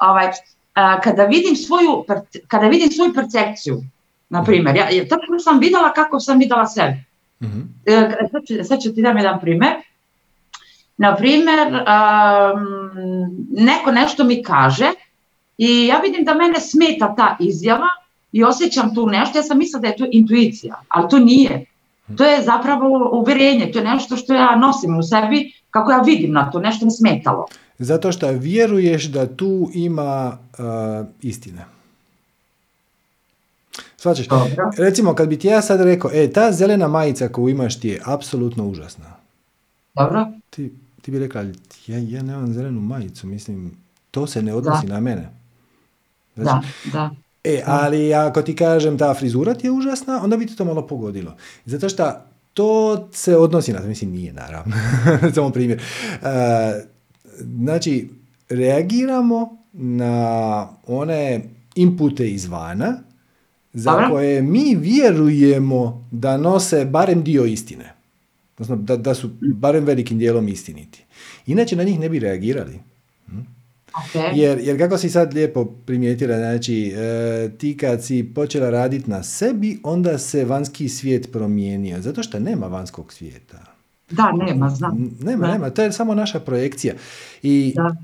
ovaj, 0.00 0.30
a, 0.74 1.00
kada 1.00 1.24
vidim 1.24 1.56
svoju, 1.56 2.04
kada 2.48 2.68
vidim 2.68 2.90
svoju 2.90 3.14
percepciju, 3.14 3.82
na 4.28 4.44
primjer, 4.44 4.76
ja, 4.76 4.90
ja 4.90 5.08
tačno 5.08 5.38
sam 5.38 5.58
videla 5.58 5.92
kako 5.92 6.20
sam 6.20 6.38
videla 6.38 6.66
sebe. 6.66 7.04
Mhm. 7.42 7.60
E, 7.86 8.28
sad, 8.32 8.42
ću, 8.46 8.68
sad 8.68 8.82
ću 8.82 8.94
ti 8.94 9.02
dam 9.02 9.16
jedan 9.16 9.40
primer. 9.40 9.74
Na 10.96 11.16
primjer, 11.16 11.68
um, 11.68 12.66
neko 13.50 13.92
nešto 13.92 14.24
mi 14.24 14.42
kaže 14.42 14.90
i 15.58 15.86
ja 15.86 15.98
vidim 15.98 16.24
da 16.24 16.34
mene 16.34 16.60
smeta 16.60 17.14
ta 17.14 17.36
izjava 17.40 17.88
i 18.32 18.44
osjećam 18.44 18.94
tu 18.94 19.06
nešto, 19.06 19.38
ja 19.38 19.42
sam 19.42 19.58
mislila 19.58 19.80
da 19.80 19.88
je 19.88 19.96
to 19.96 20.06
intuicija, 20.12 20.82
ali 20.88 21.08
to 21.08 21.18
nije. 21.18 21.64
To 22.16 22.24
je 22.24 22.42
zapravo 22.42 23.10
uvjerenje, 23.12 23.72
to 23.72 23.78
je 23.78 23.84
nešto 23.84 24.16
što 24.16 24.34
ja 24.34 24.56
nosim 24.56 24.98
u 24.98 25.02
sebi, 25.02 25.52
kako 25.70 25.90
ja 25.90 26.00
vidim 26.00 26.32
na 26.32 26.50
to, 26.50 26.60
nešto 26.60 26.84
mi 26.84 26.90
smetalo. 26.90 27.46
Zato 27.78 28.12
što 28.12 28.28
vjeruješ 28.30 29.04
da 29.04 29.36
tu 29.36 29.70
ima 29.74 30.38
uh, 30.58 31.06
istine. 31.22 31.64
Dobro. 34.28 34.70
Recimo, 34.78 35.14
kad 35.14 35.28
bi 35.28 35.38
ti 35.38 35.48
ja 35.48 35.62
sad 35.62 35.80
rekao, 35.80 36.10
e, 36.14 36.30
ta 36.32 36.52
zelena 36.52 36.88
majica 36.88 37.28
koju 37.28 37.48
imaš 37.48 37.80
ti 37.80 37.88
je 37.88 38.02
apsolutno 38.04 38.66
užasna. 38.66 39.16
Dobro? 39.94 40.26
Ti, 40.50 40.72
ti 41.02 41.10
bi 41.10 41.18
rekla, 41.18 41.42
ja, 41.86 41.98
ja 41.98 42.22
nemam 42.22 42.52
zelenu 42.52 42.80
majicu, 42.80 43.26
mislim, 43.26 43.76
to 44.10 44.26
se 44.26 44.42
ne 44.42 44.54
odnosi 44.54 44.86
na 44.86 45.00
mene. 45.00 45.30
Da, 46.36 46.42
Znači, 46.42 46.68
da. 46.92 47.10
E, 47.44 47.62
ali 47.66 48.14
ako 48.14 48.42
ti 48.42 48.56
kažem 48.56 48.98
ta 48.98 49.14
frizura 49.14 49.54
ti 49.54 49.66
je 49.66 49.70
užasna, 49.70 50.20
onda 50.24 50.36
bi 50.36 50.46
ti 50.46 50.56
to 50.56 50.64
malo 50.64 50.86
pogodilo. 50.86 51.36
Zato 51.64 51.88
što 51.88 52.12
to 52.54 53.08
se 53.12 53.36
odnosi 53.36 53.72
na 53.72 53.80
to, 53.80 53.86
mislim 53.86 54.10
nije 54.10 54.32
naravno, 54.32 54.76
samo 55.34 55.50
primjer. 55.50 55.78
E, 55.78 56.84
znači, 57.64 58.08
reagiramo 58.48 59.56
na 59.72 60.68
one 60.86 61.40
inpute 61.74 62.30
izvana 62.30 63.02
za 63.72 64.08
koje 64.10 64.42
mi 64.42 64.74
vjerujemo 64.74 66.08
da 66.10 66.36
nose 66.36 66.84
barem 66.84 67.22
dio 67.22 67.44
istine. 67.44 67.94
Odnosno, 68.58 68.76
da, 68.76 68.96
da 68.96 69.14
su 69.14 69.30
barem 69.40 69.84
velikim 69.84 70.18
dijelom 70.18 70.48
istiniti. 70.48 71.04
Inače 71.46 71.76
na 71.76 71.82
njih 71.82 72.00
ne 72.00 72.08
bi 72.08 72.18
reagirali. 72.18 72.80
Ok. 74.06 74.22
Jer, 74.34 74.58
jer 74.62 74.78
kako 74.78 74.98
si 74.98 75.10
sad 75.10 75.34
lijepo 75.34 75.64
primijetila, 75.64 76.36
znači 76.36 76.94
e, 76.96 77.50
ti 77.58 77.76
kad 77.76 78.04
si 78.04 78.30
počela 78.34 78.70
raditi 78.70 79.10
na 79.10 79.22
sebi, 79.22 79.80
onda 79.82 80.18
se 80.18 80.44
vanjski 80.44 80.88
svijet 80.88 81.32
promijenio, 81.32 82.00
zato 82.00 82.22
što 82.22 82.38
nema 82.38 82.66
vanjskog 82.66 83.12
svijeta. 83.12 83.58
Da, 84.10 84.32
nema, 84.46 84.70
znam. 84.70 85.16
Nema, 85.20 85.46
Da. 85.46 85.52
nema, 85.52 85.70
to 85.70 85.82
je 85.82 85.92
samo 85.92 86.14
naša 86.14 86.40
projekcija. 86.40 86.94
I 87.42 87.72
Da. 87.76 87.96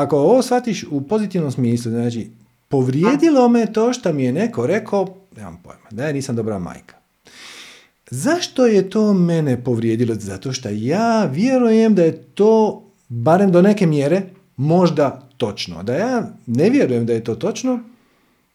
ako 0.00 0.16
ovo 0.18 0.42
shvatiš 0.42 0.84
u 0.90 1.00
pozitivnom 1.00 1.52
smislu, 1.52 1.90
znači 1.90 2.30
povrijedilo 2.68 3.48
me 3.48 3.72
to 3.72 3.92
što 3.92 4.12
mi 4.12 4.24
je 4.24 4.32
neko 4.32 4.66
rekao, 4.66 5.06
nemam 5.36 5.60
pojma, 5.64 5.88
da 5.90 6.06
ja 6.06 6.12
nisam 6.12 6.36
dobra 6.36 6.58
majka. 6.58 6.94
Zašto 8.10 8.66
je 8.66 8.90
to 8.90 9.14
mene 9.14 9.64
povrijedilo? 9.64 10.14
Zato 10.14 10.52
što 10.52 10.68
ja 10.72 11.24
vjerujem 11.24 11.94
da 11.94 12.02
je 12.02 12.22
to, 12.22 12.82
barem 13.08 13.52
do 13.52 13.62
neke 13.62 13.86
mjere, 13.86 14.22
možda 14.56 15.27
točno. 15.38 15.82
Da 15.82 15.94
ja 15.94 16.22
ne 16.46 16.70
vjerujem 16.70 17.06
da 17.06 17.12
je 17.12 17.24
to 17.24 17.34
točno, 17.34 17.80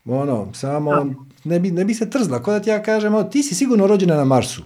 ono, 0.05 0.47
samo 0.53 1.13
ne 1.43 1.59
bi, 1.59 1.71
ne 1.71 1.85
bi 1.85 1.93
se 1.93 2.09
trzla. 2.09 2.43
Ko 2.43 2.51
da 2.51 2.59
ti 2.59 2.69
ja 2.69 2.83
kažem, 2.83 3.15
"O, 3.15 3.23
ti 3.23 3.43
si 3.43 3.55
sigurno 3.55 3.87
rođena 3.87 4.15
na 4.15 4.25
Marsu. 4.25 4.61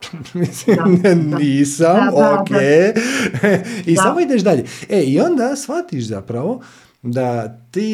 Mislim, 0.34 0.76
Da, 0.76 1.14
da. 1.14 1.38
nisam, 1.38 1.96
Da, 1.96 2.10
da, 2.12 2.40
ok. 2.40 2.50
I 3.86 3.94
Da. 3.94 4.02
samo 4.02 4.20
ideš 4.20 4.42
dalje. 4.42 4.64
E, 4.88 5.02
i 5.02 5.20
onda 5.20 5.56
shvatiš 5.56 6.04
zapravo 6.04 6.60
da 7.02 7.48
ti, 7.70 7.90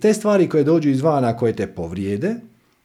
te 0.00 0.14
stvari 0.14 0.48
koje 0.48 0.64
dođu 0.64 0.88
izvana, 0.90 1.36
koje 1.36 1.56
te 1.56 1.66
povrijede, 1.66 2.34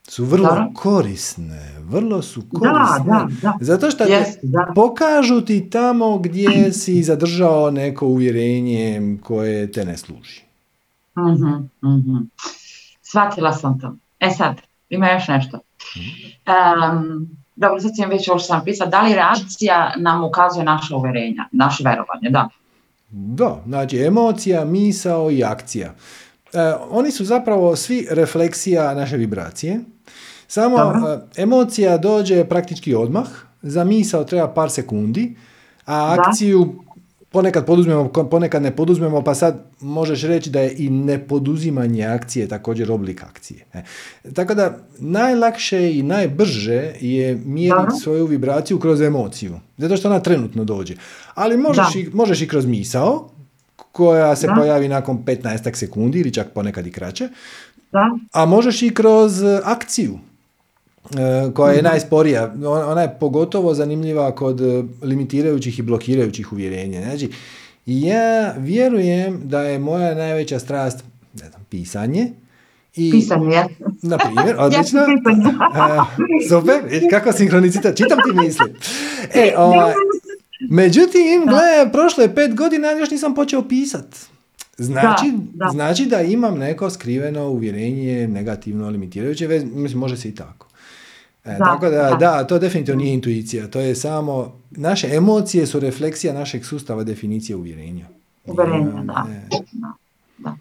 su 0.08 0.26
vrlo 0.26 0.48
Da. 0.48 0.70
korisne. 0.76 1.72
Vrlo 1.80 2.22
su 2.22 2.44
korisne. 2.54 3.06
da, 3.06 3.28
da. 3.42 3.58
Zato 3.62 3.92
što 3.92 4.04
da. 4.44 4.72
pokažu 4.76 5.42
ti 5.42 5.70
tamo 5.70 6.18
gdje 6.18 6.74
si 6.74 7.04
zadržao 7.04 7.72
neko 7.72 8.06
uvjerenje 8.08 9.18
koje 9.24 9.72
te 9.72 9.86
ne 9.86 9.98
služi. 9.98 10.42
Mhm, 11.18 11.54
mhm. 11.84 12.18
Shvatila 13.02 13.54
sam 13.54 13.80
to. 13.80 13.96
E 14.20 14.30
sad, 14.30 14.62
ima 14.90 15.12
još 15.12 15.28
nešto. 15.28 15.60
Em, 16.46 17.28
dobro, 17.56 17.80
sad 17.80 17.92
sam 17.96 18.10
već 18.10 18.30
ovo 18.30 18.40
što 18.40 18.48
sam 18.48 18.64
pisala. 18.66 18.90
Da 18.90 19.02
li 19.02 19.14
reakcija 19.14 19.94
nam 19.98 20.24
ukazuje 20.24 20.66
naše 20.66 20.96
uverenja, 20.96 21.46
naše 21.52 21.84
verovanje? 21.84 22.30
Da. 22.30 22.50
Da, 23.10 23.64
znači 23.66 23.98
emocija, 23.98 24.66
misao 24.66 25.32
i 25.32 25.44
akcija. 25.44 25.94
E, 26.56 26.74
oni 26.90 27.12
su 27.12 27.26
zapravo 27.26 27.76
svi 27.76 28.08
refleksija 28.12 28.94
naše 28.94 29.18
vibracije. 29.18 29.80
Samo 30.48 30.78
e, 30.78 31.42
emocija 31.42 31.98
dođe 31.98 32.46
praktički 32.46 32.96
odmah, 32.96 33.28
za 33.62 33.84
misao 33.84 34.24
treba 34.24 34.48
par 34.48 34.72
sekundi, 34.72 35.36
a 35.86 36.16
Da. 36.16 36.22
akciju 36.22 36.76
ponekad 37.32 37.66
poduzmemo, 37.66 38.10
ponekad 38.32 38.62
ne 38.62 38.76
poduzmemo, 38.76 39.22
pa 39.22 39.36
sad 39.36 39.64
možeš 39.82 40.22
reći 40.24 40.50
da 40.50 40.60
je 40.60 40.76
i 40.78 40.90
nepoduzimanje 40.90 42.06
akcije 42.06 42.48
također 42.48 42.92
oblik 42.92 43.24
akcije. 43.24 43.66
E, 43.74 43.84
Tako 44.34 44.54
da 44.54 44.78
najlakše 45.00 45.98
i 45.98 46.04
najbrže 46.04 46.94
je 47.00 47.36
mjeriti 47.46 48.00
svoju 48.04 48.26
vibraciju 48.26 48.80
kroz 48.80 49.02
emociju, 49.02 49.60
zato 49.78 49.98
što 49.98 50.08
ona 50.10 50.20
trenutno 50.20 50.64
dođe. 50.64 50.96
Ali 51.34 51.58
možeš, 51.58 51.94
Da. 51.94 52.00
i, 52.00 52.10
možeš 52.14 52.42
i 52.42 52.48
kroz 52.48 52.66
misao, 52.66 53.30
koja 53.96 54.36
se 54.36 54.48
Da. 54.48 54.54
pojavi 54.54 54.88
nakon 54.88 55.18
15 55.20 55.44
sekundi 55.76 56.20
ili 56.20 56.34
čak 56.34 56.48
ponekad 56.50 56.88
i 56.88 56.92
kraće, 56.92 57.30
Da? 57.92 58.10
a 58.34 58.46
možeš 58.46 58.82
i 58.82 58.90
kroz 58.92 59.44
e, 59.44 59.62
akciju 59.66 60.20
e, 61.08 61.52
koja 61.54 61.72
je 61.72 61.78
Mhm. 61.78 61.86
najsporija. 61.86 62.44
On- 62.56 62.92
Ona 62.92 63.02
je 63.02 63.18
pogotovo 63.20 63.74
zanimljiva 63.74 64.32
kod 64.34 64.62
e, 64.62 64.66
limitirajućih 65.02 65.80
i 65.80 65.84
blokirajućih 65.84 66.54
uvjerenja. 66.54 67.02
Znači, 67.02 67.30
ja 67.86 68.54
vjerujem 68.54 69.42
da 69.44 69.62
je 69.62 69.80
moja 69.80 70.16
najveća 70.16 70.60
strast 70.60 71.04
ne 71.34 71.50
znam, 71.50 71.66
pisanje. 71.70 72.32
I, 72.96 73.12
Pisanje, 73.12 73.56
ja. 73.56 73.68
Na 74.02 74.18
primjer, 74.18 74.56
Ja 74.56 74.64
odlično. 74.64 74.86
sam 75.00 75.06
pisanje. 75.18 75.58
A, 75.74 76.06
super, 76.50 76.76
kako 77.10 77.32
sinkronicitet, 77.32 77.98
čitam 77.98 78.18
ti 78.20 78.36
misli. 78.36 78.74
E, 79.36 79.54
ovaj, 79.58 79.94
međutim, 80.60 81.46
gle, 81.48 81.92
prošlo 81.92 82.24
je 82.24 82.36
pet 82.36 82.56
godina, 82.56 82.92
još 82.92 83.12
nisam 83.12 83.36
počeo 83.36 83.68
pisat. 83.68 84.16
Znači 84.78 85.32
Da, 85.32 85.66
da. 85.66 85.72
znači 85.72 86.06
da 86.06 86.22
imam 86.22 86.58
neko 86.58 86.90
skriveno 86.90 87.50
uvjerenje, 87.50 88.28
negativno, 88.28 88.90
limitirajuće, 88.90 89.48
mislim, 89.48 90.00
može 90.00 90.18
se 90.18 90.30
i 90.30 90.36
tako. 90.36 90.68
E, 91.46 91.58
tako 91.58 91.90
da, 91.90 92.18
da, 92.20 92.48
to 92.48 92.60
definitivno 92.60 93.02
nije 93.02 93.14
intuicija. 93.14 93.68
To 93.68 93.80
je 93.80 93.96
samo, 93.96 94.60
naše 94.72 95.08
emocije 95.16 95.68
su 95.68 95.80
refleksija 95.80 96.34
našeg 96.34 96.66
sustava 96.66 97.04
definicije 97.04 97.56
uvjerenja. 97.56 98.06
Uvjerenja, 98.46 99.04
da. 99.04 99.26
da. 100.38 100.56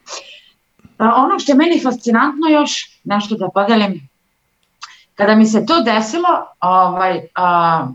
Ono 0.99 1.39
što 1.39 1.53
je 1.53 1.57
meni 1.57 1.81
fascinantno 1.83 2.49
još, 2.53 3.01
nešto 3.05 3.37
da 3.37 3.49
podelim, 3.55 4.09
kada 5.15 5.35
mi 5.35 5.47
se 5.47 5.67
to 5.67 5.83
desilo, 5.83 6.29
ovaj, 6.61 7.21
a, 7.35 7.89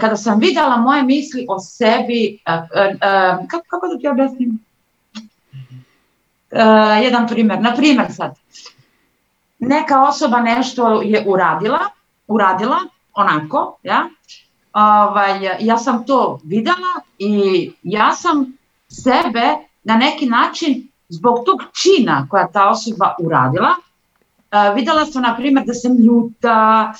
kada 0.00 0.16
sam 0.16 0.40
vidjela 0.40 0.76
moje 0.76 1.02
misli 1.02 1.46
o 1.48 1.58
sebi, 1.58 2.38
kako, 3.50 3.64
kako 3.68 3.88
da 3.88 3.98
ti 3.98 4.08
objasnim? 4.08 4.66
jedan 7.02 7.28
primjer, 7.28 7.60
na 7.60 7.74
primjer 7.74 8.06
sad, 8.12 8.34
neka 9.58 10.02
osoba 10.02 10.40
nešto 10.40 11.02
je 11.02 11.24
uradila, 11.26 11.78
uradila 12.26 12.76
onako, 13.14 13.78
ja, 13.82 14.08
ovaj, 14.72 15.56
ja 15.60 15.78
sam 15.78 16.06
to 16.06 16.40
vidjela 16.44 17.00
i 17.18 17.72
ja 17.82 18.12
sam 18.12 18.58
sebe 18.88 19.56
na 19.84 19.96
neki 19.96 20.26
način 20.26 20.88
zbog 21.08 21.44
tog 21.44 21.60
čina 21.82 22.26
koja 22.30 22.48
ta 22.48 22.68
osoba 22.68 23.14
uradila, 23.18 23.74
vidjela 24.74 25.06
sam 25.06 25.22
na 25.22 25.36
primjer 25.36 25.66
da 25.66 25.74
sam 25.74 25.96
ljuta, 25.96 26.92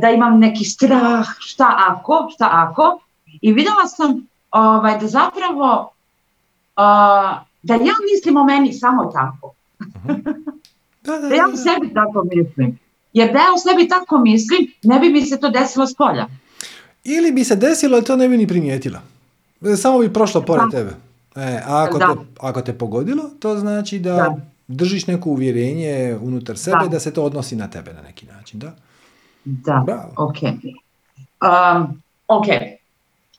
da 0.00 0.10
imam 0.10 0.38
neki 0.38 0.64
strah, 0.64 1.26
šta 1.38 1.74
ako, 1.88 2.28
šta 2.34 2.48
ako, 2.52 3.00
i 3.40 3.52
vidjela 3.52 3.86
sam 3.86 4.26
ovaj, 4.50 4.98
da 4.98 5.06
zapravo 5.06 5.92
da 7.62 7.74
ja 7.74 7.94
mislim 8.14 8.36
o 8.36 8.44
meni 8.44 8.72
samo 8.72 9.04
tako. 9.04 9.54
Da, 11.02 11.18
da, 11.18 11.28
da, 11.28 11.34
ja 11.34 11.44
u 11.54 11.56
sebi 11.56 11.94
tako 11.94 12.24
mislim. 12.34 12.78
Jer 13.12 13.32
da 13.32 13.38
ja 13.38 13.46
u 13.56 13.58
sebi 13.58 13.88
tako 13.88 14.18
mislim, 14.18 14.72
ne 14.82 15.00
bi 15.00 15.08
mi 15.08 15.26
se 15.26 15.40
to 15.40 15.50
desilo 15.50 15.86
s 15.86 15.94
polja. 15.94 16.26
Ili 17.04 17.32
bi 17.32 17.44
se 17.44 17.56
desilo, 17.56 17.96
ali 17.96 18.04
to 18.04 18.16
ne 18.16 18.28
bi 18.28 18.36
ni 18.36 18.46
primijetila. 18.46 19.00
Samo 19.76 19.98
bi 19.98 20.12
prošlo 20.12 20.42
pored 20.42 20.70
tebe. 20.70 20.90
E, 21.36 21.62
a 21.66 21.84
ako 21.88 21.98
te, 21.98 22.04
ako 22.40 22.62
te 22.62 22.78
pogodilo, 22.78 23.30
to 23.38 23.58
znači 23.58 23.98
da, 23.98 24.36
držiš 24.68 25.06
neko 25.06 25.30
uvjerenje 25.30 26.18
unutar 26.22 26.58
sebe 26.58 26.88
da. 26.90 27.00
se 27.00 27.12
to 27.12 27.24
odnosi 27.24 27.56
na 27.56 27.70
tebe 27.70 27.92
na 27.92 28.02
neki 28.02 28.26
način, 28.26 28.60
da? 28.60 28.72
Da, 29.44 29.84
ok. 30.16 30.36
Um, 30.42 32.02
ok. 32.28 32.46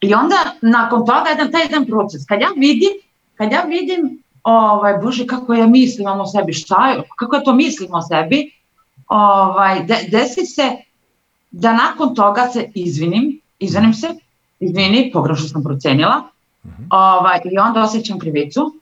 I 0.01 0.13
onda 0.13 0.35
nakon 0.61 1.05
toga 1.05 1.29
jedan 1.29 1.51
taj 1.51 1.61
jedan 1.61 1.85
proces. 1.85 2.25
Kad 2.25 2.41
ja 2.41 2.47
vidim, 2.57 2.91
kad 3.35 3.51
ja 3.51 3.61
vidim 3.61 4.23
ovaj, 4.43 4.97
bože, 4.97 5.27
kako 5.27 5.53
ja 5.53 5.67
mislim 5.67 6.07
o 6.07 6.25
sebi, 6.25 6.53
šta 6.53 6.89
je, 6.89 7.03
kako 7.15 7.35
ja 7.35 7.43
to 7.43 7.53
mislim 7.53 7.93
o 7.93 8.01
sebi, 8.01 8.51
ovaj, 9.07 9.85
desi 10.11 10.45
se 10.45 10.71
da 11.51 11.73
nakon 11.73 12.15
toga 12.15 12.47
se 12.53 12.71
izvinim, 12.75 13.39
izvinim 13.59 13.93
se, 13.93 14.07
izvini, 14.59 15.11
pogrešno 15.13 15.47
sam 15.47 15.63
procenila, 15.63 16.23
uh 16.63 16.71
ovaj, 16.89 17.39
i 17.51 17.57
onda 17.57 17.83
osjećam 17.83 18.19
krivicu, 18.19 18.80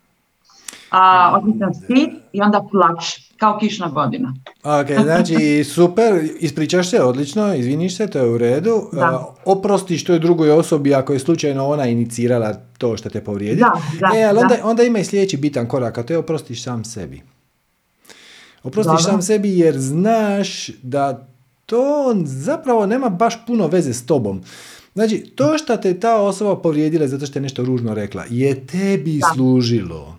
a, 0.90 1.34
osjećam 1.38 1.74
stid 1.74 2.10
i 2.34 2.42
onda 2.42 2.66
plać, 2.72 3.32
kao 3.38 3.60
kišna 3.60 3.88
godina. 3.88 4.34
Ok, 4.64 5.04
znači 5.04 5.64
super, 5.64 6.30
ispričaš 6.40 6.90
se 6.90 7.04
odlično, 7.04 7.56
izviniš 7.56 7.98
se, 7.98 8.08
to 8.08 8.20
je 8.20 8.30
u 8.30 8.38
redu. 8.38 8.82
Da. 8.94 9.36
oprostiš 9.46 10.04
toj 10.04 10.20
drugoj 10.20 10.52
osobi 10.52 10.94
ako 10.94 11.14
je 11.14 11.20
slučajno 11.20 11.68
ona 11.68 11.86
inicirala 11.86 12.54
to 12.54 12.98
što 12.98 13.10
te 13.10 13.24
povrijedi. 13.24 13.62
Da, 13.62 13.72
da, 14.00 14.20
e, 14.20 14.24
ali 14.24 14.40
onda, 14.40 14.56
onda 14.64 14.84
ima 14.84 15.00
i 15.00 15.04
sljedeći 15.04 15.38
bitan 15.38 15.68
korak, 15.68 15.98
a 15.98 16.04
to 16.04 16.14
je 16.14 16.18
oprostiš 16.18 16.64
sam 16.64 16.86
sebi. 16.86 17.22
Oprostiš 18.64 19.06
sam 19.06 19.22
sebi 19.22 19.60
jer 19.60 19.80
znaš 19.80 20.70
da 20.82 21.28
to 21.66 22.16
zapravo 22.26 22.86
nema 22.86 23.10
baš 23.10 23.46
puno 23.48 23.68
veze 23.68 23.94
s 23.94 24.06
tobom. 24.06 24.42
Znači, 24.94 25.20
to 25.36 25.58
što 25.58 25.78
te 25.78 26.00
ta 26.00 26.22
osoba 26.22 26.56
povrijedila 26.56 27.08
zato 27.08 27.26
što 27.26 27.40
je 27.40 27.44
nešto 27.44 27.66
ružno 27.66 27.94
rekla, 27.94 28.24
je 28.30 28.68
tebi 28.68 29.22
služilo. 29.34 30.19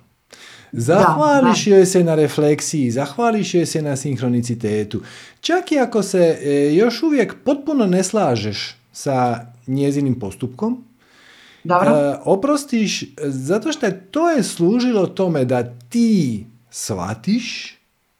Zahvališ 0.73 1.67
joj 1.67 1.87
se 1.87 2.05
na 2.05 2.15
refleksiji, 2.15 2.91
zahvališ 2.91 3.55
joj 3.55 3.67
se 3.67 3.83
na 3.83 3.97
sinhronicitetu. 3.97 5.03
Čak 5.41 5.73
i 5.73 5.79
ako 5.79 6.03
se 6.03 6.39
e, 6.43 6.75
još 6.75 7.03
uvijek 7.03 7.35
potpuno 7.45 7.87
ne 7.87 8.05
slažeš 8.05 8.77
sa 8.93 9.47
njezinim 9.67 10.21
postupkom, 10.21 10.85
Dobro. 11.65 11.91
E, 11.91 12.19
oprostiš 12.25 13.05
zato 13.25 13.73
što 13.73 13.87
je 13.87 14.01
to 14.11 14.31
je 14.31 14.43
služilo 14.43 15.07
tome 15.07 15.45
da 15.45 15.65
ti 15.89 16.47
shvatiš 16.71 17.77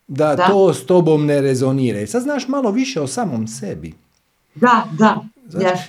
da, 0.09 0.37
to 0.37 0.75
s 0.75 0.87
tobom 0.87 1.27
ne 1.27 1.41
rezonira. 1.41 2.07
Sad 2.07 2.23
znaš 2.23 2.49
malo 2.49 2.71
više 2.71 3.01
o 3.01 3.07
samom 3.07 3.49
sebi. 3.49 3.95
Da, 4.55 4.85
da. 4.99 5.21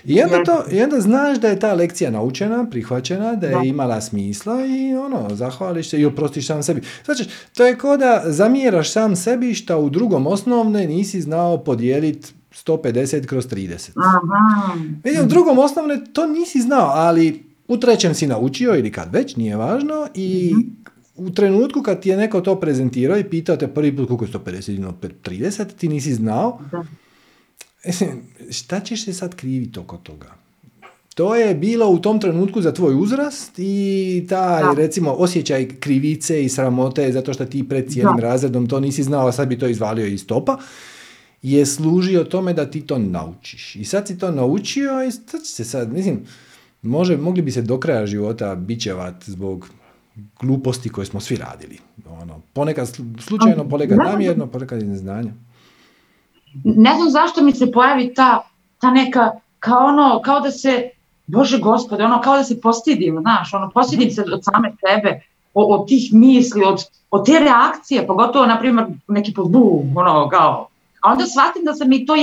I, 0.03 0.22
onda 0.22 0.43
to, 0.43 0.64
I 0.72 0.82
onda 0.82 0.99
znaš 0.99 1.39
da 1.39 1.47
je 1.47 1.59
ta 1.59 1.74
lekcija 1.74 2.12
naučena, 2.12 2.66
prihvaćena, 2.70 3.36
da 3.36 3.47
je 3.47 3.68
imala 3.68 4.01
smisla 4.01 4.66
i 4.66 4.95
ono, 4.95 5.36
zahvališ 5.36 5.89
se 5.89 5.99
i 5.99 6.05
oprostiš 6.05 6.47
sam 6.47 6.64
sebi. 6.64 6.82
Znači, 7.05 7.26
to 7.55 7.66
je 7.66 7.78
kao 7.78 7.97
da 7.97 8.24
zamjeraš 8.26 8.91
sam 8.91 9.16
sebi 9.16 9.53
što 9.53 9.80
u 9.80 9.89
drugom 9.89 10.28
osnovne 10.28 10.88
nisi 10.88 11.22
znao 11.22 11.57
podijeliti 11.57 12.34
150 12.66 13.26
kroz 13.26 13.47
30. 13.47 13.89
Aha. 13.95 15.24
u 15.24 15.26
drugom 15.26 15.59
osnovne 15.59 16.01
to 16.14 16.26
nisi 16.26 16.62
znao, 16.62 16.89
ali 16.93 17.43
u 17.68 17.78
trećem 17.78 18.14
si 18.14 18.28
naučio 18.28 18.76
ili 18.76 18.91
kad 18.91 19.14
već, 19.14 19.36
nije 19.36 19.57
važno 19.57 20.07
i 20.14 20.51
mhm. 20.53 21.28
u 21.28 21.30
trenutku 21.30 21.82
kad 21.82 22.01
ti 22.01 22.09
je 22.09 22.18
neko 22.18 22.41
to 22.41 22.59
prezentirao 22.59 23.18
i 23.18 23.24
pitao 23.24 23.57
te 23.57 23.68
prvi 23.68 23.97
put 23.97 24.07
koliko 24.07 24.26
je 24.26 24.32
150 24.32 24.70
ili 24.70 25.12
30, 25.24 25.66
ti 25.78 25.88
nisi 25.88 26.14
znao. 26.14 26.59
Da 26.72 26.84
šta 28.51 28.79
ćeš 28.79 29.05
se 29.05 29.13
sad 29.13 29.36
kriviti 29.36 29.79
oko 29.79 29.97
toga? 29.97 30.41
To 31.15 31.36
je 31.36 31.55
bilo 31.55 31.89
u 31.89 31.99
tom 31.99 32.19
trenutku 32.19 32.61
za 32.61 32.73
tvoj 32.73 32.95
uzrast 32.95 33.51
i 33.57 34.25
taj, 34.29 34.63
recimo, 34.75 35.11
osjećaj 35.11 35.67
krivice 35.79 36.43
i 36.43 36.49
sramote 36.49 37.11
zato 37.11 37.34
što 37.34 37.45
ti 37.45 37.69
pred 37.69 37.91
cijelim 37.91 38.19
razredom 38.19 38.67
to 38.67 38.79
nisi 38.79 39.03
znao, 39.03 39.27
a 39.27 39.32
sad 39.32 39.47
bi 39.47 39.59
to 39.59 39.67
izvalio 39.67 40.05
iz 40.05 40.27
topa, 40.27 40.57
je 41.41 41.65
služio 41.65 42.23
tome 42.23 42.53
da 42.53 42.71
ti 42.71 42.82
to 42.82 42.97
naučiš. 42.97 43.75
I 43.75 43.86
sad 43.86 44.07
si 44.07 44.17
to 44.17 44.32
naučio 44.32 45.03
i 45.07 45.11
sad 45.11 45.45
se 45.45 45.63
sad, 45.63 45.93
mislim, 45.93 46.19
može, 46.82 47.17
mogli 47.17 47.41
bi 47.41 47.51
se 47.51 47.61
do 47.61 47.79
kraja 47.79 48.05
života 48.05 48.55
bićevat 48.55 49.23
zbog 49.25 49.69
gluposti 50.39 50.89
koje 50.89 51.05
smo 51.05 51.19
svi 51.19 51.36
radili. 51.36 51.77
Ono, 52.21 52.41
ponekad 52.53 52.91
slučajno, 53.19 53.69
ponekad 53.69 53.97
namjerno, 53.97 54.47
ponekad 54.47 54.82
iz 54.82 54.88
neznanja 54.88 55.32
ne 56.64 56.95
znam 56.95 57.10
zašto 57.10 57.43
mi 57.43 57.52
se 57.52 57.72
pojavi 57.72 58.14
ta, 58.14 58.47
ta 58.80 58.91
neka, 58.91 59.32
kao 59.60 59.88
ono, 59.88 60.22
kao 60.22 60.39
da 60.39 60.52
se, 60.52 60.89
Bože 61.28 61.60
gospode, 61.60 62.06
ono 62.06 62.22
kao 62.22 62.38
da 62.38 62.43
se 62.43 62.62
postidim, 62.62 63.18
znaš, 63.22 63.54
ono, 63.54 63.70
postidim 63.70 64.12
se 64.12 64.22
od 64.34 64.43
same 64.43 64.72
sebe, 64.80 65.22
od, 65.54 65.88
tih 65.88 66.14
misli, 66.14 66.64
od, 66.64 66.84
od 67.12 67.26
te 67.26 67.39
reakcije, 67.39 68.08
pogotovo, 68.08 68.45
na 68.45 68.60
primjer, 68.60 68.86
neki 69.08 69.34
put, 69.34 69.49
bu, 69.49 69.86
ono, 69.95 70.30
kao, 70.30 70.68
a 71.02 71.12
onda 71.12 71.26
shvatim 71.26 71.64
da 71.66 71.74
sam 71.74 71.89
mi 71.89 72.06
to 72.06 72.16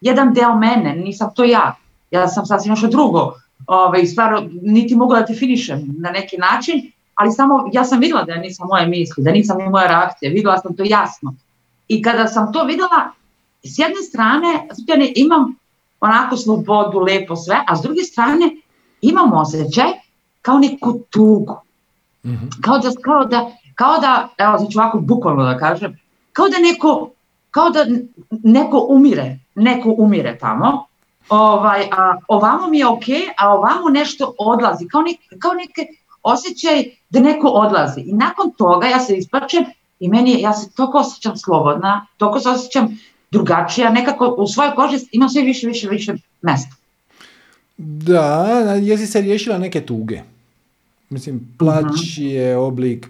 jedan 0.00 0.34
deo 0.34 0.56
mene, 0.58 0.96
nisam 0.96 1.30
to 1.34 1.44
ja, 1.44 1.76
ja 2.10 2.28
sam 2.28 2.46
sasvim 2.46 2.70
nešto 2.70 2.88
drugo, 2.88 3.32
Ove, 3.66 3.82
ovaj, 3.82 4.06
stvarno, 4.06 4.48
niti 4.62 4.96
mogu 4.96 5.14
da 5.14 5.34
finišem 5.38 5.94
na 5.98 6.10
neki 6.10 6.36
način, 6.36 6.92
ali 7.14 7.32
samo, 7.32 7.68
ja 7.72 7.84
sam 7.84 8.00
vidjela 8.00 8.22
da 8.22 8.36
nisam 8.36 8.66
moje 8.68 8.86
misli, 8.86 9.24
da 9.24 9.32
nisam 9.32 9.58
ni 9.58 9.68
moja 9.68 9.86
reakcija, 9.86 10.30
vidjela 10.30 10.58
sam 10.58 10.76
to 10.76 10.82
jasno. 10.86 11.34
I 11.88 12.02
kada 12.02 12.26
sam 12.26 12.52
to 12.52 12.64
vidjela, 12.64 13.10
s 13.64 13.78
jedne 13.78 14.02
strane 14.02 15.12
imam 15.16 15.56
onako 16.00 16.36
slobodu, 16.36 16.98
lepo 16.98 17.36
sve, 17.36 17.64
a 17.66 17.76
s 17.76 17.82
druge 17.82 18.02
strane 18.02 18.56
imam 19.00 19.32
osjećaj 19.32 19.88
kao 20.42 20.58
neku 20.58 20.98
tugu. 21.10 21.56
mm 22.24 22.34
Kao, 22.62 22.78
da, 22.78 22.90
kao, 23.02 23.24
da, 23.24 23.50
kao 23.74 23.98
da, 23.98 24.28
evo 24.38 24.58
znači 24.58 24.78
ovako 24.78 24.98
bukvalno 25.00 25.44
da 25.44 25.58
kažem, 25.58 26.00
kao 26.32 26.48
da 26.48 26.58
neko, 26.58 27.10
kao 27.50 27.70
da 27.70 27.86
neko 28.30 28.86
umire, 28.88 29.38
neko 29.54 29.94
umire 29.98 30.38
tamo, 30.38 30.86
ovaj, 31.28 31.88
a 31.92 32.16
ovamo 32.28 32.68
mi 32.68 32.78
je 32.78 32.86
ok, 32.86 33.04
a 33.38 33.54
ovamo 33.54 33.88
nešto 33.88 34.34
odlazi, 34.38 34.88
kao, 34.88 35.02
nek, 35.02 35.16
kao 35.38 35.52
neke 35.52 35.86
osjećaj 36.22 36.84
da 37.10 37.20
neko 37.20 37.48
odlazi. 37.48 38.00
I 38.00 38.12
nakon 38.12 38.50
toga 38.58 38.86
ja 38.86 39.00
se 39.00 39.16
isplačem 39.16 39.64
i 40.00 40.08
meni, 40.08 40.40
ja 40.40 40.52
se 40.52 40.70
toliko 40.72 40.98
osjećam 40.98 41.36
slobodna, 41.36 42.06
toliko 42.16 42.40
se 42.40 42.48
osjećam 42.48 42.98
drugačija, 43.32 43.90
nekako 43.90 44.34
u 44.38 44.46
svojoj 44.46 44.74
koži 44.74 44.96
ima 45.12 45.28
sve 45.28 45.42
više, 45.42 45.66
više, 45.66 45.88
više 45.88 46.14
mesta. 46.42 46.74
Da, 47.76 48.46
jesi 48.82 49.06
se 49.06 49.20
riješila 49.20 49.58
neke 49.58 49.80
tuge. 49.80 50.20
Mislim, 51.10 51.54
plać 51.58 51.84
uh 51.84 52.18
je 52.18 52.56
oblik, 52.56 53.06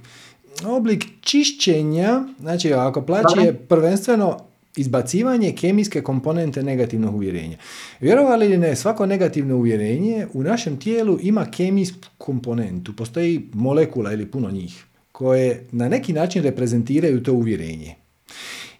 oblik 0.64 1.04
čišćenja, 1.20 2.22
znači 2.40 2.72
ako 2.72 3.02
plać 3.02 3.24
je 3.44 3.54
prvenstveno 3.54 4.38
izbacivanje 4.76 5.52
kemijske 5.52 6.02
komponente 6.02 6.62
negativnog 6.62 7.14
uvjerenja. 7.14 7.56
Vjerovali 8.00 8.46
ili 8.46 8.58
ne, 8.58 8.76
svako 8.76 9.06
negativno 9.06 9.56
uvjerenje 9.56 10.26
u 10.32 10.42
našem 10.42 10.76
tijelu 10.76 11.18
ima 11.22 11.46
kemijsku 11.50 12.08
komponentu. 12.18 12.96
Postoji 12.96 13.48
molekula 13.52 14.12
ili 14.12 14.26
puno 14.26 14.50
njih 14.50 14.84
koje 15.12 15.66
na 15.72 15.88
neki 15.88 16.12
način 16.12 16.42
reprezentiraju 16.42 17.22
to 17.22 17.32
uvjerenje. 17.32 18.01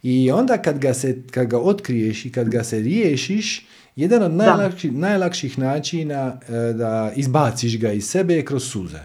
I 0.03 0.31
onda 0.31 0.57
kad 0.57 0.79
ga, 0.79 0.93
se, 0.93 1.17
kad 1.31 1.47
ga 1.47 1.59
otkriješ 1.59 2.25
i 2.25 2.31
kad 2.31 2.49
ga 2.49 2.63
se 2.63 2.79
riješiš, 2.79 3.65
jedan 3.95 4.23
od 4.23 4.31
najlakših, 4.33 4.93
najlakših 4.93 5.59
načina 5.59 6.39
e, 6.49 6.73
da 6.73 7.11
izbaciš 7.15 7.79
ga 7.79 7.91
iz 7.91 8.05
sebe 8.05 8.33
je 8.33 8.45
kroz 8.45 8.63
suze. 8.63 8.99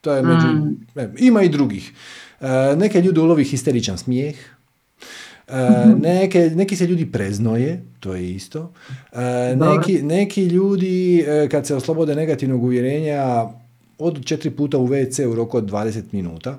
To 0.00 0.12
je 0.12 0.22
među, 0.22 0.46
mm. 0.46 0.76
e, 0.96 1.12
ima 1.18 1.42
i 1.42 1.48
drugih. 1.48 1.92
E, 2.40 2.76
neke 2.76 3.02
ljudi 3.02 3.20
ulovi 3.20 3.44
histeričan 3.44 3.98
smijeh, 3.98 4.36
mhm. 5.50 6.00
neke, 6.02 6.50
neki 6.54 6.76
se 6.76 6.86
ljudi 6.86 7.12
preznoje, 7.12 7.82
to 8.00 8.14
je 8.14 8.30
isto. 8.30 8.72
Neki, 9.56 10.02
neki 10.02 10.44
ljudi 10.44 11.24
kad 11.50 11.66
se 11.66 11.74
oslobode 11.74 12.14
negativnog 12.14 12.62
uvjerenja 12.64 13.48
od 13.98 14.24
četiri 14.24 14.50
puta 14.50 14.78
u 14.78 14.88
WC 14.88 15.26
u 15.26 15.34
roku 15.34 15.56
od 15.56 15.70
20 15.70 16.02
minuta. 16.12 16.58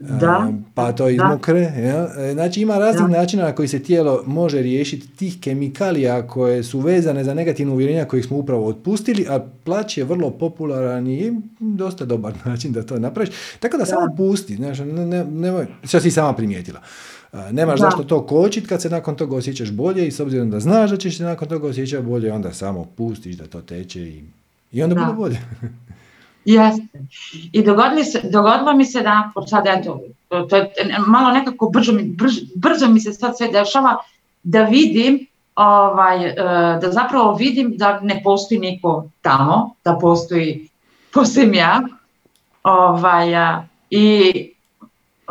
Da, 0.00 0.52
pa 0.74 0.92
to 0.92 1.08
izmokre. 1.08 1.60
Ja? 1.60 2.08
E, 2.18 2.32
znači 2.32 2.60
ima 2.60 2.78
raznih 2.78 3.08
načina 3.08 3.42
na 3.42 3.54
koji 3.54 3.68
se 3.68 3.82
tijelo 3.82 4.22
može 4.26 4.62
riješiti 4.62 5.16
tih 5.16 5.40
kemikalija 5.40 6.26
koje 6.26 6.62
su 6.62 6.80
vezane 6.80 7.24
za 7.24 7.34
negativno 7.34 7.72
uvjerenja 7.72 8.04
kojih 8.04 8.24
smo 8.24 8.36
upravo 8.36 8.66
otpustili, 8.66 9.26
a 9.28 9.46
plać 9.64 9.98
je 9.98 10.04
vrlo 10.04 10.30
popularan 10.30 11.06
i 11.06 11.32
dosta 11.58 12.04
dobar 12.04 12.32
način 12.44 12.72
da 12.72 12.82
to 12.82 12.98
napraviš. 12.98 13.30
Tako 13.60 13.76
da, 13.76 13.86
samo 13.86 14.16
pusti, 14.16 14.56
znaš, 14.56 14.78
ne, 14.78 15.24
nemoj, 15.24 15.66
što 15.84 16.00
si 16.00 16.10
sama 16.10 16.32
primijetila. 16.32 16.80
Nemaš 17.52 17.80
zašto 17.80 18.04
to 18.04 18.26
kočiti 18.26 18.66
kad 18.66 18.82
se 18.82 18.90
nakon 18.90 19.16
toga 19.16 19.36
osjećaš 19.36 19.70
bolje 19.70 20.06
i 20.06 20.10
s 20.10 20.20
obzirom 20.20 20.50
da 20.50 20.60
znaš 20.60 20.90
da 20.90 20.96
ćeš 20.96 21.16
se 21.16 21.24
nakon 21.24 21.48
toga 21.48 21.68
osjećati 21.68 22.06
bolje, 22.06 22.32
onda 22.32 22.52
samo 22.52 22.84
pustiš 22.84 23.36
da 23.36 23.46
to 23.46 23.60
teče 23.60 24.00
i, 24.00 24.24
i 24.72 24.82
onda 24.82 24.94
bude 24.94 25.12
bolje. 25.16 25.38
Jeste. 26.44 26.98
I 27.52 27.62
dogodilo, 27.64 28.04
se, 28.04 28.20
dogodilo 28.24 28.72
mi 28.72 28.84
se 28.84 29.00
da, 29.02 29.32
sad 29.46 29.66
eto, 29.66 30.00
to 30.28 30.56
je 30.56 30.72
malo 31.06 31.32
nekako 31.32 31.68
brzo 31.68 31.92
mi, 31.92 32.16
brzo, 32.56 32.88
mi 32.88 33.00
se 33.00 33.12
sad 33.12 33.36
sve 33.36 33.48
dešava, 33.48 33.96
da 34.42 34.62
vidim, 34.62 35.26
ovaj, 35.54 36.26
e, 36.26 36.34
da 36.80 36.92
zapravo 36.92 37.34
vidim 37.34 37.72
da 37.76 38.00
ne 38.00 38.20
postoji 38.24 38.60
niko 38.60 39.08
tamo, 39.22 39.74
da 39.84 39.98
postoji, 40.00 40.68
postojim 41.12 41.54
ja. 41.54 41.80
Ovaj, 42.62 43.26
I 43.90 44.32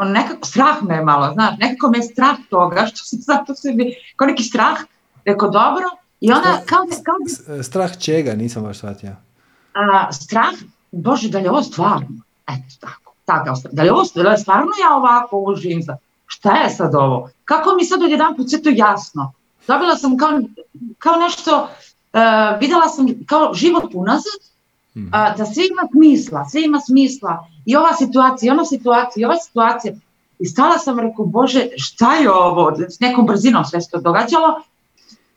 nekako 0.05 0.47
strah 0.47 0.83
me 0.83 0.95
je 0.95 1.03
malo, 1.03 1.33
znaš, 1.33 1.55
nekako 1.59 1.89
me 1.89 1.97
je 1.97 2.03
strah 2.03 2.37
toga, 2.49 2.85
što 2.85 2.97
sam 2.97 3.19
zato 3.21 3.55
sebi, 3.55 3.95
kao 4.15 4.27
neki 4.27 4.43
strah, 4.43 4.77
rekao 5.25 5.49
dobro, 5.49 5.85
i 6.21 6.31
onda 6.31 6.61
kao, 6.65 6.85
kao... 7.03 7.15
Strah 7.63 7.97
čega, 7.97 8.33
nisam 8.33 8.63
baš 8.63 8.77
shvatio. 8.77 9.15
strah 10.11 10.53
Bože, 10.91 11.29
da 11.29 11.37
li 11.37 11.43
je 11.43 11.51
ovo 11.51 11.63
stvarno? 11.63 12.07
Eto, 12.47 12.75
tako, 12.79 13.13
takav 13.25 13.55
da 13.71 13.81
li 13.81 13.87
je 13.87 13.93
ovo 13.93 14.03
da 14.15 14.29
li 14.29 14.37
stvarno 14.37 14.71
ja 14.83 14.95
ovako 14.95 15.37
ovo 15.37 15.55
živim 15.55 15.81
Šta 16.25 16.51
je 16.51 16.69
sad 16.69 16.95
ovo? 16.95 17.29
Kako 17.45 17.75
mi 17.75 17.85
sad 17.85 18.03
odjedan 18.03 18.35
put 18.35 18.49
sve 18.49 18.61
to 18.61 18.69
jasno? 18.73 19.33
Dobila 19.67 19.95
sam 19.95 20.17
kao, 20.17 20.39
kao 20.99 21.15
nešto, 21.15 21.61
uh, 22.13 22.59
vidjela 22.59 22.87
sam 22.87 23.07
kao 23.25 23.53
život 23.53 23.93
unazad, 23.93 24.39
uh, 24.95 25.37
da 25.37 25.45
sve 25.45 25.63
ima 25.71 25.87
smisla, 25.91 26.45
sve 26.45 26.61
ima 26.63 26.79
smisla. 26.79 27.47
I 27.65 27.75
ova 27.75 27.93
situacija, 27.93 28.47
i 28.47 28.53
ona 28.53 28.65
situacija, 28.65 29.21
i 29.21 29.25
ova 29.25 29.35
situacija. 29.35 29.93
I 30.39 30.45
stala 30.45 30.77
sam 30.77 30.99
rekao, 30.99 31.25
Bože, 31.25 31.67
šta 31.77 32.15
je 32.15 32.31
ovo? 32.31 32.73
S 32.89 32.99
nekom 32.99 33.25
brzinom 33.25 33.65
sve 33.65 33.81
se 33.81 33.89
to 33.91 34.01
događalo. 34.01 34.61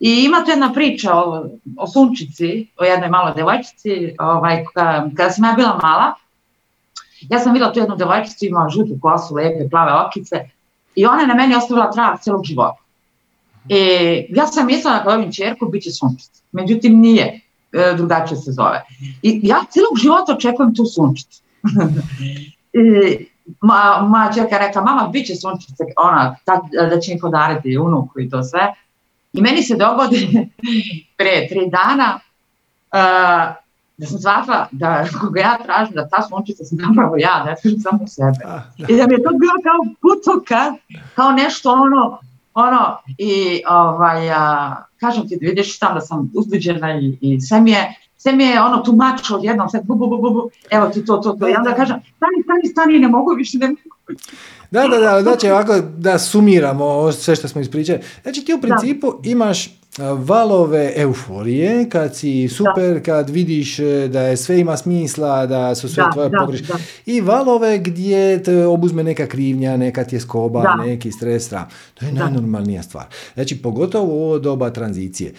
I 0.03 0.25
ima 0.25 0.45
tu 0.45 0.51
jedna 0.51 0.73
priča 0.73 1.15
o, 1.15 1.45
o 1.77 1.87
sunčici, 1.87 2.67
o 2.79 2.85
jednoj 2.85 3.09
maloj 3.09 3.33
devojčici, 3.37 4.17
ovaj, 4.19 4.65
kada 5.17 5.31
sam 5.31 5.45
ja 5.45 5.53
bila 5.53 5.79
mala, 5.83 6.15
ja 7.31 7.39
sam 7.39 7.53
vidjela 7.53 7.73
tu 7.73 7.79
jednu 7.79 7.97
devojčicu, 7.97 8.47
imala 8.47 8.69
žutu 8.69 8.99
kosu, 9.03 9.35
lijepe, 9.35 9.69
plave 9.71 9.93
okice 10.07 10.49
i 10.95 11.07
ona 11.07 11.21
je 11.21 11.27
na 11.27 11.35
meni 11.35 11.55
ostavila 11.55 11.91
trag 11.91 12.19
cijelog 12.21 12.45
života. 12.45 12.83
I 13.69 13.79
ja 14.29 14.47
sam 14.47 14.67
mislila 14.67 15.03
da 15.05 15.15
ovim 15.15 15.33
čerku 15.33 15.69
bit 15.69 15.83
će 15.83 15.91
sunčica, 15.91 16.43
međutim 16.53 17.01
nije, 17.01 17.41
e, 17.73 17.95
drugačije 17.97 18.37
se 18.39 18.53
zove. 18.53 18.83
I 19.23 19.41
ja 19.43 19.65
cijelog 19.71 19.99
života 20.03 20.33
očekujem 20.33 20.75
tu 20.75 20.85
sunčicu. 20.85 21.43
I, 22.73 23.27
ma, 23.61 24.07
moja 24.09 24.33
čerka 24.33 24.59
rekla, 24.59 24.83
mama, 24.83 25.09
bit 25.09 25.27
će 25.27 25.35
sunčica, 25.35 25.85
ona, 25.97 26.37
da 26.91 27.01
će 27.01 27.15
mi 27.15 27.21
podariti 27.21 27.79
unuku 27.79 28.21
i 28.21 28.31
to 28.31 28.43
sve. 28.43 28.75
I 29.33 29.41
meni 29.41 29.63
se 29.63 29.77
dogodi 29.77 30.49
pre 31.19 31.47
tri 31.49 31.71
dana 31.71 32.21
uh, 32.93 33.63
da 33.97 34.07
sam 34.07 34.19
shvatila 34.19 34.69
da 34.73 35.05
koga 35.21 35.41
ja 35.41 35.59
tražim 35.65 35.95
da 35.95 36.09
ta 36.09 36.23
sunčica 36.23 36.65
sam 36.65 36.79
zapravo 36.79 37.17
ja, 37.19 37.45
ne 37.45 37.55
tražim 37.63 37.81
samo 37.81 38.07
sebe. 38.07 38.39
I 38.89 38.97
da 38.97 39.07
mi 39.07 39.15
je 39.15 39.23
to 39.23 39.31
bilo 39.31 39.57
kao 39.63 39.95
putokaz, 40.03 40.73
kao 41.15 41.33
nešto 41.33 41.73
ono, 41.73 42.19
ono, 42.55 42.99
i 43.19 43.63
ovaj, 43.69 44.29
uh, 44.29 44.77
kažem 45.01 45.29
ti, 45.29 45.39
vidiš 45.41 45.79
tam 45.79 45.95
da 45.95 46.01
sam 46.01 46.31
uzbuđena 46.35 47.01
i, 47.01 47.19
i 47.21 47.41
sve 47.41 47.61
mi 47.61 47.71
je, 47.71 47.95
sve 48.23 48.33
mi 48.33 48.45
je 48.45 48.63
ono 48.63 48.79
tumačilo 48.79 49.39
odjednom, 49.39 49.69
sad 49.69 49.85
bu, 49.85 49.95
bu, 49.95 50.07
bu, 50.07 50.17
bu, 50.17 50.51
evo 50.71 50.89
ti 50.89 51.05
to, 51.05 51.17
to, 51.17 51.33
to. 51.33 51.49
I 51.49 51.55
onda 51.55 51.75
kažem, 51.75 51.97
stani, 52.17 52.43
stani, 52.45 52.73
stani, 52.73 52.99
ne 52.99 53.09
mogu 53.09 53.35
više, 53.37 53.59
ne 53.59 53.69
mogu. 53.69 54.21
Da, 54.71 54.89
da, 54.89 54.99
da, 54.99 55.23
znači 55.23 55.51
ovako 55.51 55.81
da 55.97 56.19
sumiramo 56.19 57.13
sve 57.13 57.37
što 57.37 57.49
smo 57.49 57.61
ispričali. 57.61 57.99
Znači 58.23 58.45
ti 58.45 58.55
u 58.55 58.61
principu 58.61 59.15
imaš 59.25 59.69
valove 59.99 60.93
euforije, 60.97 61.89
kad 61.89 62.17
si 62.17 62.49
super, 62.49 63.05
kad 63.05 63.31
vidiš 63.31 63.79
e, 63.79 64.09
da 64.09 64.21
je 64.21 64.37
sve 64.37 64.61
ima 64.61 64.77
smisla, 64.77 65.47
da 65.47 65.75
su 65.75 65.89
sve 65.89 66.05
tvoje 66.13 66.31
pogreške. 66.39 66.73
I 67.07 67.21
valove 67.21 67.79
gdje 67.79 68.43
te 68.43 68.67
obuzme 68.67 69.03
neka 69.03 69.27
krivnja, 69.27 69.77
neka 69.77 70.05
tjeskoba, 70.05 70.75
neki 70.87 71.13
stres, 71.13 71.49
To 71.49 72.07
je 72.07 72.13
najnormalnija 72.13 72.83
stvar. 72.83 73.05
Znači, 73.35 73.63
pogotovo 73.63 74.15
u 74.15 74.25
ovo 74.25 74.39
doba 74.39 74.71
tranzicije. 74.71 75.33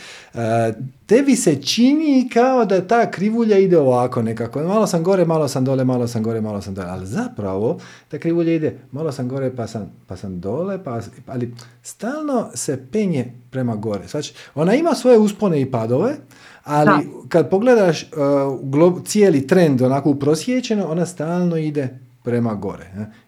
Tebi 1.05 1.35
se 1.35 1.61
čini 1.61 2.29
kao 2.33 2.65
da 2.65 2.87
ta 2.87 3.11
krivulja 3.11 3.57
ide 3.57 3.77
ovako 3.77 4.21
nekako. 4.21 4.63
Malo 4.63 4.87
sam 4.87 5.03
gore, 5.03 5.25
malo 5.25 5.47
sam 5.47 5.65
dole, 5.65 5.83
malo 5.83 6.07
sam 6.07 6.23
gore, 6.23 6.41
malo 6.41 6.61
sam 6.61 6.73
dole. 6.73 6.87
Ali 6.89 7.05
zapravo 7.05 7.79
ta 8.07 8.17
krivulja 8.17 8.53
ide 8.53 8.79
malo 8.91 9.11
sam 9.11 9.29
gore 9.29 9.55
pa 9.55 9.67
sam, 9.67 9.91
pa 10.07 10.15
sam 10.15 10.39
dole, 10.39 10.83
pa, 10.83 10.99
ali 11.27 11.53
stalno 11.83 12.49
se 12.53 12.85
penje 12.91 13.33
prema 13.51 13.75
gore. 13.75 14.07
Znači, 14.07 14.33
ona 14.55 14.75
ima 14.75 14.95
svoje 14.95 15.17
uspone 15.17 15.61
i 15.61 15.71
padove, 15.71 16.15
ali 16.63 17.09
kad 17.29 17.49
pogledaš 17.49 18.03
uh, 18.03 19.03
cijeli 19.05 19.47
trend 19.47 19.81
onako 19.81 20.09
uprosječeno, 20.09 20.87
ona 20.87 21.05
stalno 21.05 21.57
ide 21.57 21.99
prema 22.23 22.53
gore. 22.53 22.85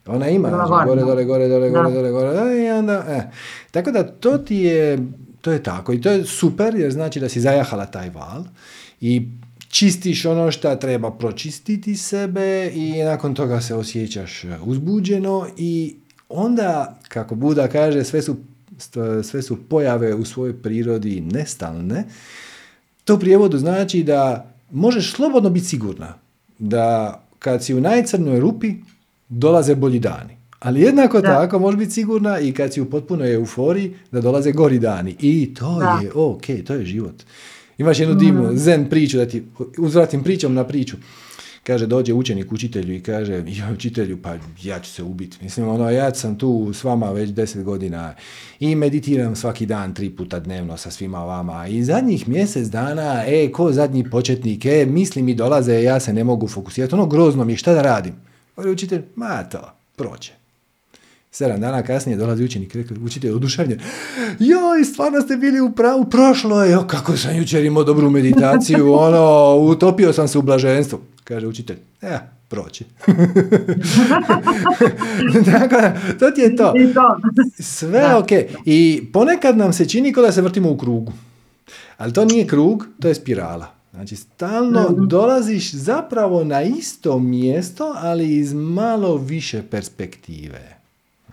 Ona 0.07 0.30
ima 0.30 0.49
znači, 0.49 0.88
gore, 0.88 1.01
dole, 1.01 1.26
gore, 1.26 1.47
dole, 1.47 1.69
gore, 1.69 1.91
dole, 1.91 2.11
gore, 2.11 2.57
i 2.65 2.69
onda, 2.69 3.05
eh. 3.07 3.32
Tako 3.71 3.91
da 3.91 4.03
to 4.03 4.38
ti 4.38 4.55
je, 4.55 4.99
to 5.45 5.51
je 5.51 5.63
tako 5.63 5.93
i 5.93 6.01
to 6.01 6.09
je 6.09 6.25
super 6.25 6.75
jer 6.75 6.91
znači 6.91 7.19
da 7.19 7.29
si 7.29 7.41
zajahala 7.41 7.85
taj 7.85 8.09
val 8.09 8.43
i 9.01 9.27
čistiš 9.69 10.25
ono 10.25 10.51
što 10.51 10.75
treba 10.75 11.11
pročistiti 11.11 11.95
sebe 11.97 12.71
i 12.73 13.03
nakon 13.03 13.35
toga 13.35 13.61
se 13.61 13.75
osjećaš 13.75 14.43
uzbuđeno 14.63 15.47
i 15.57 15.95
onda, 16.29 16.99
kako 17.07 17.35
Buda 17.35 17.67
kaže, 17.67 18.03
sve 18.03 18.21
su 18.21 18.35
sve 19.23 19.41
su 19.41 19.57
pojave 19.69 20.15
u 20.15 20.25
svojoj 20.25 20.61
prirodi 20.61 21.21
nestalne, 21.21 22.03
to 23.03 23.15
u 23.15 23.19
prijevodu 23.19 23.57
znači 23.57 24.03
da 24.03 24.51
možeš 24.71 25.13
slobodno 25.13 25.49
biti 25.49 25.65
sigurna 25.65 26.13
da 26.59 27.21
kad 27.39 27.63
si 27.63 27.73
u 27.73 27.81
najcrnoj 27.81 28.39
rupi 28.39 28.73
dolaze 29.29 29.75
bolji 29.75 29.99
dani. 29.99 30.37
Ali 30.59 30.81
jednako 30.81 31.21
tako 31.21 31.59
možeš 31.59 31.79
biti 31.79 31.91
sigurna 31.91 32.39
i 32.39 32.51
kad 32.51 32.73
si 32.73 32.81
u 32.81 32.89
potpunoj 32.89 33.33
euforiji 33.33 33.93
da 34.11 34.21
dolaze 34.21 34.51
gori 34.51 34.79
dani. 34.79 35.15
I 35.19 35.53
to 35.53 35.81
je 35.81 36.11
ok, 36.13 36.45
to 36.65 36.73
je 36.73 36.85
život. 36.85 37.23
Imaš 37.77 37.99
jednu 37.99 38.15
divnu 38.15 38.51
mm. 38.51 38.57
zen 38.57 38.89
priču, 38.89 39.17
da 39.17 39.25
ti 39.25 39.43
uzvratim 39.77 40.23
pričom 40.23 40.53
na 40.53 40.63
priču. 40.63 40.97
Kaže, 41.63 41.87
dođe 41.87 42.13
učenik 42.13 42.51
učitelju 42.51 42.95
i 42.95 43.03
kaže, 43.03 43.43
ja 43.47 43.71
učitelju, 43.73 44.17
pa 44.21 44.35
ja 44.63 44.79
ću 44.79 44.91
se 44.91 45.03
ubiti. 45.03 45.37
Mislim, 45.41 45.67
ono, 45.67 45.89
ja 45.89 46.13
sam 46.13 46.37
tu 46.37 46.73
s 46.73 46.83
vama 46.83 47.11
već 47.11 47.29
deset 47.29 47.63
godina 47.63 48.13
i 48.59 48.75
meditiram 48.75 49.35
svaki 49.35 49.65
dan, 49.65 49.93
tri 49.93 50.09
puta 50.09 50.39
dnevno 50.39 50.77
sa 50.77 50.91
svima 50.91 51.23
vama. 51.23 51.67
I 51.67 51.83
zadnjih 51.83 52.27
mjesec 52.27 52.67
dana, 52.67 53.23
e, 53.27 53.51
ko 53.51 53.71
zadnji 53.71 54.09
početnik, 54.09 54.65
e, 54.65 54.85
misli 54.85 55.21
mi 55.21 55.35
dolaze, 55.35 55.81
ja 55.81 55.99
se 55.99 56.13
ne 56.13 56.23
mogu 56.23 56.47
fokusirati. 56.47 56.95
Ono, 56.95 57.05
grozno 57.05 57.45
mi 57.45 57.53
je, 57.53 57.57
šta 57.57 57.73
da 57.73 57.81
radim? 57.81 58.13
Kaže 58.55 58.69
učitelj, 58.69 59.01
ma 59.15 59.43
to, 59.43 59.73
prođe. 59.95 60.44
Sedam 61.36 61.61
dana 61.61 61.83
kasnije 61.83 62.17
dolazi 62.17 62.43
učenik, 62.43 62.75
rekao, 62.75 62.97
učitelj 63.03 63.31
oduševljen. 63.31 63.79
Joj, 64.39 64.86
stvarno 64.86 65.21
ste 65.21 65.38
bili 65.38 65.59
u 65.59 65.71
pravu, 65.71 66.05
prošlo 66.05 66.63
je, 66.63 66.71
jo, 66.71 66.88
kako 66.88 67.17
sam 67.17 67.38
jučer 67.38 67.65
imao 67.65 67.83
dobru 67.83 68.09
meditaciju, 68.09 68.93
ono, 69.07 69.55
utopio 69.55 70.13
sam 70.13 70.27
se 70.27 70.38
u 70.38 70.41
blaženstvu. 70.41 70.99
Kaže 71.23 71.47
učitelj, 71.47 71.77
ja, 72.01 72.31
proći. 72.47 72.86
dakle, 75.51 75.93
to 76.19 76.31
ti 76.31 76.41
je 76.41 76.55
to. 76.55 76.73
Sve 77.59 78.15
ok. 78.15 78.29
I 78.65 79.03
ponekad 79.13 79.57
nam 79.57 79.73
se 79.73 79.89
čini 79.89 80.13
kao 80.13 80.23
da 80.23 80.31
se 80.31 80.41
vrtimo 80.41 80.71
u 80.71 80.77
krugu. 80.77 81.11
Ali 81.97 82.13
to 82.13 82.25
nije 82.25 82.47
krug, 82.47 82.88
to 83.01 83.07
je 83.07 83.15
spirala. 83.15 83.67
Znači, 83.93 84.15
stalno 84.15 84.89
dolaziš 84.89 85.71
zapravo 85.71 86.43
na 86.43 86.61
isto 86.61 87.19
mjesto, 87.19 87.95
ali 87.97 88.36
iz 88.36 88.53
malo 88.53 89.17
više 89.17 89.63
perspektive. 89.71 90.74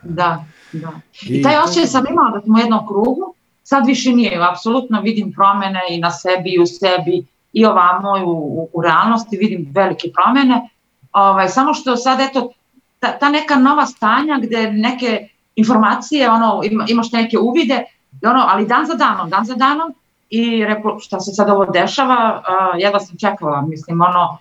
Da. 0.02 0.44
da. 0.72 0.90
I, 1.22 1.38
I 1.38 1.42
taj 1.42 1.56
osjećaj 1.56 1.86
sam 1.86 2.04
imala 2.10 2.30
da 2.30 2.40
smo 2.40 2.54
u 2.54 2.58
jednom 2.58 2.86
krugu, 2.86 3.34
sad 3.62 3.86
više 3.86 4.12
nije, 4.12 4.48
apsolutno 4.50 5.00
vidim 5.00 5.32
promene 5.32 5.80
i 5.90 6.00
na 6.00 6.10
sebi 6.10 6.50
i 6.50 6.60
u 6.60 6.66
sebi 6.66 7.26
i 7.52 7.64
ovamo 7.64 8.18
i 8.18 8.22
u, 8.22 8.68
u 8.72 8.82
realnosti 8.82 9.36
vidim 9.36 9.68
velike 9.74 10.08
promene, 10.14 10.68
ovaj, 11.12 11.48
samo 11.48 11.74
što 11.74 11.96
sad 11.96 12.20
eto 12.20 12.52
ta, 12.98 13.18
ta 13.18 13.28
neka 13.28 13.56
nova 13.56 13.86
stanja 13.86 14.38
gde 14.42 14.72
neke 14.72 15.28
informacije, 15.56 16.30
ono, 16.30 16.60
ima, 16.64 16.84
imaš 16.88 17.12
neke 17.12 17.38
uvide, 17.38 17.84
ono, 18.22 18.44
ali 18.48 18.66
dan 18.66 18.86
za 18.86 18.94
danom, 18.94 19.30
dan 19.30 19.44
za 19.44 19.54
danom 19.54 19.94
i 20.30 20.64
rekao 20.64 20.98
šta 20.98 21.20
se 21.20 21.32
sad 21.32 21.50
ovo 21.50 21.64
dešava, 21.64 22.42
uh, 22.48 22.80
jedva 22.80 23.00
sam 23.00 23.16
čekala, 23.18 23.60
mislim, 23.60 24.00
ono, 24.00 24.38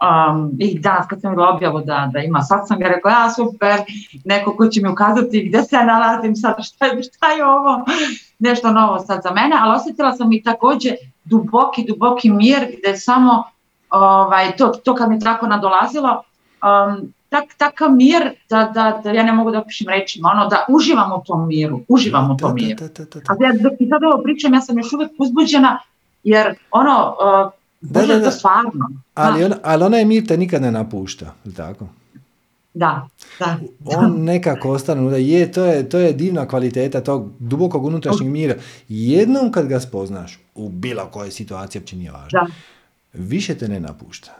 um, 0.00 0.56
i 0.58 0.78
danas 0.78 1.06
kad 1.06 1.20
sam 1.20 1.30
videla 1.30 1.54
objavu 1.54 1.80
da, 1.80 2.10
da 2.12 2.18
ima 2.18 2.42
sad 2.42 2.68
sam 2.68 2.78
ga 2.78 2.88
rekao, 2.88 3.10
ja 3.10 3.30
super, 3.30 3.80
neko 4.24 4.56
ko 4.56 4.66
će 4.66 4.82
mi 4.82 4.88
ukazati 4.88 5.48
gde 5.48 5.62
se 5.62 5.76
ja 5.76 5.84
nalazim 5.84 6.36
sad, 6.36 6.54
šta 6.68 6.86
je, 6.86 7.02
šta 7.02 7.26
je 7.26 7.46
ovo, 7.46 7.84
nešto 8.38 8.72
novo 8.72 8.98
sad 8.98 9.22
za 9.22 9.30
mene, 9.30 9.56
ali 9.60 9.76
osetila 9.76 10.12
sam 10.12 10.32
i 10.32 10.42
takođe 10.42 10.90
duboki, 11.24 11.84
duboki 11.88 12.30
mir 12.30 12.76
gde 12.78 12.96
samo 12.96 13.44
ovaj, 13.90 14.56
to, 14.56 14.68
to 14.68 14.94
kad 14.94 15.10
mi 15.10 15.20
tako 15.20 15.46
nadolazilo, 15.46 16.22
um, 16.62 17.12
tak, 17.28 17.44
takav 17.56 17.90
mir 17.92 18.30
da, 18.48 18.70
da, 18.74 19.00
da 19.04 19.10
ja 19.10 19.22
ne 19.22 19.32
mogu 19.32 19.50
da 19.50 19.60
opišem 19.60 19.88
rečima, 19.88 20.30
ono 20.34 20.48
da 20.48 20.64
uživam 20.68 21.12
u 21.12 21.22
tom 21.26 21.48
miru, 21.48 21.80
uživam 21.88 22.30
u 22.30 22.36
tom 22.36 22.54
miru. 22.54 22.84
A 23.28 23.34
ja 23.40 23.52
dok 23.52 23.72
sad 23.90 24.04
ovo 24.04 24.22
pričam, 24.22 24.54
ja 24.54 24.60
sam 24.60 24.78
još 24.78 24.92
uvek 24.92 25.10
uzbuđena, 25.18 25.78
jer 26.24 26.54
ono, 26.70 27.16
uh, 27.44 27.59
da, 27.80 28.06
da, 28.06 28.18
da. 28.18 28.30
stvarno. 28.30 28.90
Ali, 29.14 29.44
on, 29.44 29.52
ali 29.62 29.84
onaj 29.84 30.04
mir 30.04 30.26
te 30.26 30.36
nikad 30.36 30.62
ne 30.62 30.70
napušta, 30.72 31.34
tako? 31.56 31.86
Da, 32.74 33.08
da. 33.38 33.58
On 33.84 34.24
nekako 34.24 34.70
ostane, 34.70 35.10
da 35.10 35.16
je, 35.16 35.52
to 35.52 35.64
je, 35.64 35.88
to 35.88 35.98
je 35.98 36.12
divna 36.12 36.48
kvaliteta 36.48 37.00
tog 37.00 37.30
dubokog 37.38 37.84
unutrašnjeg 37.84 38.30
mira. 38.30 38.54
Jednom 38.88 39.52
kad 39.52 39.66
ga 39.66 39.80
spoznaš, 39.80 40.38
u 40.54 40.68
bilo 40.68 41.06
kojoj 41.06 41.30
situaciji, 41.30 41.80
uopće 41.80 41.96
nije 41.96 42.10
važno, 42.10 42.40
da. 42.40 42.46
više 43.12 43.54
te 43.54 43.68
ne 43.68 43.80
napušta. 43.80 44.36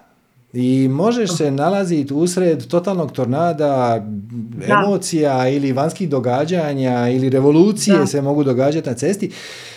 I 0.52 0.88
možeš 0.88 1.36
se 1.36 1.50
nalaziti 1.50 2.14
usred 2.14 2.66
totalnog 2.66 3.12
tornada, 3.12 4.04
da. 4.08 4.64
emocija 4.64 5.48
ili 5.48 5.72
vanjskih 5.72 6.08
događanja 6.08 7.08
ili 7.08 7.30
revolucije 7.30 7.98
da. 7.98 8.06
se 8.06 8.22
mogu 8.22 8.44
događati 8.44 8.88
na 8.88 8.94
cesti 8.94 9.30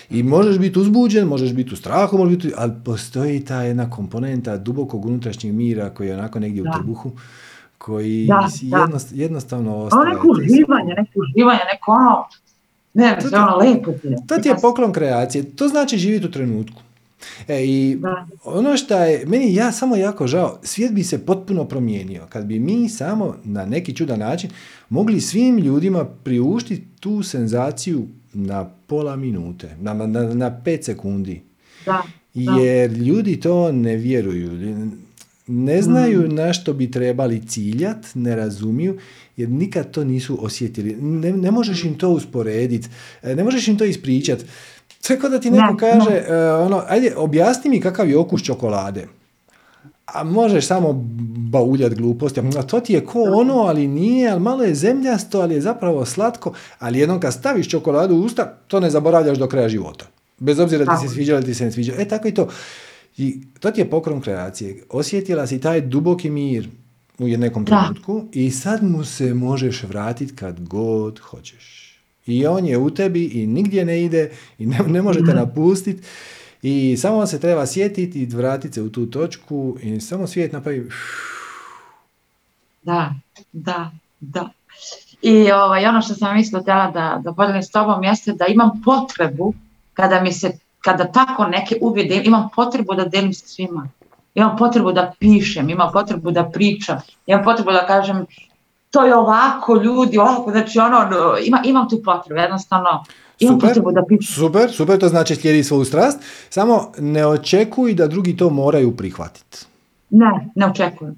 i 0.09 0.23
možeš 0.23 0.57
biti 0.59 0.79
uzbuđen, 0.79 1.27
možeš 1.27 1.53
biti 1.53 1.73
u 1.73 1.77
strahu, 1.77 2.17
možeš 2.17 2.37
biti, 2.37 2.53
ali 2.57 2.71
postoji 2.85 3.45
ta 3.45 3.61
jedna 3.61 3.89
komponenta 3.89 4.57
dubokog 4.57 5.05
unutrašnjeg 5.05 5.53
mira 5.53 5.89
koji 5.89 6.07
je 6.07 6.13
onako 6.13 6.39
negdje 6.39 6.63
da. 6.63 6.69
u 6.69 6.73
trbuhu 6.73 7.11
koji 7.77 8.27
da, 8.27 8.49
jednost, 8.61 9.13
da. 9.13 9.21
jednostavno 9.21 9.77
ostaje. 9.77 10.01
Ono 10.01 10.13
neko 10.13 10.27
uživanje, 10.27 10.93
neko 10.97 11.19
uživanje, 11.19 11.59
neko 11.73 11.91
ono, 11.91 12.25
ne, 12.93 13.17
to, 13.21 13.37
ono 13.37 13.57
lepo 13.57 13.91
ti 13.91 14.07
je. 14.07 14.17
To 14.27 14.37
ti 14.37 14.49
je 14.49 14.55
poklon 14.61 14.93
kreacije, 14.93 15.55
to 15.55 15.67
znači 15.67 15.97
živjeti 15.97 16.27
u 16.27 16.31
trenutku. 16.31 16.81
E, 17.47 17.63
I 17.63 17.97
da. 17.99 18.27
ono 18.43 18.77
što 18.77 18.97
je, 18.97 19.25
meni 19.27 19.55
ja 19.55 19.71
samo 19.71 19.95
jako 19.95 20.27
žao, 20.27 20.59
svijet 20.63 20.93
bi 20.93 21.03
se 21.03 21.25
potpuno 21.25 21.65
promijenio 21.65 22.25
kad 22.29 22.45
bi 22.45 22.59
mi 22.59 22.89
samo 22.89 23.35
na 23.43 23.65
neki 23.65 23.95
čudan 23.95 24.19
način 24.19 24.49
mogli 24.89 25.21
svim 25.21 25.57
ljudima 25.57 26.05
priuštiti 26.05 26.87
tu 26.99 27.23
senzaciju 27.23 28.07
na 28.33 28.69
pola 28.87 29.15
minute, 29.15 29.75
na, 29.81 29.93
na, 29.93 30.23
na 30.33 30.61
pet 30.63 30.83
sekundi. 30.83 31.41
Da, 31.85 32.03
Jer 32.33 32.91
ljudi 32.91 33.39
to 33.39 33.71
ne 33.71 33.95
vjeruju. 33.95 34.51
Ne 35.47 35.81
znaju 35.81 36.21
mm. 36.21 36.35
na 36.35 36.53
što 36.53 36.73
bi 36.73 36.91
trebali 36.91 37.47
ciljat, 37.47 37.97
ne 38.13 38.35
razumiju, 38.35 38.97
jer 39.37 39.49
nikad 39.49 39.91
to 39.91 40.03
nisu 40.03 40.45
osjetili. 40.45 40.95
Ne, 40.95 41.31
ne 41.31 41.51
možeš 41.51 41.83
im 41.83 41.97
to 41.97 42.09
usporediti, 42.09 42.87
ne 43.23 43.43
možeš 43.43 43.67
im 43.67 43.77
to 43.77 43.85
ispričati. 43.85 44.45
Sve 44.99 45.19
kao 45.19 45.29
da 45.29 45.39
ti 45.39 45.51
neko 45.51 45.77
kaže, 45.77 46.23
uh, 46.27 46.65
ono, 46.65 46.83
ajde, 46.87 47.13
objasni 47.15 47.69
mi 47.69 47.81
kakav 47.81 48.09
je 48.09 48.17
okus 48.17 48.43
čokolade. 48.43 49.07
A 50.13 50.23
možeš 50.23 50.67
samo 50.67 50.93
bauljat 51.51 51.93
gluposti. 51.93 52.39
A 52.39 52.63
to 52.63 52.79
ti 52.79 52.93
je 52.93 53.05
ko 53.05 53.21
ono, 53.21 53.53
ali 53.53 53.87
nije, 53.87 54.29
ali 54.29 54.39
malo 54.39 54.63
je 54.63 54.75
zemljasto, 54.75 55.41
ali 55.41 55.55
je 55.55 55.61
zapravo 55.61 56.05
slatko. 56.05 56.53
Ali 56.79 56.99
jednom 56.99 57.19
kad 57.19 57.33
staviš 57.33 57.69
čokoladu 57.69 58.15
u 58.15 58.21
usta, 58.21 58.57
to 58.67 58.79
ne 58.79 58.89
zaboravljaš 58.89 59.37
do 59.37 59.47
kraja 59.47 59.69
života. 59.69 60.05
Bez 60.39 60.59
obzira 60.59 60.85
da 60.85 60.97
ti 60.97 61.07
se 61.07 61.13
sviđa 61.13 61.35
ili 61.35 61.45
ti 61.45 61.53
se 61.53 61.65
ne 61.65 61.71
sviđa. 61.71 61.93
E, 61.97 62.07
tako 62.07 62.27
i 62.27 62.33
to. 62.33 62.47
I 63.17 63.41
to 63.59 63.71
ti 63.71 63.81
je 63.81 63.89
pokrom 63.89 64.21
kreacije. 64.21 64.83
Osjetila 64.89 65.47
si 65.47 65.61
taj 65.61 65.81
duboki 65.81 66.29
mir 66.29 66.69
u 67.19 67.27
nekom 67.27 67.65
trenutku 67.65 68.23
i 68.31 68.51
sad 68.51 68.83
mu 68.83 69.03
se 69.03 69.33
možeš 69.33 69.83
vratiti 69.83 70.35
kad 70.35 70.67
god 70.67 71.19
hoćeš. 71.19 71.83
I 72.25 72.45
on 72.45 72.65
je 72.65 72.77
u 72.77 72.89
tebi 72.89 73.25
i 73.25 73.47
nigdje 73.47 73.85
ne 73.85 74.03
ide 74.03 74.31
i 74.59 74.65
ne, 74.65 74.79
ne 74.87 75.01
možete 75.01 75.25
mhm. 75.25 75.35
napustiti. 75.35 76.03
I 76.63 76.97
samo 76.97 77.25
se 77.25 77.39
treba 77.39 77.65
sjetiti 77.65 78.23
i 78.23 78.25
vratiti 78.25 78.73
se 78.73 78.81
u 78.81 78.89
tu 78.89 79.05
točku 79.05 79.77
i 79.81 79.99
samo 79.99 80.27
svijet 80.27 80.51
napravi... 80.51 80.89
Da, 82.83 83.13
da, 83.51 83.91
da. 84.19 84.49
I 85.21 85.51
ovaj, 85.51 85.85
ono 85.85 86.01
što 86.01 86.13
sam 86.13 86.37
isto 86.37 86.61
htjela 86.61 86.91
da, 86.91 87.21
da 87.23 87.33
podijelim 87.33 87.63
s 87.63 87.71
tobom 87.71 88.03
jeste 88.03 88.33
da 88.33 88.45
imam 88.45 88.81
potrebu 88.85 89.53
kada 89.93 90.21
mi 90.21 90.33
se, 90.33 90.51
kada 90.81 91.11
tako 91.11 91.45
neke 91.45 91.77
uvide, 91.81 92.21
imam 92.23 92.49
potrebu 92.55 92.93
da 92.93 93.05
delim 93.05 93.33
sa 93.33 93.47
svima. 93.47 93.89
Imam 94.35 94.57
potrebu 94.57 94.91
da 94.91 95.13
pišem, 95.19 95.69
imam 95.69 95.89
potrebu 95.93 96.31
da 96.31 96.49
pričam, 96.53 96.97
imam 97.27 97.43
potrebu 97.43 97.71
da 97.71 97.87
kažem 97.87 98.25
to 98.93 99.05
je 99.05 99.15
ovako 99.15 99.75
ljudi, 99.75 100.17
ovako, 100.17 100.51
znači 100.51 100.79
ono, 100.79 101.07
ima, 101.43 101.61
imam 101.65 101.89
tu 101.89 102.01
potrebu, 102.05 102.41
jednostavno, 102.41 103.03
imam 103.39 103.55
super, 103.55 103.69
potrebu 103.69 103.91
da 103.91 104.05
pišem. 104.05 104.35
Super, 104.35 104.71
super, 104.71 104.99
to 104.99 105.07
znači 105.09 105.35
slijedi 105.35 105.63
svoju 105.63 105.85
strast, 105.85 106.19
samo 106.49 106.91
ne 106.99 107.25
očekuj 107.27 107.93
da 107.93 108.07
drugi 108.07 108.37
to 108.37 108.49
moraju 108.49 108.97
prihvatiti. 108.97 109.57
Ne, 110.09 110.49
ne 110.55 110.65
očekujem. 110.65 111.15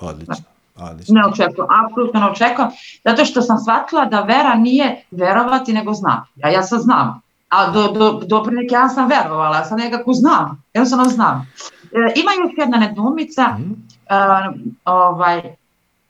Odlično. 0.00 0.44
Odlično. 0.76 1.14
Ne 1.14 1.26
očekujem, 1.26 1.68
apsolutno 1.86 2.20
ne 2.20 2.26
očekujem, 2.26 2.70
zato 3.04 3.24
što 3.24 3.42
sam 3.42 3.58
shvatila 3.58 4.04
da 4.04 4.20
vera 4.20 4.54
nije 4.54 5.04
verovati 5.10 5.72
nego 5.72 5.94
znati. 5.94 6.30
A 6.42 6.48
ja 6.48 6.62
sad 6.62 6.80
znam, 6.80 7.20
a 7.48 7.70
do, 7.70 7.88
do, 7.88 8.20
do 8.26 8.42
pre 8.42 8.54
neke 8.54 8.74
ja 8.74 8.88
sam 8.88 9.08
verovala, 9.08 9.64
sam 9.64 9.78
nekako 9.78 10.12
znam, 10.12 10.62
jednostavno 10.74 11.04
znam. 11.04 11.50
E, 11.82 12.12
ima 12.16 12.30
još 12.42 12.52
jedna 12.56 12.78
nedoumica, 12.78 13.48
mm. 13.58 13.62
uh, 13.62 14.70
ovaj, 14.84 15.42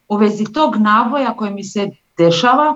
u 0.07 0.17
vezi 0.17 0.45
tog 0.53 0.75
naboja 0.75 1.33
koji 1.33 1.53
mi 1.53 1.63
se 1.63 1.89
dešava, 2.17 2.75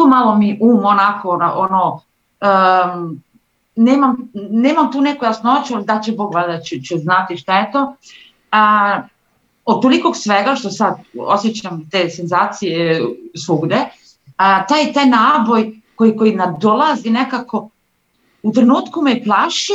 tu 0.00 0.08
malo 0.08 0.38
mi 0.38 0.58
um 0.60 0.84
onako 0.84 1.28
ono, 1.54 2.00
um, 2.40 3.22
nemam, 3.76 4.16
nemam 4.50 4.92
tu 4.92 5.00
neku 5.00 5.24
jasnoću 5.24 5.80
da 5.80 6.00
će 6.00 6.12
Bog 6.12 6.34
valjda 6.34 6.60
će, 6.60 6.80
će 6.80 6.96
znati 6.96 7.36
šta 7.36 7.58
je 7.58 7.72
to. 7.72 7.94
A, 8.52 9.02
od 9.64 9.82
tolikog 9.82 10.16
svega 10.16 10.54
što 10.54 10.70
sad 10.70 10.94
osjećam 11.18 11.88
te 11.90 12.10
senzacije 12.10 13.02
svugde, 13.36 13.84
a, 14.36 14.66
taj, 14.66 14.92
taj 14.92 15.06
naboj 15.06 15.80
koji, 15.94 16.16
koji 16.16 16.34
nadolazi 16.34 17.10
nekako 17.10 17.68
u 18.42 18.52
trenutku 18.52 19.02
me 19.02 19.24
plaši 19.24 19.72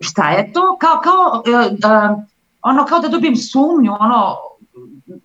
šta 0.00 0.30
je 0.30 0.52
to, 0.52 0.76
kao, 0.80 1.00
kao, 1.02 1.42
ono, 2.62 2.84
kao 2.84 2.98
da 2.98 3.08
dobijem 3.08 3.36
sumnju, 3.36 3.92
ono, 4.00 4.36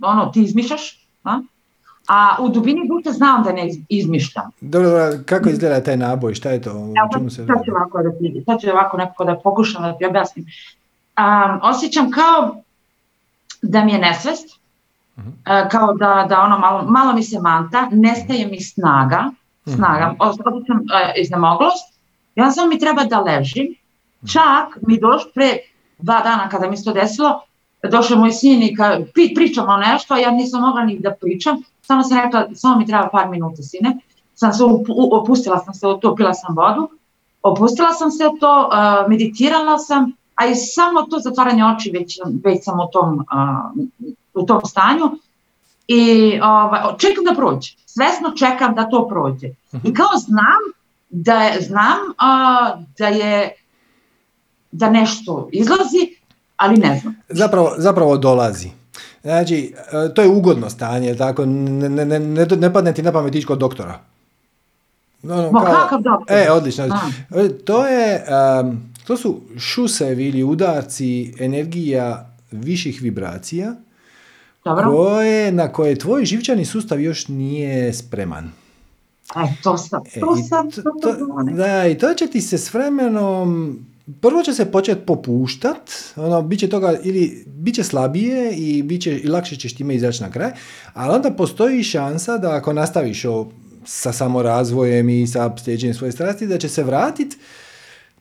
ono, 0.02 0.26
ti 0.26 0.42
izmišljaš, 0.42 1.08
a? 1.24 1.40
A 2.10 2.36
u 2.40 2.50
dubini 2.50 2.88
duše 2.88 3.12
znam 3.12 3.44
da 3.44 3.52
ne 3.52 3.70
izmišljam. 3.90 4.52
Dobro, 4.62 4.90
kako 5.26 5.50
izgleda 5.50 5.84
taj 5.84 5.98
naboj, 5.98 6.34
šta 6.34 6.50
je 6.50 6.62
to? 6.62 6.70
Ja, 6.70 7.10
čemu 7.14 7.30
se 7.30 7.46
sad 7.46 7.66
ću 7.66 7.72
ovako 7.72 8.04
da 8.04 8.12
ti, 8.12 8.44
sad 8.46 8.62
ću 8.62 8.70
ovako 8.70 8.98
nekako 8.98 9.24
da 9.26 9.36
pokušam 9.44 9.84
da 9.84 9.98
ti 9.98 10.06
objasnim. 10.06 10.46
Um, 10.46 11.60
osjećam 11.64 12.12
kao 12.12 12.56
da 13.62 13.84
mi 13.84 13.92
je 13.92 14.00
nesvest, 14.00 14.60
uh 15.18 15.24
-huh. 15.24 15.64
uh, 15.64 15.70
kao 15.72 15.94
da, 15.94 16.26
da 16.30 16.42
ono 16.42 16.60
malo, 16.60 16.86
malo 16.88 17.14
mi 17.14 17.24
se 17.24 17.40
manta, 17.40 17.88
nestaje 17.92 18.48
mi 18.48 18.62
snaga, 18.62 19.32
snaga, 19.66 20.12
uh 20.12 20.18
-huh. 20.18 20.30
osjećam 20.30 20.78
uh, 20.78 21.22
iznemoglost, 21.22 22.00
onda 22.36 22.52
samo 22.52 22.68
mi 22.68 22.80
treba 22.80 23.04
da 23.04 23.20
ležim, 23.20 23.76
čak 24.32 24.78
mi 24.88 25.00
došlo 25.00 25.32
pre 25.36 25.58
dva 25.98 26.22
dana 26.24 26.50
kada 26.50 26.70
mi 26.70 26.78
se 26.78 26.84
to 26.84 26.94
desilo, 26.94 27.42
došao 27.84 28.18
moj 28.18 28.32
sin 28.32 28.64
i 28.64 28.76
ka, 28.76 29.00
pričamo 29.36 29.78
nešto, 29.78 30.14
a 30.14 30.20
ja 30.20 30.32
nisam 30.32 30.62
mogla 30.62 30.84
ni 30.84 31.00
da 31.00 31.12
pričam, 31.12 31.64
samo 31.82 32.04
sam 32.04 32.18
rekla, 32.18 32.48
samo 32.56 32.80
mi 32.80 32.86
treba 32.86 33.10
par 33.12 33.30
minuta 33.30 33.64
sine, 33.64 33.98
sam 34.36 34.54
se 34.54 34.64
opustila 35.12 35.60
sam 35.60 35.74
se 35.74 35.88
u 35.88 35.98
to, 35.98 36.16
pila 36.16 36.34
sam 36.34 36.56
vodu, 36.56 36.90
opustila 37.44 37.94
sam 37.94 38.12
se 38.12 38.24
to, 38.40 38.70
meditirala 39.10 39.78
sam, 39.78 40.12
a 40.36 40.46
i 40.46 40.56
samo 40.56 41.02
to 41.02 41.20
zatvaranje 41.20 41.66
oči 41.66 41.92
već, 41.92 42.20
već 42.44 42.64
sam 42.64 42.80
u 42.80 42.88
tom, 42.92 43.26
u 44.34 44.46
tom 44.46 44.62
stanju 44.66 45.12
i 45.88 46.40
ovaj, 46.44 46.82
čekam 46.98 47.24
da 47.24 47.34
prođe, 47.34 47.72
svesno 47.86 48.32
čekam 48.32 48.76
da 48.76 48.90
to 48.90 49.08
prođe. 49.08 49.48
Mhm. 49.74 49.88
I 49.88 49.94
kao 49.94 50.18
znam 50.18 50.62
da 51.10 51.34
je, 51.34 51.62
znam 51.62 51.98
da 52.98 53.08
je 53.08 53.56
da 54.72 54.90
nešto 54.90 55.50
izlazi, 55.52 56.19
ali 56.60 56.78
ne 56.78 57.00
znam. 57.02 57.16
Zapravo, 57.30 57.74
zapravo 57.78 58.18
dolazi. 58.18 58.70
Znači, 59.22 59.74
e, 59.92 60.14
to 60.14 60.22
je 60.22 60.28
ugodno 60.28 60.70
stanje, 60.70 61.16
tako, 61.16 61.46
ne, 61.46 61.90
ne, 61.90 62.20
ne, 62.20 62.46
ne 62.46 62.74
padne 62.74 62.94
ti 62.94 63.04
na 63.04 63.12
pamet 63.12 63.36
ići 63.36 63.48
kod 63.48 63.60
doktora. 63.60 64.00
No, 65.24 65.36
no, 65.36 65.60
kakav 65.60 66.02
doktor? 66.02 66.38
E, 66.38 66.52
odlično. 66.52 66.86
E, 67.36 67.50
to 67.66 67.88
je, 67.88 68.26
to 69.08 69.18
su 69.18 69.42
šusevi 69.58 70.28
ili 70.28 70.44
udarci 70.44 71.34
energija 71.40 72.30
viših 72.52 73.02
vibracija 73.02 73.76
Dobro. 74.66 74.92
Koje, 74.92 75.52
na 75.52 75.68
koje 75.68 76.00
tvoj 76.00 76.26
živčani 76.26 76.66
sustav 76.66 77.02
još 77.02 77.28
nije 77.28 77.94
spreman. 77.94 78.52
E, 79.36 79.54
to 79.64 79.78
sam, 79.78 80.04
to 80.20 80.36
sam, 80.36 80.72
to, 80.72 80.82
to, 80.82 81.44
da, 81.54 81.88
i 81.88 81.98
to 81.98 82.14
će 82.14 82.28
ti 82.28 82.42
se 82.42 82.58
s 82.58 82.74
vremenom 82.74 83.80
prvo 84.22 84.44
će 84.44 84.54
se 84.54 84.72
početi 84.72 85.02
popuštat, 85.06 85.92
ono, 86.16 86.42
bit 86.42 86.60
će 86.60 86.70
toga, 86.70 86.98
ili 87.04 87.44
bit 87.48 87.76
će 87.76 87.84
slabije 87.84 88.54
i, 88.56 88.84
bit 88.84 89.02
će, 89.02 89.20
i 89.20 89.28
lakše 89.28 89.56
ćeš 89.56 89.76
time 89.76 89.96
izaći 89.96 90.24
na 90.24 90.32
kraj, 90.32 90.52
ali 90.94 91.16
onda 91.16 91.32
postoji 91.32 91.84
šansa 91.84 92.38
da 92.38 92.56
ako 92.56 92.74
nastaviš 92.74 93.26
o, 93.26 93.48
sa 93.86 94.14
samorazvojem 94.14 95.10
i 95.10 95.28
sa 95.28 95.58
stjeđenjem 95.58 95.94
svoje 95.94 96.12
strasti, 96.12 96.48
da 96.48 96.58
će 96.58 96.70
se 96.70 96.84
vratiti 96.84 97.38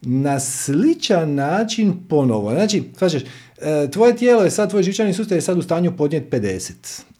na 0.01 0.39
sličan 0.39 1.35
način 1.35 1.93
ponovo. 2.09 2.51
Znači, 2.51 2.83
svačeš, 2.97 3.23
e, 3.61 3.91
tvoje 3.91 4.15
tijelo 4.15 4.43
je 4.43 4.51
sad, 4.51 4.69
tvoj 4.69 4.83
živčani 4.83 5.13
sustav 5.13 5.37
je 5.37 5.41
sad 5.41 5.57
u 5.57 5.61
stanju 5.61 5.97
podnijeti 5.97 6.37
50. 6.37 6.71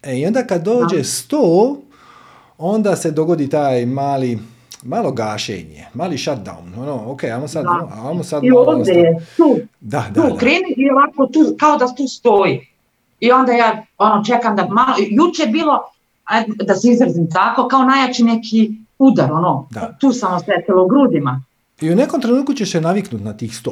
E, 0.04 0.20
I 0.20 0.26
onda 0.26 0.48
kad 0.48 0.64
dođe 0.64 0.98
100, 0.98 1.78
onda 2.58 2.96
se 2.96 3.12
dogodi 3.12 3.50
taj 3.50 3.86
mali, 3.86 4.40
malo 4.84 5.12
gašenje, 5.12 5.86
mali 5.94 6.18
shutdown. 6.18 6.80
Ono, 6.82 7.12
ok, 7.12 7.24
ajmo 7.24 7.48
sad, 7.48 7.64
da. 7.64 8.10
ajmo 8.10 8.24
sad 8.24 8.44
I 8.44 8.52
ovdje 8.52 8.94
je, 8.94 9.26
tu, 9.38 9.58
da, 9.80 10.06
da, 10.14 10.22
tu, 10.22 10.30
da. 10.30 10.38
kreni 10.38 10.74
i 10.78 10.90
ovako 10.90 11.28
tu, 11.28 11.56
kao 11.60 11.78
da 11.78 11.88
tu 11.96 12.08
stoji. 12.08 12.68
I 13.20 13.32
onda 13.32 13.52
ja 13.52 13.86
ono, 13.98 14.24
čekam 14.24 14.56
da 14.56 14.68
malo, 14.68 14.96
juče 15.10 15.44
je 15.44 15.48
bilo, 15.48 15.80
da 16.64 16.76
se 16.76 16.92
izrazim 16.92 17.30
tako, 17.32 17.68
kao 17.68 17.84
najjači 17.84 18.24
neki 18.24 18.72
udar, 19.00 19.32
ono, 19.32 19.68
da. 19.72 19.98
tu 20.00 20.12
sam 20.12 20.34
osjetila 20.34 20.84
u 20.84 20.88
grudima. 20.88 21.44
I 21.82 21.92
u 21.92 21.96
nekom 21.96 22.22
trenutku 22.22 22.54
ćeš 22.54 22.72
se 22.72 22.82
naviknuti 22.82 23.24
na 23.24 23.38
tih 23.38 23.52
100. 23.52 23.72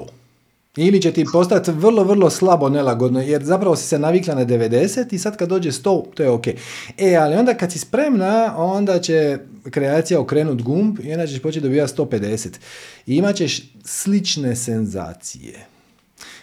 Ili 0.78 1.02
će 1.02 1.12
ti 1.12 1.26
postati 1.32 1.72
vrlo, 1.72 2.04
vrlo 2.04 2.30
slabo 2.30 2.70
nelagodno, 2.70 3.22
jer 3.22 3.44
zapravo 3.44 3.76
si 3.76 3.88
se 3.88 4.00
navikla 4.00 4.36
na 4.36 4.46
90 4.46 5.14
i 5.14 5.20
sad 5.20 5.38
kad 5.38 5.50
dođe 5.50 5.72
100, 5.72 6.04
to 6.14 6.24
je 6.24 6.30
ok. 6.30 6.48
E, 6.98 7.16
ali 7.16 7.36
onda 7.36 7.54
kad 7.54 7.72
si 7.72 7.80
spremna, 7.80 8.54
onda 8.58 9.00
će 9.00 9.38
kreacija 9.70 10.20
okrenut 10.20 10.62
gumb 10.62 11.00
i 11.04 11.14
onda 11.14 11.28
ćeš 11.28 11.42
početi 11.42 11.64
dobivati 11.64 11.94
150. 11.94 12.48
I 13.06 13.16
imat 13.16 13.36
ćeš 13.36 13.72
slične 13.84 14.56
senzacije. 14.56 15.66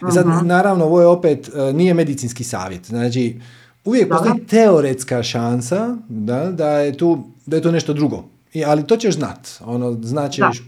I 0.09 0.13
sad, 0.13 0.27
naravno, 0.45 0.85
ovo 0.85 1.01
je 1.01 1.07
opet, 1.07 1.49
e, 1.49 1.73
nije 1.73 1.95
medicinski 1.95 2.45
savjet. 2.45 2.87
Znači, 2.87 3.41
uvijek 3.85 4.09
postoji 4.09 4.47
teoretska 4.47 5.23
šansa 5.23 5.97
da, 6.09 6.51
da, 6.51 6.79
je 6.79 6.97
tu, 6.97 7.25
da 7.47 7.57
je 7.57 7.63
to 7.63 7.71
nešto 7.71 7.93
drugo. 7.93 8.25
I, 8.53 8.65
ali 8.65 8.87
to 8.87 8.97
ćeš 8.97 9.15
znat. 9.15 9.49
Ono, 9.61 9.99
znaćeš, 10.03 10.63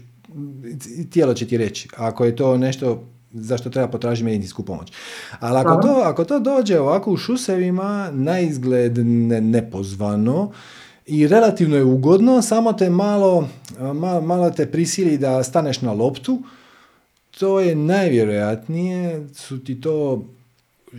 tijelo 1.09 1.33
će 1.33 1.47
ti 1.47 1.57
reći. 1.57 1.89
Ako 1.97 2.25
je 2.25 2.35
to 2.35 2.57
nešto 2.57 3.03
zašto 3.31 3.69
treba 3.69 3.87
potražiti 3.87 4.25
medicinsku 4.25 4.63
pomoć. 4.63 4.91
Ali 5.39 5.59
ako 5.59 5.81
to, 5.81 6.01
ako 6.05 6.25
to 6.25 6.39
dođe 6.39 6.79
ovako 6.79 7.11
u 7.11 7.17
šusevima, 7.17 8.09
na 8.13 8.39
izgled 8.39 8.97
nepozvano, 9.43 10.51
i 11.05 11.27
relativno 11.27 11.75
je 11.75 11.83
ugodno, 11.83 12.41
samo 12.41 12.73
te 12.73 12.89
malo, 12.89 13.49
malo, 13.79 14.21
malo 14.21 14.49
te 14.49 14.71
prisili 14.71 15.17
da 15.17 15.43
staneš 15.43 15.81
na 15.81 15.93
loptu, 15.93 16.41
to 17.39 17.59
je 17.59 17.75
najvjerojatnije, 17.75 19.27
su 19.33 19.63
ti 19.63 19.81
to 19.81 20.25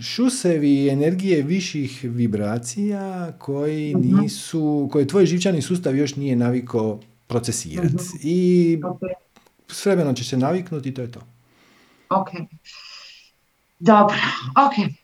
šusevi 0.01 0.89
energije 0.89 1.41
viših 1.41 1.99
vibracija 2.03 3.31
koji 3.39 3.95
mhm. 3.95 4.21
nisu, 4.21 4.89
koje 4.91 5.07
tvoj 5.07 5.25
živčani 5.25 5.61
sustav 5.61 5.95
još 5.95 6.15
nije 6.15 6.35
naviko 6.35 6.99
procesirati. 7.27 7.95
Mhm. 7.95 8.17
I 8.21 8.79
s 9.67 9.85
vremenom 9.85 10.15
će 10.15 10.23
se 10.23 10.37
naviknuti 10.37 10.89
i 10.89 10.93
to 10.93 11.01
je 11.01 11.11
to. 11.11 11.19
Океј. 12.09 12.41
Okay. 12.41 12.47
Добро, 13.79 14.15
океј. 14.55 14.89
Okay. 14.89 14.95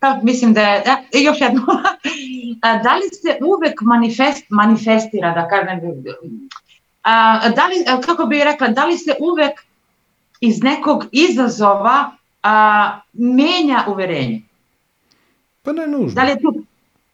Па, 0.00 0.18
мислим 0.22 0.54
да, 0.56 0.80
да 0.84 0.96
још 1.12 1.42
едно. 1.44 1.82
дали 2.84 3.08
се 3.12 3.38
увек 3.44 3.82
манифест, 3.82 4.46
манифестира, 4.50 5.34
да 5.34 5.48
кажем, 5.48 6.04
а, 7.02 7.50
дали, 7.52 7.84
како 8.06 8.26
би 8.26 8.44
рекла, 8.44 8.68
дали 8.68 8.98
се 8.98 9.16
увек 9.20 9.64
из 10.40 10.62
неког 10.62 11.04
изазова 11.12 12.16
а, 12.42 13.02
менја 13.14 13.84
уверење? 13.92 14.42
Па 15.62 15.72
не 15.72 15.86
нужно. 15.86 16.14
Дали 16.14 16.32
е 16.32 16.40
тук 16.40 16.64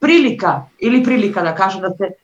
прилика 0.00 0.62
или 0.80 1.02
прилика 1.02 1.42
да 1.42 1.54
кажам 1.54 1.80
да 1.80 1.90
се 1.98 2.14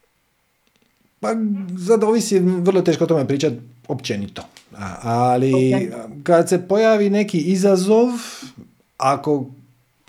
Па, 1.21 1.37
за 1.79 1.99
да 1.99 2.07
овиси, 2.07 2.41
врло 2.41 2.83
тешко 2.83 3.05
о 3.05 3.07
томе 3.07 3.27
причат 3.27 3.61
опченито. 3.89 4.43
Ali 5.03 5.91
kad 6.23 6.49
se 6.49 6.69
pojavi 6.69 7.11
neki 7.11 7.39
izazov, 7.39 8.09
ako 8.97 9.47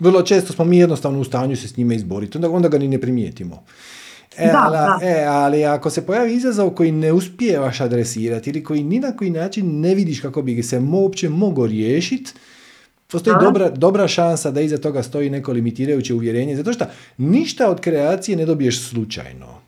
vrlo 0.00 0.22
često 0.22 0.52
smo 0.52 0.64
mi 0.64 0.78
jednostavno 0.78 1.20
u 1.20 1.24
stanju 1.24 1.56
se 1.56 1.68
s 1.68 1.76
njime 1.76 1.94
izboriti, 1.94 2.38
onda, 2.38 2.50
onda 2.50 2.68
ga 2.68 2.78
ni 2.78 2.88
ne 2.88 3.00
primijetimo. 3.00 3.64
E, 4.36 4.46
da, 4.46 4.62
ali, 4.64 4.76
da. 4.76 4.98
E, 5.02 5.24
ali 5.24 5.64
ako 5.64 5.90
se 5.90 6.06
pojavi 6.06 6.34
izazov 6.34 6.70
koji 6.70 6.92
ne 6.92 7.12
uspijevaš 7.12 7.80
adresirati 7.80 8.50
ili 8.50 8.64
koji 8.64 8.84
ni 8.84 9.00
na 9.00 9.16
koji 9.16 9.30
način 9.30 9.80
ne 9.80 9.94
vidiš 9.94 10.20
kako 10.20 10.42
bi 10.42 10.62
se 10.62 10.82
uopće 10.92 11.28
mogao 11.28 11.66
riješiti, 11.66 12.32
postoji 13.08 13.36
dobra, 13.40 13.70
dobra 13.70 14.08
šansa 14.08 14.50
da 14.50 14.60
iza 14.60 14.78
toga 14.78 15.02
stoji 15.02 15.30
neko 15.30 15.52
limitirajuće 15.52 16.14
uvjerenje, 16.14 16.56
zato 16.56 16.72
što 16.72 16.84
ništa 17.16 17.70
od 17.70 17.80
kreacije 17.80 18.36
ne 18.36 18.46
dobiješ 18.46 18.88
slučajno. 18.88 19.60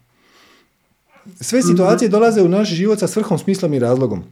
Sve 1.41 1.63
situacije 1.63 2.09
dolaze 2.09 2.43
u 2.43 2.49
naš 2.49 2.69
život 2.69 2.99
sa 2.99 3.07
svrhom, 3.07 3.39
smislom 3.39 3.75
i 3.75 3.79
razlogom. 3.79 4.25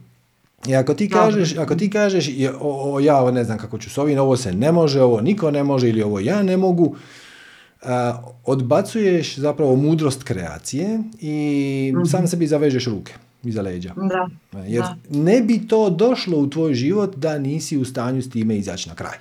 I 0.67 0.75
ako 0.75 0.93
ti 0.93 1.09
kažeš, 1.09 1.57
ako 1.57 1.75
ti 1.75 1.89
kažeš 1.89 2.29
o, 2.59 2.99
ja 2.99 3.31
ne 3.31 3.43
znam 3.43 3.57
kako 3.57 3.77
ću 3.77 3.89
s 3.89 3.97
ovim, 3.97 4.19
ovo 4.19 4.37
se 4.37 4.53
ne 4.53 4.71
može, 4.71 5.01
ovo 5.01 5.21
niko 5.21 5.51
ne 5.51 5.63
može 5.63 5.89
ili 5.89 6.03
ovo 6.03 6.19
ja 6.19 6.43
ne 6.43 6.57
mogu, 6.57 6.95
odbacuješ 8.45 9.37
zapravo 9.37 9.75
mudrost 9.75 10.23
kreacije 10.23 10.99
i 11.21 11.93
mm 11.95 12.05
sam 12.05 12.27
sebi 12.27 12.47
zavežeš 12.47 12.85
ruke 12.85 13.13
iza 13.43 13.61
leđa. 13.61 13.93
Da. 13.95 14.29
Jer 14.67 14.83
ne 15.09 15.41
bi 15.41 15.67
to 15.67 15.89
došlo 15.89 16.37
u 16.37 16.49
tvoj 16.49 16.73
život 16.73 17.15
da 17.15 17.37
nisi 17.37 17.77
u 17.77 17.85
stanju 17.85 18.21
s 18.21 18.29
time 18.29 18.57
izaći 18.57 18.89
na 18.89 18.95
kraj. 18.95 19.17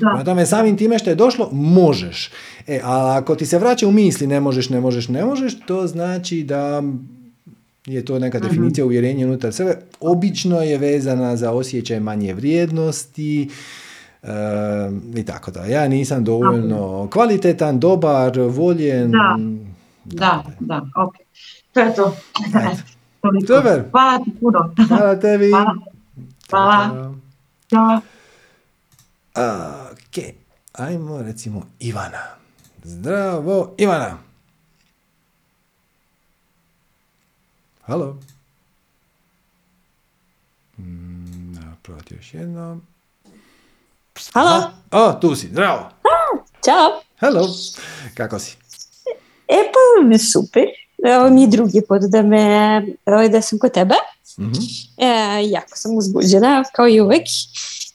Da. 0.00 0.24
tome, 0.24 0.46
samim 0.46 0.76
time 0.76 0.98
što 0.98 1.10
je 1.10 1.16
došlo, 1.16 1.48
možeš. 1.52 2.30
E, 2.66 2.80
a 2.84 3.16
ako 3.18 3.34
ti 3.34 3.46
se 3.46 3.58
vraća 3.58 3.88
u 3.88 3.92
misli 3.92 4.26
ne 4.26 4.40
možeš, 4.40 4.68
ne 4.68 4.80
možeš, 4.80 5.08
ne 5.08 5.24
možeš, 5.24 5.60
to 5.66 5.86
znači 5.86 6.42
da 6.42 6.82
je 7.86 8.04
to 8.04 8.18
neka 8.18 8.38
mhm. 8.38 8.48
definicija 8.48 8.84
uvjerenja 8.84 9.26
unutar 9.26 9.52
sebe. 9.52 9.76
Obično 10.00 10.60
je 10.60 10.78
vezana 10.78 11.36
za 11.36 11.52
osjećaj 11.52 12.00
manje 12.00 12.34
vrijednosti, 12.34 13.50
i 15.16 15.24
tako 15.26 15.50
da. 15.50 15.64
Ja 15.64 15.88
nisam 15.88 16.24
dovoljno 16.24 17.08
kvalitetan, 17.12 17.80
dobar, 17.80 18.40
voljen. 18.40 19.10
Da, 19.10 19.38
da, 20.04 20.44
da, 20.60 20.86
ok. 20.96 21.14
To 21.72 21.80
je 21.80 21.94
to. 21.94 22.16
Super. 23.46 23.84
Hvala 23.90 24.18
ti 24.24 24.30
puno. 24.40 24.74
Hvala 24.88 25.20
tebi. 25.20 25.50
Hvala. 25.50 25.74
Hvala. 26.50 27.14
Hvala. 27.70 28.00
Ok, 29.92 30.24
ajmo 30.72 31.22
recimo 31.22 31.62
Ivana. 31.80 32.22
Zdravo, 32.82 33.74
Ivana. 33.78 34.29
Halo. 37.90 38.16
Mm, 40.78 41.54
probati 41.82 42.14
još 42.14 42.34
jednom. 42.34 42.82
Halo. 44.32 44.70
O, 44.90 45.12
tu 45.12 45.36
si, 45.36 45.46
zdravo. 45.46 45.90
Ćao. 46.64 47.02
Hello. 47.18 47.48
Kako 48.14 48.38
si? 48.38 48.56
E 49.48 49.72
pa, 49.72 50.18
super. 50.32 50.64
Ovo 51.18 51.30
mi 51.30 51.42
je 51.42 51.48
drugi 51.48 51.80
put 51.88 52.02
da, 52.02 52.22
me, 52.22 52.82
da 53.30 53.42
sam 53.42 53.58
kod 53.58 53.72
tebe. 53.72 53.94
Mm-hmm. 54.38 54.52
E, 54.96 55.48
jako 55.48 55.76
sam 55.76 55.96
uzbuđena, 55.96 56.64
kao 56.72 56.88
i 56.88 57.00
uvek. 57.00 57.26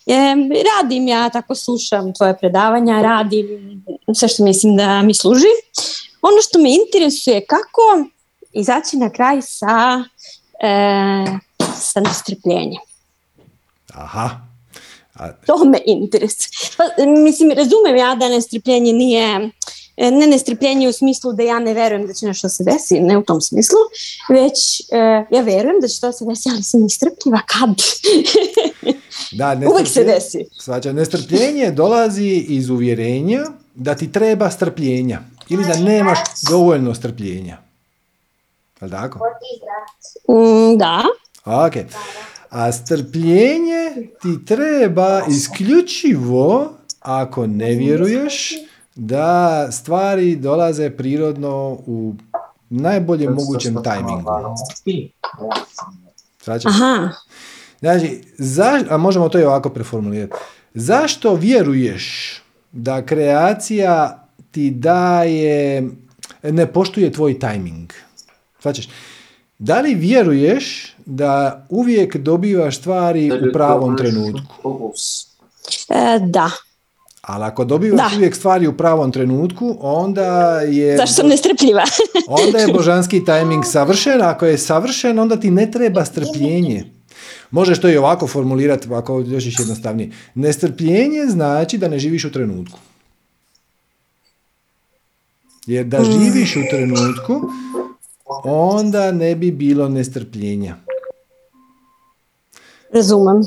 E, 0.05 0.35
radim 0.75 1.07
ja, 1.07 1.29
tako 1.29 1.55
slušam 1.55 2.13
tvoje 2.13 2.37
predavanja, 2.37 3.01
radim 3.01 3.47
sve 4.15 4.27
što 4.27 4.43
mislim 4.43 4.77
da 4.77 5.01
mi 5.01 5.13
služi. 5.13 5.53
Ono 6.21 6.41
što 6.41 6.59
me 6.59 6.69
interesuje 6.69 7.45
kako 7.45 7.81
izaći 8.55 8.97
na 8.97 9.09
kraj 9.09 9.41
sa, 9.41 10.03
e, 10.63 11.25
sa 11.79 11.99
nestrpljenjem. 11.99 12.81
Aha. 13.93 14.29
A... 15.13 15.31
To 15.31 15.65
me 15.65 15.79
interesuje. 15.85 16.49
Pa, 16.77 17.03
mislim, 17.05 17.51
razumem 17.51 17.95
ja 17.95 18.15
da 18.15 18.29
nestrpljenje 18.29 18.93
nije 18.93 19.51
ne 19.97 20.27
nestrpljenje 20.27 20.87
u 20.87 20.93
smislu 20.93 21.33
da 21.33 21.43
ja 21.43 21.59
ne 21.59 21.73
verujem 21.73 22.07
da 22.07 22.13
će 22.13 22.25
nešto 22.25 22.49
se 22.49 22.63
desi, 22.63 22.99
ne 22.99 23.17
u 23.17 23.23
tom 23.23 23.41
smislu, 23.41 23.77
već 24.29 24.79
e, 24.79 25.25
ja 25.31 25.41
verujem 25.41 25.81
da 25.81 25.87
će 25.87 26.01
to 26.01 26.11
se 26.11 26.25
desi, 26.25 26.49
ali 26.53 26.63
sam 26.63 26.81
nestrpljiva 26.81 27.39
kad? 27.45 27.75
da, 29.39 29.69
Uvijek 29.71 29.87
se 29.87 30.03
desi. 30.03 30.45
Svađa, 30.59 30.93
nestrpljenje 30.93 31.71
dolazi 31.71 32.45
iz 32.47 32.69
uvjerenja 32.69 33.45
da 33.75 33.95
ti 33.95 34.11
treba 34.11 34.51
strpljenja 34.51 35.21
ili 35.49 35.63
da 35.63 35.77
nemaš 35.77 36.19
dovoljno 36.49 36.95
strpljenja. 36.95 37.57
Je 38.81 38.89
tako? 38.89 39.19
Mm, 40.29 40.77
da. 40.77 41.03
Ok. 41.45 41.73
A 42.49 42.71
strpljenje 42.71 44.09
ti 44.21 44.45
treba 44.45 45.21
isključivo 45.29 46.73
ako 46.99 47.47
ne 47.47 47.75
vjeruješ 47.75 48.53
da 48.95 49.67
stvari 49.71 50.35
dolaze 50.35 50.89
prirodno 50.89 51.77
u 51.85 52.13
najboljem 52.69 53.33
mogućem 53.33 53.83
tajmingu. 53.83 54.31
Aha. 56.65 57.09
Znači, 57.79 58.21
za, 58.37 58.83
a 58.89 58.97
možemo 58.97 59.29
to 59.29 59.39
i 59.39 59.43
ovako 59.43 59.69
preformulirati. 59.69 60.33
Zašto 60.73 61.35
vjeruješ 61.35 62.35
da 62.71 63.05
kreacija 63.05 64.27
ti 64.51 64.71
daje, 64.71 65.89
ne 66.43 66.73
poštuje 66.73 67.11
tvoj 67.11 67.39
tajming? 67.39 67.93
Svačeš? 68.65 68.89
Da 69.59 69.81
li 69.81 69.95
vjeruješ 69.95 70.95
da 71.05 71.65
uvijek 71.69 72.17
dobivaš 72.17 72.77
stvari 72.77 73.31
u 73.31 73.53
pravom 73.53 73.97
trenutku? 73.97 74.93
E, 75.89 76.19
da. 76.19 76.51
Ali 77.21 77.43
ako 77.43 77.65
dobivaš 77.65 78.11
da. 78.11 78.17
uvijek 78.17 78.35
stvari 78.35 78.67
u 78.67 78.77
pravom 78.77 79.11
trenutku, 79.11 79.77
onda 79.81 80.59
je... 80.61 80.97
Zašto 80.97 81.13
sam 81.15 81.27
nestrpljiva? 81.27 81.83
onda 82.45 82.57
je 82.57 82.73
božanski 82.73 83.25
tajming 83.25 83.65
savršen, 83.65 84.21
ako 84.21 84.45
je 84.45 84.57
savršen, 84.57 85.19
onda 85.19 85.39
ti 85.39 85.51
ne 85.51 85.71
treba 85.71 86.05
strpljenje. 86.05 86.85
Možeš 87.51 87.81
to 87.81 87.89
i 87.89 87.97
ovako 87.97 88.27
formulirati, 88.27 88.87
ako 88.93 89.19
još 89.19 89.59
jednostavnije. 89.59 90.11
Nestrpljenje 90.35 91.25
znači 91.27 91.77
da 91.77 91.87
ne 91.87 91.99
živiš 91.99 92.25
u 92.25 92.31
trenutku. 92.31 92.79
Jer 95.67 95.85
da 95.85 96.03
živiš 96.03 96.55
u 96.55 96.61
trenutku, 96.69 97.41
onda 98.43 99.11
ne 99.11 99.35
bi 99.35 99.51
bilo 99.51 99.89
nestrpljenja. 99.89 100.75
Razumem. 102.93 103.41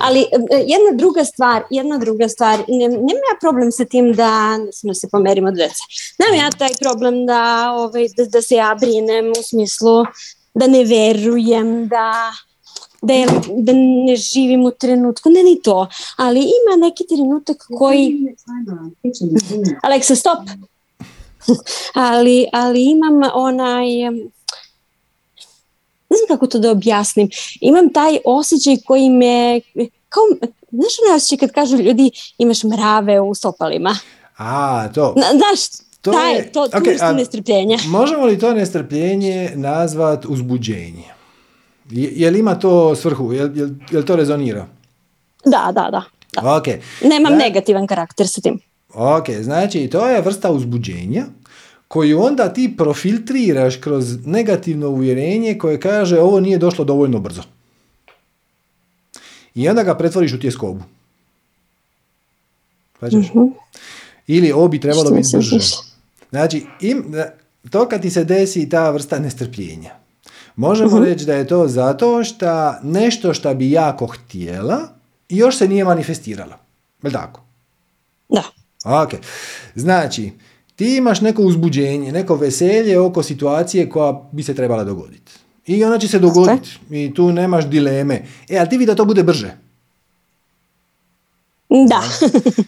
Ali 0.00 0.20
e, 0.20 0.24
jedna 0.50 0.92
druga 0.94 1.24
stvar, 1.24 1.62
jedna 1.70 1.98
druga 1.98 2.28
stvar, 2.28 2.58
nemam 2.68 3.06
ja 3.06 3.36
problem 3.40 3.72
sa 3.72 3.84
tim 3.84 4.12
da 4.12 4.58
smo 4.72 4.94
se 4.94 5.08
pomerimo 5.12 5.50
djeca. 5.50 5.84
Nemam 6.18 6.44
ja 6.44 6.50
taj 6.50 6.70
problem 6.80 7.26
da, 7.26 7.72
ovaj, 7.72 8.08
da, 8.16 8.24
da 8.24 8.42
se 8.42 8.54
ja 8.54 8.76
brinem 8.80 9.30
u 9.30 9.42
smislu 9.42 10.04
da 10.54 10.66
ne 10.66 10.84
verujem, 10.84 11.88
da, 11.88 12.32
da, 13.02 13.12
je, 13.12 13.26
da 13.56 13.72
ne 14.06 14.16
živim 14.16 14.64
u 14.64 14.70
trenutku, 14.70 15.30
ne 15.30 15.42
ni 15.42 15.62
to, 15.62 15.88
ali 16.16 16.40
ima 16.40 16.86
neki 16.86 17.04
trenutak 17.06 17.56
koji... 17.78 18.34
Aleksa, 19.82 20.14
stop! 20.14 20.38
ali, 22.10 22.46
ali 22.52 22.84
imam 22.84 23.30
onaj 23.34 23.86
ne 26.10 26.16
znam 26.16 26.28
kako 26.28 26.46
to 26.46 26.58
da 26.58 26.70
objasnim, 26.70 27.28
imam 27.60 27.92
taj 27.92 28.18
osjećaj 28.24 28.76
koji 28.86 29.10
me, 29.10 29.60
kao, 30.08 30.22
znaš 30.70 30.92
onaj 31.04 31.16
osjećaj 31.16 31.38
kad 31.38 31.52
kažu 31.52 31.76
ljudi 31.76 32.10
imaš 32.38 32.64
mrave 32.64 33.20
u 33.20 33.34
stopalima? 33.34 33.98
A, 34.36 34.88
to. 34.94 35.14
znaš, 35.16 35.86
to 36.00 36.12
taj, 36.12 36.34
je, 36.34 36.52
to, 36.52 36.66
okay, 36.66 37.16
nestrpljenje. 37.16 37.78
Možemo 37.86 38.24
li 38.24 38.38
to 38.38 38.54
nestrpljenje 38.54 39.52
nazvat 39.54 40.24
uzbuđenje? 40.24 41.04
Je, 41.90 42.12
je 42.14 42.30
li 42.30 42.38
ima 42.38 42.58
to 42.58 42.96
svrhu? 42.96 43.32
Je, 43.32 43.40
je, 43.40 43.68
je 43.90 43.98
li 43.98 44.06
to 44.06 44.16
rezonira? 44.16 44.66
Da, 45.44 45.72
da, 45.72 45.88
da. 45.90 46.02
da. 46.32 46.40
Okay. 46.42 46.78
Nemam 47.02 47.36
negativan 47.36 47.86
karakter 47.86 48.28
sa 48.28 48.40
tim. 48.40 48.60
Ok, 48.94 49.30
znači 49.42 49.88
to 49.92 50.08
je 50.08 50.20
vrsta 50.20 50.50
uzbuđenja 50.50 51.24
koju 51.88 52.22
onda 52.22 52.52
ti 52.52 52.74
profiltriraš 52.76 53.76
kroz 53.76 54.26
negativno 54.26 54.88
uvjerenje 54.88 55.58
koje 55.58 55.80
kaže 55.80 56.20
ovo 56.20 56.40
nije 56.40 56.58
došlo 56.58 56.84
dovoljno 56.84 57.20
brzo. 57.20 57.42
I 59.54 59.68
onda 59.68 59.82
ga 59.82 59.94
pretvoriš 59.94 60.32
u 60.32 60.40
tjeskobu. 60.40 60.82
Mm-hmm. 63.02 63.54
Ili 64.26 64.52
ovo 64.52 64.68
bi 64.68 64.80
trebalo 64.80 65.10
biti 65.10 65.28
brže. 65.36 65.58
Znači, 66.30 66.66
im, 66.80 67.14
to 67.70 67.88
kad 67.88 68.02
ti 68.02 68.10
se 68.10 68.24
desi 68.24 68.68
ta 68.68 68.90
vrsta 68.90 69.18
nestrpljenja. 69.18 69.90
Možemo 70.56 71.00
mm 71.00 71.04
reći 71.04 71.24
da 71.24 71.34
je 71.34 71.46
to 71.46 71.68
zato 71.68 72.24
što 72.24 72.74
nešto 72.82 73.34
što 73.34 73.54
bi 73.54 73.70
jako 73.70 74.06
htjela 74.06 74.88
još 75.28 75.56
se 75.56 75.68
nije 75.68 75.84
manifestiralo. 75.84 76.54
Je 77.02 77.10
tako? 77.10 77.40
Da. 78.28 78.42
Ok. 78.86 79.10
Znači, 79.74 80.30
ti 80.76 80.96
imaš 80.96 81.20
neko 81.20 81.42
uzbuđenje, 81.42 82.12
neko 82.12 82.34
veselje 82.34 83.00
oko 83.00 83.22
situacije 83.22 83.90
koja 83.90 84.28
bi 84.32 84.42
se 84.42 84.54
trebala 84.54 84.84
dogoditi. 84.84 85.32
I 85.66 85.84
ona 85.84 85.98
će 85.98 86.08
se 86.08 86.18
dogoditi. 86.18 86.78
I 86.90 87.14
tu 87.14 87.32
nemaš 87.32 87.66
dileme. 87.66 88.22
E, 88.48 88.58
ali 88.58 88.68
ti 88.68 88.76
vi 88.76 88.86
da 88.86 88.94
to 88.94 89.04
bude 89.04 89.22
brže. 89.22 89.56
Da. 91.68 92.02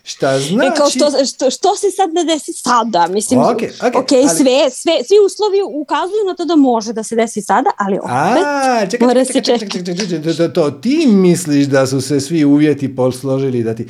Šta 0.05 0.39
znači... 0.39 0.69
E 0.69 0.77
kao 0.77 0.91
što, 0.91 1.25
što, 1.25 1.51
što 1.51 1.77
se 1.77 1.91
sad 1.91 2.12
ne 2.12 2.25
desi 2.25 2.53
sada? 2.53 3.07
Mislim, 3.07 3.41
okay, 3.41 3.71
okay, 3.81 3.93
okay 3.93 4.29
ali... 4.29 4.39
sve, 4.39 4.71
sve, 4.71 4.93
svi 5.07 5.16
uslovi 5.27 5.59
ukazuju 5.81 6.25
na 6.29 6.35
to 6.35 6.45
da 6.45 6.57
može 6.57 6.93
da 6.93 7.03
se 7.03 7.16
desi 7.16 7.43
sada, 7.43 7.71
ali 7.79 7.99
opet 7.99 8.11
A, 8.12 8.87
čekaj, 8.91 9.07
mora 9.07 9.25
čekaj, 9.25 9.43
čekaj, 9.43 9.69
čekaj, 9.69 9.85
čekaj, 9.85 10.23
čekaj, 10.23 10.35
to, 10.35 10.49
to, 10.49 10.71
ti 10.71 11.07
misliš 11.07 11.66
da 11.66 11.87
su 11.87 12.01
se 12.01 12.21
svi 12.21 12.45
uvjeti 12.45 12.97
posložili 12.97 13.62
da 13.62 13.75
ti... 13.75 13.89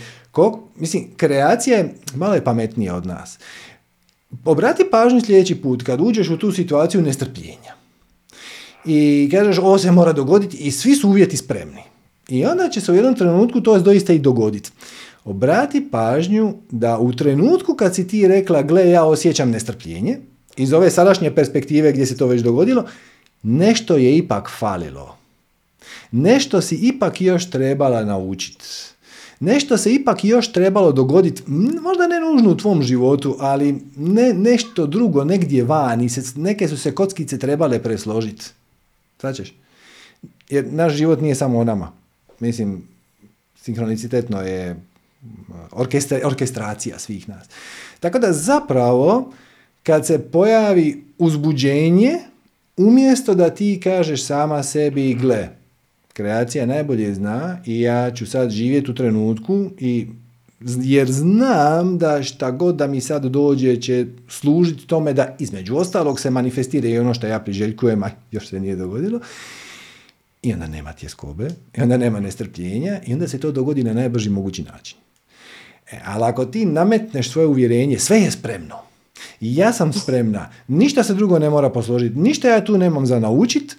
Mislim, 0.77 1.05
kreacija 1.17 1.79
je 1.79 1.95
malo 2.15 2.35
je 2.35 2.45
pametnija 2.45 2.95
od 2.95 3.07
nas. 3.07 3.39
Obrati 4.45 4.85
pažnju 4.91 5.21
sljedeći 5.21 5.55
put 5.55 5.83
kad 5.83 6.01
uđeš 6.01 6.29
u 6.31 6.39
tu 6.39 6.53
situaciju 6.53 7.03
nestrpljenja. 7.03 7.75
I 8.85 9.29
kažeš 9.33 9.59
ovo 9.59 9.79
se 9.79 9.91
mora 9.91 10.13
dogoditi 10.13 10.57
i 10.57 10.71
svi 10.71 10.95
su 10.95 11.09
uvjeti 11.09 11.37
spremni. 11.37 11.83
I 12.29 12.45
onda 12.45 12.69
će 12.69 12.81
se 12.81 12.93
u 12.93 12.95
jednom 12.95 13.15
trenutku 13.15 13.61
to 13.61 13.79
doista 13.79 14.13
i 14.13 14.19
dogoditi. 14.19 14.71
Obrati 15.25 15.89
pažnju 15.91 16.55
da 16.71 16.99
u 16.99 17.13
trenutku 17.13 17.75
kad 17.75 17.95
si 17.95 18.09
ti 18.09 18.29
rekla 18.29 18.63
gle 18.63 18.91
ja 18.91 19.05
osjećam 19.05 19.51
nestrpljenje, 19.51 20.19
iz 20.57 20.73
ove 20.73 20.91
sadašnje 20.91 21.35
perspektive 21.35 21.93
gdje 21.93 22.07
se 22.07 22.17
to 22.17 22.27
već 22.27 22.43
dogodilo, 22.43 22.85
nešto 23.43 23.97
je 23.97 24.17
ipak 24.17 24.51
falilo. 24.59 25.17
Nešto 26.13 26.61
si 26.61 26.75
ipak 26.75 27.21
još 27.21 27.51
trebala 27.51 28.05
naučiti 28.05 28.65
nešto 29.41 29.77
se 29.79 29.95
ipak 29.95 30.25
još 30.25 30.53
trebalo 30.53 30.93
dogoditi, 30.93 31.43
možda 31.83 32.07
ne 32.07 32.21
nužno 32.21 32.51
u 32.51 32.57
tvom 32.57 32.83
životu, 32.83 33.37
ali 33.41 33.81
ne, 33.97 34.35
nešto 34.35 34.87
drugo, 34.87 35.25
negdje 35.25 35.65
van, 35.65 36.09
se, 36.09 36.23
neke 36.37 36.69
su 36.69 36.77
se 36.77 36.95
kockice 36.95 37.39
trebale 37.39 37.83
presložiti. 37.83 38.47
Značeš? 39.21 39.55
Jer 40.49 40.73
naš 40.73 40.93
život 40.93 41.21
nije 41.21 41.35
samo 41.35 41.59
o 41.59 41.65
nama. 41.65 41.93
Mislim, 42.41 42.83
sinkronicitetno 43.63 44.43
je 44.43 44.77
orkestra, 45.73 46.21
orkestracija 46.25 46.99
svih 46.99 47.29
nas. 47.29 47.47
Tako 48.01 48.19
da 48.19 48.33
zapravo, 48.33 49.33
kad 49.83 50.07
se 50.07 50.19
pojavi 50.19 51.05
uzbuđenje, 51.19 52.19
umjesto 52.77 53.35
da 53.35 53.51
ti 53.51 53.81
kažeš 53.85 54.25
sama 54.25 54.63
sebi, 54.63 55.15
gle, 55.15 55.49
kreacija 56.19 56.67
najbolje 56.67 57.15
zna 57.15 57.59
i 57.67 57.81
ja 57.81 58.11
ću 58.11 58.27
sad 58.27 58.51
živjeti 58.51 58.91
u 58.91 58.95
trenutku 58.95 59.71
i 59.79 60.07
jer 60.83 61.13
znam 61.13 61.99
da 61.99 62.23
šta 62.23 62.51
god 62.51 62.77
da 62.77 62.87
mi 62.87 63.01
sad 63.01 63.25
dođe 63.25 63.77
će 63.81 64.07
služiti 64.29 64.87
tome 64.87 65.13
da 65.13 65.37
između 65.39 65.77
ostalog 65.77 66.21
se 66.21 66.31
manifestira 66.31 66.89
i 66.89 66.99
ono 66.99 67.15
što 67.15 67.27
ja 67.27 67.39
priželjkujem, 67.39 68.03
a 68.03 68.11
još 68.31 68.49
se 68.49 68.61
nije 68.61 68.77
dogodilo. 68.77 69.21
I 70.43 70.53
onda 70.53 70.67
nema 70.67 70.93
tjeskobe, 70.93 71.49
i 71.77 71.83
onda 71.83 71.97
nema 71.97 72.21
nestrpljenja 72.21 73.01
i 73.07 73.13
onda 73.13 73.29
se 73.29 73.41
to 73.41 73.53
dogodi 73.53 73.85
na 73.85 73.93
najbrži 73.93 74.31
mogući 74.31 74.63
način. 74.63 74.99
E, 75.93 76.01
ali 76.05 76.25
ako 76.25 76.45
ti 76.45 76.65
nametneš 76.65 77.31
svoje 77.31 77.47
uvjerenje, 77.47 77.99
sve 77.99 78.19
je 78.19 78.31
spremno. 78.31 78.77
I 79.41 79.57
ja 79.57 79.73
sam 79.73 79.93
spremna, 79.93 80.51
ništa 80.69 81.05
se 81.05 81.15
drugo 81.15 81.39
ne 81.39 81.51
mora 81.51 81.71
posložiti, 81.71 82.19
ništa 82.19 82.49
ja 82.49 82.65
tu 82.65 82.79
nemam 82.79 83.07
za 83.07 83.21
naučit, 83.21 83.77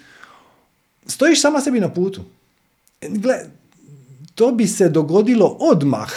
stojiš 1.10 1.42
sama 1.42 1.62
sebi 1.62 1.80
na 1.80 1.90
putu. 1.90 2.22
Gle, 3.02 3.36
to 4.36 4.52
bi 4.52 4.68
se 4.68 4.90
dogodilo 4.90 5.58
odmah 5.60 6.10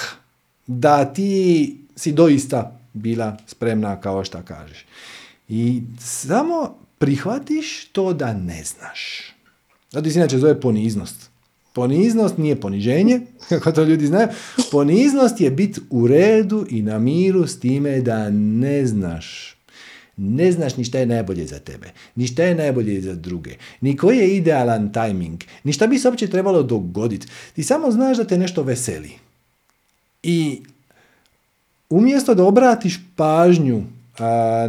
da 0.66 1.04
ti 1.04 1.76
si 1.96 2.12
doista 2.12 2.80
bila 2.92 3.36
spremna 3.46 4.00
kao 4.00 4.24
što 4.24 4.42
kažeš. 4.42 4.86
I 5.48 5.82
samo 6.00 6.76
prihvatiš 6.98 7.84
to 7.92 8.12
da 8.12 8.34
ne 8.34 8.64
znaš. 8.64 9.32
Zato 9.90 10.10
se 10.10 10.18
inače 10.18 10.38
zove 10.38 10.60
poniznost. 10.60 11.30
Poniznost 11.72 12.38
nije 12.38 12.60
poniženje, 12.60 13.20
kako 13.48 13.72
to 13.72 13.84
ljudi 13.84 14.06
znaju. 14.06 14.28
Poniznost 14.70 15.40
je 15.40 15.50
biti 15.50 15.80
u 15.90 16.06
redu 16.06 16.66
i 16.70 16.82
na 16.82 16.98
miru 16.98 17.46
s 17.46 17.60
time 17.60 18.00
da 18.00 18.30
ne 18.30 18.86
znaš 18.86 19.51
ne 20.22 20.52
znaš 20.52 20.76
ni 20.76 20.84
šta 20.84 20.98
je 20.98 21.06
najbolje 21.06 21.46
za 21.46 21.58
tebe, 21.58 21.90
ni 22.16 22.26
šta 22.26 22.42
je 22.42 22.54
najbolje 22.54 23.00
za 23.00 23.14
druge, 23.14 23.56
ni 23.80 23.96
koji 23.96 24.18
je 24.18 24.36
idealan 24.36 24.92
tajming, 24.92 25.44
ni 25.64 25.72
šta 25.72 25.86
bi 25.86 25.98
se 25.98 26.08
uopće 26.08 26.26
trebalo 26.26 26.62
dogoditi. 26.62 27.26
Ti 27.54 27.62
samo 27.62 27.90
znaš 27.90 28.16
da 28.16 28.24
te 28.24 28.38
nešto 28.38 28.62
veseli. 28.62 29.10
I 30.22 30.62
umjesto 31.90 32.34
da 32.34 32.44
obratiš 32.44 33.00
pažnju 33.16 33.82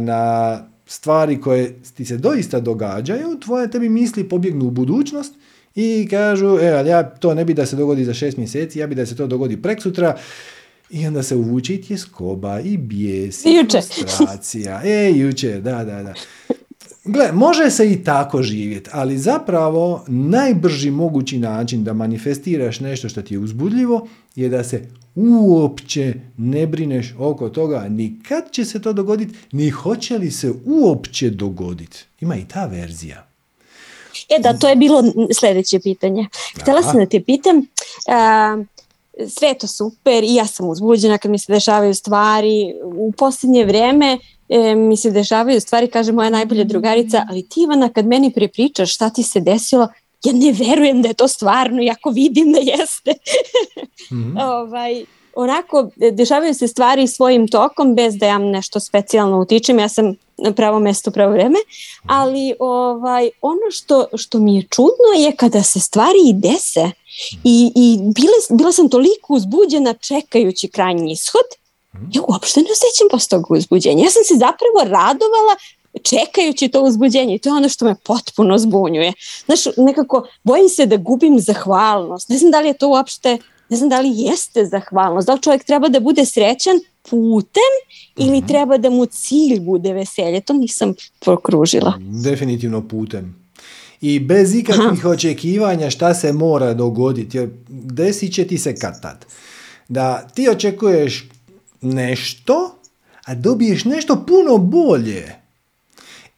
na 0.00 0.60
stvari 0.86 1.40
koje 1.40 1.74
ti 1.94 2.04
se 2.04 2.16
doista 2.16 2.60
događaju, 2.60 3.40
tvoje 3.40 3.70
tebi 3.70 3.88
misli 3.88 4.28
pobjegnu 4.28 4.66
u 4.66 4.70
budućnost 4.70 5.34
i 5.74 6.08
kažu, 6.10 6.58
e, 6.58 6.84
ja 6.86 7.02
to 7.02 7.34
ne 7.34 7.44
bi 7.44 7.54
da 7.54 7.66
se 7.66 7.76
dogodi 7.76 8.04
za 8.04 8.14
šest 8.14 8.36
mjeseci, 8.36 8.78
ja 8.78 8.86
bi 8.86 8.94
da 8.94 9.06
se 9.06 9.16
to 9.16 9.26
dogodi 9.26 9.62
prek 9.62 9.82
sutra, 9.82 10.16
i 10.94 11.06
onda 11.06 11.22
se 11.22 11.36
uvuče 11.36 11.74
i 11.74 11.82
tjeskoba, 11.82 12.60
i 12.60 12.76
bijes, 12.76 13.44
i 13.44 13.66
frustracija. 13.68 14.80
E, 14.84 15.12
jučer, 15.14 15.60
da, 15.60 15.84
da, 15.84 16.02
da. 16.02 16.14
Gle, 17.04 17.32
može 17.32 17.70
se 17.70 17.92
i 17.92 18.04
tako 18.04 18.42
živjeti, 18.42 18.90
ali 18.92 19.18
zapravo 19.18 20.04
najbrži 20.08 20.90
mogući 20.90 21.38
način 21.38 21.84
da 21.84 21.92
manifestiraš 21.92 22.80
nešto 22.80 23.08
što 23.08 23.22
ti 23.22 23.34
je 23.34 23.38
uzbudljivo 23.38 24.08
je 24.36 24.48
da 24.48 24.64
se 24.64 24.88
uopće 25.14 26.14
ne 26.36 26.66
brineš 26.66 27.14
oko 27.18 27.48
toga 27.48 27.88
ni 27.88 28.20
kad 28.28 28.50
će 28.50 28.64
se 28.64 28.82
to 28.82 28.92
dogoditi, 28.92 29.34
ni 29.52 29.70
hoće 29.70 30.18
li 30.18 30.30
se 30.30 30.52
uopće 30.64 31.30
dogoditi. 31.30 32.04
Ima 32.20 32.36
i 32.36 32.44
ta 32.48 32.66
verzija. 32.66 33.26
E 34.28 34.42
da, 34.42 34.58
to 34.58 34.68
je 34.68 34.76
bilo 34.76 35.02
sljedeće 35.40 35.80
pitanje. 35.80 36.26
Htjela 36.60 36.82
sam 36.82 36.98
da 36.98 37.06
te 37.06 37.20
pitam, 37.20 37.66
sve 39.28 39.54
to 39.54 39.66
super 39.66 40.24
i 40.24 40.34
ja 40.34 40.46
sam 40.46 40.68
uzbuđena 40.68 41.18
kad 41.18 41.30
mi 41.30 41.38
se 41.38 41.52
dešavaju 41.52 41.94
stvari. 41.94 42.74
U 42.84 43.12
posljednje 43.12 43.64
vrijeme 43.64 44.18
e, 44.48 44.74
mi 44.74 44.96
se 44.96 45.10
dešavaju 45.10 45.60
stvari, 45.60 45.88
kaže 45.88 46.12
moja 46.12 46.30
najbolja 46.30 46.64
drugarica, 46.64 47.26
ali 47.30 47.48
ti 47.48 47.62
Ivana 47.62 47.88
kad 47.88 48.06
meni 48.06 48.32
prepričaš 48.32 48.94
šta 48.94 49.10
ti 49.10 49.22
se 49.22 49.40
desilo, 49.40 49.88
ja 50.24 50.32
ne 50.32 50.52
verujem 50.52 51.02
da 51.02 51.08
je 51.08 51.14
to 51.14 51.28
stvarno, 51.28 51.82
jako 51.82 52.10
vidim 52.10 52.52
da 52.52 52.58
jeste. 52.58 53.12
mm 54.12 54.36
ovaj, 54.60 55.04
onako, 55.34 55.90
dešavaju 56.12 56.54
se 56.54 56.68
stvari 56.68 57.06
svojim 57.06 57.48
tokom 57.48 57.94
bez 57.94 58.16
da 58.16 58.26
ja 58.26 58.38
nešto 58.38 58.80
specijalno 58.80 59.40
utičem, 59.40 59.78
ja 59.78 59.88
sam 59.88 60.14
pravo 60.56 60.78
mjesto, 60.78 61.10
pravo 61.10 61.32
vreme, 61.32 61.58
ali 62.06 62.54
ovaj, 62.58 63.30
ono 63.40 63.70
što, 63.70 64.06
što 64.16 64.38
mi 64.38 64.56
je 64.56 64.66
čudno 64.70 65.10
je 65.16 65.36
kada 65.36 65.62
se 65.62 65.80
stvari 65.80 66.18
i 66.26 66.32
dese 66.32 66.90
i, 67.44 67.72
i 67.74 67.98
bila, 68.14 68.58
bila 68.58 68.72
sam 68.72 68.88
toliko 68.88 69.34
uzbuđena 69.34 69.94
čekajući 69.94 70.68
krajnji 70.68 71.12
ishod, 71.12 71.48
ja 72.12 72.22
uopšte 72.28 72.60
ne 72.60 72.66
osjećam 72.72 73.08
posle 73.10 73.28
tog 73.28 73.50
uzbuđenja. 73.50 74.04
Ja 74.04 74.10
sam 74.10 74.24
se 74.24 74.34
zapravo 74.34 74.78
radovala 74.84 75.56
čekajući 76.02 76.68
to 76.68 76.82
uzbuđenje 76.82 77.34
i 77.34 77.38
to 77.38 77.48
je 77.48 77.52
ono 77.52 77.68
što 77.68 77.84
me 77.84 77.94
potpuno 77.94 78.58
zbunjuje. 78.58 79.12
Znaš, 79.46 79.60
nekako 79.76 80.26
bojim 80.42 80.68
se 80.68 80.86
da 80.86 80.96
gubim 80.96 81.40
zahvalnost. 81.40 82.28
Ne 82.28 82.38
znam 82.38 82.50
da 82.50 82.60
li 82.60 82.68
je 82.68 82.78
to 82.78 82.88
uopšte, 82.88 83.38
ne 83.74 83.78
znam 83.78 83.88
da 83.88 84.00
li 84.00 84.12
jeste 84.14 84.64
zahvalnost. 84.64 85.26
Da 85.26 85.34
li 85.34 85.42
čovjek 85.42 85.64
treba 85.64 85.88
da 85.88 86.00
bude 86.00 86.24
srećan 86.24 86.76
putem 87.10 87.72
ili 88.16 88.38
mhm. 88.38 88.46
treba 88.46 88.78
da 88.78 88.90
mu 88.90 89.06
cilj 89.06 89.60
bude 89.60 89.92
veselje. 89.92 90.40
To 90.40 90.52
nisam 90.52 90.94
prokružila. 91.20 91.92
Definitivno 91.98 92.88
putem. 92.88 93.36
I 94.00 94.20
bez 94.20 94.54
ikakvih 94.54 95.04
očekivanja 95.04 95.90
šta 95.90 96.14
se 96.14 96.32
mora 96.32 96.74
dogoditi. 96.74 97.36
Jer 97.36 97.50
desit 97.68 98.34
će 98.34 98.46
ti 98.46 98.58
se 98.58 98.76
kad 98.76 99.02
tad. 99.02 99.26
Da 99.88 100.28
ti 100.34 100.48
očekuješ 100.48 101.28
nešto, 101.80 102.74
a 103.24 103.34
dobiješ 103.34 103.84
nešto 103.84 104.24
puno 104.26 104.58
bolje. 104.58 105.34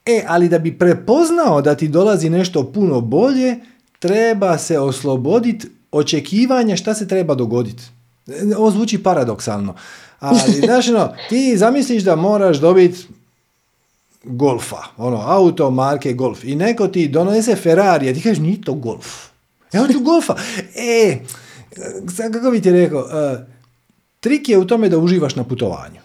E, 0.05 0.23
ali 0.27 0.49
da 0.49 0.59
bi 0.59 0.77
prepoznao 0.77 1.61
da 1.61 1.75
ti 1.75 1.87
dolazi 1.87 2.29
nešto 2.29 2.71
puno 2.71 3.01
bolje, 3.01 3.55
treba 3.99 4.57
se 4.57 4.79
osloboditi 4.79 5.67
očekivanja 5.91 6.75
šta 6.75 6.93
se 6.93 7.07
treba 7.07 7.35
dogoditi. 7.35 7.83
Ovo 8.57 8.71
zvuči 8.71 9.03
paradoksalno. 9.03 9.75
Ali, 10.19 10.51
znaš, 10.65 10.87
no, 10.87 11.13
ti 11.29 11.57
zamisliš 11.57 12.03
da 12.03 12.15
moraš 12.15 12.57
dobiti 12.57 13.07
golfa, 14.23 14.77
ono, 14.97 15.17
auto 15.17 15.71
marke 15.71 16.13
golf. 16.13 16.43
I 16.43 16.55
neko 16.55 16.87
ti 16.87 17.07
donese 17.07 17.55
Ferrari, 17.55 18.09
a 18.09 18.13
ti 18.13 18.21
kažeš, 18.21 18.39
nije 18.39 18.61
to 18.61 18.73
golf. 18.73 19.07
Ja 19.73 19.81
hoću 19.81 19.99
golfa. 19.99 20.35
E, 20.75 21.17
kako 22.33 22.51
bi 22.51 22.61
ti 22.61 22.71
rekao, 22.71 22.99
uh, 22.99 23.39
trik 24.19 24.49
je 24.49 24.57
u 24.57 24.65
tome 24.65 24.89
da 24.89 24.97
uživaš 24.97 25.35
na 25.35 25.43
putovanju. 25.43 25.99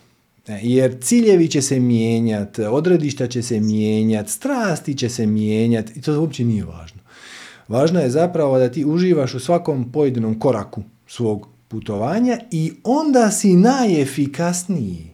E, 0.48 0.60
jer 0.62 0.96
ciljevi 1.00 1.48
će 1.48 1.62
se 1.62 1.80
mijenjati, 1.80 2.62
odredišta 2.62 3.26
će 3.26 3.42
se 3.42 3.60
mijenjati, 3.60 4.30
strasti 4.30 4.94
će 4.94 5.08
se 5.08 5.26
mijenjati 5.26 5.92
i 5.96 6.02
to 6.02 6.20
uopće 6.20 6.44
nije 6.44 6.64
važno. 6.64 7.01
Važno 7.68 8.00
je 8.00 8.10
zapravo 8.10 8.58
da 8.58 8.68
ti 8.68 8.84
uživaš 8.84 9.34
u 9.34 9.40
svakom 9.40 9.92
pojedinom 9.92 10.38
koraku 10.38 10.82
svog 11.06 11.48
putovanja 11.68 12.38
i 12.50 12.72
onda 12.84 13.30
si 13.30 13.54
najefikasniji. 13.56 15.12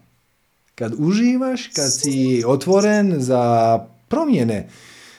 Kad 0.74 0.94
uživaš, 0.98 1.66
kad 1.66 1.92
si 1.94 2.42
otvoren 2.46 3.14
za 3.18 3.78
promjene, 4.08 4.68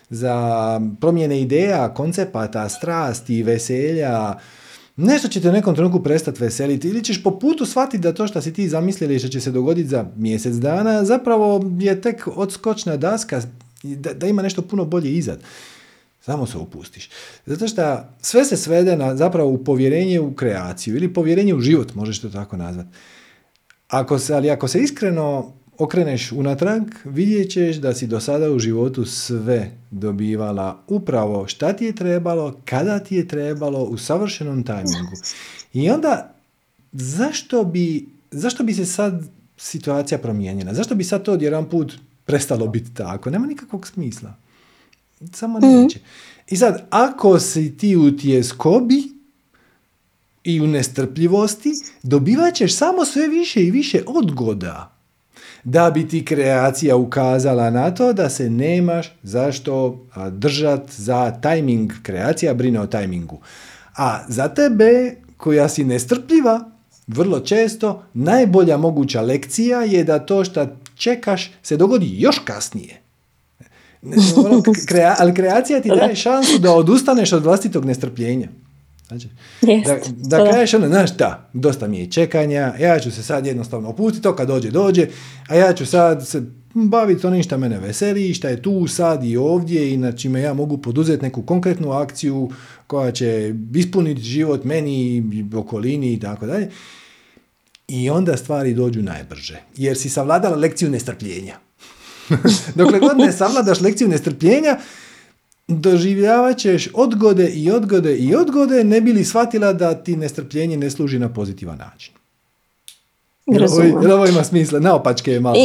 za 0.09 0.81
promjene 1.01 1.41
ideja, 1.41 1.93
koncepata, 1.93 2.69
strasti, 2.69 3.43
veselja, 3.43 4.33
nešto 4.95 5.27
će 5.27 5.41
te 5.41 5.49
u 5.49 5.51
nekom 5.51 5.75
trenutku 5.75 6.03
prestati 6.03 6.43
veseliti 6.43 6.87
ili 6.87 7.03
ćeš 7.03 7.23
po 7.23 7.39
putu 7.39 7.65
shvatiti 7.65 7.97
da 7.97 8.13
to 8.13 8.27
što 8.27 8.41
si 8.41 8.53
ti 8.53 8.69
zamislili 8.69 9.19
što 9.19 9.27
će 9.27 9.41
se 9.41 9.51
dogoditi 9.51 9.89
za 9.89 10.05
mjesec 10.15 10.55
dana 10.55 11.05
zapravo 11.05 11.71
je 11.79 12.01
tek 12.01 12.27
odskočna 12.35 12.97
daska 12.97 13.41
da, 13.83 14.13
da 14.13 14.27
ima 14.27 14.41
nešto 14.41 14.61
puno 14.61 14.85
bolje 14.85 15.11
izad. 15.11 15.39
Samo 16.21 16.45
se 16.45 16.57
upustiš. 16.57 17.09
Zato 17.45 17.67
što 17.67 17.97
sve 18.21 18.45
se 18.45 18.57
svede 18.57 18.95
na 18.95 19.15
zapravo 19.15 19.49
u 19.49 19.63
povjerenje 19.63 20.19
u 20.19 20.33
kreaciju 20.33 20.95
ili 20.95 21.13
povjerenje 21.13 21.53
u 21.53 21.61
život, 21.61 21.95
možeš 21.95 22.19
to 22.19 22.29
tako 22.29 22.57
nazvati. 22.57 22.89
Ako 23.87 24.19
se, 24.19 24.33
ali 24.33 24.49
ako 24.49 24.67
se 24.67 24.79
iskreno 24.79 25.53
okreneš 25.77 26.31
unatrag, 26.31 26.83
vidjet 27.05 27.51
ćeš 27.51 27.75
da 27.75 27.93
si 27.93 28.07
do 28.07 28.19
sada 28.19 28.51
u 28.51 28.59
životu 28.59 29.05
sve 29.05 29.71
dobivala 29.91 30.83
upravo 30.87 31.47
šta 31.47 31.73
ti 31.73 31.85
je 31.85 31.95
trebalo, 31.95 32.61
kada 32.65 32.99
ti 32.99 33.15
je 33.15 33.27
trebalo, 33.27 33.83
u 33.83 33.97
savršenom 33.97 34.63
tajmingu. 34.63 35.15
I 35.73 35.89
onda, 35.89 36.35
zašto 36.91 37.63
bi, 37.63 38.09
zašto 38.31 38.63
bi 38.63 38.73
se 38.73 38.85
sad 38.85 39.23
situacija 39.57 40.17
promijenila? 40.17 40.73
Zašto 40.73 40.95
bi 40.95 41.03
sad 41.03 41.23
to 41.23 41.33
odjedan 41.33 41.69
put 41.69 41.93
prestalo 42.25 42.67
biti 42.67 42.93
tako? 42.93 43.29
Nema 43.29 43.47
nikakvog 43.47 43.87
smisla. 43.87 44.33
Samo 45.33 45.59
neće. 45.59 45.99
I 46.47 46.57
sad, 46.57 46.87
ako 46.89 47.39
si 47.39 47.77
ti 47.77 47.95
u 47.95 48.17
tjeskobi 48.17 49.03
i 50.43 50.61
u 50.61 50.67
nestrpljivosti, 50.67 51.71
dobivat 52.03 52.53
ćeš 52.53 52.75
samo 52.75 53.05
sve 53.05 53.27
više 53.27 53.63
i 53.63 53.71
više 53.71 54.03
odgoda 54.07 54.99
da 55.63 55.91
bi 55.91 56.07
ti 56.07 56.25
kreacija 56.25 56.95
ukazala 56.95 57.69
na 57.69 57.91
to 57.91 58.13
da 58.13 58.29
se 58.29 58.49
nemaš 58.49 59.15
zašto 59.23 60.05
držat 60.31 60.91
za 60.91 61.31
tajming. 61.41 61.91
Kreacija 62.03 62.53
brine 62.53 62.79
o 62.79 62.87
tajmingu. 62.87 63.39
A 63.97 64.19
za 64.27 64.47
tebe, 64.47 65.15
koja 65.37 65.69
si 65.69 65.83
nestrpljiva, 65.83 66.71
vrlo 67.07 67.39
često 67.39 68.03
najbolja 68.13 68.77
moguća 68.77 69.21
lekcija 69.21 69.81
je 69.81 70.03
da 70.03 70.19
to 70.19 70.43
što 70.43 70.67
čekaš 70.95 71.51
se 71.63 71.77
dogodi 71.77 72.21
još 72.21 72.39
kasnije. 72.45 73.01
Ono, 74.35 74.63
ali 75.19 75.33
kreacija 75.33 75.81
ti 75.81 75.89
daje 75.99 76.15
šansu 76.15 76.59
da 76.59 76.71
odustaneš 76.71 77.33
od 77.33 77.43
vlastitog 77.43 77.85
nestrpljenja. 77.85 78.47
Znači, 79.07 79.27
da, 79.83 79.97
da 80.37 80.51
kažeš 80.51 80.73
ono, 80.73 80.87
znaš 80.87 81.13
šta, 81.13 81.49
dosta 81.53 81.87
mi 81.87 81.99
je 81.99 82.11
čekanja, 82.11 82.73
ja 82.79 82.99
ću 82.99 83.11
se 83.11 83.23
sad 83.23 83.45
jednostavno 83.45 83.89
opustiti, 83.89 84.23
to 84.23 84.35
kad 84.35 84.47
dođe, 84.47 84.71
dođe, 84.71 85.07
a 85.47 85.55
ja 85.55 85.73
ću 85.73 85.85
sad 85.85 86.27
se 86.27 86.43
baviti 86.73 87.27
onim 87.27 87.43
što 87.43 87.57
mene 87.57 87.79
veseli, 87.79 88.33
šta 88.33 88.49
je 88.49 88.61
tu 88.61 88.87
sad 88.87 89.23
i 89.23 89.37
ovdje 89.37 89.93
i 89.93 89.97
na 89.97 90.11
čime 90.11 90.41
ja 90.41 90.53
mogu 90.53 90.77
poduzeti 90.77 91.23
neku 91.23 91.41
konkretnu 91.41 91.91
akciju 91.91 92.49
koja 92.87 93.11
će 93.11 93.55
ispuniti 93.75 94.21
život 94.21 94.63
meni, 94.63 95.23
okolini 95.55 96.13
i 96.13 96.19
tako 96.19 96.45
dalje. 96.45 96.69
I 97.87 98.09
onda 98.09 98.37
stvari 98.37 98.73
dođu 98.73 99.01
najbrže, 99.01 99.59
jer 99.77 99.97
si 99.97 100.09
savladala 100.09 100.55
lekciju 100.55 100.89
nestrpljenja. 100.89 101.55
Dokle 102.75 102.99
god 102.99 103.17
ne 103.17 103.31
savladaš 103.31 103.81
lekciju 103.81 104.07
nestrpljenja, 104.07 104.77
doživljavat 105.67 106.57
ćeš 106.57 106.89
odgode 106.93 107.49
i 107.49 107.71
odgode 107.71 108.15
i 108.15 108.35
odgode, 108.35 108.83
ne 108.83 109.01
bi 109.01 109.13
li 109.13 109.25
shvatila 109.25 109.73
da 109.73 110.03
ti 110.03 110.15
nestrpljenje 110.15 110.77
ne 110.77 110.89
služi 110.89 111.19
na 111.19 111.33
pozitivan 111.33 111.77
način. 111.77 112.13
Jer 113.45 114.13
ovo, 114.13 114.25
ima 114.25 114.43
smisla, 114.43 114.79
naopačke 114.79 115.31
je 115.31 115.39
malo. 115.39 115.55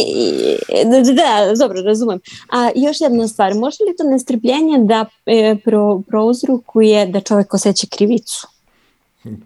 da, 1.14 1.54
dobro, 1.58 1.82
razumem. 1.82 2.20
A 2.52 2.70
još 2.74 3.00
jedna 3.00 3.28
stvar, 3.28 3.54
može 3.54 3.76
li 3.84 3.96
to 3.96 4.04
nestrpljenje 4.10 4.78
da 4.78 5.06
e, 5.26 5.56
pro, 5.64 6.00
prouzrukuje 6.08 7.06
da 7.06 7.20
čovjek 7.20 7.54
osjeća 7.54 7.86
krivicu? 7.96 8.46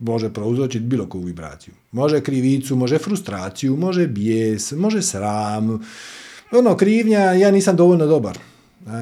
Može 0.01 0.33
prouzročiti 0.33 0.85
bilo 0.85 1.07
koju 1.07 1.23
vibraciju. 1.23 1.75
Može 1.93 2.21
krivicu, 2.21 2.77
može 2.77 2.99
frustraciju, 2.99 3.77
može 3.77 4.07
bijes, 4.07 4.73
može 4.73 5.03
sram. 5.03 5.85
Ono, 6.53 6.77
krivnja, 6.77 7.21
ja 7.21 7.51
nisam 7.51 7.77
dovoljno 7.77 8.07
dobar 8.07 8.39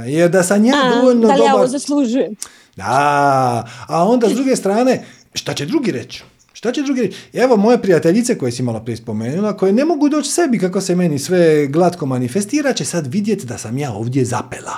jer 0.07 0.31
da 0.31 0.43
sam 0.43 0.65
ja 0.65 0.75
dovoljno 0.95 1.21
dobar... 1.21 1.39
Da 1.39 1.55
li 1.55 1.63
ja 1.63 1.67
zaslužujem? 1.67 2.35
Da, 2.77 3.69
a 3.89 4.05
onda 4.05 4.29
s 4.29 4.33
druge 4.33 4.57
strane, 4.57 5.05
šta 5.35 5.55
će 5.55 5.67
drugi 5.67 5.93
reći? 5.93 6.25
Šta 6.53 6.73
će 6.73 6.83
drugi 6.83 7.03
reći? 7.03 7.17
Evo 7.33 7.57
moje 7.57 7.83
prijateljice 7.83 8.39
koje 8.39 8.53
si 8.53 8.63
malo 8.63 8.81
prije 8.81 8.97
spomenula, 8.97 9.57
koje 9.57 9.73
ne 9.73 9.85
mogu 9.85 10.09
doći 10.09 10.31
sebi 10.31 10.59
kako 10.59 10.81
se 10.81 10.95
meni 10.95 11.19
sve 11.19 11.67
glatko 11.67 12.07
manifestira, 12.07 12.73
će 12.73 12.85
sad 12.85 13.07
vidjeti 13.07 13.47
da 13.47 13.59
sam 13.59 13.79
ja 13.79 13.93
ovdje 13.93 14.25
zapela. 14.25 14.77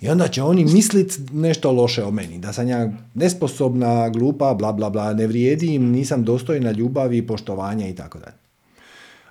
I 0.00 0.08
onda 0.08 0.28
će 0.28 0.42
oni 0.42 0.64
misliti 0.64 1.14
nešto 1.32 1.72
loše 1.72 2.04
o 2.04 2.10
meni, 2.10 2.38
da 2.38 2.52
sam 2.52 2.68
ja 2.68 2.92
nesposobna, 3.14 4.08
glupa, 4.08 4.54
bla 4.54 4.72
bla 4.72 4.90
bla, 4.90 5.14
ne 5.14 5.26
vrijedim, 5.26 5.90
nisam 5.90 6.24
dostojna 6.24 6.70
ljubavi, 6.70 7.26
poštovanja 7.26 7.88
i 7.88 7.94
tako 7.94 8.18
dalje. 8.18 8.36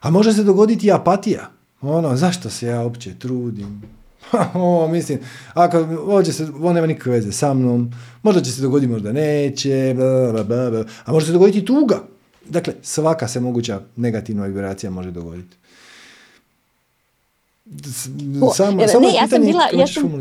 A 0.02 0.10
može 0.10 0.34
se 0.34 0.44
dogoditi 0.44 0.88
i 0.88 0.92
apatija. 0.92 1.57
Ono, 1.82 2.16
zašto 2.16 2.50
se 2.50 2.68
ja 2.68 2.84
uopće 2.84 3.20
trudim? 3.20 3.82
o, 4.54 4.88
mislim, 4.88 5.20
ako 5.54 5.78
ovdje 6.08 6.34
se, 6.34 6.48
on 6.62 6.76
nema 6.76 6.88
nikakve 6.88 7.12
veze 7.12 7.32
sa 7.32 7.54
mnom, 7.54 7.92
možda 8.24 8.42
će 8.42 8.52
se 8.52 8.62
dogoditi, 8.62 8.92
možda 8.92 9.12
neće, 9.12 9.94
bla, 9.96 10.44
bla, 10.44 10.70
bla, 10.70 10.84
a 11.06 11.12
može 11.12 11.26
se 11.26 11.32
dogoditi 11.32 11.66
tuga. 11.66 12.04
Dakle, 12.50 12.74
svaka 12.82 13.28
se 13.28 13.40
moguća 13.40 13.82
negativna 13.96 14.46
vibracija 14.46 14.90
može 14.90 15.12
dogoditi. 15.12 15.58
Samo, 18.56 18.82
ne, 18.82 18.88
samo 18.88 19.08
ja 19.08 19.28
sam 19.28 19.42
bila, 19.42 19.64
ja 19.74 19.88
sam, 19.88 20.12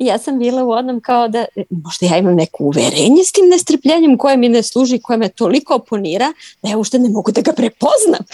ja 0.00 0.18
sam 0.18 0.38
bila 0.38 0.64
u 0.64 0.70
odnom 0.70 1.00
kao 1.00 1.28
da 1.28 1.44
možda 1.70 2.06
ja 2.06 2.16
imam 2.16 2.34
neko 2.34 2.64
uverenje 2.64 3.24
s 3.24 3.32
tim 3.32 3.48
nestrpljenjem 3.48 4.18
koje 4.18 4.36
mi 4.36 4.48
ne 4.48 4.62
služi, 4.62 5.00
koje 5.02 5.16
me 5.16 5.28
toliko 5.28 5.74
oponira 5.74 6.32
da 6.62 6.68
ja 6.68 6.78
ušte 6.78 6.98
ne 6.98 7.08
mogu 7.08 7.32
da 7.32 7.40
ga 7.40 7.52
prepoznam. 7.52 8.24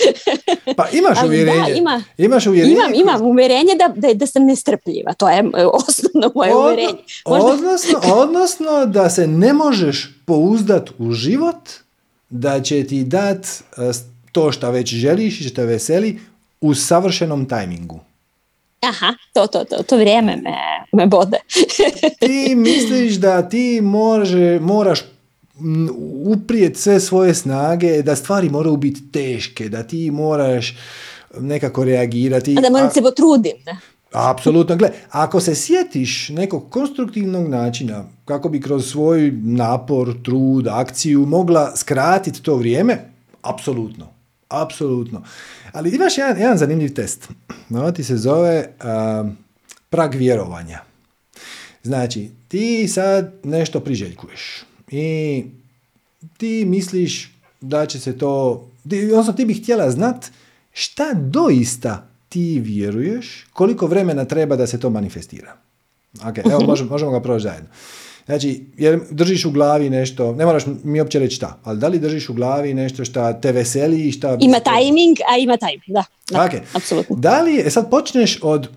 Pa 0.76 0.88
imaš 0.92 1.18
uvjerenje. 1.26 1.60
Da, 1.60 1.74
ima, 1.74 2.02
imaš 2.18 2.46
uvjerenje. 2.46 2.74
Imam, 2.74 2.94
imam 2.94 3.22
uvjerenje 3.22 3.74
da, 3.78 3.92
da, 3.96 4.14
da 4.14 4.26
sam 4.26 4.44
nestrpljiva. 4.44 5.12
To 5.12 5.28
je 5.28 5.44
osnovno 5.88 6.30
moje 6.34 6.54
Od, 6.54 6.64
uvjerenje. 6.64 6.98
Možda... 7.26 7.46
Odnosno, 7.46 8.00
odnosno 8.22 8.86
da 8.86 9.10
se 9.10 9.26
ne 9.26 9.52
možeš 9.52 10.10
pouzdat 10.26 10.90
u 10.98 11.12
život 11.12 11.68
da 12.30 12.62
će 12.62 12.86
ti 12.86 13.04
dat 13.04 13.46
eh, 13.46 13.92
to 14.32 14.52
što 14.52 14.70
već 14.70 14.88
želiš 14.88 15.40
i 15.40 15.48
što 15.48 15.62
veseli 15.62 16.20
u 16.60 16.74
savršenom 16.74 17.48
tajmingu. 17.48 18.00
Aha, 18.88 19.14
to, 19.32 19.46
to, 19.46 19.64
to, 19.64 19.82
to 19.82 19.96
vrijeme 19.96 20.36
me, 20.36 20.56
me 20.92 21.06
bode. 21.06 21.38
ti 22.26 22.54
misliš 22.54 23.14
da 23.14 23.48
ti 23.48 23.80
može, 23.82 24.58
moraš 24.60 25.00
uprijeti 26.24 26.80
sve 26.80 27.00
svoje 27.00 27.34
snage, 27.34 28.02
da 28.02 28.16
stvari 28.16 28.48
moraju 28.48 28.76
biti 28.76 29.12
teške, 29.12 29.68
da 29.68 29.82
ti 29.82 30.10
moraš 30.10 30.76
nekako 31.40 31.84
reagirati. 31.84 32.54
A 32.58 32.60
da 32.60 32.70
moram 32.70 32.90
se 32.90 33.02
potrudim, 33.02 33.52
da. 33.64 33.76
Apsolutno. 34.14 34.76
Gle, 34.76 34.90
ako 35.10 35.40
se 35.40 35.54
sjetiš 35.54 36.28
nekog 36.28 36.70
konstruktivnog 36.70 37.48
načina 37.48 38.04
kako 38.24 38.48
bi 38.48 38.60
kroz 38.60 38.90
svoj 38.90 39.32
napor, 39.42 40.14
trud, 40.22 40.68
akciju 40.68 41.26
mogla 41.26 41.76
skratiti 41.76 42.42
to 42.42 42.56
vrijeme, 42.56 43.10
apsolutno. 43.42 44.06
Apsolutno. 44.48 45.22
Ali 45.74 45.94
imaš 45.94 46.18
jedan, 46.18 46.38
jedan 46.38 46.58
zanimljiv 46.58 46.94
test. 46.94 47.28
No, 47.68 47.92
ti 47.92 48.04
se 48.04 48.16
zove 48.16 48.68
uh, 48.68 49.30
prag 49.90 50.14
vjerovanja. 50.14 50.80
Znači, 51.82 52.30
ti 52.48 52.88
sad 52.88 53.32
nešto 53.42 53.80
priželjkuješ 53.80 54.64
i 54.90 55.44
ti 56.36 56.64
misliš 56.64 57.32
da 57.60 57.86
će 57.86 58.00
se 58.00 58.18
to, 58.18 58.64
odnosno 59.10 59.32
ti 59.32 59.44
bi 59.44 59.54
htjela 59.54 59.90
znat 59.90 60.26
šta 60.72 61.14
doista 61.14 62.06
ti 62.28 62.60
vjeruješ, 62.64 63.46
koliko 63.52 63.86
vremena 63.86 64.24
treba 64.24 64.56
da 64.56 64.66
se 64.66 64.80
to 64.80 64.90
manifestira. 64.90 65.56
Ok, 66.28 66.38
evo 66.38 66.60
možemo, 66.70 66.90
možemo 66.90 67.10
ga 67.10 67.22
proći 67.22 67.42
zajedno. 67.42 67.68
Znači, 68.26 68.66
jer 68.76 69.00
držiš 69.10 69.44
u 69.44 69.50
glavi 69.50 69.90
nešto, 69.90 70.32
ne 70.32 70.44
moraš 70.44 70.62
mi 70.84 71.00
uopće 71.00 71.18
reći 71.18 71.36
šta, 71.36 71.58
ali 71.64 71.78
da 71.78 71.88
li 71.88 71.98
držiš 71.98 72.28
u 72.28 72.34
glavi 72.34 72.74
nešto 72.74 73.04
što 73.04 73.32
te 73.32 73.52
veseli 73.52 74.08
i 74.08 74.12
šta... 74.12 74.36
Ima 74.40 74.58
timing, 74.60 75.16
a 75.32 75.36
ima 75.38 75.56
timing, 75.56 75.82
da. 75.86 76.04
da 76.30 76.38
okay. 76.38 76.60
apsolutno. 76.72 77.16
Da 77.16 77.40
li, 77.40 77.62
e 77.66 77.70
sad 77.70 77.90
počneš 77.90 78.38
od 78.42 78.68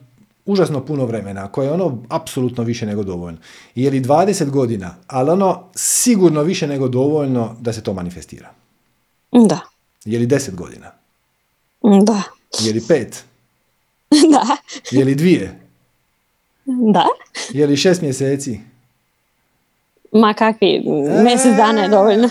užasno 0.45 0.85
puno 0.85 1.05
vremena, 1.05 1.51
koje 1.51 1.65
je 1.65 1.71
ono 1.71 2.03
apsolutno 2.09 2.63
više 2.63 2.85
nego 2.85 3.03
dovoljno. 3.03 3.39
Je 3.75 3.89
li 3.89 4.01
20 4.01 4.49
godina, 4.49 4.95
ali 5.07 5.29
ono 5.29 5.63
sigurno 5.75 6.43
više 6.43 6.67
nego 6.67 6.87
dovoljno 6.87 7.55
da 7.59 7.73
se 7.73 7.83
to 7.83 7.93
manifestira? 7.93 8.49
Da. 9.31 9.59
Je 10.05 10.19
li 10.19 10.27
10 10.27 10.55
godina? 10.55 10.91
Da. 11.81 12.21
Je 12.59 12.73
li 12.73 12.79
5? 12.79 13.05
Da. 14.31 14.57
Je 14.91 15.05
li 15.05 15.15
dvije? 15.15 15.59
Da. 16.65 17.05
Je 17.53 17.67
li 17.67 17.77
šest 17.77 18.01
mjeseci? 18.01 18.59
Ma 20.11 20.33
kakvi, 20.33 20.83
mjesec 21.23 21.55
dana 21.57 21.81
je 21.81 21.89
dovoljno. 21.89 22.29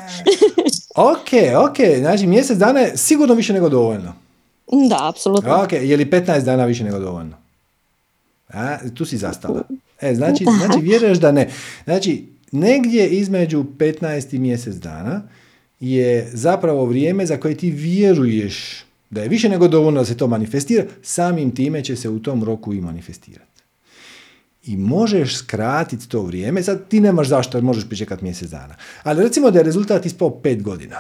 ok, 1.12 1.28
ok, 1.70 1.98
znači 1.98 2.27
mjesec 2.27 2.59
dana 2.59 2.81
je 2.81 2.97
sigurno 2.97 3.35
više 3.35 3.53
nego 3.53 3.69
dovoljno. 3.69 4.12
Da, 4.89 5.09
apsolutno. 5.09 5.62
Ok, 5.62 5.73
je 5.73 5.97
li 5.97 6.11
15 6.11 6.44
dana 6.44 6.65
više 6.65 6.85
nego 6.85 6.98
dovoljno? 6.98 7.36
A, 8.48 8.77
tu 8.94 9.05
si 9.05 9.16
zastala. 9.16 9.62
E, 10.01 10.15
znači, 10.15 10.44
znači 10.44 10.81
vjeruješ 10.81 11.19
da 11.19 11.32
ne. 11.32 11.48
Znači, 11.85 12.27
negdje 12.53 13.09
između 13.09 13.65
15 13.78 14.36
i 14.36 14.39
mjesec 14.39 14.74
dana 14.74 15.23
je 15.81 16.31
zapravo 16.32 16.85
vrijeme 16.85 17.27
za 17.27 17.36
koje 17.36 17.55
ti 17.55 17.70
vjeruješ 17.70 18.85
da 19.11 19.23
je 19.23 19.28
više 19.28 19.48
nego 19.48 19.69
dovoljno 19.69 20.01
da 20.01 20.05
se 20.05 20.16
to 20.16 20.27
manifestira, 20.27 20.85
samim 21.03 21.55
time 21.55 21.85
će 21.85 21.97
se 21.97 22.09
u 22.09 22.19
tom 22.19 22.44
roku 22.44 22.73
i 22.73 22.81
manifestirati 22.81 23.56
i 24.67 24.77
možeš 24.77 25.37
skratiti 25.37 26.09
to 26.09 26.23
vrijeme. 26.23 26.63
Sad 26.63 26.89
ti 26.89 27.01
nemaš 27.01 27.29
zašto, 27.29 27.59
jer 27.59 27.65
možeš 27.65 27.89
pričekati 27.89 28.25
mjesec 28.25 28.51
dana. 28.51 28.75
Ali 29.03 29.23
recimo 29.23 29.51
da 29.51 29.59
je 29.59 29.65
rezultat 29.65 30.07
ispao 30.07 30.31
pet 30.31 30.63
godina. 30.63 30.97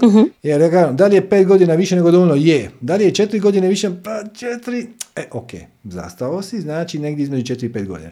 Uh-huh. 0.00 0.28
Jer 0.42 0.70
da 0.94 1.06
li 1.06 1.14
je 1.14 1.28
pet 1.28 1.46
godina 1.46 1.74
više 1.74 1.96
nego 1.96 2.10
dovoljno? 2.10 2.34
Je. 2.34 2.70
Da 2.80 2.96
li 2.96 3.04
je 3.04 3.14
četiri 3.14 3.40
godine 3.40 3.68
više? 3.68 3.90
Pa 4.04 4.22
četiri. 4.34 4.86
E, 5.16 5.24
ok, 5.32 5.50
zastao 5.84 6.42
si, 6.42 6.60
znači 6.60 6.98
negdje 6.98 7.22
između 7.22 7.46
četiri 7.46 7.66
i 7.66 7.72
pet 7.72 7.86
godina. 7.86 8.10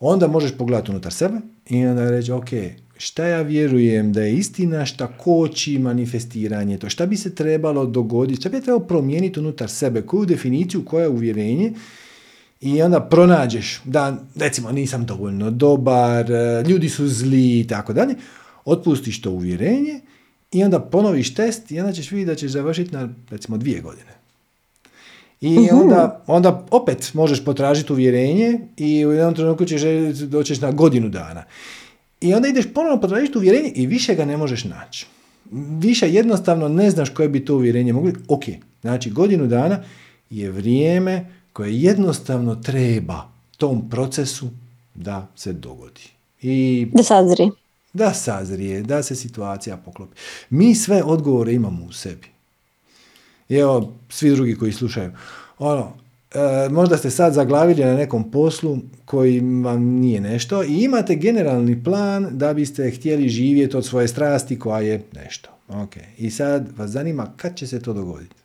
Onda 0.00 0.26
možeš 0.26 0.52
pogledati 0.58 0.90
unutar 0.90 1.12
sebe 1.12 1.36
i 1.68 1.86
onda 1.86 2.10
reći, 2.10 2.32
ok, 2.32 2.48
šta 2.96 3.26
ja 3.26 3.42
vjerujem 3.42 4.12
da 4.12 4.22
je 4.22 4.34
istina, 4.34 4.86
šta 4.86 5.06
koči 5.06 5.78
manifestiranje, 5.78 6.78
to 6.78 6.88
šta 6.88 7.06
bi 7.06 7.16
se 7.16 7.34
trebalo 7.34 7.86
dogoditi, 7.86 8.40
šta 8.40 8.48
bi 8.48 8.60
trebalo 8.60 8.86
promijeniti 8.86 9.40
unutar 9.40 9.70
sebe, 9.70 10.02
koju 10.02 10.26
definiciju, 10.26 10.84
koje 10.84 11.02
je 11.02 11.08
uvjerenje 11.08 11.72
i 12.60 12.82
onda 12.82 13.00
pronađeš 13.00 13.80
da, 13.84 14.16
recimo, 14.36 14.72
nisam 14.72 15.06
dovoljno 15.06 15.50
dobar, 15.50 16.32
e, 16.32 16.62
ljudi 16.68 16.88
su 16.88 17.08
zli 17.08 17.60
i 17.60 17.66
tako 17.66 17.92
dalje, 17.92 18.14
otpustiš 18.64 19.20
to 19.20 19.30
uvjerenje 19.30 20.00
i 20.52 20.64
onda 20.64 20.80
ponoviš 20.80 21.34
test 21.34 21.70
i 21.70 21.80
onda 21.80 21.92
ćeš 21.92 22.10
vidjeti 22.10 22.30
da 22.30 22.34
ćeš 22.34 22.50
završiti 22.50 22.94
na, 22.94 23.08
recimo, 23.30 23.56
dvije 23.56 23.80
godine. 23.80 24.18
I 25.40 25.68
onda, 25.72 26.24
onda 26.26 26.66
opet 26.70 27.14
možeš 27.14 27.44
potražiti 27.44 27.92
uvjerenje 27.92 28.60
i 28.76 29.06
u 29.06 29.12
jednom 29.12 29.34
trenutku 29.34 29.64
ćeš 29.64 29.82
doćeš 30.12 30.60
na 30.60 30.70
godinu 30.70 31.08
dana. 31.08 31.44
I 32.20 32.34
onda 32.34 32.48
ideš 32.48 32.64
ponovno 32.74 33.00
potražiti 33.00 33.38
uvjerenje 33.38 33.72
i 33.74 33.86
više 33.86 34.14
ga 34.14 34.24
ne 34.24 34.36
možeš 34.36 34.64
naći. 34.64 35.06
Više 35.80 36.10
jednostavno 36.10 36.68
ne 36.68 36.90
znaš 36.90 37.10
koje 37.10 37.28
bi 37.28 37.44
to 37.44 37.54
uvjerenje 37.54 37.92
mogli. 37.92 38.14
Ok, 38.28 38.44
znači 38.80 39.10
godinu 39.10 39.46
dana 39.46 39.82
je 40.30 40.50
vrijeme 40.50 41.26
koje 41.58 41.80
jednostavno 41.82 42.54
treba 42.54 43.28
tom 43.56 43.90
procesu 43.90 44.50
da 44.94 45.26
se 45.36 45.52
dogodi. 45.52 46.00
I 46.42 46.86
da 46.92 47.02
sazrije. 47.02 47.50
Da 47.92 48.14
sazrije, 48.14 48.82
da 48.82 49.02
se 49.02 49.14
situacija 49.14 49.76
poklopi. 49.76 50.16
Mi 50.50 50.74
sve 50.74 51.02
odgovore 51.02 51.52
imamo 51.52 51.84
u 51.84 51.92
sebi. 51.92 52.26
I 53.48 53.56
evo, 53.56 53.92
svi 54.08 54.30
drugi 54.30 54.56
koji 54.56 54.72
slušaju. 54.72 55.10
Ono, 55.58 55.92
e, 56.34 56.68
možda 56.70 56.96
ste 56.96 57.10
sad 57.10 57.34
zaglavili 57.34 57.84
na 57.84 57.94
nekom 57.94 58.30
poslu 58.30 58.78
koji 59.04 59.40
vam 59.40 59.82
nije 59.82 60.20
nešto 60.20 60.62
i 60.62 60.84
imate 60.84 61.14
generalni 61.14 61.84
plan 61.84 62.28
da 62.30 62.54
biste 62.54 62.90
htjeli 62.90 63.28
živjeti 63.28 63.76
od 63.76 63.86
svoje 63.86 64.08
strasti 64.08 64.58
koja 64.58 64.80
je 64.80 65.04
nešto. 65.14 65.50
Okay. 65.68 66.04
I 66.18 66.30
sad 66.30 66.68
vas 66.76 66.90
zanima 66.90 67.32
kad 67.36 67.56
će 67.56 67.66
se 67.66 67.82
to 67.82 67.92
dogoditi. 67.92 68.37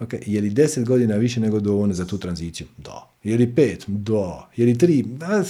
Ok, 0.00 0.14
je 0.26 0.40
li 0.40 0.50
deset 0.50 0.84
godina 0.84 1.16
više 1.16 1.40
nego 1.40 1.60
dovoljno 1.60 1.94
za 1.94 2.06
tu 2.06 2.18
tranziciju? 2.18 2.66
Da. 2.76 3.10
Je 3.24 3.36
li 3.36 3.54
pet? 3.54 3.84
Da. 3.86 4.50
Je 4.56 4.66
li 4.66 4.78
tri? 4.78 5.02
Da. 5.02 5.44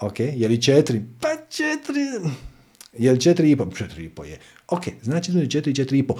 Ok, 0.00 0.20
je 0.20 0.48
li 0.48 0.62
četiri? 0.62 1.02
Pa 1.20 1.28
četiri. 1.50 2.30
Je 2.98 3.12
li 3.12 3.20
četiri 3.20 3.50
i 3.50 3.56
po? 3.56 3.70
Četiri 3.76 4.04
i 4.04 4.08
po 4.08 4.24
je. 4.24 4.38
Ok, 4.68 4.82
znači 5.02 5.30
između 5.30 5.50
četiri 5.50 5.70
i 5.72 5.74
četiri 5.74 5.98
i 5.98 6.06
po. 6.06 6.14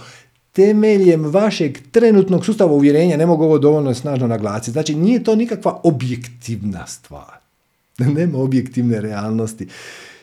Temeljem 0.52 1.24
vašeg 1.24 1.78
trenutnog 1.90 2.44
sustava 2.44 2.72
uvjerenja, 2.72 3.16
ne 3.16 3.26
mogu 3.26 3.44
ovo 3.44 3.58
dovoljno 3.58 3.94
snažno 3.94 4.26
naglasiti, 4.26 4.70
znači 4.70 4.94
nije 4.94 5.24
to 5.24 5.34
nikakva 5.34 5.80
objektivna 5.84 6.86
stvar. 6.86 7.38
Nema 8.16 8.38
objektivne 8.38 9.00
realnosti. 9.00 9.68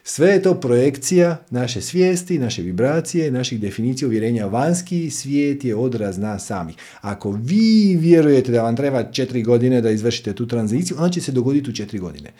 Sve 0.08 0.28
je 0.28 0.42
to 0.42 0.60
projekcija 0.60 1.38
naše 1.50 1.82
svijesti, 1.82 2.40
naše 2.40 2.62
vibracije, 2.62 3.32
naših 3.32 3.60
definicija 3.60 4.08
uvjerenja. 4.08 4.46
Vanjski 4.46 5.10
svijet 5.10 5.64
je 5.64 5.76
odraz 5.76 6.18
nas 6.18 6.46
samih. 6.46 6.76
Ako 7.02 7.32
vi 7.32 7.98
vjerujete 8.00 8.52
da 8.52 8.64
vam 8.64 8.76
treba 8.76 9.12
četiri 9.12 9.44
godine 9.44 9.82
da 9.82 9.90
izvršite 9.90 10.34
tu 10.34 10.48
tranziciju, 10.48 10.98
on 11.00 11.12
će 11.12 11.22
se 11.22 11.32
dogoditi 11.32 11.70
u 11.70 11.74
četiri 11.74 12.00
godine. 12.00 12.32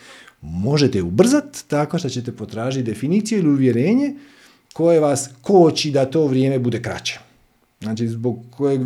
Možete 0.42 1.02
ubrzati 1.02 1.68
tako 1.68 1.98
što 1.98 2.08
ćete 2.08 2.32
potražiti 2.32 2.90
definiciju 2.90 3.38
ili 3.38 3.48
uvjerenje 3.48 4.14
koje 4.72 5.00
vas 5.00 5.30
koči 5.42 5.90
da 5.90 6.10
to 6.10 6.26
vrijeme 6.26 6.58
bude 6.58 6.82
kraće. 6.82 7.18
Znači, 7.80 8.08
zbog 8.08 8.44
kojeg, 8.50 8.80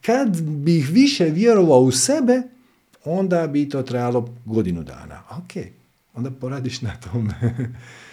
kad 0.00 0.42
bih 0.42 0.90
više 0.90 1.24
vjerovao 1.24 1.80
u 1.80 1.92
sebe, 1.92 2.42
onda 3.04 3.46
bi 3.46 3.68
to 3.68 3.82
trajalo 3.82 4.34
godinu 4.44 4.82
dana. 4.82 5.22
Ok, 5.30 5.64
onda 6.14 6.30
poradiš 6.30 6.80
na 6.80 6.96
tome. 6.96 7.34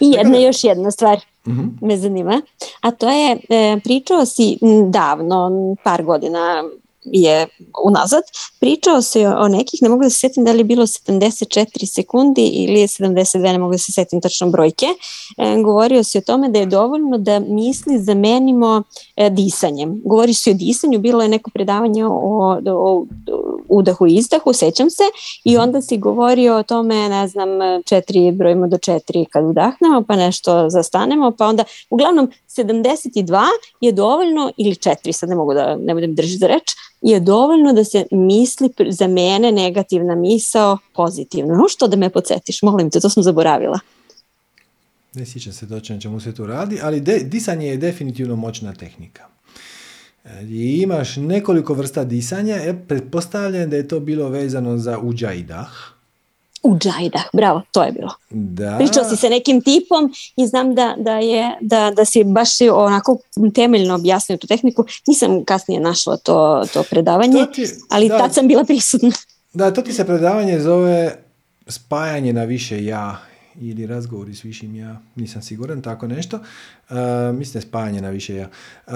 I 0.00 0.10
jedna 0.10 0.38
još 0.38 0.64
jedna 0.64 0.90
stvar 0.90 1.20
uh 1.46 1.52
me 1.80 1.96
zanima, 1.96 2.42
a 2.80 2.90
to 2.90 3.10
je, 3.10 3.38
e, 3.48 3.80
pričao 3.84 4.26
si 4.26 4.58
davno, 4.90 5.76
par 5.84 6.02
godina 6.02 6.64
je 7.12 7.46
unazad, 7.84 8.22
pričao 8.60 9.02
se 9.02 9.28
o 9.28 9.48
nekih, 9.48 9.82
ne 9.82 9.88
mogu 9.88 10.02
da 10.02 10.10
se 10.10 10.18
sjetim 10.18 10.44
da 10.44 10.52
li 10.52 10.58
je 10.58 10.64
bilo 10.64 10.86
74 10.86 11.94
sekundi 11.94 12.46
ili 12.46 12.80
72, 12.80 13.42
ne 13.42 13.58
mogu 13.58 13.72
da 13.72 13.78
se 13.78 13.92
sjetim 13.92 14.20
tačno 14.20 14.50
brojke, 14.50 14.86
e, 15.38 15.62
govorio 15.62 16.04
se 16.04 16.18
o 16.18 16.20
tome 16.20 16.48
da 16.48 16.58
je 16.58 16.66
dovoljno 16.66 17.18
da 17.18 17.38
misli 17.38 17.98
zamenimo 17.98 18.82
e, 19.16 19.30
disanjem. 19.30 20.02
Govori 20.04 20.34
se 20.34 20.50
o 20.50 20.54
disanju, 20.54 20.98
bilo 20.98 21.22
je 21.22 21.28
neko 21.28 21.50
predavanje 21.50 22.06
o, 22.06 22.10
o, 22.66 23.06
udahu 23.68 24.06
i 24.06 24.14
izdahu, 24.14 24.52
sećam 24.52 24.90
se, 24.90 25.02
i 25.44 25.52
mhm. 25.52 25.62
onda 25.62 25.82
si 25.82 25.96
govorio 25.96 26.56
o 26.56 26.62
tome, 26.62 27.08
ne 27.08 27.28
znam, 27.28 27.48
četiri, 27.86 28.32
brojimo 28.32 28.68
do 28.68 28.78
četiri 28.78 29.24
kad 29.24 29.44
udahnemo, 29.44 30.02
pa 30.08 30.16
nešto 30.16 30.70
zastanemo, 30.70 31.32
pa 31.38 31.46
onda, 31.46 31.64
uglavnom, 31.90 32.30
72 32.56 33.40
je 33.80 33.92
dovoljno, 33.92 34.52
ili 34.56 34.74
4, 34.74 35.12
sad 35.12 35.28
ne 35.28 35.36
mogu 35.36 35.54
da 35.54 35.76
ne 35.76 35.94
budem 35.94 36.14
drži 36.14 36.36
za 36.36 36.46
reč, 36.46 36.72
je 37.00 37.20
dovoljno 37.20 37.72
da 37.72 37.84
se 37.84 38.06
misli 38.10 38.68
za 38.88 39.06
mene 39.06 39.52
negativna 39.52 40.14
misao 40.14 40.78
pozitivno. 40.94 41.54
No 41.54 41.68
što 41.68 41.88
da 41.88 41.96
me 41.96 42.10
podsjetiš, 42.10 42.62
molim 42.62 42.90
te, 42.90 43.00
to 43.00 43.10
sam 43.10 43.22
zaboravila. 43.22 43.78
Ne 45.14 45.26
sjećam 45.26 45.52
se 45.52 45.68
točno 45.68 46.00
čemu 46.00 46.20
se 46.20 46.34
tu 46.34 46.46
radi, 46.46 46.78
ali 46.82 47.00
disanje 47.24 47.66
je 47.66 47.76
definitivno 47.76 48.36
moćna 48.36 48.74
tehnika. 48.74 49.26
E, 50.24 50.42
I 50.42 50.82
imaš 50.82 51.16
nekoliko 51.16 51.74
vrsta 51.74 52.04
disanja, 52.04 52.56
e, 52.56 52.74
pretpostavljam 52.88 53.70
da 53.70 53.76
je 53.76 53.88
to 53.88 54.00
bilo 54.00 54.28
vezano 54.28 54.78
za 54.78 54.98
uđa 54.98 55.32
i 55.32 55.42
dah 55.42 55.95
u 56.66 56.78
Džajdah, 56.78 57.24
bravo, 57.32 57.62
to 57.72 57.82
je 57.82 57.92
bilo. 57.92 58.14
Da. 58.30 58.76
Pričao 58.78 59.04
si 59.04 59.16
se 59.16 59.30
nekim 59.30 59.62
tipom 59.62 60.12
i 60.36 60.46
znam 60.46 60.74
da, 60.74 60.94
da, 60.98 61.18
je, 61.18 61.58
da, 61.60 61.92
da 61.96 62.04
si 62.04 62.24
baš 62.24 62.48
onako 62.72 63.18
temeljno 63.54 63.94
objasnio 63.94 64.38
tu 64.38 64.46
tehniku. 64.46 64.84
Nisam 65.06 65.44
kasnije 65.44 65.80
našla 65.80 66.16
to, 66.16 66.64
to 66.72 66.82
predavanje, 66.90 67.46
ali 67.88 68.08
da, 68.08 68.18
tad 68.18 68.34
sam 68.34 68.48
bila 68.48 68.64
prisutna. 68.64 69.10
Da, 69.54 69.70
to 69.70 69.82
ti 69.82 69.92
se 69.92 70.04
predavanje 70.04 70.60
zove 70.60 71.16
spajanje 71.66 72.32
na 72.32 72.44
više 72.44 72.84
ja 72.84 73.16
ili 73.60 73.86
razgovori 73.86 74.34
s 74.34 74.44
višim 74.44 74.76
ja, 74.76 75.00
nisam 75.14 75.42
siguran, 75.42 75.82
tako 75.82 76.06
nešto. 76.06 76.36
Uh, 76.90 76.96
mislim 77.38 77.62
spajanje 77.62 78.00
na 78.00 78.10
više 78.10 78.34
ja. 78.34 78.48
Uh, 78.86 78.94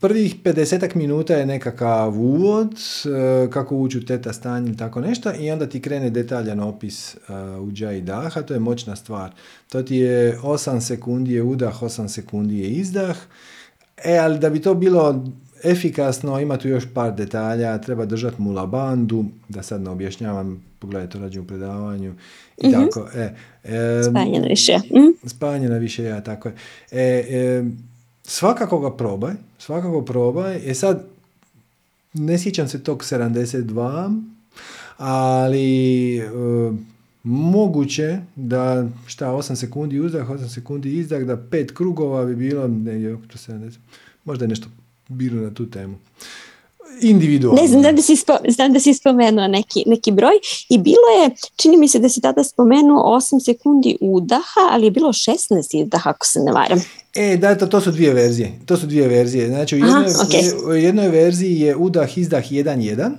Prvih 0.00 0.42
50 0.44 0.96
minuta 0.96 1.34
je 1.34 1.46
nekakav 1.46 2.20
uvod, 2.20 2.74
e, 2.74 3.50
kako 3.50 3.76
ući 3.76 3.98
u 3.98 4.04
teta 4.04 4.32
stanje 4.32 4.68
ili 4.68 4.76
tako 4.76 5.00
nešto 5.00 5.32
i 5.40 5.50
onda 5.50 5.66
ti 5.66 5.82
krene 5.82 6.10
detaljan 6.10 6.60
opis 6.60 7.14
e, 7.14 7.18
uđa 7.60 7.92
i 7.92 8.00
daha, 8.00 8.42
to 8.42 8.54
je 8.54 8.60
moćna 8.60 8.96
stvar. 8.96 9.30
To 9.68 9.82
ti 9.82 9.96
je 9.96 10.38
8 10.38 10.80
sekundi 10.80 11.32
je 11.32 11.42
udah, 11.42 11.82
8 11.82 12.08
sekundi 12.08 12.58
je 12.58 12.68
izdah. 12.68 13.16
E, 14.04 14.16
ali 14.16 14.38
da 14.38 14.50
bi 14.50 14.62
to 14.62 14.74
bilo 14.74 15.24
efikasno, 15.64 16.40
ima 16.40 16.56
tu 16.56 16.68
još 16.68 16.84
par 16.94 17.14
detalja, 17.14 17.78
treba 17.78 18.04
držati 18.04 18.42
mula 18.42 18.66
bandu, 18.66 19.24
da 19.48 19.62
sad 19.62 19.80
ne 19.82 19.90
objašnjavam, 19.90 20.64
pogledajte, 20.78 21.12
to 21.12 21.18
rađem 21.18 21.42
u 21.42 21.46
predavanju 21.46 22.14
i 22.56 22.68
mm 22.68 22.72
tako. 22.72 23.08
E, 23.14 23.34
e, 23.64 24.02
spajanje 24.10 24.40
na 24.40 24.46
više. 24.46 24.76
Mm. 24.76 25.28
Spajanje 25.28 25.68
na 25.68 25.78
više, 25.78 26.04
ja, 26.04 26.20
tako 26.20 26.48
je. 26.48 26.54
E, 26.90 27.00
e, 27.00 27.64
svakako 28.22 28.80
ga 28.80 28.96
probaj, 28.96 29.32
svakako 29.60 30.04
probaj. 30.04 30.70
E 30.70 30.74
sad, 30.74 31.06
ne 32.14 32.38
sjećam 32.38 32.68
se 32.68 32.82
tog 32.82 32.98
72, 32.98 34.22
ali 34.96 36.16
e, 36.18 36.30
moguće 37.22 38.20
da 38.36 38.88
šta 39.06 39.26
8 39.26 39.54
sekundi 39.54 40.00
uzdah, 40.00 40.28
8 40.28 40.48
sekundi 40.48 40.98
izdah, 40.98 41.22
da 41.22 41.36
pet 41.36 41.70
krugova 41.70 42.24
bi 42.24 42.36
bilo 42.36 42.68
ne, 42.68 43.12
oko 43.14 43.22
70. 43.22 43.76
Možda 44.24 44.44
je 44.44 44.48
nešto 44.48 44.68
bilo 45.08 45.42
na 45.42 45.54
tu 45.54 45.70
temu 45.70 45.96
individualno. 47.00 47.62
Ne 47.62 47.68
znam, 47.68 47.96
da 47.96 48.02
si, 48.02 48.16
spo, 48.16 48.36
znam 48.48 48.72
da 48.72 48.80
si 48.80 48.94
spomenuo 48.94 49.46
neki, 49.46 49.82
neki 49.86 50.12
broj 50.12 50.34
i 50.68 50.78
bilo 50.78 51.22
je, 51.22 51.30
čini 51.56 51.76
mi 51.76 51.88
se 51.88 51.98
da 51.98 52.08
si 52.08 52.20
tada 52.20 52.44
spomenuo 52.44 53.16
8 53.16 53.44
sekundi 53.44 53.96
udaha, 54.00 54.60
ali 54.70 54.84
je 54.84 54.90
bilo 54.90 55.08
16 55.08 55.82
izdaha 55.82 56.10
ako 56.10 56.26
se 56.26 56.40
ne 56.40 56.52
varam. 56.52 56.82
E, 57.14 57.36
da, 57.36 57.58
to, 57.58 57.66
to 57.66 57.80
su 57.80 57.90
dvije 57.90 58.14
verzije. 58.14 58.52
To 58.66 58.76
su 58.76 58.86
dvije 58.86 59.08
verzije. 59.08 59.48
Znači, 59.48 59.76
u 59.76 59.78
jednoj, 59.78 60.04
u 60.66 60.74
jednoj 60.74 61.08
verziji 61.08 61.60
je 61.60 61.76
udah, 61.76 62.18
izdah 62.18 62.44
1-1, 62.44 63.00
a 63.02 63.10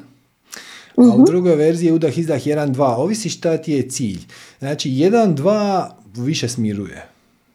u 0.96 1.08
mhm. 1.08 1.24
drugoj 1.24 1.56
verziji 1.56 1.88
je 1.88 1.94
udah, 1.94 2.18
izdah 2.18 2.42
1-2. 2.42 2.96
Ovisi 2.96 3.30
šta 3.30 3.58
ti 3.58 3.72
je 3.72 3.90
cilj. 3.90 4.20
Znači, 4.60 4.90
1-2 4.90 5.90
više 6.16 6.50
smiruje. 6.50 7.08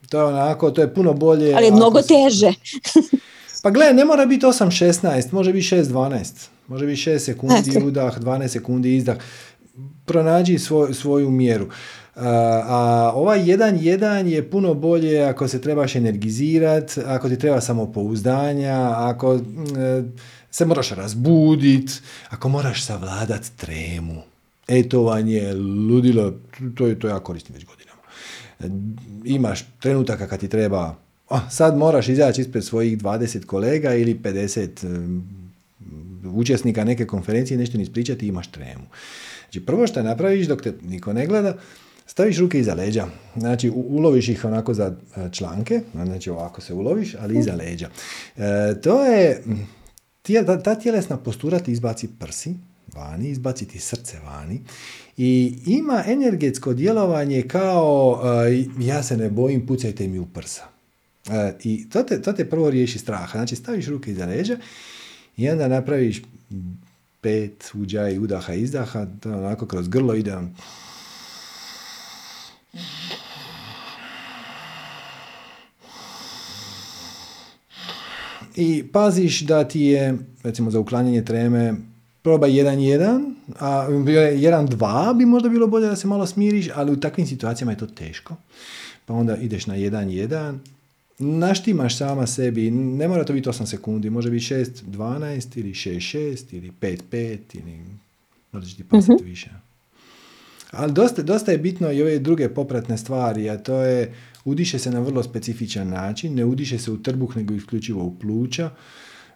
To 0.08 0.18
je 0.18 0.24
onako, 0.24 0.70
to 0.70 0.80
je 0.80 0.94
puno 0.94 1.12
bolje. 1.12 1.54
Ali 1.54 1.64
je 1.64 1.72
mnogo 1.72 2.02
teže. 2.02 2.52
Pa 3.66 3.70
gle, 3.70 3.92
ne 3.94 4.04
mora 4.04 4.26
biti 4.26 4.46
8-16, 4.46 5.32
može 5.32 5.52
biti 5.52 5.66
6-12. 5.66 6.48
Može 6.68 6.86
biti 6.86 7.00
6 7.00 7.18
sekundi 7.18 7.78
udah, 7.84 8.18
12 8.20 8.48
sekundi 8.48 8.96
izdah. 8.96 9.16
Pronađi 10.04 10.58
svoj, 10.58 10.94
svoju 10.94 11.30
mjeru. 11.30 11.68
A, 12.14 13.12
ovaj 13.14 13.38
1-1 13.38 14.26
je 14.26 14.50
puno 14.50 14.74
bolje 14.74 15.22
ako 15.22 15.48
se 15.48 15.60
trebaš 15.60 15.96
energizirati, 15.96 17.00
ako 17.06 17.28
ti 17.28 17.38
treba 17.38 17.60
samopouzdanja, 17.60 18.94
ako 18.96 19.34
mm, 19.34 20.12
se 20.50 20.66
moraš 20.66 20.90
razbudit, 20.90 22.02
ako 22.30 22.48
moraš 22.48 22.84
savladat 22.84 23.42
tremu. 23.56 24.22
E, 24.68 24.88
to 24.88 25.02
vam 25.02 25.28
je 25.28 25.54
ludilo, 25.90 26.32
to, 26.76 26.94
to 26.94 27.08
ja 27.08 27.20
koristim 27.20 27.54
već 27.54 27.64
godinama. 27.66 28.02
Imaš 29.24 29.64
trenutaka 29.80 30.26
kad 30.26 30.40
ti 30.40 30.48
treba 30.48 31.05
sad 31.50 31.76
moraš 31.76 32.08
izaći 32.08 32.40
ispred 32.40 32.64
svojih 32.64 32.98
20 32.98 33.44
kolega 33.44 33.94
ili 33.94 34.20
50 34.24 35.20
učesnika 36.34 36.84
neke 36.84 37.06
konferencije, 37.06 37.58
nešto 37.58 37.76
ni 37.78 37.82
ispričati 37.82 38.26
i 38.26 38.28
imaš 38.28 38.50
tremu. 38.50 38.84
Znači, 39.44 39.66
prvo 39.66 39.86
što 39.86 40.02
napraviš 40.02 40.46
dok 40.46 40.62
te 40.62 40.72
niko 40.82 41.12
ne 41.12 41.26
gleda, 41.26 41.56
staviš 42.06 42.38
ruke 42.38 42.60
iza 42.60 42.74
leđa. 42.74 43.06
Znači, 43.36 43.70
uloviš 43.70 44.28
ih 44.28 44.44
onako 44.44 44.74
za 44.74 44.96
e, 45.16 45.28
članke, 45.32 45.80
znači 46.04 46.30
ovako 46.30 46.60
se 46.60 46.74
uloviš, 46.74 47.14
ali 47.20 47.38
iza 47.38 47.54
leđa. 47.54 47.90
E, 48.36 48.80
to 48.82 49.04
je, 49.04 49.42
ta, 50.46 50.62
ta 50.62 50.74
tjelesna 50.74 51.16
postura 51.16 51.58
ti 51.58 51.72
izbaci 51.72 52.08
prsi, 52.18 52.54
vani, 52.94 53.28
izbaci 53.28 53.68
ti 53.68 53.78
srce 53.78 54.18
vani 54.24 54.60
i 55.16 55.58
ima 55.66 56.04
energetsko 56.06 56.74
djelovanje 56.74 57.42
kao 57.42 58.20
ja 58.80 59.02
se 59.02 59.16
ne 59.16 59.30
bojim, 59.30 59.66
pucajte 59.66 60.08
mi 60.08 60.18
u 60.18 60.26
prsa. 60.26 60.75
E, 61.30 61.52
I 61.62 61.88
to 61.88 62.02
te, 62.02 62.22
to 62.22 62.32
te 62.32 62.50
prvo 62.50 62.70
riješi 62.70 62.98
straha. 62.98 63.38
Znači 63.38 63.56
staviš 63.56 63.86
ruke 63.86 64.10
iza 64.10 64.26
leđa 64.26 64.56
i 65.36 65.48
onda 65.50 65.68
napraviš 65.68 66.22
pet 67.20 67.70
uđa 67.74 68.08
i 68.08 68.18
udaha 68.18 68.54
i 68.54 68.60
izdaha, 68.60 69.06
to 69.20 69.32
onako 69.32 69.66
kroz 69.66 69.88
grlo 69.88 70.14
ide 70.14 70.32
I 78.56 78.84
paziš 78.92 79.40
da 79.40 79.68
ti 79.68 79.80
je, 79.80 80.18
recimo 80.42 80.70
za 80.70 80.80
uklanjanje 80.80 81.24
treme, 81.24 81.74
probaj 82.22 82.50
1-1, 82.50 83.34
a 83.58 83.88
1-2 83.88 85.16
bi 85.16 85.26
možda 85.26 85.48
bilo 85.48 85.66
bolje 85.66 85.88
da 85.88 85.96
se 85.96 86.06
malo 86.06 86.26
smiriš, 86.26 86.68
ali 86.74 86.92
u 86.92 87.00
takvim 87.00 87.26
situacijama 87.26 87.72
je 87.72 87.78
to 87.78 87.86
teško. 87.86 88.36
Pa 89.06 89.14
onda 89.14 89.36
ideš 89.36 89.66
na 89.66 89.74
1-1, 89.74 90.58
naštimaš 91.18 91.96
sama 91.96 92.26
sebi, 92.26 92.70
ne 92.70 93.08
mora 93.08 93.24
to 93.24 93.32
biti 93.32 93.48
8 93.48 93.66
sekundi, 93.66 94.10
može 94.10 94.30
biti 94.30 94.44
6, 94.44 94.66
12 94.84 95.58
ili 95.58 95.70
6, 95.70 96.18
6 96.18 96.56
ili 96.56 96.72
5, 96.80 96.98
5 97.10 97.38
ili 97.54 97.80
možda 98.52 98.70
će 98.70 98.76
ti 98.76 98.84
pasati 98.84 99.12
mm-hmm. 99.12 99.28
više. 99.28 99.50
Ali 100.70 100.92
dosta, 100.92 101.22
dosta 101.22 101.52
je 101.52 101.58
bitno 101.58 101.92
i 101.92 102.02
ove 102.02 102.18
druge 102.18 102.48
popratne 102.48 102.98
stvari, 102.98 103.50
a 103.50 103.58
to 103.58 103.82
je 103.82 104.14
udiše 104.44 104.78
se 104.78 104.90
na 104.90 105.00
vrlo 105.00 105.22
specifičan 105.22 105.88
način, 105.88 106.34
ne 106.34 106.44
udiše 106.44 106.78
se 106.78 106.90
u 106.90 107.02
trbuh 107.02 107.36
nego 107.36 107.54
isključivo 107.54 108.04
u 108.04 108.14
pluća, 108.18 108.70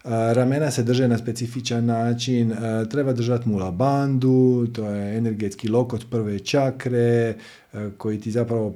ramena 0.03 0.71
se 0.71 0.83
drže 0.83 1.07
na 1.07 1.17
specifičan 1.17 1.85
način, 1.85 2.53
treba 2.91 3.13
držati 3.13 3.49
mula 3.49 3.71
bandu, 3.71 4.67
to 4.73 4.89
je 4.89 5.17
energetski 5.17 5.67
lokot 5.67 6.05
prve 6.09 6.39
čakre 6.39 7.35
koji 7.97 8.19
ti 8.19 8.31
zapravo 8.31 8.75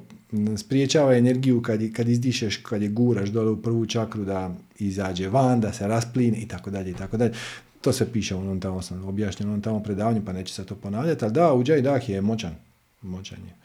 spriječava 0.57 1.15
energiju 1.15 1.61
kad, 1.61 1.79
kad 1.93 2.09
izdišeš, 2.09 2.57
kad 2.57 2.81
je 2.81 2.89
guraš 2.89 3.29
dole 3.29 3.51
u 3.51 3.61
prvu 3.61 3.85
čakru 3.85 4.25
da 4.25 4.51
izađe 4.79 5.29
van, 5.29 5.61
da 5.61 5.73
se 5.73 5.87
raspline 5.87 6.37
i 6.37 6.47
tako 6.47 6.69
dalje 6.69 6.91
i 6.91 6.93
tako 6.93 7.17
dalje. 7.17 7.33
To 7.81 7.93
se 7.93 8.11
piše 8.11 8.35
u 8.35 8.39
onom 8.39 8.61
tamo, 8.61 8.81
sam 8.81 9.05
objašnjeno 9.07 9.51
onom 9.51 9.61
tamo 9.61 9.83
predavanju, 9.83 10.21
pa 10.25 10.33
neće 10.33 10.53
se 10.53 10.65
to 10.65 10.75
ponavljati, 10.75 11.25
ali 11.25 11.33
da, 11.33 11.53
uđaj 11.53 11.81
dah 11.81 12.09
je 12.09 12.21
moćan. 12.21 12.55
Moćan 13.01 13.37
je. 13.37 13.55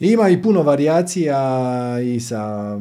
Ima 0.00 0.28
i 0.28 0.42
puno 0.42 0.62
varijacija 0.62 1.38
i 2.00 2.20
sa 2.20 2.76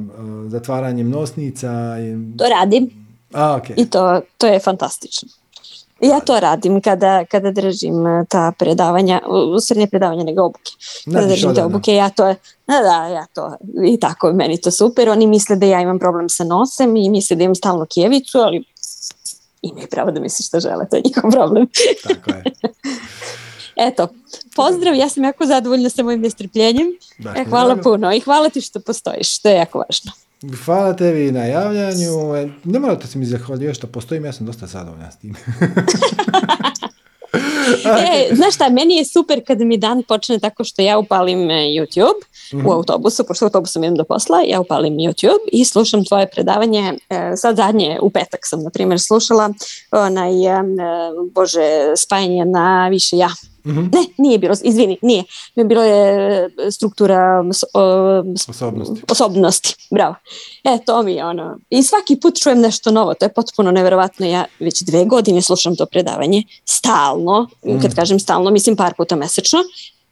zatvaranjem 0.47 1.09
nosnica. 1.09 1.95
To 2.37 2.45
radim. 2.59 2.89
A, 3.33 3.59
okay. 3.59 3.73
I 3.77 3.89
to, 3.89 4.21
to 4.37 4.47
je 4.47 4.59
fantastično. 4.59 5.29
Ja 6.01 6.19
to 6.19 6.39
radim 6.39 6.81
kada, 6.81 7.25
kada 7.25 7.51
držim 7.51 8.07
e, 8.07 8.25
ta 8.29 8.51
predavanja, 8.59 9.21
u 9.55 9.59
srednje 9.59 9.87
predavanja 9.87 10.23
nego 10.23 10.43
obuke. 10.43 10.71
Kada 11.13 11.27
držim 11.27 11.55
te 11.55 11.63
obuke, 11.63 11.95
ja 11.95 12.09
to, 12.09 12.25
da, 12.67 12.81
da, 12.81 13.07
ja 13.07 13.25
to, 13.33 13.57
i 13.85 13.99
tako, 13.99 14.33
meni 14.33 14.61
to 14.61 14.71
super. 14.71 15.09
Oni 15.09 15.27
misle 15.27 15.55
da 15.55 15.65
ja 15.65 15.81
imam 15.81 15.99
problem 15.99 16.29
sa 16.29 16.43
nosem 16.43 16.95
i 16.95 17.09
misle 17.09 17.35
da 17.35 17.43
imam 17.43 17.55
stalno 17.55 17.85
kijevicu, 17.85 18.37
ali 18.37 18.63
imaju 19.61 19.87
pravo 19.91 20.11
da 20.11 20.19
misle 20.19 20.43
što 20.43 20.59
žele, 20.59 20.85
to 20.89 20.95
je 20.95 21.01
njihov 21.05 21.31
problem. 21.31 21.67
Tako 22.03 22.29
je. 22.29 22.43
Eto, 23.87 24.07
pozdrav, 24.55 24.95
ja 24.95 25.09
sam 25.09 25.23
jako 25.23 25.45
zadovoljna 25.45 25.89
sa 25.89 26.03
mojim 26.03 26.21
nestrpljenjem. 26.21 26.87
E, 27.35 27.43
hvala 27.49 27.75
puno 27.75 28.13
i 28.13 28.19
hvala 28.19 28.49
ti 28.49 28.61
što 28.61 28.79
postojiš, 28.79 29.39
to 29.39 29.49
je 29.49 29.55
jako 29.55 29.77
važno. 29.77 30.11
Hvala 30.65 30.93
tebi 30.93 31.31
na 31.31 31.45
javljanju. 31.45 32.35
E, 32.35 32.49
ne 32.63 32.79
morate 32.79 33.07
se 33.07 33.17
mi 33.17 33.25
zahvaljivati 33.25 33.77
što 33.77 33.87
postojim, 33.87 34.25
ja 34.25 34.33
sam 34.33 34.45
dosta 34.45 34.67
zadovoljna 34.67 35.11
s 35.11 35.17
tim. 35.17 35.35
e, 38.29 38.35
znaš 38.35 38.55
šta, 38.55 38.69
meni 38.69 38.95
je 38.95 39.05
super 39.05 39.43
kad 39.47 39.61
mi 39.61 39.77
dan 39.77 40.03
počne 40.07 40.39
tako 40.39 40.63
što 40.63 40.81
ja 40.81 40.97
upalim 40.97 41.49
e, 41.49 41.53
YouTube 41.53 42.21
u 42.53 42.57
mhm. 42.57 42.69
autobusu, 42.69 43.23
pošto 43.27 43.45
u 43.45 43.47
autobusom 43.47 43.83
idem 43.83 43.95
do 43.95 44.03
posla, 44.03 44.41
ja 44.47 44.61
upalim 44.61 44.93
YouTube 44.93 45.49
i 45.51 45.65
slušam 45.65 46.05
tvoje 46.05 46.29
predavanje. 46.29 46.93
E, 47.09 47.31
sad 47.35 47.55
zadnje, 47.55 47.99
u 48.01 48.09
petak 48.09 48.39
sam, 48.43 48.63
na 48.63 48.69
primjer, 48.69 48.99
slušala 48.99 49.53
onaj, 49.91 50.31
bože, 51.31 51.93
spajanje 51.97 52.45
na 52.45 52.87
više 52.87 53.17
ja. 53.17 53.29
Mhm. 53.65 53.79
Ne, 53.79 54.05
nije 54.17 54.39
bilo, 54.39 54.55
izvini, 54.63 54.97
nije. 55.01 55.23
Bilo 55.55 55.83
je 55.83 56.43
e, 56.45 56.71
struktura 56.71 57.43
osobnosti. 58.47 59.01
osobnosti. 59.11 59.75
Bravo. 59.91 60.15
E, 60.63 60.77
to 60.85 61.03
mi 61.03 61.13
je 61.13 61.25
ono. 61.25 61.59
I 61.69 61.83
svaki 61.83 62.19
put 62.19 62.39
čujem 62.39 62.59
nešto 62.59 62.91
novo, 62.91 63.13
to 63.13 63.25
je 63.25 63.33
potpuno 63.33 63.71
neverovatno. 63.71 64.25
Ja 64.25 64.45
već 64.59 64.81
dve 64.81 65.05
godine 65.05 65.41
slušam 65.41 65.75
to 65.75 65.85
predavanje, 65.85 66.43
stalno, 66.65 67.47
mm. 67.65 67.81
kad 67.81 67.95
kažem 67.95 68.19
stalno, 68.19 68.51
mislim 68.51 68.75
par 68.75 68.93
puta 68.97 69.15
mesečno. 69.15 69.59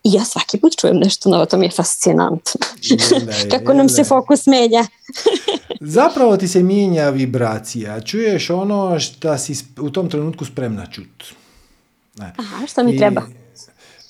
I 0.04 0.12
ja 0.14 0.26
svaki 0.26 0.60
put 0.60 0.76
čujem 0.80 0.98
nešto 0.98 1.30
novo, 1.30 1.46
to 1.46 1.58
mi 1.58 1.66
je 1.66 1.72
fascinantno. 1.72 2.62
Kako 3.52 3.74
nam 3.74 3.90
se 3.90 4.04
fokus 4.04 4.46
menja. 4.46 4.86
Zapravo 5.82 6.38
ti 6.38 6.48
se 6.48 6.64
mijenja 6.64 7.10
vibracija. 7.10 8.02
Čuješ 8.02 8.50
ono 8.50 9.00
što 9.00 9.38
si 9.38 9.66
u 9.82 9.90
tom 9.90 10.10
trenutku 10.10 10.46
spremna 10.46 10.86
čuti. 10.86 11.26
Aha, 12.20 12.68
što 12.68 12.84
mi 12.84 12.98
treba? 12.98 13.22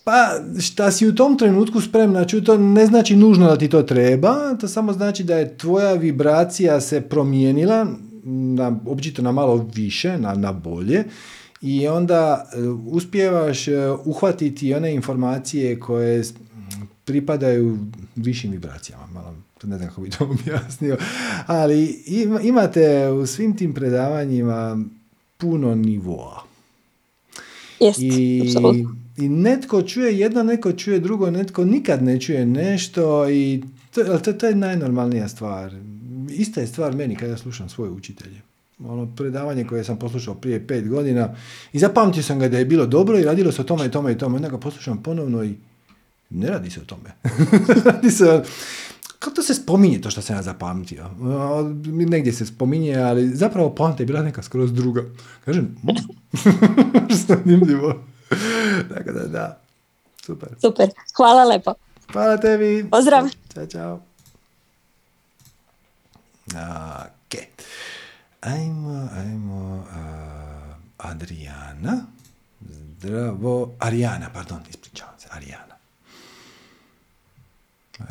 Pa 0.04 0.40
šta 0.62 0.92
si 0.92 1.08
u 1.08 1.16
tom 1.16 1.38
trenutku 1.38 1.82
spremna 1.82 2.26
čuti, 2.26 2.46
to 2.46 2.58
ne 2.58 2.86
znači 2.86 3.16
nužno 3.16 3.48
da 3.48 3.58
ti 3.58 3.70
to 3.70 3.84
treba, 3.84 4.56
to 4.56 4.68
samo 4.68 4.94
znači 4.94 5.24
da 5.24 5.38
je 5.38 5.58
tvoja 5.58 5.94
vibracija 5.94 6.82
se 6.82 7.02
promijenila, 7.02 7.88
na, 8.24 8.80
običito 8.86 9.22
na 9.22 9.32
malo 9.32 9.70
više, 9.74 10.18
na, 10.18 10.34
na 10.34 10.52
bolje, 10.54 11.04
i 11.62 11.88
onda 11.88 12.46
uh, 12.58 12.94
uspijevaš 12.94 13.68
uh, 13.68 13.74
uhvatiti 14.06 14.74
one 14.74 14.94
informacije 14.94 15.80
koje 15.80 16.24
pripadaju 17.06 17.78
višim 18.16 18.52
vibracijama. 18.52 19.08
Malo, 19.14 19.36
ne 19.64 19.78
znam 19.78 19.90
kako 19.90 20.02
bi 20.02 20.10
to 20.10 20.26
objasnio, 20.42 20.98
ali 21.46 22.04
imate 22.44 23.10
u 23.10 23.26
svim 23.26 23.58
tim 23.58 23.74
predavanjima 23.74 24.78
puno 25.38 25.76
nivoa. 25.76 26.44
Jest, 27.80 28.00
I, 28.00 28.42
I 28.74 28.86
netko 29.18 29.81
čuje 29.81 30.19
jedno, 30.19 30.44
netko 30.44 30.72
čuje 30.72 30.99
drugo, 30.99 31.31
netko 31.31 31.65
nikad 31.65 32.03
ne 32.03 32.19
čuje 32.22 32.45
nešto 32.45 33.30
i 33.30 33.64
to, 33.91 34.18
to, 34.18 34.34
to 34.34 34.45
je 34.45 34.56
najnormalnija 34.56 35.27
stvar. 35.27 35.73
Ista 36.30 36.61
je 36.61 36.68
stvar 36.68 36.95
meni 36.95 37.15
kada 37.15 37.38
slušam 37.38 37.69
svoje 37.69 37.91
učitelje. 37.91 38.41
Ono 38.80 39.15
predavanje 39.15 39.64
koje 39.64 39.84
sam 39.84 39.99
poslušao 39.99 40.35
prije 40.35 40.68
pet 40.68 40.90
godina 40.90 41.35
i 41.73 41.80
zapamtio 41.80 42.23
sam 42.23 42.40
ga 42.40 42.48
da 42.49 42.57
je 42.57 42.65
bilo 42.65 42.85
dobro 42.85 43.19
i 43.19 43.23
radilo 43.23 43.52
se 43.52 43.61
o 43.61 43.65
tome 43.65 43.85
i 43.85 43.91
tome 43.91 44.11
i 44.11 44.18
tome. 44.18 44.35
Onda 44.35 44.49
ga 44.49 44.57
poslušam 44.57 45.03
ponovno 45.03 45.44
i 45.44 45.56
ne 46.30 46.48
radi 46.48 46.69
se 46.69 46.80
o 46.81 46.85
tome. 46.85 47.11
radi 47.85 48.11
se 48.11 48.44
kako 49.19 49.35
to 49.35 49.44
se 49.44 49.53
spominje 49.53 50.02
to 50.02 50.10
što 50.10 50.22
sam 50.22 50.35
ja 50.35 50.41
zapamtio? 50.41 51.10
Negdje 51.85 52.34
se 52.34 52.45
spominje, 52.45 52.95
ali 52.95 53.35
zapravo 53.35 53.69
poanta 53.69 54.03
je 54.03 54.07
bila 54.07 54.23
neka 54.23 54.44
skroz 54.44 54.73
druga. 54.73 55.03
Kažem, 55.45 55.76
mm. 55.84 55.91
zanimljivo. 57.27 58.12
Tako 58.95 59.11
da, 59.11 59.27
da. 59.27 59.60
Super. 60.26 60.49
Super. 60.61 60.89
Hvala 61.18 61.43
lepo. 61.43 61.73
Hvala 62.14 62.38
tebi. 62.38 62.89
Pozdrav. 62.91 63.27
Ćao, 63.53 63.65
čao. 63.68 63.99
Ok. 66.47 67.39
Ajmo, 68.41 69.10
ajmo. 69.18 69.76
Uh, 69.76 71.10
Adriana. 71.11 72.05
Zdravo. 72.69 73.72
Arijana, 73.80 74.30
pardon, 74.34 74.60
ispričavam 74.69 75.14
se. 75.18 75.27
Arijana. 75.31 75.73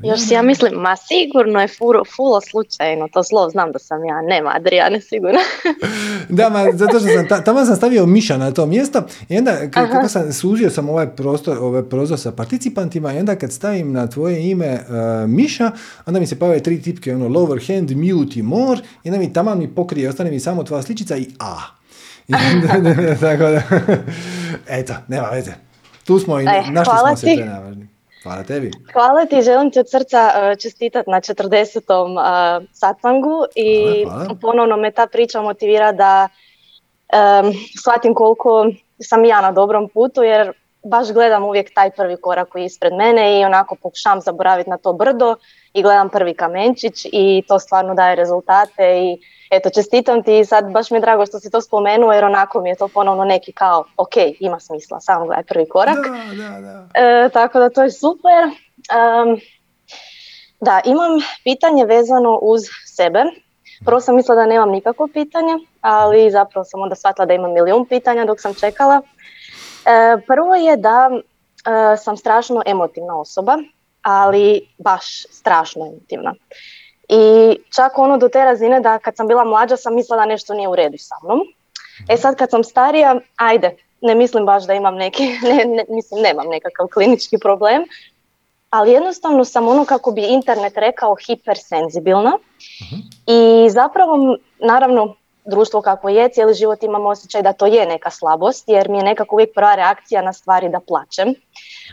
Još 0.02 0.20
si 0.20 0.35
ja 0.35 0.43
mislim, 0.43 0.73
ma 0.74 0.97
sigurno 0.97 1.60
je 1.60 1.69
furo, 1.69 2.05
fulo 2.16 2.40
slučajno, 2.40 3.09
to 3.12 3.23
slovo 3.23 3.51
znam 3.51 3.73
da 3.73 3.78
sam 3.78 4.05
ja, 4.05 4.23
nema 4.23 4.52
Adriane 4.55 5.01
sigurno. 5.01 5.39
da, 6.39 6.48
ma 6.48 6.64
zato 6.73 6.98
što 6.98 7.09
sam, 7.09 7.44
tamo 7.44 7.64
sam 7.64 7.77
stavio 7.77 8.06
Miša 8.06 8.36
na 8.36 8.51
to 8.51 8.66
mjesto 8.66 9.02
i 9.28 9.39
onda 9.39 9.70
kako 9.70 10.09
sam 10.09 10.32
suzio 10.32 10.70
sam 10.70 10.89
ovaj 10.89 11.16
prostor, 11.16 11.59
ovaj 11.60 11.82
prozor 11.82 12.19
sa 12.19 12.32
participantima 12.32 13.12
i 13.12 13.19
onda 13.19 13.36
kad 13.36 13.52
stavim 13.52 13.93
na 13.93 14.06
tvoje 14.06 14.51
ime 14.51 14.73
uh, 14.73 15.31
Miša, 15.31 15.70
onda 16.06 16.20
mi 16.20 16.27
se 16.27 16.39
pave 16.39 16.60
tri 16.60 16.82
tipke, 16.82 17.14
ono 17.14 17.28
lower 17.28 17.66
hand, 17.66 17.90
mute 17.90 18.39
i 18.39 18.43
more 18.43 18.81
i 19.05 19.09
onda 19.09 19.19
mi 19.19 19.32
tamo 19.32 19.55
mi 19.55 19.74
pokrije, 19.74 20.09
ostane 20.09 20.31
mi 20.31 20.40
samo 20.40 20.64
tvoja 20.64 20.82
sličica 20.82 21.16
i 21.16 21.27
A. 21.39 21.56
tako 23.20 23.43
da, 23.43 23.62
eto, 24.69 24.94
nema 25.09 25.28
veze. 25.28 25.52
Tu 26.05 26.19
smo 26.19 26.40
i 26.40 26.44
e, 26.44 26.62
našli 26.70 26.94
smo 27.06 27.16
se, 27.16 27.36
to 27.36 27.91
Hvala 28.22 28.42
tebi. 28.42 28.70
Hvala 28.92 29.26
ti, 29.26 29.42
želim 29.42 29.70
ti 29.70 29.80
od 29.80 29.90
srca 29.90 30.30
e, 30.34 30.56
čestitati 30.56 31.10
na 31.10 31.20
40. 31.20 31.78
Uh, 32.02 32.68
satsangu 32.72 33.44
i 33.54 34.04
ponovno 34.40 34.76
me 34.76 34.90
ta 34.90 35.06
priča 35.06 35.42
motivira 35.42 35.92
da 35.92 36.28
um, 36.28 37.52
shvatim 37.80 38.14
koliko 38.14 38.66
sam 39.02 39.24
ja 39.24 39.40
na 39.40 39.52
dobrom 39.52 39.88
putu 39.88 40.22
jer 40.22 40.52
baš 40.84 41.12
gledam 41.12 41.44
uvijek 41.44 41.74
taj 41.74 41.90
prvi 41.90 42.16
korak 42.16 42.48
koji 42.48 42.62
je 42.62 42.66
ispred 42.66 42.92
mene 42.92 43.40
i 43.40 43.44
onako 43.44 43.76
pokušam 43.82 44.20
zaboraviti 44.20 44.70
na 44.70 44.78
to 44.78 44.92
brdo 44.92 45.36
i 45.72 45.82
gledam 45.82 46.08
prvi 46.08 46.34
kamenčić 46.34 47.06
i 47.12 47.42
to 47.48 47.58
stvarno 47.58 47.94
daje 47.94 48.16
rezultate 48.16 49.00
i 49.02 49.18
eto 49.52 49.70
čestitam 49.70 50.22
ti 50.22 50.38
i 50.38 50.44
sad 50.44 50.70
baš 50.70 50.90
mi 50.90 50.96
je 50.96 51.00
drago 51.00 51.26
što 51.26 51.40
si 51.40 51.50
to 51.50 51.60
spomenuo 51.60 52.12
jer 52.12 52.24
onako 52.24 52.60
mi 52.60 52.68
je 52.68 52.76
to 52.76 52.88
ponovno 52.88 53.24
neki 53.24 53.52
kao 53.52 53.84
ok, 53.96 54.12
ima 54.40 54.60
smisla, 54.60 55.00
samo 55.00 55.26
gledaj 55.26 55.44
prvi 55.44 55.68
korak. 55.68 55.96
Da, 55.96 56.44
da, 56.44 56.60
da. 56.60 56.88
E, 56.94 57.28
tako 57.28 57.58
da 57.58 57.70
to 57.70 57.82
je 57.82 57.90
super. 57.90 58.44
da, 60.60 60.80
imam 60.84 61.10
pitanje 61.44 61.84
vezano 61.84 62.38
uz 62.42 62.62
sebe. 62.96 63.24
Prvo 63.84 64.00
sam 64.00 64.16
mislila 64.16 64.36
da 64.36 64.46
nemam 64.46 64.70
nikakvo 64.70 65.08
pitanje, 65.12 65.52
ali 65.80 66.30
zapravo 66.30 66.64
sam 66.64 66.82
onda 66.82 66.94
shvatila 66.94 67.26
da 67.26 67.34
imam 67.34 67.52
milijun 67.52 67.86
pitanja 67.86 68.24
dok 68.24 68.40
sam 68.40 68.54
čekala. 68.54 69.02
E, 69.86 70.20
prvo 70.26 70.54
je 70.54 70.76
da 70.76 71.10
e, 71.12 71.96
sam 71.96 72.16
strašno 72.16 72.62
emotivna 72.66 73.20
osoba, 73.20 73.58
ali 74.02 74.68
baš 74.78 75.22
strašno 75.30 75.86
emotivna. 75.86 76.34
I 77.08 77.56
čak 77.76 77.98
ono 77.98 78.18
do 78.18 78.28
te 78.28 78.44
razine 78.44 78.80
da 78.80 78.98
kad 78.98 79.16
sam 79.16 79.28
bila 79.28 79.44
mlađa 79.44 79.76
sam 79.76 79.94
mislila 79.94 80.20
da 80.20 80.26
nešto 80.26 80.54
nije 80.54 80.68
u 80.68 80.76
redu 80.76 80.98
sa 80.98 81.14
mnom. 81.24 81.40
E 82.08 82.16
sad 82.16 82.36
kad 82.36 82.50
sam 82.50 82.64
starija, 82.64 83.20
ajde, 83.36 83.76
ne 84.00 84.14
mislim 84.14 84.46
baš 84.46 84.66
da 84.66 84.74
imam 84.74 84.94
neki, 84.94 85.22
ne, 85.48 85.64
ne, 85.64 85.84
mislim 85.88 86.22
nemam 86.22 86.46
nekakav 86.48 86.86
klinički 86.94 87.38
problem, 87.38 87.84
ali 88.70 88.92
jednostavno 88.92 89.44
sam 89.44 89.68
ono 89.68 89.84
kako 89.84 90.10
bi 90.10 90.22
internet 90.22 90.76
rekao 90.76 91.16
hipersenzibilna 91.26 92.32
uh 92.32 93.12
i 93.26 93.70
zapravo 93.70 94.36
naravno 94.58 95.14
društvo 95.44 95.82
kako 95.82 96.09
je, 96.09 96.28
cijeli 96.28 96.55
život 96.55 96.82
imam 96.82 97.06
osjećaj 97.06 97.43
da 97.43 97.52
to 97.52 97.66
je 97.66 97.86
neka 97.86 98.10
slabost 98.10 98.69
jer 98.69 98.89
mi 98.89 98.98
je 98.98 99.05
nekako 99.05 99.35
uvijek 99.36 99.55
prva 99.55 99.74
reakcija 99.74 100.23
na 100.23 100.32
stvari 100.32 100.69
da 100.69 100.81
plaćem. 100.81 101.35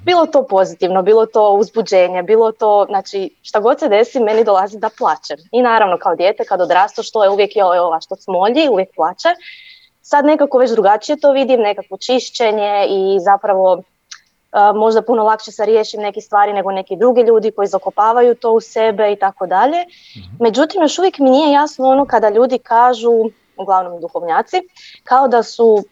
Bilo 0.04 0.26
to 0.26 0.48
pozitivno, 0.48 1.02
bilo 1.02 1.26
to 1.26 1.52
uzbuđenje, 1.52 2.24
bilo 2.24 2.52
to, 2.52 2.86
znači 2.90 3.36
šta 3.42 3.60
god 3.60 3.80
se 3.80 3.90
desi 3.90 4.20
meni 4.20 4.44
dolazi 4.44 4.80
da 4.80 4.90
plaćem. 4.98 5.38
I 5.52 5.62
naravno 5.62 5.98
kao 5.98 6.16
dijete 6.16 6.46
kad 6.46 6.62
odrasto 6.62 7.04
što 7.04 7.24
je 7.24 7.30
uvijek 7.30 7.56
je 7.56 7.64
ova 7.64 8.02
što 8.02 8.16
smolji, 8.16 8.70
uvijek 8.70 8.90
plaće. 8.96 9.30
Sad 10.02 10.26
nekako 10.26 10.58
već 10.58 10.72
drugačije 10.72 11.20
to 11.20 11.32
vidim, 11.32 11.60
nekako 11.60 11.98
čišćenje 11.98 12.88
i 12.90 13.20
zapravo 13.20 13.84
možda 14.76 15.02
puno 15.02 15.24
lakše 15.24 15.52
se 15.52 15.66
riješim 15.66 16.02
neke 16.02 16.22
stvari 16.22 16.54
nego 16.54 16.72
neki 16.72 16.96
drugi 16.96 17.22
ljudi 17.22 17.52
koji 17.52 17.68
zakopavaju 17.68 18.36
to 18.36 18.52
u 18.52 18.62
sebe 18.62 19.12
i 19.12 19.16
tako 19.16 19.48
dalje. 19.48 19.78
Mhm. 20.18 20.44
Međutim, 20.44 20.82
još 20.82 21.00
uvijek 21.00 21.20
mi 21.20 21.30
nije 21.30 21.52
jasno 21.52 21.90
ono 21.90 22.06
kada 22.06 22.30
ljudi 22.30 22.58
kažu, 22.58 23.12
uglavnom 23.58 24.02
duhovnjaci, 24.02 24.62
kao 25.04 25.28
da 25.28 25.44
su 25.44 25.84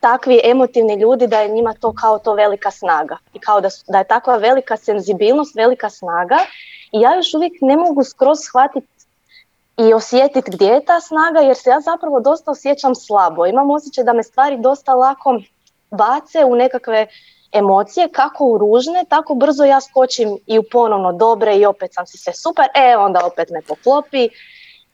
takvi 0.00 0.40
emotivni 0.44 0.94
ljudi 0.94 1.26
da 1.26 1.40
je 1.40 1.48
njima 1.48 1.74
to 1.80 1.92
kao 1.92 2.18
to 2.18 2.34
velika 2.34 2.70
snaga 2.70 3.16
i 3.34 3.38
kao 3.38 3.60
da, 3.60 3.68
da 3.88 3.98
je 3.98 4.04
takva 4.04 4.36
velika 4.36 4.76
senzibilnost, 4.76 5.54
velika 5.54 5.90
snaga 5.90 6.36
i 6.92 7.00
ja 7.00 7.16
još 7.16 7.34
uvijek 7.34 7.52
ne 7.60 7.76
mogu 7.76 8.04
skroz 8.04 8.38
shvatiti 8.40 8.86
i 9.76 9.94
osjetiti 9.94 10.50
gdje 10.50 10.66
je 10.66 10.84
ta 10.84 11.00
snaga 11.00 11.40
jer 11.40 11.56
se 11.56 11.70
ja 11.70 11.80
zapravo 11.80 12.20
dosta 12.20 12.50
osjećam 12.50 12.94
slabo. 12.94 13.46
Imam 13.46 13.70
osjećaj 13.70 14.04
da 14.04 14.12
me 14.12 14.22
stvari 14.22 14.56
dosta 14.58 14.94
lako 14.94 15.40
bace 15.90 16.44
u 16.44 16.56
nekakve 16.56 17.06
emocije, 17.52 18.08
kako 18.12 18.44
u 18.44 18.58
ružne, 18.58 19.04
tako 19.08 19.34
brzo 19.34 19.64
ja 19.64 19.80
skočim 19.80 20.38
i 20.46 20.58
u 20.58 20.62
ponovno 20.72 21.12
dobre 21.12 21.56
i 21.56 21.66
opet 21.66 21.94
sam 21.94 22.06
si 22.06 22.18
sve 22.18 22.32
super, 22.34 22.64
e 22.74 22.96
onda 22.96 23.26
opet 23.26 23.50
me 23.50 23.62
poklopi 23.62 24.28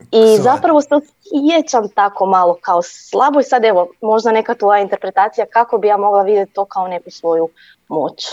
i 0.01 0.37
zapravo 0.43 0.81
se 0.81 0.89
osjećam 0.95 1.89
tako 1.89 2.27
malo 2.27 2.59
kao 2.61 2.83
slabo 2.83 3.41
i 3.41 3.45
sad 3.45 3.65
evo 3.65 3.89
možda 4.01 4.33
neka 4.33 4.55
tvoja 4.55 4.81
interpretacija 4.81 5.47
kako 5.47 5.79
bi 5.79 5.89
ja 5.89 5.97
mogla 5.97 6.23
vidjeti 6.23 6.53
to 6.53 6.65
kao 6.65 6.89
neku 6.89 7.11
svoju 7.11 7.49
moć. 7.89 8.27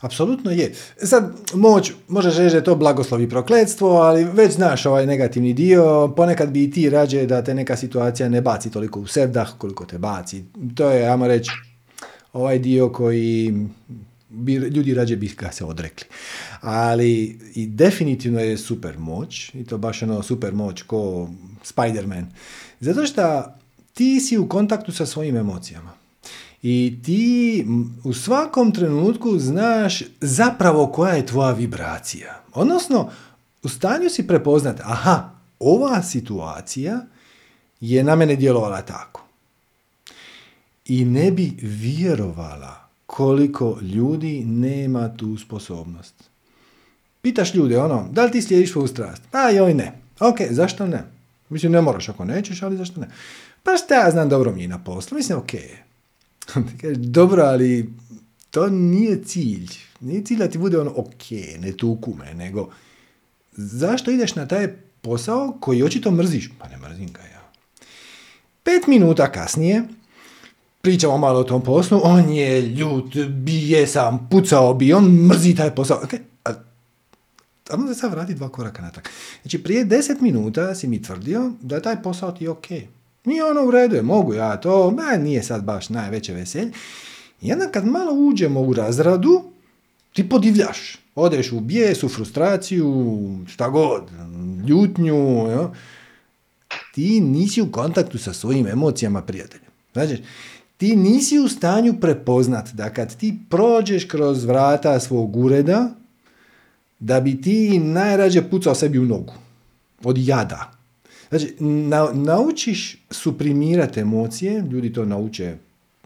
Apsolutno 0.00 0.50
je. 0.50 0.74
Sad, 0.96 1.32
moć, 1.54 1.92
možeš 2.08 2.36
reći 2.36 2.50
da 2.50 2.56
je 2.56 2.64
to 2.64 2.74
blagoslov 2.74 3.20
i 3.20 3.28
prokletstvo, 3.28 3.88
ali 3.88 4.24
već 4.24 4.52
znaš 4.52 4.86
ovaj 4.86 5.06
negativni 5.06 5.52
dio, 5.52 6.12
ponekad 6.16 6.50
bi 6.50 6.64
i 6.64 6.70
ti 6.70 6.90
rađe 6.90 7.26
da 7.26 7.44
te 7.44 7.54
neka 7.54 7.76
situacija 7.76 8.28
ne 8.28 8.40
baci 8.40 8.70
toliko 8.70 9.00
u 9.00 9.06
sevdah 9.06 9.48
koliko 9.58 9.84
te 9.84 9.98
baci. 9.98 10.44
To 10.76 10.90
je, 10.90 11.08
ajmo 11.08 11.26
reći, 11.26 11.50
ovaj 12.32 12.58
dio 12.58 12.92
koji 12.92 13.54
bi, 14.28 14.54
ljudi 14.54 14.94
rađe 14.94 15.16
bi 15.16 15.28
ga 15.28 15.52
se 15.52 15.64
odrekli. 15.64 16.06
Ali 16.60 17.38
i 17.54 17.66
definitivno 17.66 18.40
je 18.40 18.58
super 18.58 18.98
moć, 18.98 19.54
i 19.54 19.64
to 19.64 19.78
baš 19.78 20.02
ono 20.02 20.22
super 20.22 20.54
moć 20.54 20.82
ko 20.82 21.28
Spider-Man. 21.64 22.26
Zato 22.80 23.06
što 23.06 23.44
ti 23.94 24.20
si 24.20 24.38
u 24.38 24.48
kontaktu 24.48 24.92
sa 24.92 25.06
svojim 25.06 25.36
emocijama. 25.36 25.92
I 26.62 26.98
ti 27.04 27.66
u 28.04 28.12
svakom 28.12 28.72
trenutku 28.72 29.38
znaš 29.38 30.02
zapravo 30.20 30.86
koja 30.86 31.14
je 31.14 31.26
tvoja 31.26 31.52
vibracija. 31.52 32.42
Odnosno, 32.54 33.10
u 33.62 33.68
stanju 33.68 34.10
si 34.10 34.26
prepoznati, 34.26 34.82
aha, 34.84 35.30
ova 35.58 36.02
situacija 36.02 37.00
je 37.80 38.04
na 38.04 38.16
mene 38.16 38.36
djelovala 38.36 38.82
tako. 38.82 39.21
I 40.84 41.04
ne 41.04 41.30
bi 41.30 41.52
vjerovala 41.62 42.88
koliko 43.06 43.78
ljudi 43.82 44.44
nema 44.44 45.16
tu 45.16 45.38
sposobnost. 45.38 46.14
Pitaš 47.22 47.54
ljude, 47.54 47.78
ono, 47.78 48.08
da 48.10 48.24
li 48.24 48.32
ti 48.32 48.42
slijediš 48.42 48.72
svoju 48.72 48.88
strast? 48.88 49.22
Pa 49.30 49.48
joj 49.48 49.74
ne. 49.74 49.92
Ok, 50.20 50.36
zašto 50.50 50.86
ne? 50.86 51.04
Mislim, 51.48 51.72
ne 51.72 51.80
moraš 51.80 52.08
ako 52.08 52.24
nećeš, 52.24 52.62
ali 52.62 52.76
zašto 52.76 53.00
ne? 53.00 53.08
Pa 53.62 53.76
šta 53.76 53.94
ja 53.94 54.10
znam, 54.10 54.28
dobro 54.28 54.52
mi 54.52 54.66
na 54.66 54.78
poslu. 54.84 55.16
Mislim, 55.16 55.38
ok. 55.38 55.50
dobro, 57.18 57.42
ali 57.42 57.92
to 58.50 58.68
nije 58.68 59.24
cilj. 59.24 59.70
Nije 60.00 60.24
cilj 60.24 60.38
da 60.38 60.48
ti 60.48 60.58
bude 60.58 60.80
ono, 60.80 60.92
ok, 60.96 61.30
ne 61.60 61.72
tuku 61.72 62.14
me, 62.14 62.34
nego 62.34 62.70
zašto 63.52 64.10
ideš 64.10 64.34
na 64.34 64.48
taj 64.48 64.68
posao 65.02 65.56
koji 65.60 65.82
očito 65.82 66.10
mrziš? 66.10 66.50
Pa 66.58 66.68
ne 66.68 66.76
mrzim 66.76 67.12
ga 67.12 67.20
ja. 67.20 67.50
Pet 68.62 68.86
minuta 68.86 69.32
kasnije, 69.32 69.82
pričamo 70.82 71.18
malo 71.18 71.40
o 71.40 71.44
tom 71.44 71.62
poslu, 71.62 72.00
on 72.02 72.32
je 72.32 72.62
ljut, 72.62 73.16
bije 73.28 73.86
sam, 73.86 74.28
pucao 74.30 74.74
bi, 74.74 74.92
on 74.92 75.04
mrzi 75.04 75.54
taj 75.54 75.74
posao. 75.74 76.02
Okay. 76.02 76.18
A, 76.44 77.76
da 77.76 77.94
sad 77.94 78.10
vrati 78.10 78.34
dva 78.34 78.48
koraka 78.48 78.82
natrag. 78.82 79.04
Znači, 79.42 79.62
prije 79.62 79.84
deset 79.84 80.20
minuta 80.20 80.74
si 80.74 80.88
mi 80.88 81.02
tvrdio 81.02 81.52
da 81.60 81.74
je 81.74 81.82
taj 81.82 82.02
posao 82.02 82.32
ti 82.32 82.48
ok. 82.48 82.66
Nije 83.24 83.44
ono 83.44 83.64
u 83.64 83.70
redu, 83.70 84.02
mogu 84.02 84.34
ja 84.34 84.56
to, 84.56 84.90
ma 84.90 85.16
nije 85.16 85.42
sad 85.42 85.64
baš 85.64 85.88
najveće 85.88 86.32
veselje. 86.34 86.72
I 87.40 87.52
onda 87.52 87.68
kad 87.68 87.86
malo 87.86 88.12
uđemo 88.12 88.60
u 88.60 88.74
razradu, 88.74 89.42
ti 90.12 90.28
podivljaš. 90.28 90.98
Odeš 91.14 91.52
u 91.52 91.60
bijes, 91.60 92.02
u 92.02 92.08
frustraciju, 92.08 93.16
šta 93.46 93.68
god, 93.68 94.02
ljutnju. 94.68 95.14
Jo? 95.50 95.74
Ti 96.94 97.20
nisi 97.20 97.62
u 97.62 97.72
kontaktu 97.72 98.18
sa 98.18 98.32
svojim 98.32 98.66
emocijama, 98.66 99.22
prijatelju. 99.22 99.64
Znači, 99.92 100.22
ti 100.82 100.96
nisi 100.96 101.38
u 101.38 101.48
stanju 101.48 101.94
prepoznat 102.00 102.72
da 102.72 102.90
kad 102.90 103.16
ti 103.16 103.38
prođeš 103.50 104.04
kroz 104.04 104.44
vrata 104.44 105.00
svog 105.00 105.36
ureda, 105.36 105.94
da 106.98 107.20
bi 107.20 107.40
ti 107.40 107.78
najrađe 107.78 108.42
pucao 108.50 108.74
sebi 108.74 108.98
u 108.98 109.04
nogu. 109.04 109.34
Od 110.04 110.18
jada. 110.18 110.72
Znači, 111.28 111.54
naučiš 112.14 113.04
suprimirati 113.10 114.00
emocije, 114.00 114.64
ljudi 114.70 114.92
to 114.92 115.04
nauče 115.04 115.56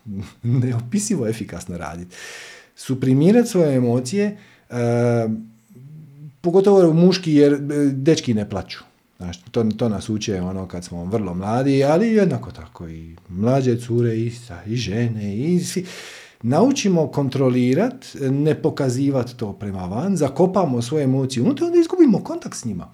neopisivo 0.63 1.29
efikasno 1.29 1.79
raditi. 1.79 2.17
Suprimirati 2.75 3.49
svoje 3.49 3.77
emocije, 3.77 4.37
e, 4.71 4.75
pogotovo 6.41 6.93
muški 6.93 7.35
jer 7.35 7.53
e, 7.53 7.59
dečki 7.93 8.35
ne 8.35 8.51
plaću. 8.51 8.79
Znači, 9.17 9.41
to, 9.51 9.65
to 9.65 9.89
nas 9.89 10.09
uče 10.09 10.41
ono 10.41 10.69
kad 10.69 10.85
smo 10.85 11.05
vrlo 11.05 11.35
mladi, 11.35 11.85
ali 11.85 12.09
jednako 12.09 12.51
tako 12.51 12.89
i 12.89 13.17
mlađe 13.29 13.81
cure 13.81 14.17
i, 14.17 14.33
i 14.67 14.77
žene 14.77 15.37
i 15.37 15.61
svi. 15.61 15.87
Naučimo 16.43 17.09
kontrolirati, 17.09 18.19
ne 18.21 18.63
pokazivati 18.63 19.37
to 19.37 19.53
prema 19.53 19.85
van, 19.85 20.17
zakopamo 20.17 20.83
svoje 20.83 21.05
emocije 21.05 21.43
unutra, 21.43 21.67
onda 21.67 21.79
izgubimo 21.79 22.25
kontakt 22.25 22.57
s 22.57 22.65
njima. 22.65 22.93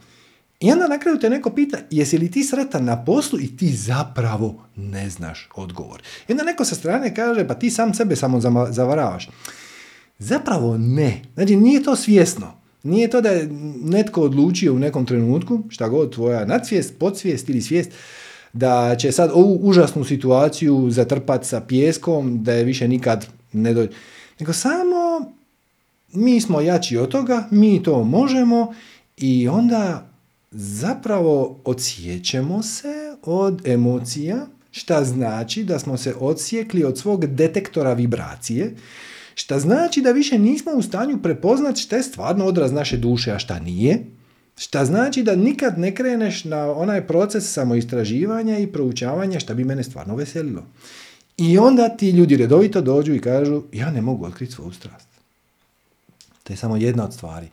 I 0.60 0.72
onda 0.72 0.88
na 0.88 0.98
kraju 0.98 1.18
te 1.18 1.30
neko 1.30 1.50
pita, 1.50 1.78
jesi 1.90 2.18
li 2.18 2.30
ti 2.30 2.44
sretan 2.44 2.84
na 2.84 3.04
poslu 3.04 3.40
i 3.40 3.56
ti 3.56 3.68
zapravo 3.68 4.64
ne 4.76 5.10
znaš 5.10 5.48
odgovor. 5.54 6.02
I 6.28 6.32
onda 6.32 6.44
neko 6.44 6.64
sa 6.64 6.74
strane 6.74 7.14
kaže, 7.14 7.48
pa 7.48 7.54
ti 7.54 7.70
sam 7.70 7.94
sebe 7.94 8.16
samo 8.16 8.40
zavaravaš. 8.70 9.28
Zapravo 10.18 10.78
ne. 10.78 11.22
Znači, 11.34 11.56
nije 11.56 11.82
to 11.82 11.96
svjesno. 11.96 12.61
Nije 12.82 13.10
to 13.10 13.20
da 13.20 13.28
je 13.28 13.48
netko 13.82 14.22
odlučio 14.22 14.74
u 14.74 14.78
nekom 14.78 15.06
trenutku, 15.06 15.62
šta 15.68 15.88
god 15.88 16.14
tvoja 16.14 16.44
nadsvijest, 16.44 16.98
podsvijest 16.98 17.48
ili 17.48 17.60
svijest, 17.60 17.90
da 18.52 18.96
će 18.98 19.12
sad 19.12 19.30
ovu 19.34 19.58
užasnu 19.62 20.04
situaciju 20.04 20.90
zatrpati 20.90 21.48
sa 21.48 21.60
pjeskom, 21.60 22.44
da 22.44 22.52
je 22.52 22.64
više 22.64 22.88
nikad 22.88 23.26
ne 23.52 23.74
dođe. 23.74 23.90
Nego 24.40 24.52
samo 24.52 25.32
mi 26.12 26.40
smo 26.40 26.60
jači 26.60 26.96
od 26.96 27.08
toga, 27.08 27.48
mi 27.50 27.82
to 27.82 28.04
možemo 28.04 28.74
i 29.16 29.48
onda 29.48 30.08
zapravo 30.50 31.60
odsjećemo 31.64 32.62
se 32.62 33.16
od 33.22 33.68
emocija, 33.68 34.46
šta 34.70 35.04
znači 35.04 35.64
da 35.64 35.78
smo 35.78 35.96
se 35.96 36.14
odsjekli 36.20 36.84
od 36.84 36.98
svog 36.98 37.26
detektora 37.26 37.92
vibracije, 37.92 38.74
šta 39.42 39.58
znači 39.58 40.00
da 40.00 40.12
više 40.12 40.38
nismo 40.38 40.72
u 40.72 40.82
stanju 40.82 41.18
prepoznati 41.22 41.80
šta 41.80 41.96
je 41.96 42.02
stvarno 42.02 42.44
odraz 42.44 42.72
naše 42.72 42.96
duše, 42.96 43.32
a 43.32 43.38
šta 43.38 43.58
nije, 43.58 44.04
šta 44.56 44.84
znači 44.84 45.22
da 45.22 45.36
nikad 45.36 45.78
ne 45.78 45.94
kreneš 45.94 46.44
na 46.44 46.72
onaj 46.72 47.06
proces 47.06 47.52
samoistraživanja 47.52 48.58
i 48.58 48.66
proučavanja 48.66 49.40
šta 49.40 49.54
bi 49.54 49.64
mene 49.64 49.82
stvarno 49.82 50.16
veselilo. 50.16 50.62
I 51.36 51.58
onda 51.58 51.88
ti 51.88 52.10
ljudi 52.10 52.36
redovito 52.36 52.80
dođu 52.80 53.14
i 53.14 53.20
kažu 53.20 53.62
ja 53.72 53.90
ne 53.90 54.02
mogu 54.02 54.26
otkriti 54.26 54.52
svoju 54.52 54.72
strast. 54.72 55.08
To 56.42 56.52
je 56.52 56.56
samo 56.56 56.76
jedna 56.76 57.04
od 57.04 57.14
stvari. 57.14 57.48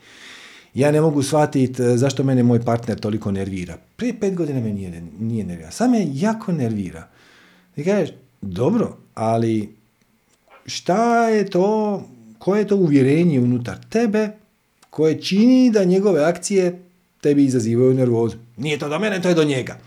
Ja 0.74 0.92
ne 0.92 1.02
mogu 1.02 1.24
shvatiti 1.24 1.84
e, 1.84 1.98
zašto 1.98 2.24
mene 2.24 2.44
moj 2.44 2.62
partner 2.66 3.00
toliko 3.00 3.32
nervira. 3.32 3.78
Prije 3.96 4.20
pet 4.20 4.36
godina 4.36 4.60
me 4.60 4.74
nije, 4.74 5.02
nije 5.20 5.44
nervira. 5.44 5.72
Sam 5.72 5.92
me 5.92 6.08
jako 6.14 6.52
nervira. 6.52 7.08
I 7.76 7.84
kažeš, 7.84 8.10
dobro, 8.42 8.98
ali 9.14 9.79
šta 10.70 11.30
je 11.30 11.50
to, 11.50 12.04
koje 12.40 12.60
je 12.60 12.68
to 12.68 12.76
uvjerenje 12.76 13.40
unutar 13.40 13.78
tebe 13.90 14.30
koje 14.90 15.22
čini 15.22 15.72
da 15.72 15.84
njegove 15.84 16.24
akcije 16.24 16.84
tebi 17.22 17.46
izazivaju 17.46 17.94
nervozu. 17.94 18.38
Nije 18.58 18.80
to 18.80 18.90
do 18.90 19.00
mene, 19.00 19.22
to 19.22 19.30
je 19.30 19.36
do 19.36 19.44
njega. 19.44 19.78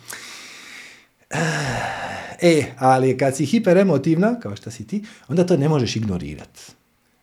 E, 2.43 2.65
ali 2.79 3.19
kad 3.19 3.37
si 3.37 3.47
hiperemotivna, 3.47 4.41
kao 4.41 4.57
što 4.57 4.71
si 4.71 4.87
ti, 4.87 5.05
onda 5.29 5.47
to 5.47 5.57
ne 5.57 5.69
možeš 5.69 5.97
ignorirati. 5.97 6.61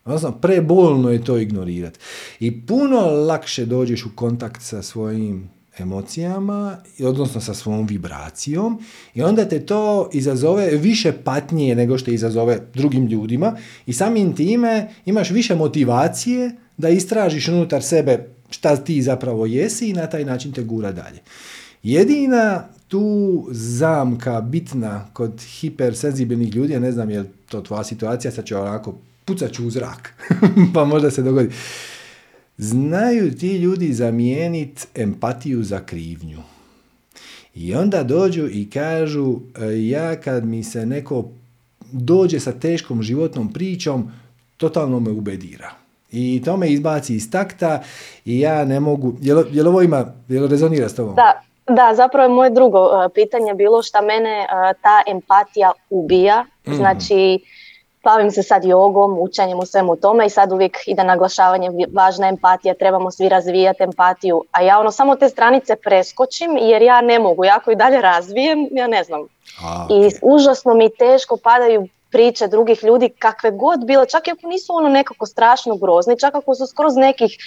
Odnosno, 0.05 0.31
prebolno 0.31 1.09
je 1.09 1.23
to 1.23 1.37
ignorirati. 1.37 1.99
I 2.39 2.65
puno 2.65 2.99
lakše 3.05 3.65
dođeš 3.65 4.05
u 4.05 4.15
kontakt 4.15 4.61
sa 4.61 4.81
svojim 4.81 5.49
emocijama, 5.79 6.77
odnosno 7.03 7.41
sa 7.41 7.53
svojom 7.53 7.85
vibracijom 7.87 8.81
i 9.13 9.21
onda 9.21 9.45
te 9.45 9.59
to 9.65 10.09
izazove 10.13 10.69
više 10.69 11.11
patnije 11.11 11.75
nego 11.75 11.97
što 11.97 12.11
izazove 12.11 12.59
drugim 12.73 13.05
ljudima 13.05 13.57
i 13.85 13.93
samim 13.93 14.35
time 14.35 14.89
imaš 15.05 15.29
više 15.29 15.55
motivacije 15.55 16.55
da 16.77 16.89
istražiš 16.89 17.47
unutar 17.47 17.83
sebe 17.83 18.27
šta 18.49 18.75
ti 18.75 19.01
zapravo 19.01 19.45
jesi 19.45 19.89
i 19.89 19.93
na 19.93 20.07
taj 20.07 20.25
način 20.25 20.51
te 20.51 20.63
gura 20.63 20.91
dalje. 20.91 21.19
Jedina 21.83 22.63
tu 22.87 23.47
zamka 23.51 24.41
bitna 24.41 25.07
kod 25.13 25.41
hipersenzibilnih 25.41 26.55
ljudi, 26.55 26.73
ja 26.73 26.79
ne 26.79 26.91
znam 26.91 27.09
je 27.09 27.19
li 27.19 27.29
to 27.49 27.61
tvoja 27.61 27.83
situacija, 27.83 28.31
sad 28.31 28.45
ću 28.45 28.57
onako 28.57 28.95
pucat 29.25 29.51
ću 29.51 29.67
u 29.67 29.69
zrak, 29.69 30.13
pa 30.73 30.85
možda 30.85 31.11
se 31.11 31.21
dogodi. 31.21 31.49
Znaju 32.61 33.31
ti 33.35 33.57
ljudi 33.57 33.93
zamijeniti 33.93 34.87
empatiju 34.95 35.63
za 35.63 35.79
krivnju. 35.85 36.39
I 37.55 37.75
onda 37.75 38.03
dođu 38.03 38.47
i 38.47 38.69
kažu, 38.69 39.35
e, 39.61 39.87
ja 39.89 40.15
kad 40.15 40.45
mi 40.45 40.63
se 40.63 40.85
neko 40.85 41.25
dođe 41.91 42.39
sa 42.39 42.51
teškom 42.51 43.03
životnom 43.03 43.53
pričom, 43.53 44.11
totalno 44.57 44.99
me 44.99 45.11
ubedira. 45.11 45.71
I 46.11 46.41
to 46.45 46.57
me 46.57 46.69
izbaci 46.69 47.15
iz 47.15 47.31
takta 47.31 47.81
i 48.25 48.39
ja 48.39 48.65
ne 48.65 48.79
mogu, 48.79 49.13
jel, 49.21 49.43
jel 49.51 49.67
ovo 49.67 49.81
ima, 49.81 50.05
jel 50.27 50.47
rezonira 50.47 50.89
s 50.89 50.95
tobom? 50.95 51.15
Da, 51.15 51.41
da, 51.67 51.95
zapravo 51.95 52.23
je 52.23 52.35
moje 52.35 52.49
drugo 52.49 52.85
uh, 52.85 53.11
pitanje 53.15 53.53
bilo 53.53 53.81
šta 53.81 54.01
mene 54.01 54.39
uh, 54.39 54.81
ta 54.81 55.11
empatija 55.11 55.71
ubija. 55.89 56.45
Mhm. 56.67 56.75
Znači, 56.75 57.39
bavim 58.03 58.31
se 58.31 58.43
sad 58.43 58.65
jogom, 58.65 59.17
učenjem 59.19 59.59
u 59.59 59.65
svemu 59.65 59.95
tome 59.95 60.25
i 60.25 60.29
sad 60.29 60.51
uvijek 60.51 60.77
ide 60.87 61.03
naglašavanje 61.03 61.69
važna 61.93 62.27
empatija, 62.27 62.73
trebamo 62.73 63.11
svi 63.11 63.29
razvijati 63.29 63.83
empatiju, 63.83 64.43
a 64.51 64.61
ja 64.61 64.79
ono 64.79 64.91
samo 64.91 65.15
te 65.15 65.29
stranice 65.29 65.75
preskočim 65.75 66.57
jer 66.57 66.81
ja 66.81 67.01
ne 67.01 67.19
mogu, 67.19 67.45
ja 67.45 67.55
ako 67.55 67.71
i 67.71 67.75
dalje 67.75 68.01
razvijem, 68.01 68.67
ja 68.71 68.87
ne 68.87 69.03
znam. 69.03 69.21
I 69.89 70.11
užasno 70.21 70.73
mi 70.73 70.89
teško 70.97 71.37
padaju 71.43 71.87
priče 72.11 72.47
drugih 72.47 72.83
ljudi 72.83 73.09
kakve 73.09 73.51
god 73.51 73.85
bilo, 73.85 74.05
čak 74.05 74.27
i 74.27 74.31
ako 74.31 74.47
nisu 74.47 74.73
ono 74.73 74.89
nekako 74.89 75.25
strašno 75.25 75.75
grozni, 75.75 76.19
čak 76.19 76.35
ako 76.35 76.55
su 76.55 76.67
skroz 76.67 76.95
nekih 76.95 77.37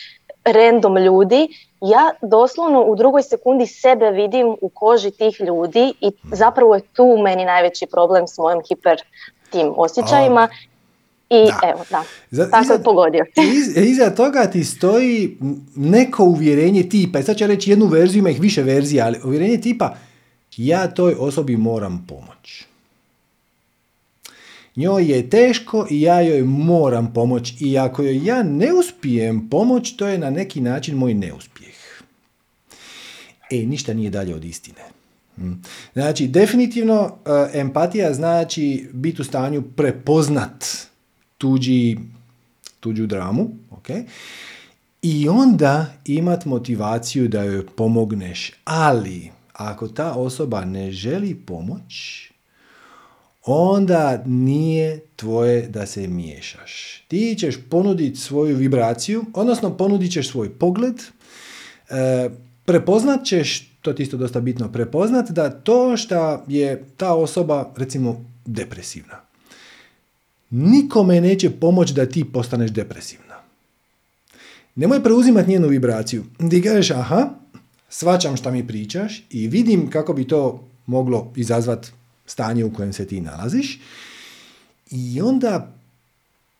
random 0.44 0.96
ljudi, 0.96 1.48
ja 1.80 2.10
doslovno 2.22 2.82
u 2.82 2.96
drugoj 2.96 3.22
sekundi 3.22 3.66
sebe 3.66 4.10
vidim 4.10 4.56
u 4.60 4.68
koži 4.68 5.10
tih 5.10 5.40
ljudi 5.40 5.94
i 6.00 6.12
zapravo 6.32 6.74
je 6.74 6.80
tu 6.80 7.18
meni 7.22 7.44
najveći 7.44 7.86
problem 7.86 8.26
s 8.26 8.38
mojim 8.38 8.60
hiper 8.68 9.02
tim 9.52 9.72
osjećajima 9.76 10.48
i 11.30 11.50
evo, 11.70 11.84
da, 12.30 12.50
tako 12.50 12.64
iza, 12.64 12.72
je 12.72 12.82
pogodio. 12.82 13.24
iza 13.76 14.10
toga 14.10 14.46
ti 14.46 14.64
stoji 14.64 15.36
neko 15.76 16.24
uvjerenje 16.24 16.82
tipa, 16.82 17.18
i 17.18 17.22
sad 17.22 17.36
ću 17.36 17.46
reći 17.46 17.70
jednu 17.70 17.86
verziju, 17.86 18.18
ima 18.18 18.30
ih 18.30 18.40
više 18.40 18.62
verzija, 18.62 19.06
ali 19.06 19.18
uvjerenje 19.24 19.60
tipa, 19.60 19.96
ja 20.56 20.94
toj 20.94 21.14
osobi 21.18 21.56
moram 21.56 22.06
pomoći. 22.08 22.64
Njoj 24.76 25.04
je 25.04 25.30
teško 25.30 25.86
i 25.90 26.02
ja 26.02 26.20
joj 26.20 26.42
moram 26.42 27.12
pomoći 27.12 27.54
i 27.60 27.78
ako 27.78 28.02
joj 28.02 28.26
ja 28.26 28.42
ne 28.42 28.72
uspijem 28.72 29.48
pomoć, 29.48 29.96
to 29.96 30.06
je 30.06 30.18
na 30.18 30.30
neki 30.30 30.60
način 30.60 30.96
moj 30.96 31.14
neuspjeh. 31.14 31.74
E, 33.50 33.56
ništa 33.56 33.94
nije 33.94 34.10
dalje 34.10 34.34
od 34.34 34.44
istine. 34.44 34.91
Hm. 35.42 35.52
Znači, 35.92 36.26
definitivno 36.26 37.16
e, 37.54 37.58
empatija 37.60 38.14
znači 38.14 38.88
biti 38.92 39.22
u 39.22 39.24
stanju 39.24 39.62
prepoznat 39.76 40.64
tuđi, 41.38 41.96
tuđu 42.80 43.06
dramu, 43.06 43.50
ok? 43.70 43.88
I 45.02 45.28
onda 45.28 45.86
imat 46.04 46.44
motivaciju 46.44 47.28
da 47.28 47.42
joj 47.42 47.66
pomogneš. 47.66 48.52
Ali, 48.64 49.30
ako 49.52 49.88
ta 49.88 50.12
osoba 50.12 50.64
ne 50.64 50.90
želi 50.90 51.34
pomoć, 51.34 52.28
onda 53.44 54.22
nije 54.26 55.00
tvoje 55.16 55.68
da 55.68 55.86
se 55.86 56.06
miješaš. 56.06 57.04
Ti 57.08 57.36
ćeš 57.38 57.54
ponuditi 57.70 58.20
svoju 58.20 58.56
vibraciju, 58.56 59.24
odnosno 59.34 59.76
ponudit 59.76 60.12
ćeš 60.12 60.30
svoj 60.30 60.50
pogled, 60.50 61.02
e, 61.90 62.30
prepoznat 62.64 63.24
ćeš, 63.24 63.71
to 63.82 63.92
ti 63.92 64.02
isto 64.02 64.16
dosta 64.16 64.40
bitno 64.40 64.72
prepoznat, 64.72 65.30
da 65.30 65.50
to 65.50 65.96
što 65.96 66.44
je 66.46 66.84
ta 66.96 67.14
osoba, 67.14 67.72
recimo, 67.76 68.24
depresivna. 68.46 69.20
Nikome 70.50 71.20
neće 71.20 71.50
pomoći 71.50 71.94
da 71.94 72.06
ti 72.06 72.24
postaneš 72.24 72.70
depresivna. 72.70 73.34
Nemoj 74.74 75.02
preuzimati 75.02 75.50
njenu 75.50 75.68
vibraciju. 75.68 76.24
Ti 76.50 76.62
kažeš, 76.62 76.90
aha, 76.90 77.28
svačam 77.88 78.36
šta 78.36 78.50
mi 78.50 78.66
pričaš 78.66 79.22
i 79.30 79.48
vidim 79.48 79.90
kako 79.90 80.12
bi 80.12 80.28
to 80.28 80.68
moglo 80.86 81.32
izazvati 81.36 81.88
stanje 82.26 82.64
u 82.64 82.72
kojem 82.72 82.92
se 82.92 83.06
ti 83.06 83.20
nalaziš 83.20 83.80
i 84.90 85.20
onda 85.20 85.74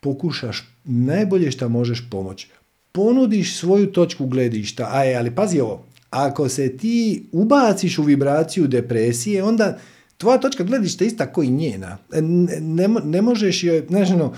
pokušaš 0.01 0.69
najbolje 0.85 1.51
što 1.51 1.69
možeš 1.69 2.09
pomoći. 2.11 2.49
Ponudiš 2.93 3.57
svoju 3.57 3.93
točku 3.93 4.27
gledišta, 4.27 4.89
aj, 4.93 5.17
ali 5.17 5.35
pazi 5.35 5.61
ovo, 5.61 5.85
ako 6.13 6.49
se 6.49 6.77
ti 6.77 7.25
ubaciš 7.33 7.99
u 7.99 8.03
vibraciju 8.03 8.67
depresije, 8.67 9.43
onda 9.43 9.79
tvoja 10.19 10.39
točka 10.39 10.65
gledišta 10.65 11.05
je 11.05 11.09
ista 11.09 11.33
koji 11.33 11.51
njena. 11.51 11.99
Ne, 12.13 12.61
ne, 12.61 12.89
ne 13.05 13.23
možeš 13.23 13.65
joj, 13.65 13.87
znači, 13.89 14.13
no, 14.13 14.33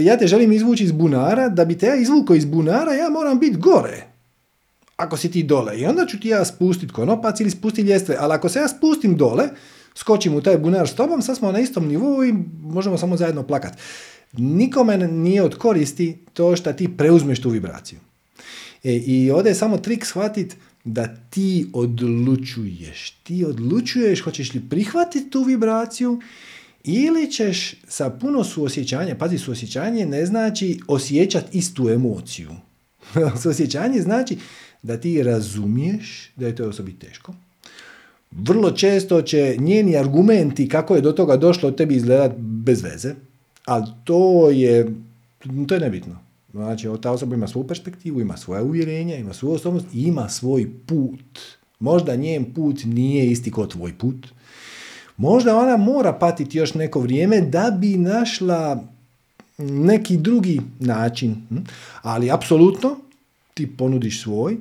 ja 0.00 0.18
te 0.18 0.26
želim 0.26 0.52
izvući 0.52 0.84
iz 0.84 0.92
bunara, 0.92 1.48
da 1.48 1.64
bi 1.64 1.78
te 1.78 1.86
ja 1.86 1.96
izvukao 1.96 2.36
iz 2.36 2.44
bunara, 2.44 2.92
ja 2.92 3.10
moram 3.10 3.38
biti 3.38 3.56
gore. 3.56 4.06
Ako 4.96 5.16
si 5.16 5.30
ti 5.30 5.42
dole. 5.42 5.78
I 5.78 5.86
onda 5.86 6.06
ću 6.06 6.20
ti 6.20 6.28
ja 6.28 6.44
spustiti 6.44 6.92
konopac 6.92 7.40
ili 7.40 7.50
spustiti 7.50 7.88
ljestve. 7.88 8.16
Ali 8.18 8.34
ako 8.34 8.48
se 8.48 8.58
ja 8.58 8.68
spustim 8.68 9.16
dole, 9.16 9.48
skočim 9.94 10.34
u 10.34 10.40
taj 10.40 10.58
bunar 10.58 10.88
s 10.88 10.94
tobom, 10.94 11.22
sad 11.22 11.36
smo 11.36 11.52
na 11.52 11.60
istom 11.60 11.88
nivou 11.88 12.24
i 12.24 12.34
možemo 12.62 12.98
samo 12.98 13.16
zajedno 13.16 13.42
plakati. 13.42 13.78
Nikome 14.32 14.98
nije 14.98 15.42
od 15.42 15.54
koristi 15.58 16.18
to 16.32 16.56
što 16.56 16.72
ti 16.72 16.96
preuzmeš 16.96 17.40
tu 17.40 17.50
vibraciju. 17.50 17.98
E, 18.84 18.92
I 18.92 19.30
ovdje 19.30 19.50
je 19.50 19.54
samo 19.54 19.78
trik 19.78 20.04
shvatiti 20.04 20.56
da 20.86 21.06
ti 21.30 21.66
odlučuješ. 21.72 23.10
Ti 23.22 23.44
odlučuješ 23.44 24.20
hoćeš 24.20 24.54
li 24.54 24.68
prihvatiti 24.70 25.30
tu 25.30 25.42
vibraciju 25.42 26.20
ili 26.84 27.30
ćeš 27.30 27.74
sa 27.88 28.10
puno 28.10 28.44
suosjećanja, 28.44 29.14
pazi 29.14 29.38
suosjećanje 29.38 30.06
ne 30.06 30.26
znači 30.26 30.80
osjećati 30.88 31.58
istu 31.58 31.88
emociju. 31.88 32.50
suosjećanje 33.42 34.00
znači 34.00 34.36
da 34.82 35.00
ti 35.00 35.22
razumiješ 35.22 36.30
da 36.36 36.46
je 36.46 36.56
to 36.56 36.68
osobi 36.68 36.92
teško, 36.92 37.34
vrlo 38.30 38.70
često 38.70 39.22
će 39.22 39.56
njeni 39.58 39.96
argumenti 39.96 40.68
kako 40.68 40.94
je 40.94 41.00
do 41.00 41.12
toga 41.12 41.36
došlo 41.36 41.70
tebi 41.70 41.94
izgledat 41.94 42.32
bez 42.38 42.82
veze, 42.82 43.14
ali 43.64 43.86
to 44.04 44.50
je, 44.50 44.94
to 45.68 45.74
je 45.74 45.80
nebitno. 45.80 46.25
Znači, 46.56 46.88
ta 47.02 47.10
osoba 47.10 47.34
ima 47.34 47.48
svoju 47.48 47.66
perspektivu, 47.66 48.20
ima 48.20 48.36
svoje 48.36 48.62
uvjerenja, 48.62 49.16
ima 49.16 49.32
svoju 49.32 49.54
osobnost 49.54 49.86
i 49.94 50.02
ima 50.02 50.28
svoj 50.28 50.70
put. 50.86 51.38
Možda 51.78 52.16
njen 52.16 52.52
put 52.54 52.84
nije 52.84 53.30
isti 53.30 53.52
kao 53.52 53.66
tvoj 53.66 53.98
put. 53.98 54.26
Možda 55.16 55.56
ona 55.56 55.76
mora 55.76 56.12
patiti 56.12 56.58
još 56.58 56.74
neko 56.74 57.00
vrijeme 57.00 57.40
da 57.40 57.76
bi 57.80 57.96
našla 57.96 58.84
neki 59.58 60.16
drugi 60.16 60.60
način. 60.80 61.36
Hm? 61.48 61.56
Ali 62.02 62.30
apsolutno 62.30 62.96
ti 63.54 63.76
ponudiš 63.76 64.22
svoj 64.22 64.56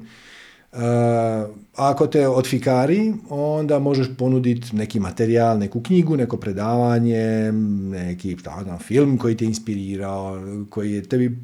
ako 1.75 2.07
te 2.07 2.27
odfikari, 2.27 3.13
onda 3.29 3.79
možeš 3.79 4.07
ponuditi 4.17 4.75
neki 4.75 4.99
materijal, 4.99 5.59
neku 5.59 5.81
knjigu, 5.81 6.17
neko 6.17 6.37
predavanje, 6.37 7.51
neki 7.91 8.37
znam, 8.63 8.79
film 8.79 9.17
koji 9.17 9.37
te 9.37 9.45
inspirirao, 9.45 10.41
koji 10.69 10.93
je 10.93 11.03
tebi, 11.03 11.37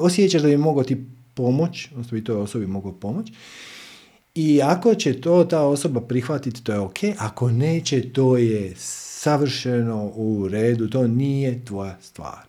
osjećaš 0.00 0.42
da 0.42 0.48
bi 0.48 0.56
mogao 0.56 0.84
ti 0.84 0.96
pomoć, 1.34 1.88
odnosno 1.92 2.14
bi 2.14 2.24
toj 2.24 2.36
osobi 2.36 2.66
mogao 2.66 2.92
pomoć. 2.92 3.32
I 4.34 4.60
ako 4.62 4.94
će 4.94 5.20
to 5.20 5.44
ta 5.44 5.60
osoba 5.60 6.00
prihvatiti, 6.00 6.64
to 6.64 6.72
je 6.72 6.78
ok. 6.78 6.98
Ako 7.18 7.50
neće, 7.50 8.12
to 8.12 8.36
je 8.36 8.72
savršeno 8.76 10.12
u 10.14 10.48
redu, 10.48 10.88
to 10.88 11.06
nije 11.06 11.64
tvoja 11.64 11.96
stvar. 12.00 12.46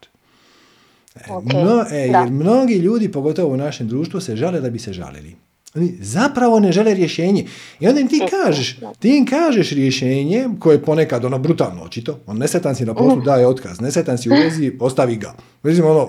E, 1.16 1.20
okay. 1.30 1.94
e, 1.94 1.98
jer 1.98 2.32
mnogi 2.32 2.74
ljudi, 2.74 3.12
pogotovo 3.12 3.54
u 3.54 3.58
našem 3.58 3.88
društvu, 3.88 4.22
se 4.22 4.36
žale 4.36 4.62
da 4.62 4.70
bi 4.70 4.80
se 4.80 4.94
žalili. 4.94 5.36
Oni 5.76 5.98
zapravo 6.00 6.60
ne 6.60 6.72
žele 6.72 6.94
rješenje. 6.94 7.46
I 7.80 7.88
onda 7.88 8.02
im 8.02 8.08
ti 8.08 8.22
kažeš, 8.30 8.80
ti 9.00 9.18
im 9.18 9.26
kažeš 9.26 9.72
rješenje 9.72 10.50
koje 10.60 10.76
je 10.76 10.82
ponekad 10.82 11.26
ono 11.26 11.40
brutalno 11.40 11.84
očito. 11.84 12.20
On 12.26 12.38
nesetan 12.38 12.76
si 12.76 12.86
na 12.86 12.94
poslu, 12.94 13.16
mhm. 13.16 13.26
daje 13.26 13.48
otkaz. 13.48 13.80
Nesetan 13.80 14.18
si 14.18 14.30
u 14.30 14.34
vezi, 14.34 14.78
ostavi 14.80 15.16
ga. 15.16 15.34
Mislim 15.64 15.86
ono, 15.86 16.08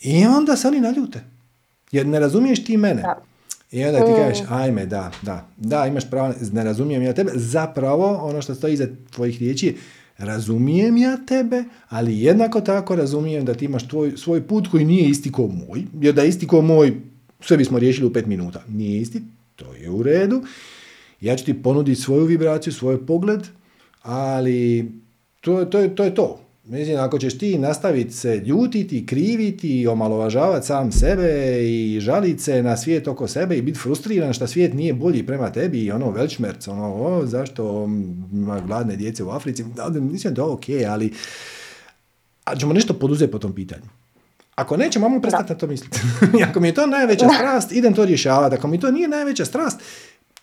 I 0.00 0.26
onda 0.26 0.56
se 0.56 0.68
oni 0.68 0.80
naljute. 0.80 1.20
Jer 1.92 2.06
ne 2.06 2.20
razumiješ 2.20 2.64
ti 2.64 2.76
mene. 2.76 3.02
I 3.72 3.84
onda 3.84 4.06
ti 4.06 4.12
kažeš, 4.16 4.42
mm. 4.42 4.52
ajme, 4.52 4.86
da, 4.86 5.10
da, 5.22 5.48
da, 5.56 5.86
imaš 5.86 6.10
pravo, 6.10 6.34
ne 6.52 6.64
razumijem 6.64 7.02
ja 7.02 7.12
tebe. 7.12 7.32
Zapravo, 7.34 8.14
ono 8.14 8.42
što 8.42 8.54
stoji 8.54 8.74
iza 8.74 8.86
tvojih 9.10 9.38
riječi 9.38 9.76
razumijem 10.18 10.96
ja 10.96 11.16
tebe, 11.26 11.64
ali 11.88 12.20
jednako 12.20 12.60
tako 12.60 12.96
razumijem 12.96 13.44
da 13.44 13.54
ti 13.54 13.64
imaš 13.64 13.88
tvoj, 13.88 14.12
svoj 14.16 14.42
put 14.42 14.68
koji 14.68 14.84
nije 14.84 15.08
isti 15.08 15.32
ko 15.32 15.46
moj, 15.46 15.84
jer 16.00 16.14
da 16.14 16.22
je 16.22 16.28
isti 16.28 16.46
ko 16.46 16.62
moj, 16.62 16.92
sve 17.40 17.56
bismo 17.56 17.78
riješili 17.78 18.06
u 18.06 18.12
pet 18.12 18.26
minuta. 18.26 18.62
Nije 18.68 19.00
isti, 19.00 19.22
to 19.56 19.74
je 19.74 19.90
u 19.90 20.02
redu. 20.02 20.42
Ja 21.20 21.36
ću 21.36 21.44
ti 21.44 21.62
ponuditi 21.62 22.00
svoju 22.00 22.24
vibraciju, 22.24 22.72
svoj 22.72 23.06
pogled, 23.06 23.40
ali 24.02 24.90
to, 25.40 25.64
to, 25.64 25.88
to 25.88 26.04
je 26.04 26.14
to. 26.14 26.40
Mislim, 26.64 26.98
ako 27.00 27.18
ćeš 27.18 27.38
ti 27.38 27.58
nastaviti 27.58 28.12
se 28.12 28.36
ljutiti, 28.36 29.06
kriviti, 29.06 29.86
omalovažavati 29.86 30.66
sam 30.66 30.92
sebe 30.92 31.60
i 31.62 32.00
žaliti 32.00 32.42
se 32.42 32.62
na 32.62 32.76
svijet 32.76 33.08
oko 33.08 33.28
sebe 33.28 33.56
i 33.56 33.62
biti 33.62 33.78
frustriran 33.78 34.32
što 34.32 34.46
svijet 34.46 34.74
nije 34.74 34.94
bolji 34.94 35.26
prema 35.26 35.52
tebi 35.52 35.84
i 35.84 35.90
ono 35.90 36.10
velčmerc, 36.10 36.68
ono, 36.68 36.94
o, 36.94 37.26
zašto 37.26 37.88
ima 38.32 38.60
gladne 38.60 38.96
djece 38.96 39.24
u 39.24 39.30
Africi, 39.30 39.64
mislim 39.94 40.34
da 40.34 40.42
je 40.42 40.48
ok, 40.48 40.64
ali 40.88 41.12
a 42.44 42.56
ćemo 42.56 42.72
nešto 42.72 42.94
poduzeti 42.94 43.32
po 43.32 43.38
tom 43.38 43.54
pitanju. 43.54 43.86
Ako 44.54 44.76
nećemo, 44.76 45.08
mogu 45.08 45.22
prestati 45.22 45.52
na 45.52 45.58
to 45.58 45.66
misliti. 45.66 45.98
ako 46.48 46.60
mi 46.60 46.68
je 46.68 46.74
to 46.74 46.86
najveća 46.86 47.28
strast, 47.36 47.72
idem 47.72 47.94
to 47.94 48.04
rješavati. 48.04 48.54
Ako 48.54 48.68
mi 48.68 48.80
to 48.80 48.90
nije 48.90 49.08
najveća 49.08 49.44
strast, 49.44 49.80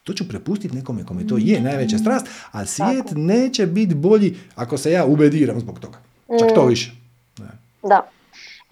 To 0.03 0.13
ću 0.13 0.27
prepustiti 0.27 0.75
nekome 0.75 1.05
kome 1.05 1.27
to 1.27 1.37
je 1.37 1.61
najveća 1.61 1.97
strast, 1.97 2.27
a 2.51 2.65
svijet 2.65 3.05
neće 3.15 3.65
biti 3.65 3.95
bolji 3.95 4.37
ako 4.55 4.77
se 4.77 4.91
ja 4.91 5.05
ubediram 5.05 5.59
zbog 5.59 5.79
toga. 5.79 6.06
Čak 6.39 6.53
to 6.55 6.63
mm. 6.63 6.67
više. 6.67 6.91
Da. 7.83 8.01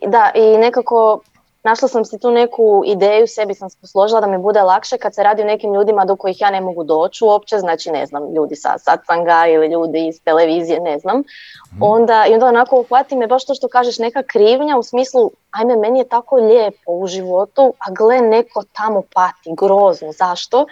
Da, 0.02 0.32
i 0.36 0.58
nekako 0.58 1.20
našla 1.66 1.88
sam 1.88 2.06
si 2.06 2.20
tu 2.20 2.32
neku 2.32 2.84
ideju, 2.86 3.28
sebi 3.28 3.54
sam 3.54 3.70
posložila 3.82 4.22
da 4.22 4.28
mi 4.28 4.38
bude 4.38 4.62
lakše 4.62 4.98
kad 4.98 5.16
se 5.16 5.24
radi 5.24 5.42
o 5.42 5.46
nekim 5.46 5.74
ljudima 5.74 6.06
do 6.06 6.16
kojih 6.16 6.42
ja 6.42 6.50
ne 6.52 6.62
mogu 6.62 6.84
doći 6.84 7.24
uopće, 7.24 7.60
znači 7.60 7.92
ne 7.92 8.06
znam, 8.06 8.34
ljudi 8.34 8.56
sa 8.56 8.78
satsanga 8.78 9.46
ili 9.48 9.68
ljudi 9.68 10.08
iz 10.08 10.22
televizije, 10.24 10.80
ne 10.80 11.00
znam. 11.00 11.18
Mhm. 11.20 11.84
Onda, 11.84 12.26
I 12.30 12.34
onda 12.34 12.46
onako 12.46 12.80
uhvati 12.80 13.16
me 13.16 13.28
baš 13.28 13.46
to 13.46 13.56
što 13.56 13.68
kažeš, 13.68 14.00
neka 14.00 14.24
krivnja 14.24 14.78
u 14.78 14.84
smislu, 14.84 15.32
ajme, 15.52 15.76
meni 15.76 16.00
je 16.00 16.08
tako 16.08 16.36
lijepo 16.36 16.92
u 16.92 17.08
životu, 17.08 17.74
a 17.80 17.92
gle, 17.92 18.22
neko 18.22 18.64
tamo 18.74 19.02
pati, 19.14 19.50
grozno, 19.58 20.12
zašto? 20.12 20.66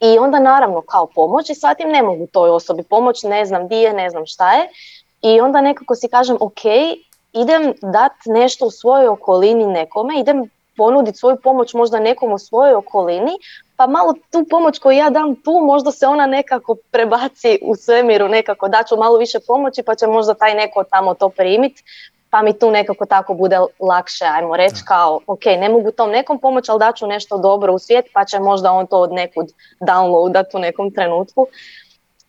I 0.00 0.18
onda 0.18 0.40
naravno 0.40 0.80
kao 0.80 1.06
pomoć 1.06 1.50
i 1.50 1.54
shvatim 1.54 1.88
ne 1.88 2.02
mogu 2.02 2.26
toj 2.26 2.50
osobi 2.50 2.82
pomoć, 2.82 3.22
ne 3.22 3.44
znam 3.46 3.68
di 3.68 3.76
je, 3.76 3.92
ne 3.92 4.10
znam 4.10 4.26
šta 4.26 4.52
je. 4.52 4.68
I 5.22 5.40
onda 5.40 5.60
nekako 5.60 5.94
si 5.94 6.08
kažem, 6.08 6.36
ok, 6.40 6.64
idem 7.32 7.74
dati 7.82 8.30
nešto 8.30 8.66
u 8.66 8.70
svojoj 8.70 9.08
okolini 9.08 9.66
nekome, 9.66 10.20
idem 10.20 10.50
ponuditi 10.76 11.18
svoju 11.18 11.36
pomoć 11.42 11.74
možda 11.74 12.00
nekom 12.00 12.32
u 12.32 12.38
svojoj 12.38 12.74
okolini, 12.74 13.32
pa 13.76 13.86
malo 13.86 14.14
tu 14.30 14.44
pomoć 14.50 14.78
koju 14.78 14.96
ja 14.96 15.10
dam 15.10 15.34
tu, 15.34 15.60
možda 15.66 15.92
se 15.92 16.06
ona 16.06 16.26
nekako 16.26 16.76
prebaci 16.90 17.58
u 17.62 17.76
svemiru, 17.76 18.28
nekako 18.28 18.68
daću 18.68 18.96
malo 18.96 19.18
više 19.18 19.38
pomoći 19.46 19.82
pa 19.82 19.94
će 19.94 20.06
možda 20.06 20.34
taj 20.34 20.54
neko 20.54 20.84
tamo 20.90 21.14
to 21.14 21.28
primiti, 21.28 21.82
pa 22.30 22.42
mi 22.42 22.58
tu 22.58 22.70
nekako 22.70 23.06
tako 23.06 23.34
bude 23.34 23.58
lakše, 23.80 24.24
ajmo 24.24 24.56
reći 24.56 24.82
kao, 24.84 25.20
ok, 25.26 25.44
ne 25.44 25.68
mogu 25.68 25.90
tom 25.90 26.10
nekom 26.10 26.38
pomoći, 26.38 26.70
ali 26.70 26.78
daću 26.78 27.06
nešto 27.06 27.38
dobro 27.38 27.72
u 27.72 27.78
svijet, 27.78 28.06
pa 28.12 28.24
će 28.24 28.38
možda 28.38 28.72
on 28.72 28.86
to 28.86 29.00
od 29.00 29.12
nekud 29.12 29.46
downloadat 29.80 30.54
u 30.54 30.58
nekom 30.58 30.90
trenutku. 30.90 31.46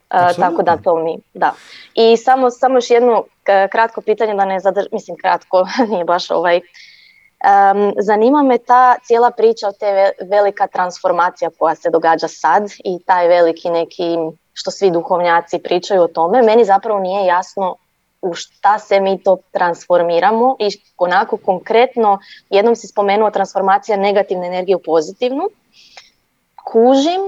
Tako 0.09 0.63
da 0.63 0.77
to 0.77 0.95
mi, 0.95 1.17
da. 1.33 1.53
I 1.93 2.17
samo, 2.17 2.49
samo 2.49 2.77
još 2.77 2.89
jedno 2.89 3.23
kratko 3.71 4.01
pitanje 4.01 4.33
da 4.33 4.45
ne 4.45 4.59
zadrž, 4.59 4.85
mislim 4.91 5.17
kratko, 5.17 5.67
nije 5.91 6.05
baš 6.05 6.31
ovaj. 6.31 6.55
Um, 6.57 7.93
zanima 7.99 8.43
me 8.43 8.57
ta 8.57 8.95
cijela 9.03 9.31
priča 9.31 9.67
o 9.67 9.71
te 9.71 10.11
velika 10.29 10.67
transformacija 10.67 11.49
koja 11.59 11.75
se 11.75 11.89
događa 11.89 12.27
sad 12.27 12.71
i 12.83 12.99
taj 13.05 13.27
veliki 13.27 13.69
neki, 13.69 14.17
što 14.53 14.71
svi 14.71 14.91
duhovnjaci 14.91 15.59
pričaju 15.59 16.01
o 16.01 16.07
tome, 16.07 16.41
meni 16.41 16.65
zapravo 16.65 16.99
nije 16.99 17.25
jasno 17.25 17.75
u 18.21 18.33
šta 18.33 18.79
se 18.79 18.99
mi 18.99 19.23
to 19.23 19.37
transformiramo 19.51 20.55
i 20.59 20.69
onako 20.97 21.37
konkretno, 21.37 22.19
jednom 22.49 22.75
si 22.75 22.87
spomenuo 22.87 23.31
transformacija 23.31 23.97
negativne 23.97 24.47
energije 24.47 24.75
u 24.75 24.83
pozitivnu, 24.85 25.49
kužim 26.63 27.21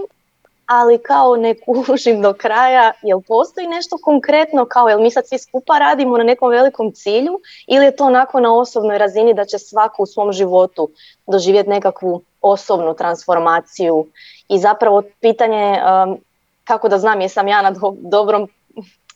ali 0.70 0.98
kao 0.98 1.36
ne 1.36 1.56
kužim 1.60 2.22
do 2.22 2.34
kraja, 2.34 2.92
jel 3.02 3.22
postoji 3.28 3.68
nešto 3.68 3.98
konkretno 4.04 4.66
kao 4.66 4.90
jel 4.90 5.02
mi 5.02 5.12
sad 5.12 5.28
svi 5.28 5.38
skupa 5.38 5.78
radimo 5.78 6.18
na 6.18 6.24
nekom 6.24 6.50
velikom 6.50 6.92
cilju 6.92 7.40
ili 7.68 7.86
je 7.86 7.96
to 7.96 8.06
onako 8.06 8.40
na 8.40 8.56
osobnoj 8.56 8.98
razini 8.98 9.34
da 9.34 9.46
će 9.46 9.60
svako 9.60 10.04
u 10.04 10.06
svom 10.06 10.32
životu 10.32 10.90
doživjeti 11.28 11.70
nekakvu 11.70 12.22
osobnu 12.42 12.94
transformaciju? 12.94 14.06
I 14.50 14.60
zapravo 14.60 15.04
pitanje 15.20 15.82
um, 15.82 16.18
kako 16.64 16.90
da 16.90 16.98
znam 16.98 17.22
jesam 17.22 17.48
ja 17.48 17.62
na 17.62 17.74
dobrom 17.98 18.50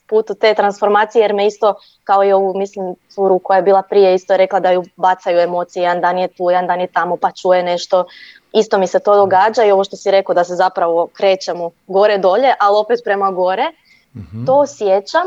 putu 0.06 0.34
te 0.34 0.54
transformacije 0.54 1.22
jer 1.22 1.34
me 1.34 1.46
isto 1.46 1.74
kao 2.04 2.24
i 2.24 2.32
ovu 2.32 2.58
mislim 2.58 2.94
curu 3.14 3.38
koja 3.38 3.56
je 3.56 3.62
bila 3.62 3.82
prije 3.82 4.14
isto 4.14 4.36
rekla 4.36 4.60
da 4.60 4.70
ju 4.70 4.84
bacaju 4.96 5.38
emocije, 5.38 5.82
jedan 5.82 6.00
dan 6.00 6.18
je 6.18 6.28
tu, 6.28 6.50
jedan 6.50 6.66
dan 6.66 6.80
je 6.80 6.86
tamo 6.86 7.16
pa 7.16 7.30
čuje 7.30 7.62
nešto. 7.62 8.04
Isto 8.52 8.78
mi 8.78 8.86
se 8.86 8.98
to 8.98 9.16
događa 9.16 9.64
i 9.64 9.70
ovo 9.70 9.84
što 9.84 9.96
si 9.96 10.10
rekao 10.10 10.34
da 10.34 10.44
se 10.44 10.54
zapravo 10.54 11.08
krećemo 11.12 11.70
gore 11.86 12.18
dolje, 12.18 12.54
ali 12.60 12.78
opet 12.78 13.00
prema 13.04 13.30
gore, 13.30 13.70
mm 14.14 14.46
to 14.46 14.54
osjećam 14.54 15.26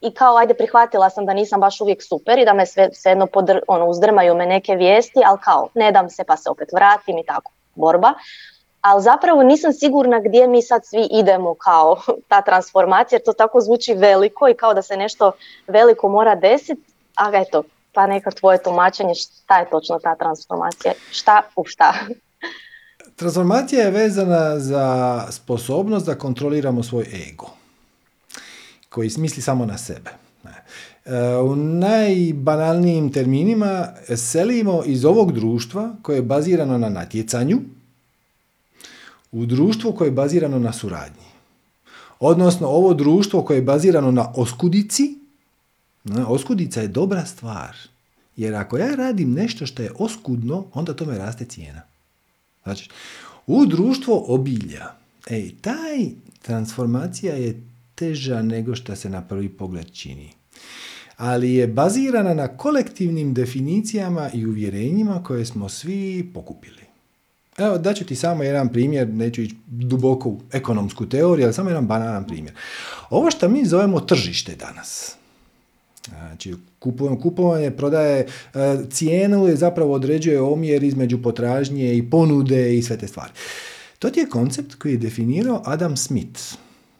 i 0.00 0.14
kao 0.14 0.36
ajde 0.36 0.54
prihvatila 0.54 1.10
sam 1.10 1.26
da 1.26 1.34
nisam 1.34 1.60
baš 1.60 1.80
uvijek 1.80 2.02
super 2.02 2.38
i 2.38 2.44
da 2.44 2.52
me 2.52 2.66
sve, 2.66 2.88
jedno 3.04 3.28
ono, 3.68 3.86
uzdrmaju 3.86 4.34
me 4.34 4.46
neke 4.46 4.74
vijesti, 4.74 5.20
ali 5.26 5.38
kao 5.44 5.68
ne 5.74 5.92
dam 5.92 6.10
se 6.10 6.24
pa 6.24 6.36
se 6.36 6.50
opet 6.50 6.68
vratim 6.72 7.18
i 7.18 7.24
tako, 7.26 7.52
borba. 7.74 8.14
Ali 8.88 9.02
zapravo 9.02 9.42
nisam 9.42 9.72
sigurna 9.72 10.20
gdje 10.20 10.46
mi 10.46 10.62
sad 10.62 10.86
svi 10.86 11.08
idemo 11.10 11.54
kao 11.54 11.96
ta 12.30 12.42
transformacija, 12.42 13.16
jer 13.16 13.24
to 13.24 13.32
tako 13.32 13.60
zvuči 13.60 13.94
veliko 13.94 14.48
i 14.48 14.54
kao 14.54 14.74
da 14.74 14.82
se 14.82 14.96
nešto 14.96 15.32
veliko 15.66 16.08
mora 16.08 16.34
desiti, 16.34 16.82
a 17.16 17.30
eto, 17.34 17.62
pa 17.92 18.06
neka 18.06 18.30
tvoje 18.30 18.62
tumačenje 18.62 19.14
šta 19.14 19.58
je 19.58 19.70
točno 19.70 19.98
ta 19.98 20.14
transformacija, 20.14 20.92
šta 21.10 21.42
u 21.56 21.64
šta? 21.64 21.94
Transformacija 23.18 23.84
je 23.84 23.90
vezana 23.90 24.58
za 24.58 25.20
sposobnost 25.30 26.06
da 26.06 26.18
kontroliramo 26.18 26.82
svoj 26.82 27.06
ego, 27.30 27.46
koji 28.88 29.10
smisli 29.10 29.42
samo 29.42 29.66
na 29.66 29.78
sebe. 29.78 30.10
E, 31.04 31.36
u 31.36 31.56
najbanalnijim 31.56 33.12
terminima 33.12 33.88
selimo 34.16 34.82
iz 34.86 35.04
ovog 35.04 35.32
društva 35.32 35.90
koje 36.02 36.16
je 36.16 36.22
bazirano 36.22 36.78
na 36.78 36.88
natjecanju 36.88 37.58
u 39.32 39.46
društvo 39.46 39.92
koje 39.92 40.06
je 40.06 40.12
bazirano 40.12 40.58
na 40.58 40.72
suradnji. 40.72 41.28
Odnosno 42.20 42.66
ovo 42.66 42.94
društvo 42.94 43.42
koje 43.42 43.56
je 43.56 43.62
bazirano 43.62 44.10
na 44.10 44.32
oskudici 44.36 45.18
Oskudica 46.16 46.80
je 46.80 46.88
dobra 46.88 47.26
stvar. 47.26 47.76
Jer 48.36 48.54
ako 48.54 48.78
ja 48.78 48.94
radim 48.94 49.32
nešto 49.32 49.66
što 49.66 49.82
je 49.82 49.92
oskudno, 49.98 50.66
onda 50.74 50.94
tome 50.94 51.18
raste 51.18 51.44
cijena. 51.44 51.82
Znači, 52.62 52.90
u 53.46 53.66
društvo 53.66 54.24
obilja, 54.28 54.86
ej, 55.30 55.54
taj 55.60 56.08
transformacija 56.42 57.34
je 57.34 57.62
teža 57.94 58.42
nego 58.42 58.76
što 58.76 58.96
se 58.96 59.10
na 59.10 59.22
prvi 59.22 59.48
pogled 59.48 59.92
čini. 59.92 60.30
Ali 61.16 61.54
je 61.54 61.66
bazirana 61.66 62.34
na 62.34 62.48
kolektivnim 62.48 63.34
definicijama 63.34 64.30
i 64.34 64.46
uvjerenjima 64.46 65.22
koje 65.22 65.46
smo 65.46 65.68
svi 65.68 66.30
pokupili. 66.34 66.87
Evo, 67.58 67.78
daću 67.78 68.04
ti 68.04 68.16
samo 68.16 68.42
jedan 68.42 68.68
primjer, 68.68 69.08
neću 69.08 69.42
ići 69.42 69.56
duboko 69.66 70.28
u 70.28 70.40
ekonomsku 70.52 71.06
teoriju, 71.06 71.46
ali 71.46 71.54
samo 71.54 71.70
jedan 71.70 71.86
banalan 71.86 72.26
primjer. 72.26 72.54
Ovo 73.10 73.30
što 73.30 73.48
mi 73.48 73.64
zovemo 73.64 74.00
tržište 74.00 74.56
danas, 74.56 75.18
Znači, 76.08 76.54
kupovanje, 77.22 77.70
prodaje, 77.70 78.26
e, 78.54 78.78
cijenu 78.90 79.46
je 79.46 79.56
zapravo 79.56 79.92
određuje 79.92 80.40
omjer 80.40 80.82
između 80.82 81.22
potražnje 81.22 81.96
i 81.96 82.10
ponude 82.10 82.76
i 82.76 82.82
sve 82.82 82.96
te 82.96 83.08
stvari. 83.08 83.32
To 83.98 84.08
je 84.08 84.28
koncept 84.30 84.74
koji 84.74 84.92
je 84.92 84.98
definirao 84.98 85.62
Adam 85.64 85.96
Smith, 85.96 86.40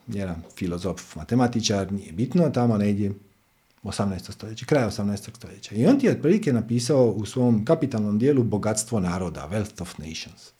jedan 0.08 0.42
filozof, 0.56 1.16
matematičar, 1.16 1.92
nije 1.92 2.12
bitno, 2.12 2.50
tamo 2.50 2.78
negdje 2.78 3.12
18. 3.82 4.32
stoljeće, 4.32 4.66
kraj 4.66 4.84
18. 4.84 5.36
stoljeća. 5.36 5.74
I 5.74 5.86
on 5.86 5.98
ti 5.98 6.06
je 6.06 6.12
otprilike 6.12 6.52
napisao 6.52 7.06
u 7.06 7.26
svom 7.26 7.64
kapitalnom 7.64 8.18
dijelu 8.18 8.42
bogatstvo 8.42 9.00
naroda, 9.00 9.48
Wealth 9.52 9.82
of 9.82 9.98
Nations. 9.98 10.52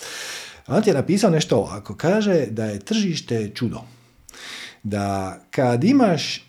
On 0.67 0.83
ti 0.83 0.91
je 0.91 0.95
napisao 0.95 1.31
nešto 1.31 1.57
ovako, 1.57 1.95
kaže 1.95 2.47
da 2.47 2.65
je 2.65 2.79
tržište 2.79 3.51
čudo. 3.55 3.81
Da 4.83 5.41
kad 5.51 5.85
imaš 5.85 6.37
e, 6.37 6.43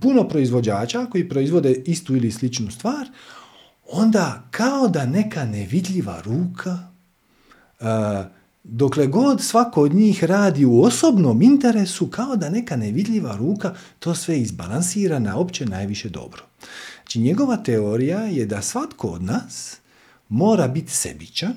puno 0.00 0.28
proizvođača 0.28 1.06
koji 1.06 1.28
proizvode 1.28 1.72
istu 1.72 2.16
ili 2.16 2.32
sličnu 2.32 2.70
stvar, 2.70 3.06
onda 3.92 4.42
kao 4.50 4.88
da 4.88 5.06
neka 5.06 5.44
nevidljiva 5.44 6.22
ruka, 6.24 6.78
uh, 7.80 7.86
dokle 8.68 9.06
god 9.06 9.42
svako 9.42 9.82
od 9.82 9.94
njih 9.94 10.24
radi 10.24 10.64
u 10.64 10.82
osobnom 10.82 11.42
interesu, 11.42 12.06
kao 12.06 12.36
da 12.36 12.50
neka 12.50 12.76
nevidljiva 12.76 13.36
ruka 13.36 13.74
to 13.98 14.14
sve 14.14 14.38
izbalansira 14.38 15.18
na 15.18 15.38
opće 15.38 15.66
najviše 15.66 16.08
dobro. 16.08 16.42
Znači 17.02 17.18
njegova 17.18 17.56
teorija 17.56 18.20
je 18.20 18.46
da 18.46 18.62
svatko 18.62 19.08
od 19.08 19.22
nas 19.22 19.76
mora 20.28 20.68
biti 20.68 20.92
sebičan. 20.92 21.54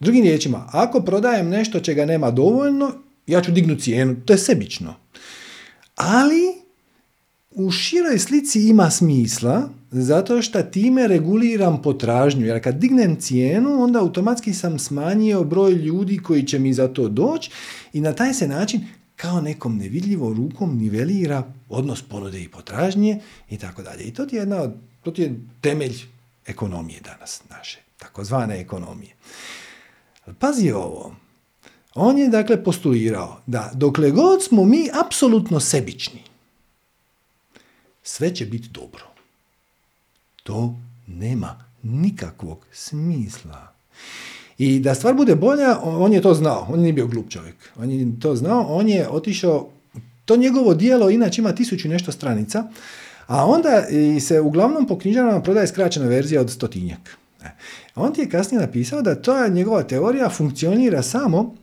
Drugim 0.00 0.22
riječima, 0.22 0.68
ako 0.72 1.00
prodajem 1.00 1.48
nešto 1.48 1.80
čega 1.80 2.04
nema 2.04 2.30
dovoljno, 2.30 2.92
ja 3.26 3.40
ću 3.40 3.52
dignuti 3.52 3.82
cijenu, 3.82 4.16
to 4.24 4.32
je 4.32 4.38
sebično. 4.38 4.94
Ali 5.96 6.63
u 7.54 7.70
široj 7.70 8.18
slici 8.18 8.68
ima 8.68 8.90
smisla 8.90 9.68
zato 9.90 10.42
što 10.42 10.62
time 10.62 11.08
reguliram 11.08 11.82
potražnju. 11.82 12.46
Jer 12.46 12.62
kad 12.64 12.74
dignem 12.74 13.20
cijenu, 13.20 13.82
onda 13.82 14.00
automatski 14.00 14.54
sam 14.54 14.78
smanjio 14.78 15.44
broj 15.44 15.72
ljudi 15.72 16.18
koji 16.18 16.46
će 16.46 16.58
mi 16.58 16.72
za 16.72 16.88
to 16.88 17.08
doći 17.08 17.50
i 17.92 18.00
na 18.00 18.12
taj 18.12 18.34
se 18.34 18.48
način 18.48 18.80
kao 19.16 19.40
nekom 19.40 19.76
nevidljivom 19.76 20.36
rukom 20.36 20.78
nivelira 20.78 21.52
odnos 21.68 22.02
ponude 22.02 22.42
i 22.42 22.48
potražnje 22.48 23.20
i 23.50 23.58
tako 23.58 23.82
dalje. 23.82 24.04
I 24.04 24.14
to 24.14 24.22
je, 24.22 24.28
jedna, 24.30 24.70
to 25.02 25.12
je 25.16 25.40
temelj 25.60 26.02
ekonomije 26.46 27.00
danas 27.00 27.42
naše, 27.50 27.80
takozvane 27.96 28.60
ekonomije. 28.60 29.14
Pazi 30.38 30.70
ovo, 30.70 31.16
on 31.94 32.18
je 32.18 32.28
dakle 32.28 32.64
postulirao 32.64 33.40
da 33.46 33.70
dokle 33.74 34.10
god 34.10 34.42
smo 34.42 34.64
mi 34.64 34.88
apsolutno 35.06 35.60
sebični, 35.60 36.22
sve 38.04 38.34
će 38.34 38.46
biti 38.46 38.68
dobro. 38.68 39.04
To 40.42 40.74
nema 41.06 41.64
nikakvog 41.82 42.66
smisla. 42.72 43.72
I 44.58 44.80
da 44.80 44.94
stvar 44.94 45.14
bude 45.14 45.34
bolja, 45.34 45.78
on 45.82 46.12
je 46.12 46.22
to 46.22 46.34
znao, 46.34 46.66
on 46.70 46.80
nije 46.80 46.92
bio 46.92 47.06
glup 47.06 47.28
čovjek. 47.28 47.56
On 47.76 47.90
je 47.90 48.20
to 48.20 48.36
znao, 48.36 48.62
on 48.62 48.88
je 48.88 49.08
otišao, 49.08 49.68
to 50.24 50.36
njegovo 50.36 50.74
dijelo 50.74 51.10
inače 51.10 51.40
ima 51.40 51.52
tisuću 51.52 51.88
nešto 51.88 52.12
stranica, 52.12 52.64
a 53.26 53.46
onda 53.46 53.84
se 54.20 54.40
uglavnom 54.40 54.86
po 54.86 54.98
knjižarama 54.98 55.42
prodaje 55.42 55.66
skraćena 55.66 56.06
verzija 56.06 56.40
od 56.40 56.50
stotinjak. 56.50 57.18
E, 57.44 57.48
on 57.94 58.12
ti 58.12 58.20
je 58.20 58.30
kasnije 58.30 58.60
napisao 58.60 59.02
da 59.02 59.22
to 59.22 59.48
njegova 59.48 59.82
teorija 59.82 60.30
funkcionira 60.30 61.02
samo 61.02 61.54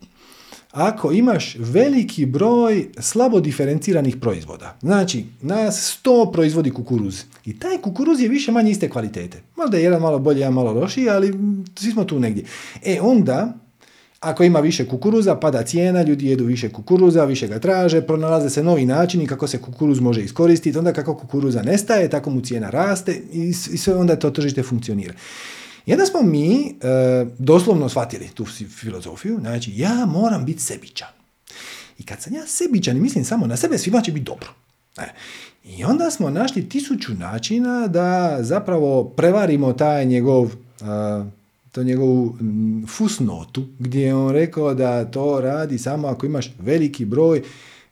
ako 0.72 1.12
imaš 1.12 1.56
veliki 1.60 2.26
broj 2.26 2.88
slabo 3.00 3.40
diferenciranih 3.40 4.18
proizvoda. 4.18 4.78
Znači, 4.82 5.26
nas 5.42 6.00
100 6.04 6.32
proizvodi 6.34 6.72
kukuruz. 6.72 7.24
I 7.46 7.60
taj 7.60 7.78
kukuruz 7.78 8.22
je 8.22 8.30
više 8.30 8.52
manje 8.52 8.72
iste 8.72 8.90
kvalitete. 8.90 9.42
Možda 9.56 9.78
je 9.78 9.84
jedan 9.84 10.02
malo 10.02 10.20
bolji, 10.20 10.40
jedan 10.40 10.54
malo 10.54 10.74
lošiji, 10.74 11.10
ali 11.10 11.34
svi 11.76 11.92
smo 11.92 12.04
tu 12.04 12.20
negdje. 12.20 12.44
E 12.86 13.00
onda, 13.02 13.54
ako 14.20 14.44
ima 14.44 14.60
više 14.60 14.88
kukuruza, 14.88 15.36
pada 15.36 15.64
cijena, 15.64 16.02
ljudi 16.02 16.28
jedu 16.28 16.46
više 16.46 16.70
kukuruza, 16.70 17.26
više 17.26 17.48
ga 17.48 17.60
traže, 17.60 18.02
pronalaze 18.02 18.50
se 18.50 18.64
novi 18.64 18.86
načini 18.86 19.28
kako 19.28 19.48
se 19.48 19.58
kukuruz 19.58 20.00
može 20.00 20.24
iskoristiti, 20.24 20.78
onda 20.78 20.94
kako 20.94 21.16
kukuruza 21.16 21.62
nestaje, 21.62 22.10
tako 22.10 22.30
mu 22.30 22.42
cijena 22.42 22.70
raste 22.70 23.22
i 23.32 23.54
sve 23.54 23.96
onda 23.96 24.16
to 24.16 24.30
tržište 24.30 24.64
funkcionira. 24.64 25.14
I 25.86 25.94
onda 25.94 26.06
smo 26.06 26.22
mi 26.22 26.70
e, 26.70 26.72
doslovno 27.38 27.90
shvatili 27.90 28.30
tu 28.34 28.46
filozofiju, 28.80 29.38
znači 29.40 29.72
ja 29.76 30.06
moram 30.06 30.46
biti 30.46 30.62
sebičan. 30.62 31.08
I 32.00 32.04
kad 32.04 32.22
sam 32.22 32.34
ja 32.34 32.48
sebičan 32.48 32.98
i 32.98 33.02
mislim 33.02 33.26
samo 33.26 33.48
na 33.48 33.58
sebe, 33.58 33.78
svima 33.78 34.02
će 34.02 34.12
biti 34.12 34.26
dobro. 34.26 34.50
E, 34.98 35.14
I 35.66 35.84
onda 35.84 36.12
smo 36.12 36.30
našli 36.30 36.70
tisuću 36.70 37.14
načina 37.14 37.88
da 37.88 38.38
zapravo 38.40 39.04
prevarimo 39.04 39.74
taj 39.74 40.06
njegov, 40.06 40.44
uh, 40.44 40.52
to 41.72 41.84
njegovu 41.84 42.38
fusnotu, 42.88 43.68
gdje 43.80 44.02
je 44.02 44.16
on 44.16 44.32
rekao 44.32 44.74
da 44.74 45.06
to 45.06 45.42
radi 45.42 45.78
samo 45.78 46.08
ako 46.08 46.26
imaš 46.26 46.52
veliki 46.60 47.06
broj 47.06 47.42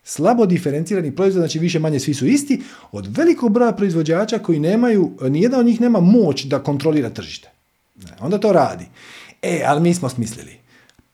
slabo 0.03 0.45
diferenciranih 0.45 1.14
proizvoda, 1.14 1.48
znači 1.48 1.60
više 1.60 1.80
manje 1.80 1.99
svi 1.99 2.14
su 2.14 2.28
isti, 2.28 2.61
od 2.91 3.18
velikog 3.18 3.52
broja 3.52 3.72
proizvođača 3.72 4.40
koji 4.40 4.60
nemaju, 4.60 5.11
nijedan 5.22 5.60
od 5.60 5.66
njih 5.66 5.82
nema 5.82 5.99
moć 5.99 6.44
da 6.44 6.64
kontrolira 6.64 7.10
tržište. 7.10 7.49
Onda 8.19 8.38
to 8.38 8.51
radi. 8.51 8.85
E, 9.41 9.63
ali 9.65 9.81
mi 9.81 9.93
smo 9.93 10.09
smislili 10.09 10.59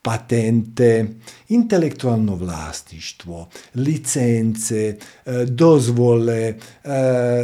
patente, 0.06 1.06
intelektualno 1.50 2.36
vlasništvo, 2.36 3.48
licence, 3.76 4.98
e, 5.26 5.46
dozvole, 5.46 6.42
e, 6.44 6.56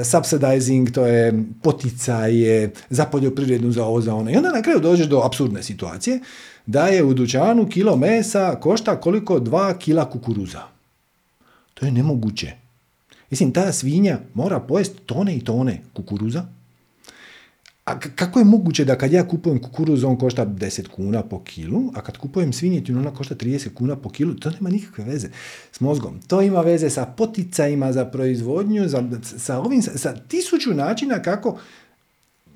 subsidizing, 0.04 0.92
to 0.92 1.06
je 1.06 1.44
poticaje 1.64 2.72
za 2.90 3.06
poljoprivrednu, 3.06 3.72
za 3.72 3.86
ovo, 3.86 4.02
za 4.02 4.16
ono. 4.16 4.32
I 4.32 4.36
onda 4.36 4.52
na 4.52 4.62
kraju 4.62 4.80
dođeš 4.80 5.08
do 5.08 5.22
absurdne 5.26 5.64
situacije 5.64 6.20
da 6.66 6.88
je 6.88 7.04
u 7.04 7.14
dućanu 7.14 7.70
kilo 7.70 7.96
mesa 7.96 8.56
košta 8.62 9.00
koliko 9.02 9.40
dva 9.40 9.74
kila 9.74 10.10
kukuruza. 10.10 10.62
To 11.74 11.86
je 11.86 11.92
nemoguće. 11.92 12.52
Mislim, 13.30 13.54
ta 13.54 13.72
svinja 13.72 14.20
mora 14.34 14.60
pojesti 14.60 15.00
tone 15.06 15.36
i 15.36 15.44
tone 15.44 15.82
kukuruza, 15.94 16.46
a 17.92 18.00
kako 18.00 18.40
je 18.40 18.46
moguće 18.46 18.86
da 18.86 18.98
kad 18.98 19.12
ja 19.12 19.28
kupujem 19.28 19.62
kukuruz 19.62 20.04
on 20.04 20.18
košta 20.18 20.46
10 20.46 20.88
kuna 20.88 21.24
po 21.24 21.44
kilu, 21.44 21.92
a 21.96 22.02
kad 22.02 22.18
kupujem 22.18 22.54
svinjetinu 22.54 23.00
ona 23.00 23.14
košta 23.14 23.36
30 23.36 23.74
kuna 23.74 23.96
po 23.96 24.10
kilu, 24.10 24.34
to 24.34 24.50
nema 24.50 24.70
nikakve 24.70 25.04
veze 25.04 25.30
s 25.72 25.80
mozgom. 25.80 26.20
To 26.28 26.42
ima 26.42 26.62
veze 26.62 26.90
sa 26.90 27.06
poticajima 27.06 27.92
za 27.94 28.06
proizvodnju, 28.06 28.88
za, 28.88 29.04
sa, 29.38 29.60
ovim, 29.60 29.82
sa, 29.82 30.14
tisuću 30.28 30.74
načina 30.74 31.22
kako 31.22 31.60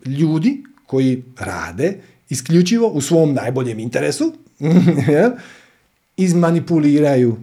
ljudi 0.06 0.64
koji 0.86 1.24
rade 1.40 2.00
isključivo 2.30 2.88
u 2.88 3.02
svom 3.02 3.34
najboljem 3.34 3.80
interesu 3.80 4.34
izmanipuliraju. 6.18 7.38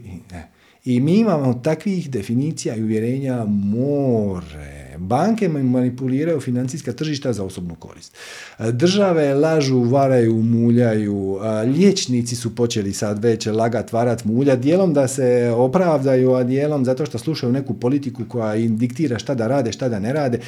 I 0.85 1.01
mi 1.01 1.19
imamo 1.19 1.55
takvih 1.55 2.11
definicija 2.11 2.77
i 2.77 2.83
uvjerenja 2.83 3.45
more 3.45 4.83
Banke 4.99 5.49
manipuliraju 5.49 6.41
financijska 6.41 6.93
tržišta 6.93 7.33
za 7.33 7.45
osobnu 7.45 7.75
korist. 7.75 8.17
Države 8.59 9.35
lažu, 9.35 9.81
varaju, 9.81 10.43
muljaju. 10.43 11.39
Liječnici 11.67 12.37
su 12.37 12.55
počeli 12.55 12.93
sad 12.93 13.23
već 13.25 13.47
lagat, 13.47 13.93
varat, 13.93 14.25
mulja, 14.25 14.57
dijelom 14.57 14.95
da 14.95 15.09
se 15.09 15.53
opravdaju, 15.57 16.33
a 16.33 16.45
dijelom 16.45 16.85
zato 16.85 17.07
što 17.07 17.19
slušaju 17.19 17.53
neku 17.53 17.75
politiku 17.75 18.23
koja 18.29 18.57
im 18.57 18.79
diktira 18.79 19.19
šta 19.19 19.35
da 19.35 19.47
rade, 19.47 19.73
šta 19.73 19.89
da 19.89 19.99
ne 19.99 20.13
rade. 20.13 20.41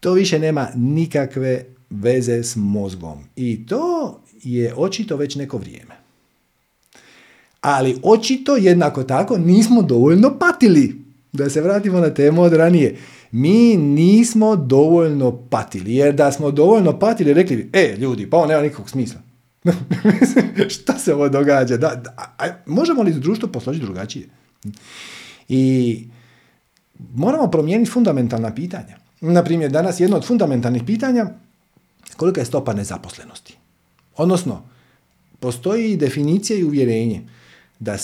To 0.00 0.12
više 0.12 0.38
nema 0.38 0.68
nikakve 0.74 1.64
veze 1.90 2.42
s 2.42 2.56
mozgom. 2.56 3.24
I 3.36 3.66
to 3.66 4.20
je 4.42 4.74
očito 4.76 5.16
već 5.16 5.36
neko 5.36 5.58
vrijeme. 5.58 5.95
Ali 7.60 7.96
očito 8.02 8.56
jednako 8.56 9.02
tako 9.04 9.38
nismo 9.38 9.82
dovoljno 9.82 10.38
patili. 10.38 11.06
Da 11.32 11.50
se 11.50 11.60
vratimo 11.60 12.00
na 12.00 12.14
temu 12.14 12.42
od 12.42 12.52
ranije 12.52 12.96
mi 13.30 13.76
nismo 13.76 14.56
dovoljno 14.56 15.32
patili. 15.50 15.94
Jer 15.94 16.14
da 16.14 16.32
smo 16.32 16.50
dovoljno 16.50 16.98
patili, 16.98 17.34
rekli 17.34 17.56
bi, 17.56 17.70
e, 17.72 17.96
ljudi, 17.98 18.30
pa 18.30 18.36
ovo 18.36 18.46
nema 18.46 18.62
nikakvog 18.62 18.90
smisla. 18.90 19.20
Šta 20.74 20.98
se 20.98 21.14
ovo 21.14 21.28
događa? 21.28 21.76
Da, 21.76 22.02
a, 22.38 22.46
možemo 22.66 23.02
li 23.02 23.12
društvo 23.12 23.48
posložiti 23.48 23.84
drugačije? 23.84 24.28
I 25.48 26.04
moramo 27.14 27.50
promijeniti 27.50 27.90
fundamentalna 27.90 28.54
pitanja. 28.54 28.96
Naprimjer, 29.20 29.70
danas 29.70 30.00
jedno 30.00 30.16
od 30.16 30.26
fundamentalnih 30.26 30.82
pitanja 30.86 31.26
kolika 32.16 32.40
je 32.40 32.44
stopa 32.44 32.74
nezaposlenosti. 32.74 33.56
Odnosno, 34.16 34.62
postoji 35.40 35.96
definicija 35.96 36.58
i 36.58 36.64
uvjerenje 36.64 37.22
da 37.78 37.96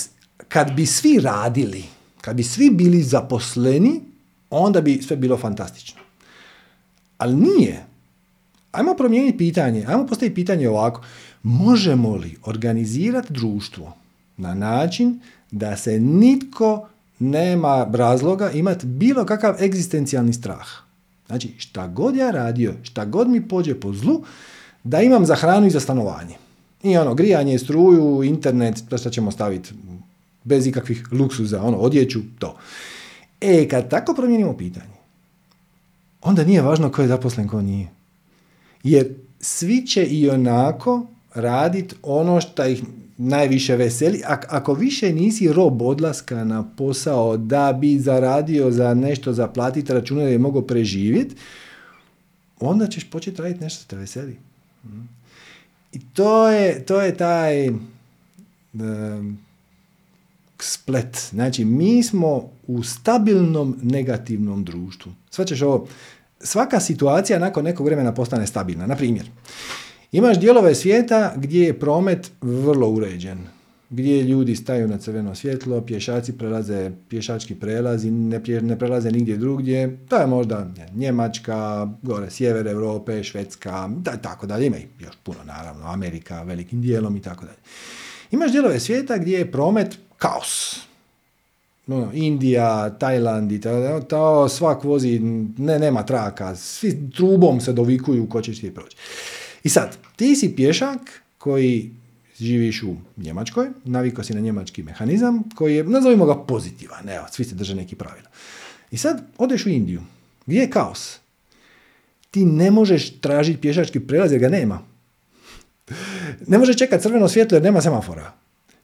kad 0.49 0.73
bi 0.73 0.87
svi 0.87 1.21
radili, 1.21 1.85
kad 2.21 2.37
bi 2.37 2.43
svi 2.43 2.71
bili 2.71 3.03
zaposleni, 3.03 4.01
onda 4.51 4.81
bi 4.81 5.03
sve 5.03 5.17
bilo 5.17 5.37
fantastično. 5.37 6.01
Ali 7.19 7.35
nije. 7.37 7.85
Ajmo 8.73 8.95
promijeniti 8.95 9.39
pitanje, 9.39 9.85
ajmo 9.89 10.07
postaviti 10.07 10.35
pitanje 10.35 10.69
ovako. 10.69 11.03
Možemo 11.43 12.17
li 12.17 12.37
organizirati 12.45 13.33
društvo 13.33 13.97
na 14.37 14.55
način 14.55 15.21
da 15.51 15.77
se 15.77 16.01
nitko 16.01 16.89
nema 17.19 17.91
razloga 17.93 18.51
imati 18.51 18.87
bilo 18.87 19.25
kakav 19.25 19.63
egzistencijalni 19.63 20.33
strah? 20.33 20.67
Znači, 21.27 21.55
šta 21.59 21.87
god 21.87 22.17
ja 22.17 22.31
radio, 22.31 22.75
šta 22.83 23.05
god 23.05 23.29
mi 23.29 23.49
pođe 23.49 23.81
po 23.81 23.93
zlu, 23.93 24.25
da 24.85 25.01
imam 25.01 25.27
za 25.27 25.35
hranu 25.35 25.67
i 25.67 25.71
za 25.71 25.81
stanovanje. 25.81 26.42
I 26.83 26.97
ono, 26.97 27.15
grijanje, 27.15 27.59
struju, 27.59 28.23
internet, 28.25 28.83
to 28.89 28.99
što 28.99 29.11
ćemo 29.11 29.31
staviti 29.31 29.75
bez 30.45 30.67
ikakvih 30.67 31.13
luksuza, 31.13 31.63
ono, 31.63 31.77
odjeću, 31.77 32.21
to. 32.39 32.57
E, 33.41 33.69
kad 33.69 33.91
tako 33.91 34.15
promijenimo 34.15 34.57
pitanje, 34.57 34.95
onda 36.23 36.45
nije 36.45 36.63
važno 36.63 36.91
ko 36.91 37.03
je 37.03 37.09
zaposlen, 37.09 37.49
ko 37.49 37.63
nije. 37.63 37.89
Jer 38.83 39.15
svi 39.41 39.87
će 39.87 40.05
i 40.05 40.31
onako 40.31 41.07
raditi 41.35 41.95
ono 42.03 42.41
što 42.41 42.67
ih 42.67 42.83
najviše 43.19 43.77
veseli. 43.77 44.23
Ako 44.49 44.75
više 44.75 45.13
nisi 45.13 45.53
rob 45.53 45.83
odlaska 45.83 46.45
na 46.45 46.65
posao 46.77 47.37
da 47.37 47.73
bi 47.73 47.99
zaradio 47.99 48.71
za 48.71 48.95
nešto 48.95 49.33
za 49.33 49.49
platiti 49.49 49.93
račune 49.93 50.23
da 50.23 50.29
je 50.29 50.39
mogao 50.39 50.63
preživjeti, 50.63 51.35
onda 52.61 52.87
ćeš 52.87 53.11
početi 53.11 53.43
raditi 53.43 53.65
nešto 53.65 53.81
što 53.81 53.91
te 53.91 53.97
veseli. 53.97 54.37
I 55.93 56.01
to 56.13 56.49
je, 56.49 56.85
to 56.87 57.01
je 57.01 57.17
taj 57.17 57.71
splet. 60.59 61.29
Znači, 61.31 61.65
mi 61.65 62.03
smo 62.03 62.51
u 62.67 62.83
stabilnom 62.83 63.79
negativnom 63.83 64.65
društvu. 64.65 65.13
Svaćeš 65.31 65.63
ovo, 65.63 65.87
svaka 66.41 66.81
situacija 66.81 67.39
nakon 67.39 67.65
nekog 67.65 67.87
vremena 67.87 68.15
postane 68.15 68.47
stabilna. 68.47 68.87
Na 68.87 68.97
primjer, 68.97 69.31
imaš 70.13 70.41
dijelove 70.41 70.75
svijeta 70.75 71.33
gdje 71.37 71.65
je 71.65 71.79
promet 71.81 72.31
vrlo 72.41 72.89
uređen, 72.89 73.39
gdje 73.93 74.23
ljudi 74.23 74.57
staju 74.57 74.89
na 74.89 74.99
crveno 74.99 75.35
svjetlo, 75.35 75.81
pješaci 75.81 76.33
prelaze 76.33 76.91
pješački 77.09 77.55
prelazi, 77.55 78.11
ne, 78.11 78.41
ne 78.63 78.79
prelaze 78.79 79.11
nigdje 79.11 79.37
drugdje, 79.37 79.99
to 80.09 80.17
je 80.17 80.27
možda 80.27 80.71
Njemačka, 80.95 81.89
gore 82.03 82.31
sjever 82.31 82.67
Europe, 82.67 83.23
Švedska, 83.23 83.91
da, 83.97 84.17
tako 84.17 84.47
dalje, 84.47 84.67
ima 84.67 84.77
još 85.01 85.15
puno 85.23 85.39
naravno, 85.45 85.87
Amerika 85.87 86.43
velikim 86.43 86.81
dijelom 86.83 87.17
i 87.17 87.23
tako 87.23 87.45
dalje. 87.45 87.59
Imaš 88.31 88.51
dijelove 88.51 88.81
svijeta 88.81 89.19
gdje 89.19 89.39
je 89.39 89.53
promet 89.53 89.99
kaos. 90.19 90.81
No, 91.87 92.11
Indija, 92.15 92.91
Tajland 92.91 93.53
i 93.53 93.61
to, 94.09 94.49
svak 94.49 94.85
vozi, 94.85 95.19
ne, 95.59 95.79
nema 95.79 96.03
traka, 96.03 96.57
svi 96.57 97.11
trubom 97.17 97.61
se 97.61 97.73
dovikuju 97.73 98.29
ko 98.29 98.43
će 98.43 98.55
ti 98.55 98.75
proći. 98.75 98.97
I 99.65 99.69
sad, 99.69 99.97
ti 100.17 100.37
si 100.37 100.57
pješak 100.57 101.01
koji 101.39 101.91
živiš 102.41 102.83
u 102.83 102.97
Njemačkoj, 103.17 103.69
navikao 103.85 104.25
si 104.25 104.35
na 104.35 104.41
njemački 104.41 104.83
mehanizam 104.83 105.43
koji 105.55 105.77
je, 105.77 105.85
nazovimo 105.85 106.27
ga 106.27 106.45
pozitivan, 106.45 107.09
evo, 107.09 107.27
svi 107.31 107.45
se 107.45 107.55
drže 107.55 107.75
neki 107.75 107.97
pravila. 107.97 108.29
I 108.91 108.97
sad 108.97 109.23
odeš 109.39 109.67
u 109.67 109.69
Indiju, 109.69 110.03
gdje 110.47 110.61
je 110.61 110.71
kaos? 110.71 111.19
Ti 112.31 112.45
ne 112.45 112.71
možeš 112.71 113.21
tražiti 113.21 113.61
pješački 113.61 114.01
prelaz 114.01 114.33
jer 114.33 114.41
ga 114.41 114.49
nema. 114.49 114.83
ne 116.47 116.59
može 116.59 116.75
čekati 116.75 117.03
crveno 117.03 117.29
svjetlo 117.29 117.57
jer 117.57 117.63
nema 117.63 117.81
semafora. 117.81 118.33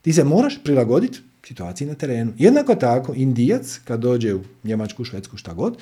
Ti 0.03 0.13
se 0.13 0.25
moraš 0.25 0.59
prilagoditi 0.65 1.21
situaciji 1.49 1.89
na 1.89 1.95
terenu. 1.95 2.33
Jednako 2.39 2.75
tako, 2.75 3.15
indijac, 3.15 3.81
kad 3.85 4.01
dođe 4.01 4.35
u 4.35 4.41
Njemačku, 4.65 5.05
Švedsku, 5.05 5.37
šta 5.37 5.55
god, 5.55 5.79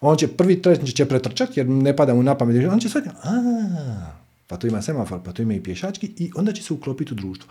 on 0.00 0.16
će 0.16 0.28
prvi 0.28 0.62
treći 0.62 0.92
će 0.92 1.04
pretrčati 1.04 1.60
jer 1.60 1.68
ne 1.68 1.96
pada 1.96 2.14
mu 2.14 2.22
na 2.22 2.34
pamet. 2.34 2.72
On 2.72 2.80
će 2.80 2.88
shvatiti, 2.88 3.14
a, 3.22 4.20
pa 4.50 4.56
tu 4.56 4.66
ima 4.66 4.82
semafor, 4.82 5.20
pa 5.24 5.32
tu 5.32 5.42
ima 5.42 5.54
i 5.54 5.62
pješački 5.62 6.12
i 6.16 6.30
onda 6.34 6.52
će 6.52 6.62
se 6.62 6.72
uklopiti 6.72 7.12
u 7.12 7.16
društvo. 7.16 7.48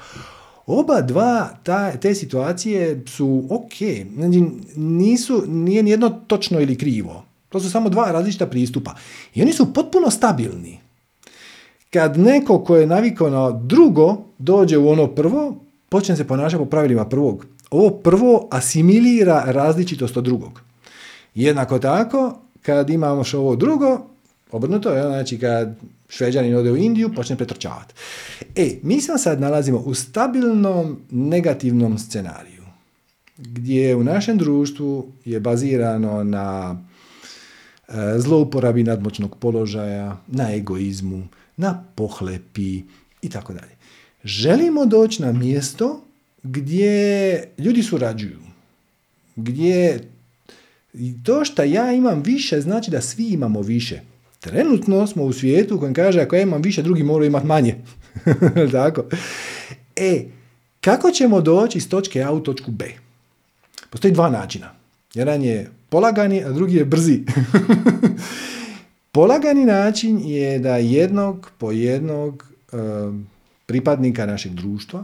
Oba 0.65 1.01
dva 1.01 1.49
ta, 1.63 1.91
te 1.91 2.15
situacije 2.15 3.03
su 3.07 3.47
ok, 3.49 3.73
znači 4.15 4.43
nisu, 4.75 5.43
nije 5.47 5.83
nijedno 5.83 6.09
točno 6.27 6.59
ili 6.59 6.77
krivo. 6.77 7.23
To 7.49 7.59
su 7.59 7.71
samo 7.71 7.89
dva 7.89 8.11
različita 8.11 8.47
pristupa. 8.47 8.95
I 9.35 9.41
oni 9.41 9.53
su 9.53 9.73
potpuno 9.73 10.11
stabilni. 10.11 10.79
Kad 11.89 12.17
neko 12.17 12.59
ko 12.63 12.75
je 12.75 12.87
navikao 12.87 13.29
na 13.29 13.51
drugo 13.51 14.17
dođe 14.37 14.77
u 14.77 14.89
ono 14.89 15.07
prvo, 15.07 15.55
počne 15.89 16.15
se 16.15 16.27
ponašati 16.27 16.63
po 16.63 16.69
pravilima 16.69 17.05
prvog. 17.05 17.45
Ovo 17.71 17.89
prvo 17.89 18.47
asimilira 18.51 19.43
različitost 19.47 20.17
od 20.17 20.23
drugog. 20.23 20.61
Jednako 21.35 21.79
tako, 21.79 22.39
kad 22.61 22.89
imamo 22.89 23.23
što 23.23 23.39
ovo 23.39 23.55
drugo, 23.55 23.99
obrnuto 24.51 24.89
je, 24.89 25.03
znači 25.03 25.39
kad 25.39 25.75
šveđanin 26.09 26.55
ode 26.55 26.71
u 26.71 26.77
Indiju, 26.77 27.13
počne 27.15 27.35
pretrčavati. 27.35 27.93
E, 28.55 28.75
mi 28.83 29.01
se 29.01 29.17
sad 29.17 29.41
nalazimo 29.41 29.77
u 29.77 29.93
stabilnom 29.93 30.99
negativnom 31.09 31.97
scenariju, 31.97 32.63
gdje 33.37 33.95
u 33.95 34.03
našem 34.03 34.37
društvu 34.37 35.11
je 35.25 35.39
bazirano 35.39 36.23
na 36.23 36.77
e, 37.87 37.93
zlouporabi 38.17 38.83
nadmoćnog 38.83 39.35
položaja, 39.37 40.17
na 40.27 40.55
egoizmu, 40.55 41.27
na 41.57 41.83
pohlepi 41.95 42.81
i 43.21 43.29
tako 43.29 43.53
dalje. 43.53 43.71
Želimo 44.23 44.85
doći 44.85 45.21
na 45.21 45.31
mjesto 45.31 46.03
gdje 46.43 47.43
ljudi 47.57 47.83
surađuju, 47.83 48.39
gdje 49.35 49.99
to 51.23 51.45
što 51.45 51.63
ja 51.63 51.91
imam 51.91 52.23
više 52.23 52.61
znači 52.61 52.91
da 52.91 53.01
svi 53.01 53.27
imamo 53.29 53.61
više. 53.61 54.01
Trenutno 54.39 55.07
smo 55.07 55.23
u 55.23 55.33
svijetu 55.33 55.75
u 55.75 55.93
kaže 55.93 56.21
ako 56.21 56.35
ja 56.35 56.41
imam 56.41 56.61
više, 56.61 56.81
drugi 56.81 57.03
moraju 57.03 57.27
imati 57.27 57.47
manje. 57.47 57.75
Tako? 58.71 59.03
E, 59.95 60.25
kako 60.81 61.11
ćemo 61.11 61.41
doći 61.41 61.77
iz 61.77 61.89
točke 61.89 62.21
A 62.23 62.31
u 62.31 62.39
točku 62.39 62.71
B? 62.71 62.85
Postoji 63.89 64.13
dva 64.13 64.29
načina. 64.29 64.71
Jedan 65.13 65.43
je 65.43 65.69
polagani, 65.89 66.43
a 66.43 66.51
drugi 66.51 66.75
je 66.75 66.85
brzi. 66.85 67.21
polagani 69.11 69.65
način 69.65 70.19
je 70.25 70.59
da 70.59 70.77
jednog 70.77 71.51
po 71.57 71.71
jednog 71.71 72.49
pripadnika 73.65 74.25
našeg 74.25 74.51
društva 74.51 75.03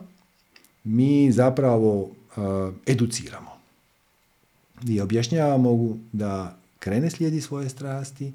mi 0.83 1.31
zapravo 1.31 2.01
uh, 2.01 2.09
educiramo. 2.85 3.51
I 4.87 5.01
objašnjavamo 5.01 5.97
da 6.11 6.57
krene 6.79 7.09
slijedi 7.09 7.41
svoje 7.41 7.69
strasti, 7.69 8.31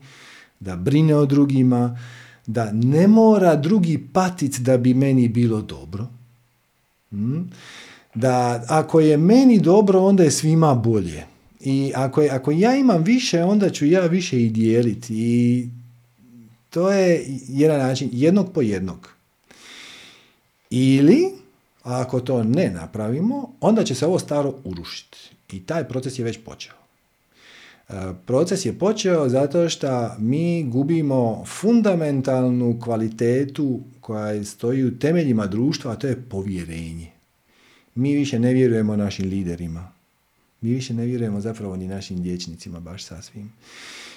da 0.61 0.77
brine 0.77 1.15
o 1.15 1.27
drugima, 1.27 1.99
da 2.47 2.73
ne 2.73 3.09
mora 3.09 3.57
drugi 3.57 3.99
patit 4.13 4.59
da 4.59 4.77
bi 4.77 4.95
meni 4.95 5.29
bilo 5.29 5.63
dobro. 5.63 6.07
Hmm? 7.11 7.51
Da 8.15 8.65
ako 8.69 9.01
je 9.01 9.17
meni 9.17 9.61
dobro, 9.61 10.01
onda 10.01 10.23
je 10.23 10.31
svima 10.31 10.75
bolje. 10.75 11.25
I 11.61 11.93
ako, 11.95 12.23
je, 12.23 12.31
ako 12.31 12.51
ja 12.51 12.77
imam 12.77 13.03
više, 13.03 13.43
onda 13.43 13.71
ću 13.71 13.87
ja 13.87 14.01
više 14.01 14.43
i 14.43 14.51
dijeliti. 14.51 15.15
I 15.17 15.69
to 16.71 16.91
je 16.91 17.25
jedan 17.49 17.79
način, 17.79 18.09
jednog 18.13 18.53
po 18.53 18.63
jednog. 18.63 19.09
Ili, 20.71 21.31
ako 21.83 22.21
to 22.21 22.45
ne 22.45 22.71
napravimo, 22.71 23.53
onda 23.61 23.85
će 23.85 23.95
se 23.95 24.07
ovo 24.07 24.19
staro 24.19 24.55
urušiti. 24.65 25.19
I 25.53 25.61
taj 25.63 25.89
proces 25.89 26.19
je 26.19 26.25
već 26.25 26.39
počeo. 26.45 26.80
Proces 28.27 28.67
je 28.67 28.79
počeo 28.79 29.29
zato 29.29 29.69
što 29.69 30.11
mi 30.19 30.65
gubimo 30.65 31.45
fundamentalnu 31.47 32.81
kvalitetu 32.81 33.81
koja 34.01 34.45
stoji 34.45 34.85
u 34.85 34.99
temeljima 34.99 35.47
društva, 35.47 35.93
a 35.93 35.97
to 35.97 36.07
je 36.07 36.23
povjerenje. 36.29 37.11
Mi 37.95 38.15
više 38.15 38.39
ne 38.39 38.53
vjerujemo 38.53 38.97
našim 38.97 39.29
liderima. 39.29 39.93
Mi 40.61 40.71
više 40.71 40.95
ne 40.95 41.07
vjerujemo 41.07 41.41
zapravo 41.41 41.77
ni 41.77 41.89
našim 41.89 42.23
dječnicima 42.23 42.81
baš 42.81 43.05
sasvim. 43.05 43.53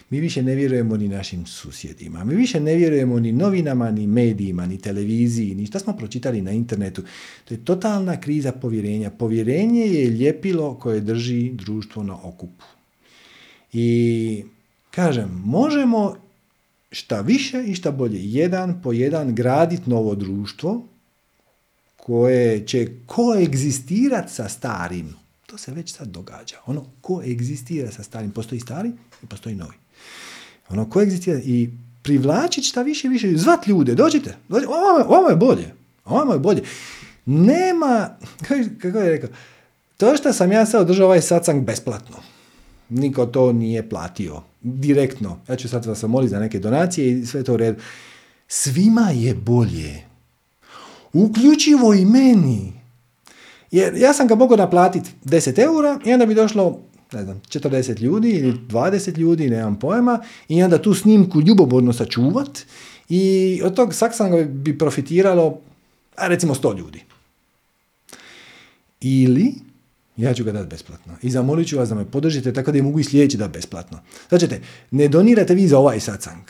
Mi 0.10 0.20
više 0.20 0.44
ne 0.44 0.56
vjerujemo 0.56 0.98
ni 0.98 1.08
našim 1.08 1.46
susjedima. 1.46 2.24
Mi 2.24 2.36
više 2.36 2.60
ne 2.60 2.76
vjerujemo 2.76 3.20
ni 3.20 3.32
novinama, 3.32 3.92
ni 3.92 4.08
medijima, 4.08 4.66
ni 4.66 4.78
televiziji, 4.78 5.56
ni 5.56 5.66
što 5.66 5.80
smo 5.80 5.98
pročitali 5.98 6.42
na 6.42 6.52
internetu. 6.52 7.04
To 7.46 7.54
je 7.54 7.66
totalna 7.66 8.20
kriza 8.22 8.52
povjerenja. 8.52 9.10
Povjerenje 9.10 9.82
je 9.82 10.10
ljepilo 10.10 10.76
koje 10.80 11.02
drži 11.02 11.52
društvo 11.54 12.04
na 12.04 12.18
okupu. 12.24 12.66
I 13.74 14.44
kažem, 14.92 15.42
možemo 15.46 16.16
šta 16.92 17.22
više 17.22 17.64
i 17.64 17.76
šta 17.76 17.92
bolje, 17.92 18.20
jedan 18.22 18.82
po 18.82 18.94
jedan 18.94 19.36
graditi 19.36 19.90
novo 19.90 20.16
društvo 20.16 20.88
koje 21.98 22.68
će 22.68 22.88
koegzistirati 23.06 24.34
sa 24.34 24.50
starim. 24.50 25.16
To 25.46 25.58
se 25.58 25.72
već 25.72 25.94
sad 25.94 26.08
događa. 26.08 26.56
Ono 26.66 26.86
koegzistira 27.02 27.92
sa 27.92 28.04
starim. 28.04 28.32
Postoji 28.32 28.62
stari 28.62 28.92
i 29.24 29.26
postoji 29.26 29.56
novi. 29.56 29.76
Ono 30.70 30.90
koegzistira 30.90 31.40
i 31.40 31.70
privlačiti 32.04 32.68
šta 32.68 32.82
više 32.82 33.08
i 33.08 33.10
više, 33.10 33.38
zvat 33.38 33.68
ljude, 33.68 33.96
dođite, 33.96 34.36
dođite 34.50 34.68
ovo, 34.68 35.18
ovo 35.18 35.30
je 35.30 35.36
bolje, 35.36 35.74
ovo 36.06 36.34
je 36.34 36.40
bolje. 36.40 36.64
Nema, 37.26 38.18
kako 38.82 38.98
je 38.98 39.10
rekao, 39.10 39.30
to 39.98 40.18
što 40.18 40.34
sam 40.34 40.52
ja 40.52 40.66
sad 40.66 40.82
održao 40.82 41.06
ovaj 41.06 41.22
satsang 41.22 41.64
besplatno, 41.64 42.18
niko 42.94 43.26
to 43.26 43.54
nije 43.54 43.90
platio, 43.90 44.42
direktno, 44.62 45.40
ja 45.50 45.56
ću 45.56 45.70
sad 45.70 45.86
vas 45.86 46.04
moliti 46.04 46.30
za 46.30 46.40
neke 46.40 46.60
donacije 46.60 47.20
i 47.20 47.26
sve 47.26 47.44
to 47.44 47.54
u 47.54 47.58
redu. 47.58 47.82
Svima 48.48 49.10
je 49.10 49.36
bolje, 49.36 50.04
uključivo 51.14 51.94
i 51.94 52.06
meni. 52.06 52.74
Jer 53.72 53.98
ja 53.98 54.14
sam 54.14 54.28
ga 54.28 54.36
mogao 54.36 54.58
naplatiti 54.58 55.10
10 55.26 55.60
eura 55.60 56.00
i 56.06 56.14
onda 56.14 56.26
bi 56.26 56.36
došlo 56.36 56.80
ne 57.14 57.24
znam, 57.24 57.42
40 57.50 58.02
ljudi 58.02 58.30
ili 58.30 58.54
20 58.70 59.18
ljudi, 59.18 59.50
nemam 59.50 59.80
pojma, 59.80 60.20
i 60.48 60.64
onda 60.64 60.82
tu 60.82 60.94
snimku 60.94 61.42
ljubomorno 61.42 61.94
sačuvat 61.94 62.60
i 63.10 63.62
od 63.64 63.76
tog 63.76 63.94
saksanga 63.94 64.44
bi 64.44 64.78
profitiralo, 64.78 65.60
a 66.16 66.28
recimo 66.28 66.56
100 66.56 66.78
ljudi. 66.78 67.04
Ili, 69.02 69.54
ja 70.18 70.34
ću 70.34 70.44
ga 70.44 70.52
dati 70.52 70.70
besplatno. 70.70 71.14
I 71.22 71.30
zamolit 71.30 71.68
ću 71.68 71.78
vas 71.78 71.90
da 71.90 71.96
me 71.96 72.06
podržite 72.06 72.54
tako 72.54 72.72
da 72.72 72.78
je 72.78 72.84
mogu 72.84 73.00
i 73.00 73.04
sljedeći 73.04 73.38
dati 73.38 73.54
besplatno. 73.54 74.00
Znači, 74.30 74.48
ne 74.92 75.08
donirate 75.08 75.56
vi 75.56 75.68
za 75.68 75.80
ovaj 75.80 76.00
satsang. 76.00 76.44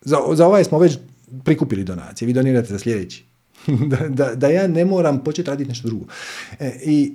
Za, 0.00 0.16
za 0.32 0.46
ovaj 0.46 0.64
smo 0.64 0.78
već 0.78 0.98
prikupili 1.44 1.84
donacije. 1.84 2.26
Vi 2.26 2.32
donirate 2.32 2.68
za 2.68 2.78
sljedeći. 2.78 3.24
da, 3.90 4.08
da, 4.08 4.34
da, 4.34 4.48
ja 4.48 4.66
ne 4.66 4.84
moram 4.84 5.24
početi 5.24 5.50
raditi 5.50 5.68
nešto 5.68 5.88
drugo. 5.88 6.04
E, 6.58 6.80
I 6.84 7.14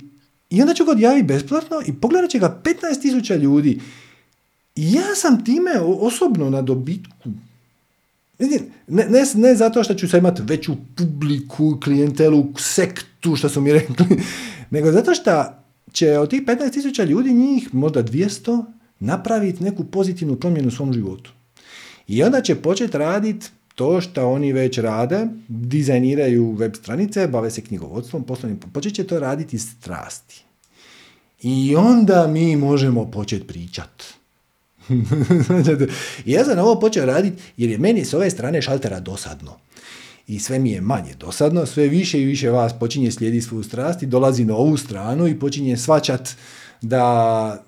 i 0.50 0.62
onda 0.62 0.74
ću 0.74 0.86
ga 0.86 0.92
odjaviti 0.92 1.24
besplatno 1.24 1.82
i 1.86 1.94
pogledat 1.94 2.30
će 2.30 2.40
ga 2.40 2.62
15.000 2.64 3.38
ljudi. 3.38 3.82
I 4.76 4.94
ja 4.94 5.16
sam 5.16 5.46
time 5.46 5.72
osobno 5.80 6.50
na 6.50 6.62
dobitku. 6.62 7.30
Ne, 8.40 8.60
ne, 8.88 9.26
ne 9.36 9.56
zato 9.56 9.84
što 9.84 9.94
ću 9.94 10.10
sad 10.10 10.20
imati 10.20 10.42
veću 10.46 10.76
publiku, 10.98 11.80
klijentelu, 11.84 12.46
sektu, 12.58 13.36
što 13.36 13.50
su 13.50 13.62
mi 13.62 13.74
rekli, 13.74 13.96
nego 14.72 14.92
zato 14.92 15.16
što 15.16 15.65
će 15.92 16.20
od 16.20 16.30
tih 16.30 16.42
15.000 16.42 17.06
ljudi, 17.06 17.34
njih 17.34 17.74
možda 17.74 18.04
200, 18.04 18.66
napraviti 19.00 19.64
neku 19.64 19.84
pozitivnu 19.84 20.36
promjenu 20.36 20.68
u 20.68 20.72
svom 20.72 20.94
životu. 20.94 21.32
I 22.08 22.24
onda 22.24 22.42
će 22.42 22.56
početi 22.56 22.98
raditi 22.98 23.48
to 23.76 24.02
što 24.02 24.30
oni 24.30 24.54
već 24.54 24.78
rade, 24.78 25.28
dizajniraju 25.48 26.52
web 26.52 26.74
stranice, 26.76 27.28
bave 27.28 27.52
se 27.52 27.62
knjigovodstvom, 27.62 28.24
poslovnim, 28.24 28.60
počet 28.60 28.94
će 28.94 29.04
to 29.04 29.20
raditi 29.20 29.56
iz 29.56 29.70
strasti. 29.80 30.44
I 31.42 31.76
onda 31.76 32.28
mi 32.28 32.56
možemo 32.56 33.12
početi 33.12 33.48
pričat. 33.48 34.04
ja 36.26 36.46
sam 36.46 36.60
ovo 36.60 36.80
počeo 36.80 37.06
raditi 37.06 37.42
jer 37.58 37.70
je 37.70 37.78
meni 37.78 38.06
s 38.06 38.14
ove 38.14 38.30
strane 38.30 38.62
šaltera 38.62 39.00
dosadno. 39.00 39.58
I 40.28 40.40
sve 40.40 40.60
mi 40.60 40.72
je 40.72 40.82
manje 40.82 41.14
dosadno, 41.20 41.66
sve 41.66 41.88
više 41.88 42.22
i 42.22 42.26
više 42.26 42.50
vas 42.50 42.74
počinje 42.80 43.12
slijediti 43.12 43.46
svoju 43.46 43.64
strast 43.64 44.04
i 44.04 44.06
dolazi 44.06 44.46
na 44.46 44.56
ovu 44.56 44.78
stranu 44.78 45.28
i 45.28 45.40
počinje 45.40 45.78
svačat 45.78 46.30
da 46.82 47.66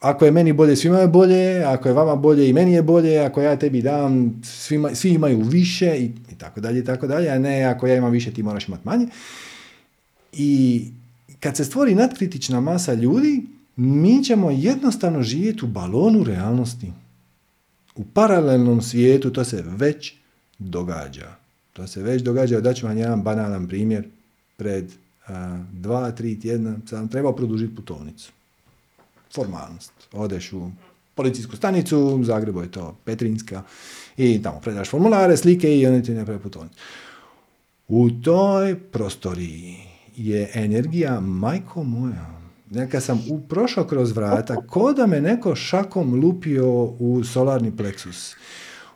ako 0.00 0.24
je 0.24 0.30
meni 0.30 0.52
bolje, 0.52 0.76
svima 0.76 0.98
je 0.98 1.08
bolje, 1.08 1.64
ako 1.64 1.88
je 1.88 1.94
vama 1.94 2.16
bolje 2.16 2.48
i 2.48 2.52
meni 2.52 2.72
je 2.72 2.82
bolje, 2.82 3.18
ako 3.18 3.40
ja 3.40 3.56
tebi 3.56 3.82
dam, 3.82 4.40
svima, 4.44 4.94
svi 4.94 5.10
imaju 5.10 5.40
više 5.40 5.96
i, 5.98 6.04
i 6.04 6.38
tako 6.38 6.60
dalje 6.60 6.78
i 6.78 6.84
tako 6.84 7.06
dalje, 7.06 7.28
a 7.28 7.38
ne 7.38 7.64
ako 7.64 7.86
ja 7.86 7.96
imam 7.96 8.12
više 8.12 8.30
ti 8.30 8.42
moraš 8.42 8.68
imati 8.68 8.88
manje. 8.88 9.06
I 10.32 10.84
kad 11.40 11.56
se 11.56 11.64
stvori 11.64 11.94
nadkritična 11.94 12.60
masa 12.60 12.94
ljudi, 12.94 13.42
mi 13.76 14.24
ćemo 14.24 14.50
jednostavno 14.50 15.22
živjeti 15.22 15.64
u 15.64 15.68
balonu 15.68 16.24
realnosti. 16.24 16.92
U 17.96 18.04
paralelnom 18.04 18.82
svijetu 18.82 19.30
to 19.30 19.44
se 19.44 19.64
već 19.66 20.14
događa. 20.58 21.43
To 21.74 21.86
se 21.86 22.02
već 22.02 22.22
događa, 22.22 22.60
daću 22.60 22.86
vam 22.86 22.98
jedan 22.98 23.22
banalan 23.22 23.68
primjer. 23.68 24.08
Pred 24.56 24.92
dva, 25.72 26.10
tri 26.10 26.40
tjedna 26.40 26.76
sam 26.86 27.08
trebao 27.08 27.36
produžiti 27.36 27.76
putovnicu. 27.76 28.32
Formalnost. 29.34 29.92
Odeš 30.12 30.52
u 30.52 30.70
policijsku 31.14 31.56
stanicu, 31.56 31.98
u 31.98 32.24
Zagrebu 32.24 32.62
je 32.62 32.70
to 32.70 32.96
Petrinska, 33.04 33.62
i 34.16 34.42
tamo 34.42 34.60
predaš 34.60 34.90
formulare, 34.90 35.36
slike 35.36 35.78
i 35.78 35.86
oni 35.86 36.02
ti 36.02 36.12
ne 36.12 36.38
putovnicu. 36.38 36.76
U 37.88 38.10
toj 38.10 38.78
prostoriji 38.78 39.76
je 40.16 40.50
energija, 40.54 41.20
majko 41.20 41.82
moja, 41.84 42.40
neka 42.70 43.00
sam 43.00 43.22
prošao 43.48 43.84
kroz 43.84 44.12
vrata, 44.12 44.66
ko 44.66 44.92
da 44.92 45.06
me 45.06 45.20
neko 45.20 45.54
šakom 45.54 46.14
lupio 46.14 46.84
u 46.84 47.24
solarni 47.24 47.76
pleksus. 47.76 48.34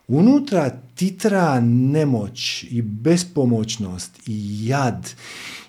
Unutra 0.09 0.71
titra 0.95 1.61
nemoć 1.61 2.65
i 2.71 2.83
bespomoćnost 2.83 4.21
i 4.27 4.67
jad 4.67 5.11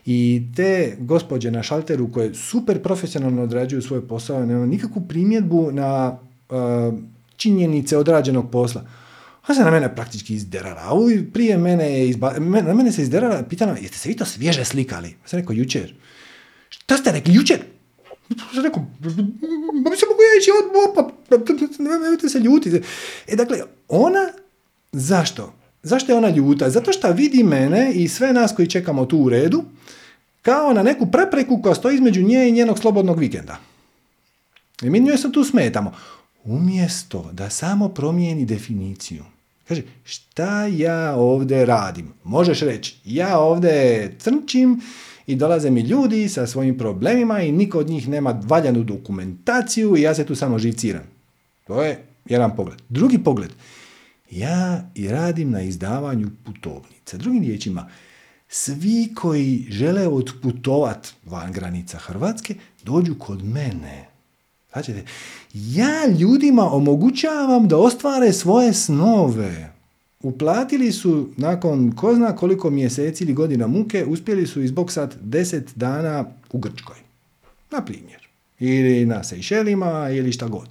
i 0.06 0.44
te 0.56 0.96
gospođe 1.00 1.52
na 1.52 1.64
šalteru 1.64 2.12
koje 2.12 2.34
super 2.34 2.82
profesionalno 2.84 3.44
odrađuju 3.44 3.82
svoj 3.82 4.08
posao, 4.08 4.46
nema 4.46 4.66
nikakvu 4.66 5.02
primjedbu 5.08 5.72
na 5.72 6.18
uh, 6.50 6.58
činjenice 7.38 7.98
odrađenog 7.98 8.52
posla. 8.52 8.86
Ona 9.48 9.56
se 9.56 9.64
na 9.64 9.72
mene 9.72 9.96
praktički 9.96 10.34
izderala. 10.34 10.82
A 10.82 10.94
prije 11.34 11.58
mene 11.58 12.00
je 12.00 12.10
izba... 12.10 12.34
na 12.40 12.74
mene 12.74 12.92
se 12.92 13.02
izderala, 13.02 13.44
pitala, 13.44 13.78
jeste 13.82 13.98
se 13.98 14.10
vi 14.10 14.16
to 14.16 14.26
svježe 14.26 14.66
slikali? 14.66 15.08
Ja 15.08 15.28
sam 15.28 15.40
rekao, 15.40 15.54
jučer. 15.54 15.94
Šta 16.70 16.98
ste 16.98 17.12
rekli, 17.12 17.34
jučer? 17.34 17.60
Sam 18.54 18.64
rekao, 18.64 18.86
ba 19.84 19.96
se 19.96 20.06
mogu 20.06 20.22
ja 20.22 20.34
ići 20.40 20.52
od 20.60 20.94
pa 20.96 21.38
nemojte 21.84 22.30
se 22.30 22.40
ljuti. 22.40 22.82
E, 23.28 23.36
dakle, 23.36 23.58
ona, 23.88 24.30
zašto? 24.92 25.54
Zašto 25.84 26.12
je 26.12 26.18
ona 26.18 26.30
ljuta? 26.30 26.70
Zato 26.70 26.94
što 26.94 27.12
vidi 27.12 27.44
mene 27.44 27.92
i 27.94 28.08
sve 28.08 28.34
nas 28.34 28.54
koji 28.56 28.68
čekamo 28.68 29.06
tu 29.06 29.18
u 29.18 29.30
redu, 29.30 29.64
kao 30.42 30.74
na 30.74 30.84
neku 30.84 31.12
prepreku 31.12 31.62
koja 31.62 31.76
stoji 31.76 31.96
između 31.96 32.22
nje 32.22 32.50
i 32.50 32.52
njenog 32.52 32.80
slobodnog 32.80 33.20
vikenda. 33.20 33.58
I 34.82 34.90
mi 34.90 35.00
njoj 35.00 35.18
se 35.18 35.32
tu 35.32 35.44
smetamo. 35.44 35.94
Umjesto 36.44 37.30
da 37.34 37.50
samo 37.50 37.90
promijeni 37.90 38.46
definiciju. 38.46 39.24
Kaže, 39.68 39.82
šta 40.04 40.66
ja 40.66 41.16
ovdje 41.16 41.66
radim? 41.66 42.14
Možeš 42.24 42.60
reći, 42.60 42.96
ja 43.06 43.40
ovdje 43.40 44.16
crnčim 44.20 44.82
i 45.30 45.36
dolaze 45.36 45.70
mi 45.70 45.82
ljudi 45.82 46.30
sa 46.30 46.48
svojim 46.48 46.78
problemima 46.78 47.42
i 47.42 47.52
niko 47.52 47.80
od 47.80 47.90
njih 47.90 48.08
nema 48.08 48.42
valjanu 48.44 48.84
dokumentaciju 48.84 49.98
i 49.98 50.02
ja 50.02 50.16
se 50.16 50.26
tu 50.26 50.36
samo 50.36 50.60
živciram. 50.60 51.04
To 51.68 51.82
je 51.84 52.06
jedan 52.26 52.56
pogled. 52.56 52.82
Drugi 52.90 53.18
pogled, 53.18 53.50
ja 54.32 54.90
i 54.96 55.08
radim 55.08 55.52
na 55.52 55.62
izdavanju 55.62 56.30
putovnica. 56.46 57.18
Drugim 57.18 57.44
riječima, 57.44 57.90
svi 58.48 59.14
koji 59.16 59.66
žele 59.70 60.08
otputovat 60.08 61.14
van 61.26 61.52
granica 61.52 61.98
Hrvatske, 61.98 62.56
dođu 62.84 63.16
kod 63.20 63.44
mene. 63.44 64.08
Znači, 64.74 64.94
ja 65.54 66.08
ljudima 66.20 66.74
omogućavam 66.74 67.68
da 67.68 67.78
ostvare 67.78 68.34
svoje 68.34 68.74
snove. 68.74 69.74
Uplatili 70.24 70.92
su 70.92 71.30
nakon 71.38 71.96
ko 71.96 72.16
zna 72.16 72.36
koliko 72.36 72.70
mjeseci 72.70 73.24
ili 73.24 73.34
godina 73.34 73.68
muke, 73.68 74.06
uspjeli 74.06 74.48
su 74.48 74.62
izboksat 74.62 75.16
deset 75.22 75.72
dana 75.76 76.26
u 76.52 76.58
Grčkoj. 76.58 76.98
Na 77.72 77.86
primjer. 77.86 78.28
Ili 78.60 79.06
na 79.06 79.24
Sejšelima 79.24 80.10
ili 80.10 80.32
šta 80.32 80.48
god. 80.48 80.70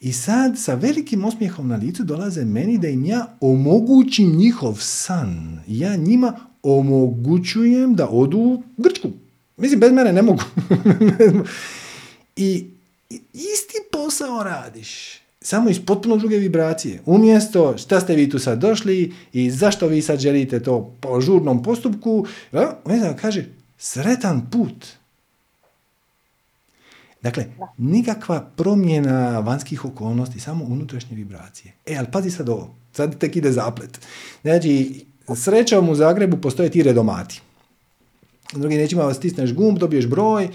I 0.00 0.12
sad 0.12 0.58
sa 0.58 0.74
velikim 0.74 1.24
osmijehom 1.24 1.68
na 1.68 1.76
licu 1.76 2.04
dolaze 2.04 2.44
meni 2.44 2.78
da 2.78 2.88
im 2.88 3.04
ja 3.04 3.36
omogućim 3.40 4.36
njihov 4.36 4.76
san. 4.80 5.60
Ja 5.66 5.96
njima 5.96 6.36
omogućujem 6.62 7.94
da 7.94 8.08
odu 8.08 8.38
u 8.38 8.62
Grčku. 8.76 9.08
Mislim, 9.56 9.80
bez 9.80 9.92
mene 9.92 10.12
ne 10.12 10.22
mogu. 10.22 10.42
I 12.36 12.66
isti 13.32 13.78
posao 13.92 14.42
radiš 14.44 15.20
samo 15.48 15.70
iz 15.70 15.80
potpuno 15.86 16.16
druge 16.16 16.36
vibracije. 16.36 17.00
Umjesto 17.06 17.78
šta 17.78 18.00
ste 18.00 18.14
vi 18.14 18.30
tu 18.30 18.38
sad 18.38 18.58
došli 18.58 19.14
i 19.32 19.50
zašto 19.50 19.86
vi 19.86 20.02
sad 20.02 20.18
želite 20.18 20.60
to 20.60 20.94
po 21.00 21.20
žurnom 21.20 21.62
postupku, 21.62 22.26
ne 22.86 22.98
znam, 22.98 23.16
kaže 23.16 23.44
sretan 23.78 24.50
put. 24.50 24.86
Dakle, 27.22 27.46
nikakva 27.78 28.50
promjena 28.56 29.38
vanjskih 29.38 29.84
okolnosti, 29.84 30.40
samo 30.40 30.64
unutrašnje 30.64 31.16
vibracije. 31.16 31.72
E, 31.86 31.96
ali 31.96 32.06
pazi 32.12 32.30
sad 32.30 32.48
ovo, 32.48 32.74
sad 32.92 33.18
tek 33.18 33.36
ide 33.36 33.52
zaplet. 33.52 34.00
Znači, 34.42 35.04
srećom 35.36 35.88
u 35.88 35.94
Zagrebu 35.94 36.36
postoje 36.36 36.70
ti 36.70 36.82
redomati. 36.82 37.40
Drugi 38.52 38.76
nećima 38.76 39.14
stisneš 39.14 39.54
gumb, 39.54 39.78
dobiješ 39.78 40.06
broj 40.06 40.48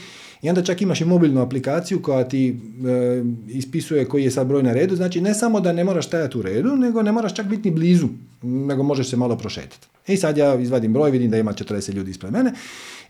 i 0.44 0.50
onda 0.50 0.64
čak 0.64 0.82
imaš 0.82 1.02
i 1.02 1.06
mobilnu 1.06 1.42
aplikaciju 1.42 2.02
koja 2.02 2.24
ti 2.24 2.50
e, 2.50 3.24
ispisuje 3.48 4.06
koji 4.06 4.24
je 4.24 4.32
sad 4.32 4.48
broj 4.48 4.64
na 4.64 4.74
redu. 4.74 4.96
Znači 4.96 5.22
ne 5.22 5.34
samo 5.34 5.60
da 5.60 5.74
ne 5.74 5.84
moraš 5.84 6.08
stajati 6.08 6.38
u 6.38 6.42
redu, 6.42 6.76
nego 6.76 7.02
ne 7.02 7.12
moraš 7.12 7.36
čak 7.36 7.46
biti 7.46 7.70
ni 7.70 7.76
blizu, 7.76 8.08
nego 8.42 8.84
možeš 8.84 9.10
se 9.10 9.18
malo 9.18 9.38
prošetati. 9.38 9.88
I 10.08 10.18
sad 10.18 10.38
ja 10.38 10.56
izvadim 10.56 10.94
broj, 10.94 11.12
vidim 11.12 11.32
da 11.32 11.38
ima 11.38 11.54
40 11.54 11.94
ljudi 11.94 12.12
ispred 12.12 12.34
mene 12.34 12.54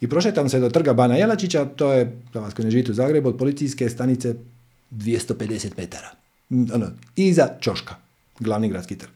i 0.02 0.10
prošetam 0.10 0.50
se 0.50 0.60
do 0.60 0.70
trga 0.70 0.94
Bana 0.94 1.16
Jelačića, 1.16 1.66
to 1.66 1.94
je, 1.94 2.22
za 2.34 2.40
vas 2.40 2.54
koji 2.54 2.64
ne 2.64 2.72
živite 2.72 2.92
u 2.92 2.96
Zagrebu, 2.96 3.30
od 3.30 3.38
policijske 3.38 3.90
stanice 3.90 4.36
250 4.92 5.70
metara. 5.78 6.10
Ono, 6.50 6.88
iza 7.16 7.48
Čoška, 7.60 7.96
glavni 8.40 8.70
gradski 8.70 8.98
trg. 8.98 9.12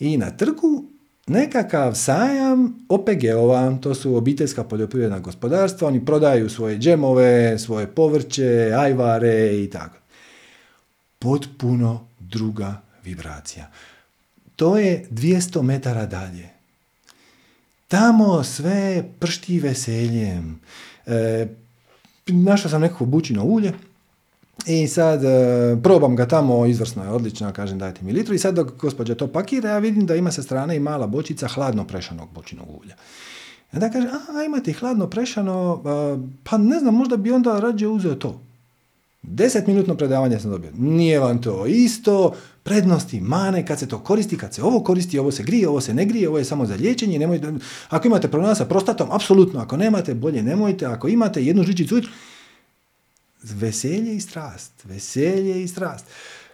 I 0.00 0.16
na 0.16 0.30
trgu 0.30 0.84
nekakav 1.26 1.94
sajam 1.94 2.86
OPG-ova, 2.88 3.78
to 3.80 3.94
su 3.94 4.16
obiteljska 4.16 4.64
poljoprivredna 4.64 5.18
gospodarstva, 5.18 5.88
oni 5.88 6.04
prodaju 6.04 6.50
svoje 6.50 6.78
džemove, 6.78 7.58
svoje 7.58 7.86
povrće, 7.86 8.72
ajvare 8.78 9.62
i 9.62 9.70
tako. 9.70 9.96
Potpuno 11.18 12.08
druga 12.18 12.80
vibracija. 13.04 13.70
To 14.56 14.78
je 14.78 15.06
200 15.10 15.62
metara 15.62 16.06
dalje. 16.06 16.48
Tamo 17.88 18.44
sve 18.44 19.04
pršti 19.18 19.60
veseljem. 19.60 20.60
E, 21.06 21.46
našao 22.26 22.70
sam 22.70 22.80
nekako 22.80 23.04
bučino 23.04 23.44
ulje, 23.44 23.72
i 24.66 24.88
sad 24.88 25.24
e, 25.24 25.76
probam 25.82 26.16
ga 26.16 26.28
tamo, 26.28 26.66
izvrsno 26.66 27.04
je, 27.04 27.10
odlično, 27.10 27.52
kažem 27.52 27.78
dajte 27.78 28.04
mi 28.04 28.12
litru 28.12 28.34
i 28.34 28.38
sad 28.38 28.54
dok 28.54 28.76
gospođa 28.80 29.14
to 29.14 29.26
pakira, 29.26 29.70
ja 29.70 29.78
vidim 29.78 30.06
da 30.06 30.14
ima 30.14 30.32
sa 30.32 30.42
strane 30.42 30.76
i 30.76 30.80
mala 30.80 31.06
bočica 31.06 31.48
hladno 31.48 31.84
prešanog 31.84 32.28
bočinog 32.34 32.66
ulja. 32.80 32.94
I 33.72 33.76
onda 33.76 33.90
kaže, 33.90 34.08
a 34.08 34.44
imate 34.44 34.72
hladno 34.72 35.06
prešano, 35.06 35.82
pa 36.44 36.58
ne 36.58 36.78
znam, 36.78 36.94
možda 36.94 37.16
bi 37.16 37.32
onda 37.32 37.60
rađe 37.60 37.86
uzeo 37.86 38.14
to. 38.14 38.40
Deset 39.22 39.66
minutno 39.66 39.94
predavanje 39.94 40.40
sam 40.40 40.50
dobio. 40.50 40.70
Nije 40.78 41.20
vam 41.20 41.42
to 41.42 41.66
isto, 41.66 42.34
prednosti, 42.62 43.20
mane, 43.20 43.66
kad 43.66 43.78
se 43.78 43.88
to 43.88 43.98
koristi, 43.98 44.38
kad 44.38 44.54
se 44.54 44.62
ovo 44.62 44.80
koristi, 44.80 45.18
ovo 45.18 45.30
se 45.32 45.42
grije, 45.42 45.68
ovo 45.68 45.80
se 45.80 45.94
ne 45.94 46.04
grije, 46.04 46.28
ovo 46.28 46.38
je 46.38 46.44
samo 46.44 46.66
za 46.66 46.74
liječenje, 46.74 47.18
nemojte, 47.18 47.52
ako 47.88 48.06
imate 48.06 48.28
problema 48.28 48.54
sa 48.54 48.64
prostatom, 48.64 49.08
apsolutno, 49.12 49.60
ako 49.60 49.76
nemate, 49.76 50.14
bolje 50.14 50.42
nemojte, 50.42 50.86
ako 50.86 51.08
imate 51.08 51.44
jednu 51.44 51.62
žičicu, 51.62 52.00
Veselje 53.42 54.16
i 54.16 54.20
strast. 54.20 54.72
Veselje 54.84 55.62
i 55.62 55.68
strast. 55.68 56.04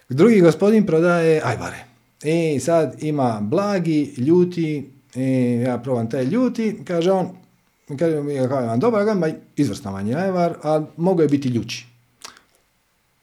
Drugi 0.09 0.41
gospodin 0.41 0.85
prodaje 0.85 1.41
ajvare. 1.43 1.85
I 2.23 2.59
sad 2.59 3.03
ima 3.03 3.39
blagi, 3.41 4.13
ljuti, 4.17 4.89
i 5.15 5.61
ja 5.65 5.77
probam 5.77 6.09
taj 6.09 6.23
ljuti, 6.23 6.77
kaže 6.87 7.11
on, 7.11 7.29
kaže 7.99 8.21
mi, 8.21 8.33
ja 8.33 8.45
vam 8.45 8.79
dobar, 8.79 9.05
ga, 9.05 9.31
izvrsno 9.55 9.91
vam 9.91 10.07
je 10.07 10.15
ajvar, 10.15 10.55
a 10.63 10.85
mogu 10.97 11.21
je 11.21 11.27
biti 11.27 11.49
ljuči. 11.49 11.85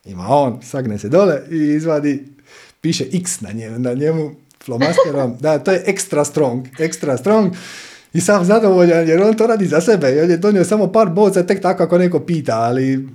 Ima 0.05 0.29
on, 0.29 0.63
sagne 0.63 0.99
se 0.99 1.09
dole 1.09 1.41
i 1.51 1.57
izvadi, 1.57 2.25
piše 2.81 3.07
X 3.13 3.41
na 3.41 3.53
njemu, 3.53 3.79
na 3.79 3.91
flomasterom, 4.65 5.37
da, 5.41 5.59
to 5.59 5.73
je 5.73 5.85
extra 5.87 6.25
strong, 6.25 6.67
extra 6.79 7.19
strong, 7.19 7.53
i 8.13 8.21
sam 8.21 8.45
zadovoljan 8.45 9.09
jer 9.09 9.23
on 9.23 9.37
to 9.37 9.47
radi 9.47 9.67
za 9.67 9.81
sebe 9.81 10.23
on 10.23 10.31
je 10.31 10.37
donio 10.37 10.65
samo 10.65 10.93
par 10.93 11.09
boca 11.09 11.47
tek 11.47 11.63
tako 11.63 11.83
ako 11.83 11.99
neko 11.99 12.21
pita, 12.21 12.57
ali 12.57 13.09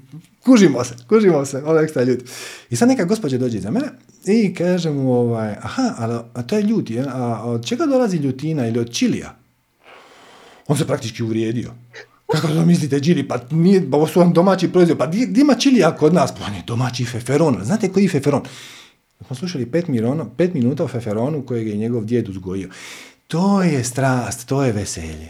kužimo 0.45 0.83
se, 0.83 0.95
kužimo 1.09 1.45
se, 1.45 1.63
ono 1.65 1.79
ekstra 1.79 2.03
ljudi. 2.03 2.25
I 2.69 2.75
sad 2.75 2.87
neka 2.87 3.05
gospođa 3.05 3.37
dođe 3.37 3.59
za 3.59 3.71
mene 3.71 3.87
i 4.25 4.53
kaže 4.53 4.89
mu, 4.89 5.13
ovaj, 5.13 5.55
aha, 5.61 6.17
a 6.33 6.41
to 6.41 6.55
je 6.55 6.61
ljudi, 6.61 6.99
a 6.99 7.41
od 7.45 7.65
čega 7.65 7.85
dolazi 7.85 8.17
ljutina 8.17 8.67
ili 8.67 8.79
od 8.79 8.93
čilija? 8.93 9.35
On 10.67 10.77
se 10.77 10.87
praktički 10.87 11.23
uvrijedio. 11.23 11.71
Kako 12.31 12.47
to 12.47 12.65
mislite, 12.65 12.99
Điri, 12.99 13.27
pa 13.27 13.39
nije, 13.51 13.91
pa 13.91 13.97
ovo 13.97 14.07
su 14.07 14.19
vam 14.19 14.33
domaći 14.33 14.71
proizvod, 14.71 14.97
pa 14.97 15.05
di, 15.05 15.41
ima 15.41 15.55
čilija 15.55 15.95
kod 15.95 16.13
nas? 16.13 16.31
Pa 16.31 16.45
on 16.45 16.53
je 16.53 16.63
domaći 16.67 17.05
feferon. 17.05 17.59
Znate 17.63 17.91
koji 17.91 18.03
je 18.03 18.09
feferon? 18.09 18.41
Smo 19.27 19.35
slušali 19.35 19.65
pet, 19.65 19.87
mirono, 19.87 20.29
pet 20.37 20.53
minuta 20.53 20.83
o 20.83 20.87
feferonu 20.87 21.41
kojeg 21.41 21.67
je 21.67 21.75
njegov 21.75 22.05
djed 22.05 22.29
uzgojio. 22.29 22.69
To 23.27 23.63
je 23.63 23.83
strast, 23.83 24.47
to 24.47 24.63
je 24.63 24.71
veselje. 24.71 25.29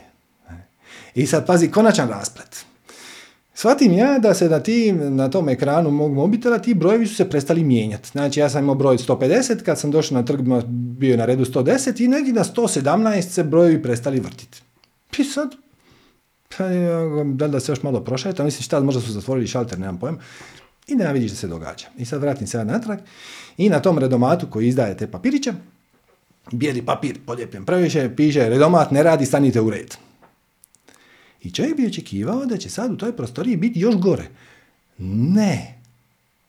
I 1.15 1.27
sad 1.27 1.45
pazi, 1.45 1.71
konačan 1.71 2.09
rasplet. 2.09 2.65
Shvatim 3.57 3.93
ja 3.93 4.19
da 4.19 4.33
se 4.33 4.49
na, 4.49 4.59
tim, 4.59 5.15
na 5.15 5.29
tom 5.29 5.49
ekranu 5.49 5.91
mog 5.91 6.13
mobitela 6.13 6.59
ti 6.59 6.73
brojevi 6.73 7.07
su 7.07 7.15
se 7.15 7.29
prestali 7.29 7.63
mijenjati. 7.63 8.09
Znači 8.09 8.39
ja 8.39 8.49
sam 8.49 8.63
imao 8.63 8.75
broj 8.75 8.97
150, 8.97 9.63
kad 9.63 9.79
sam 9.79 9.91
došao 9.91 10.17
na 10.17 10.25
trg 10.25 10.41
bio 10.67 11.11
je 11.11 11.17
na 11.17 11.25
redu 11.25 11.45
110 11.45 12.03
i 12.03 12.07
negdje 12.07 12.33
na 12.33 12.43
117 12.43 13.21
se 13.21 13.43
brojevi 13.43 13.83
prestali 13.83 14.19
vrtiti. 14.19 14.61
I 15.17 15.23
sad, 15.23 15.55
pa, 16.57 16.63
da 17.25 17.47
da 17.47 17.59
se 17.59 17.71
još 17.71 17.83
malo 17.83 17.99
prošeta, 17.99 18.43
mislim 18.43 18.63
šta, 18.63 18.79
možda 18.79 19.01
su 19.01 19.11
zatvorili 19.11 19.47
šalter, 19.47 19.79
nemam 19.79 19.99
pojem. 19.99 20.17
I 20.87 20.95
da 20.95 21.11
vidiš 21.11 21.31
da 21.31 21.37
se 21.37 21.47
događa. 21.47 21.87
I 21.97 22.05
sad 22.05 22.21
vratim 22.21 22.47
se 22.47 22.65
natrag 22.65 22.99
i 23.57 23.69
na 23.69 23.79
tom 23.79 23.99
redomatu 23.99 24.47
koji 24.49 24.67
izdaje 24.67 24.97
te 24.97 25.07
papiriće, 25.07 25.53
bijeli 26.51 26.85
papir 26.85 27.19
poljepljen 27.25 27.65
previše, 27.65 28.15
piše 28.15 28.49
redomat 28.49 28.91
ne 28.91 29.03
radi, 29.03 29.25
stanite 29.25 29.61
u 29.61 29.69
red. 29.69 29.95
I 31.45 31.51
čovjek 31.51 31.77
bi 31.77 31.87
očekivao 31.87 32.45
da 32.45 32.57
će 32.57 32.69
sad 32.69 32.91
u 32.91 32.97
toj 32.97 33.15
prostoriji 33.17 33.57
biti 33.57 33.79
još 33.79 33.95
gore. 33.95 34.27
Ne. 34.97 35.75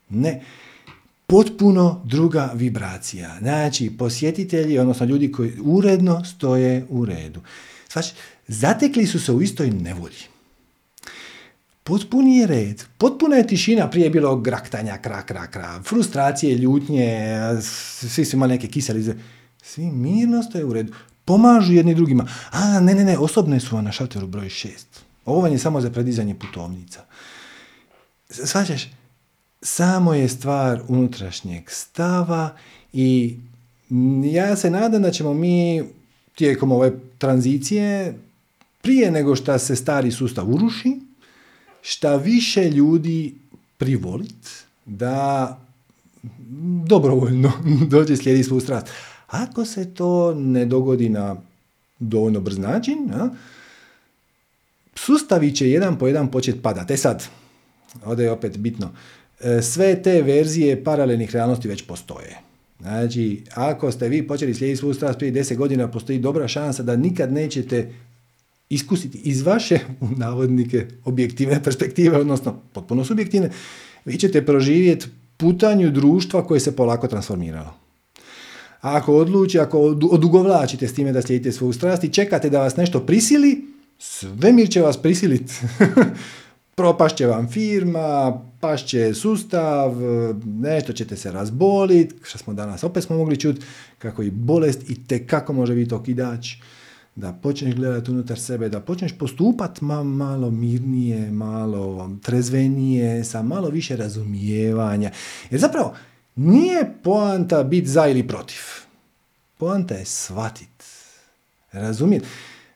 Ne. 0.09 0.43
Potpuno 1.27 2.02
druga 2.05 2.51
vibracija. 2.55 3.36
Znači, 3.39 3.90
posjetitelji, 3.98 4.78
odnosno 4.78 5.06
ljudi 5.06 5.32
koji 5.32 5.52
uredno 5.60 6.24
stoje 6.24 6.86
u 6.89 7.05
redu. 7.05 7.40
Znači, 7.93 8.12
zatekli 8.48 9.06
su 9.06 9.20
se 9.20 9.32
u 9.32 9.43
istoj 9.43 9.70
nevolji. 9.70 10.24
Potpuni 11.82 12.39
je 12.39 12.47
red, 12.47 12.85
potpuna 12.98 13.36
je 13.36 13.47
tišina, 13.47 13.90
prije 13.90 14.05
je 14.05 14.10
bilo 14.10 14.36
graktanja, 14.36 14.98
kra, 14.98 15.23
kra, 15.23 15.47
kra, 15.47 15.82
frustracije, 15.82 16.59
ljutnje, 16.59 17.39
svi 18.09 18.24
su 18.24 18.36
imali 18.36 18.52
neke 18.55 18.68
kiselize. 18.68 19.14
Svi 19.62 19.85
mirno 19.85 20.43
stoje 20.43 20.64
u 20.64 20.73
redu 20.73 20.93
pomažu 21.27 21.73
jedni 21.73 21.94
drugima. 21.94 22.27
A, 22.51 22.81
ne, 22.81 22.94
ne, 22.94 23.05
ne, 23.05 23.19
osobne 23.19 23.61
su 23.61 23.74
vam 23.74 23.85
na 23.85 23.93
šalteru 23.93 24.27
broj 24.27 24.48
šest. 24.48 25.01
Ovo 25.24 25.40
vam 25.40 25.53
je 25.53 25.59
samo 25.59 25.81
za 25.81 25.90
predizanje 25.90 26.35
putovnica. 26.35 27.05
Svađaš, 28.31 28.90
samo 29.62 30.15
je 30.15 30.28
stvar 30.28 30.82
unutrašnjeg 30.89 31.70
stava 31.70 32.57
i 32.93 33.36
ja 34.24 34.57
se 34.57 34.70
nadam 34.70 35.03
da 35.03 35.11
ćemo 35.11 35.35
mi 35.35 35.85
tijekom 36.35 36.73
ove 36.73 36.93
tranzicije 37.19 38.19
prije 38.82 39.11
nego 39.11 39.36
što 39.36 39.59
se 39.59 39.77
stari 39.77 40.12
sustav 40.12 40.55
uruši, 40.55 41.01
šta 41.82 42.16
više 42.16 42.70
ljudi 42.70 43.35
privolit 43.78 44.65
da 44.85 45.59
dobrovoljno 46.86 47.53
dođe 47.93 48.16
slijedi 48.16 48.44
svu 48.44 48.61
strast. 48.61 48.86
Ako 49.27 49.65
se 49.65 49.94
to 49.94 50.35
ne 50.35 50.65
dogodi 50.65 51.09
na 51.09 51.36
dovoljno 51.98 52.40
brz 52.40 52.59
način, 52.59 53.11
a, 53.15 53.28
sustavi 54.94 55.55
će 55.55 55.70
jedan 55.70 55.98
po 55.98 56.07
jedan 56.07 56.31
početi 56.31 56.62
padati. 56.62 56.93
E 56.93 56.97
sad, 56.97 57.24
ovdje 58.05 58.24
je 58.24 58.31
opet 58.31 58.59
bitno, 58.59 58.90
e, 59.40 59.62
sve 59.62 60.03
te 60.03 60.23
verzije 60.23 60.85
paralelnih 60.85 61.31
realnosti 61.31 61.69
već 61.69 61.86
postoje. 61.86 62.39
Znači, 62.81 63.44
ako 63.55 63.93
ste 63.93 64.09
vi 64.09 64.27
počeli 64.27 64.55
slijediti 64.55 64.81
svu 64.81 64.94
strast 64.94 65.19
prije 65.19 65.32
10 65.32 65.57
godina, 65.57 65.90
postoji 65.90 66.19
dobra 66.19 66.48
šansa 66.48 66.82
da 66.82 66.97
nikad 66.97 67.32
nećete 67.32 67.93
iskusiti 68.69 69.19
iz 69.19 69.43
vaše, 69.43 69.78
navodnike, 70.16 70.86
objektivne 71.05 71.62
perspektive, 71.62 72.19
odnosno 72.19 72.61
potpuno 72.73 73.05
subjektivne, 73.05 73.51
vi 74.05 74.19
ćete 74.19 74.47
proživjeti 74.47 75.07
putanju 75.36 75.90
društva 75.90 76.47
koje 76.47 76.61
se 76.61 76.77
polako 76.77 77.09
transformiralo. 77.09 77.86
A 78.87 78.97
ako 78.97 79.17
odluči, 79.17 79.59
ako 79.59 79.79
odugovlačite 80.11 80.89
s 80.89 80.95
time 80.95 81.13
da 81.13 81.23
slijedite 81.23 81.53
svoju 81.53 81.73
strast 81.73 82.05
i 82.05 82.13
čekate 82.13 82.51
da 82.51 82.61
vas 82.61 82.77
nešto 82.77 83.01
prisili, 83.01 83.65
svemir 83.99 84.71
će 84.71 84.81
vas 84.81 84.97
prisiliti. 85.03 85.55
Propašće 86.77 87.27
vam 87.27 87.49
firma, 87.49 88.41
pašće 88.61 89.15
sustav, 89.15 89.93
nešto 90.45 90.93
ćete 90.93 91.17
se 91.17 91.33
razboliti, 91.33 92.15
što 92.23 92.39
smo 92.39 92.55
danas 92.55 92.85
opet 92.85 93.05
smo 93.05 93.17
mogli 93.17 93.41
čuti, 93.41 93.61
kako 93.99 94.23
i 94.23 94.31
bolest 94.31 94.91
i 94.91 95.07
te 95.07 95.27
kako 95.27 95.53
može 95.53 95.75
biti 95.75 95.95
okidač, 95.95 96.49
da 97.15 97.33
počneš 97.33 97.75
gledati 97.75 98.11
unutar 98.11 98.39
sebe, 98.39 98.69
da 98.69 98.81
počneš 98.81 99.19
postupati 99.19 99.85
ma, 99.85 100.03
malo 100.03 100.51
mirnije, 100.51 101.31
malo 101.31 102.11
trezvenije, 102.23 103.25
sa 103.25 103.43
malo 103.43 103.69
više 103.69 103.97
razumijevanja. 103.97 105.11
Jer 105.51 105.61
zapravo, 105.61 105.95
nije 106.37 106.95
poanta 107.03 107.63
biti 107.63 107.89
za 107.89 108.07
ili 108.07 108.29
protiv. 108.29 108.61
Poanta 109.59 109.95
je 109.95 110.05
shvatit. 110.05 110.85
Razumjeti. 111.73 112.27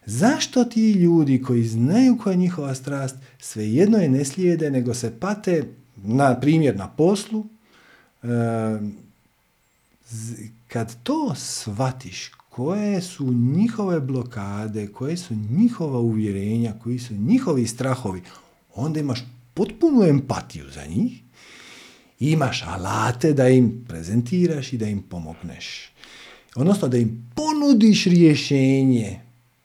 Zašto 0.07 0.65
ti 0.65 0.93
ljudi 0.93 1.43
koji 1.43 1.65
znaju 1.65 2.19
koja 2.19 2.31
je 2.31 2.37
njihova 2.37 2.75
strast, 2.75 3.17
svejedno 3.39 3.99
je 3.99 4.09
ne 4.09 4.25
slijede, 4.25 4.71
nego 4.71 4.95
se 4.95 5.21
pate, 5.21 5.65
na 5.97 6.41
primjer 6.41 6.77
na 6.77 6.89
poslu, 6.89 7.47
kad 10.69 11.03
to 11.03 11.35
shvatiš, 11.35 12.31
koje 12.49 13.03
su 13.03 13.33
njihove 13.33 14.01
blokade, 14.01 14.87
koje 14.87 15.17
su 15.17 15.35
njihova 15.35 15.99
uvjerenja, 15.99 16.73
koji 16.83 16.99
su 16.99 17.15
njihovi 17.15 17.67
strahovi, 17.67 18.23
onda 18.75 19.01
imaš 19.01 19.25
potpunu 19.55 20.03
empatiju 20.03 20.65
za 20.75 20.85
njih 20.87 21.23
imaš 22.21 22.65
alate 22.67 23.33
da 23.33 23.49
im 23.49 23.85
prezentiraš 23.89 24.73
i 24.73 24.79
da 24.79 24.87
im 24.87 25.03
pomogneš. 25.03 25.91
Odnosno 26.55 26.89
da 26.89 26.97
im 26.97 27.31
ponudiš 27.35 28.05
rješenje. 28.05 29.21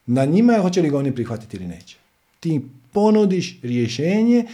Na 0.06 0.26
njima 0.26 0.54
je 0.54 0.62
hoće 0.62 0.82
li 0.82 0.90
ga 0.90 0.98
oni 0.98 1.16
prihvatiti 1.16 1.58
ili 1.58 1.68
neće. 1.68 1.98
Ti 2.40 2.50
im 2.50 2.72
ponudiš 2.92 3.60
rješenje 3.62 4.46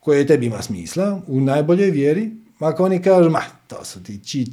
koje 0.00 0.26
tebi 0.26 0.46
ima 0.46 0.62
smisla 0.62 1.22
u 1.26 1.40
najboljoj 1.40 1.90
vjeri. 1.90 2.30
Ako 2.58 2.84
oni 2.84 3.02
kažu, 3.02 3.30
ma, 3.30 3.42
to 3.66 3.84
su 3.84 4.02
ti 4.02 4.24
či, 4.24 4.46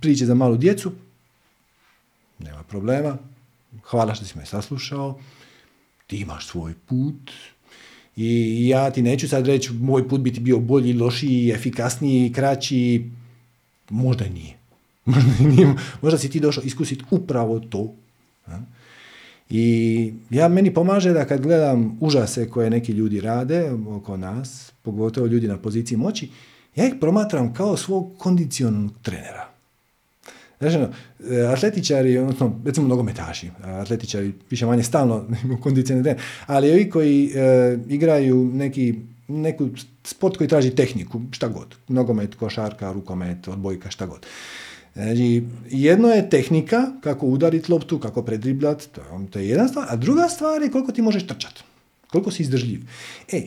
priče 0.00 0.26
za 0.26 0.34
malu 0.34 0.56
djecu, 0.56 0.92
nema 2.38 2.62
problema. 2.62 3.18
Hvala 3.82 4.14
što 4.14 4.24
si 4.24 4.38
me 4.38 4.46
saslušao. 4.46 5.20
Ti 6.06 6.16
imaš 6.16 6.46
svoj 6.46 6.74
put, 6.86 7.30
i 8.16 8.68
ja 8.68 8.90
ti 8.90 9.02
neću 9.02 9.28
sad 9.28 9.46
reći 9.46 9.72
moj 9.72 10.08
put 10.08 10.20
biti 10.20 10.40
bio 10.40 10.58
bolji, 10.58 10.92
lošiji, 10.92 11.50
efikasniji, 11.50 12.32
kraći. 12.32 13.10
Možda 13.90 14.24
nije. 14.28 14.56
Možda, 15.04 15.48
nije. 15.48 15.74
Možda 16.02 16.18
si 16.18 16.30
ti 16.30 16.40
došao 16.40 16.64
iskusiti 16.64 17.04
upravo 17.10 17.60
to. 17.60 17.92
I 19.50 20.12
ja 20.30 20.48
meni 20.48 20.74
pomaže 20.74 21.12
da 21.12 21.24
kad 21.24 21.40
gledam 21.40 21.98
užase 22.00 22.48
koje 22.50 22.70
neki 22.70 22.92
ljudi 22.92 23.20
rade 23.20 23.70
oko 23.88 24.16
nas, 24.16 24.72
pogotovo 24.82 25.26
ljudi 25.26 25.48
na 25.48 25.56
poziciji 25.58 25.98
moći, 25.98 26.28
ja 26.76 26.86
ih 26.86 26.94
promatram 27.00 27.54
kao 27.54 27.76
svog 27.76 28.12
kondicionalnog 28.18 28.92
trenera. 29.02 29.55
Znači, 30.58 30.78
atletičari, 31.52 32.18
odnosno, 32.18 32.60
recimo 32.64 32.88
nogometaši, 32.88 33.50
atletičari 33.62 34.32
više 34.50 34.66
manje 34.66 34.82
stalno 34.82 35.24
imaju 35.44 35.60
kondicionalne 35.60 36.16
ali 36.46 36.70
ovi 36.70 36.90
koji 36.90 37.32
e, 37.34 37.78
igraju 37.88 38.50
neki, 38.54 38.94
neku 39.28 39.68
sport 40.04 40.36
koji 40.36 40.48
traži 40.48 40.70
tehniku, 40.70 41.20
šta 41.30 41.48
god, 41.48 41.74
nogomet, 41.88 42.34
košarka, 42.34 42.92
rukomet, 42.92 43.48
odbojka, 43.48 43.90
šta 43.90 44.06
god. 44.06 44.26
Znači, 44.94 45.44
jedno 45.70 46.08
je 46.08 46.30
tehnika, 46.30 46.86
kako 47.00 47.26
udariti 47.26 47.72
loptu, 47.72 47.98
kako 47.98 48.22
predriblat, 48.22 48.88
to 48.92 49.00
je, 49.00 49.30
to 49.30 49.38
je 49.38 49.48
jedna 49.48 49.68
stvar, 49.68 49.86
a 49.90 49.96
druga 49.96 50.28
stvar 50.28 50.62
je 50.62 50.70
koliko 50.70 50.92
ti 50.92 51.02
možeš 51.02 51.26
trčati, 51.26 51.62
koliko 52.10 52.30
si 52.30 52.42
izdržljiv. 52.42 52.80
E, 53.32 53.42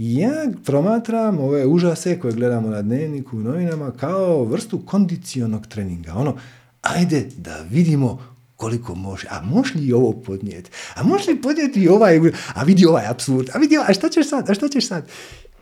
ja 0.00 0.32
promatram 0.64 1.38
ove 1.38 1.66
užase 1.66 2.18
koje 2.18 2.32
gledamo 2.32 2.68
na 2.68 2.82
dnevniku 2.82 3.36
u 3.36 3.40
novinama 3.40 3.90
kao 3.90 4.44
vrstu 4.44 4.78
kondicionog 4.86 5.66
treninga. 5.66 6.14
Ono, 6.14 6.36
ajde 6.82 7.28
da 7.36 7.64
vidimo 7.70 8.22
koliko 8.56 8.94
može, 8.94 9.26
a 9.30 9.42
može 9.42 9.78
li 9.78 9.92
ovo 9.92 10.12
podnijeti, 10.12 10.70
a 10.94 11.02
može 11.02 11.30
li 11.30 11.42
podnijeti 11.42 11.88
ovaj, 11.88 12.20
a 12.54 12.62
vidi 12.62 12.86
ovaj 12.86 13.06
apsurd, 13.06 13.48
a 13.54 13.58
vidi 13.58 13.76
ovaj, 13.76 13.90
a 13.90 13.94
šta 13.94 14.08
ćeš 14.08 14.28
sad, 14.28 14.50
a 14.50 14.54
šta 14.54 14.68
ćeš 14.68 14.88
sad? 14.88 15.08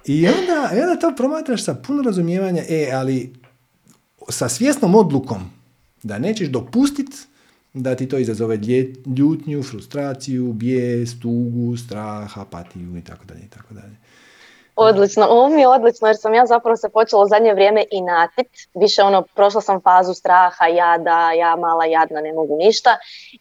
I 0.05 0.29
onda, 0.29 0.71
onda 0.73 1.01
to 1.01 1.15
promatraš 1.17 1.65
sa 1.65 1.75
puno 1.75 2.03
razumijevanja, 2.03 2.63
e, 2.69 2.91
ali 2.95 3.33
sa 4.29 4.49
svjesnom 4.49 4.95
odlukom 4.95 5.51
da 6.03 6.19
nećeš 6.19 6.49
dopustiti 6.49 7.17
da 7.75 7.95
ti 7.95 8.09
to 8.09 8.19
izazove 8.19 8.59
ljutnju, 9.17 9.63
frustraciju, 9.63 10.53
bijes, 10.53 11.19
tugu, 11.21 11.77
strah, 11.77 12.39
apatiju 12.39 12.97
i 12.97 13.01
tako 13.01 13.25
dalje 13.25 13.41
i 13.41 13.49
tako 13.49 13.75
dalje. 13.75 13.97
Odlično, 14.81 15.27
ovo 15.27 15.49
mi 15.49 15.61
je 15.61 15.69
odlično 15.69 16.09
jer 16.09 16.17
sam 16.17 16.35
ja 16.35 16.47
zapravo 16.47 16.77
se 16.77 16.89
počela 16.89 17.23
u 17.23 17.27
zadnje 17.27 17.55
vrijeme 17.55 17.85
i 17.91 18.01
natit, 18.01 18.47
više 18.75 19.03
ono, 19.03 19.23
prošla 19.35 19.61
sam 19.61 19.81
fazu 19.81 20.15
straha, 20.15 20.67
jada, 20.67 21.33
ja 21.33 21.57
mala 21.57 21.85
jadna, 21.85 22.21
ne 22.21 22.33
mogu 22.33 22.57
ništa. 22.57 22.97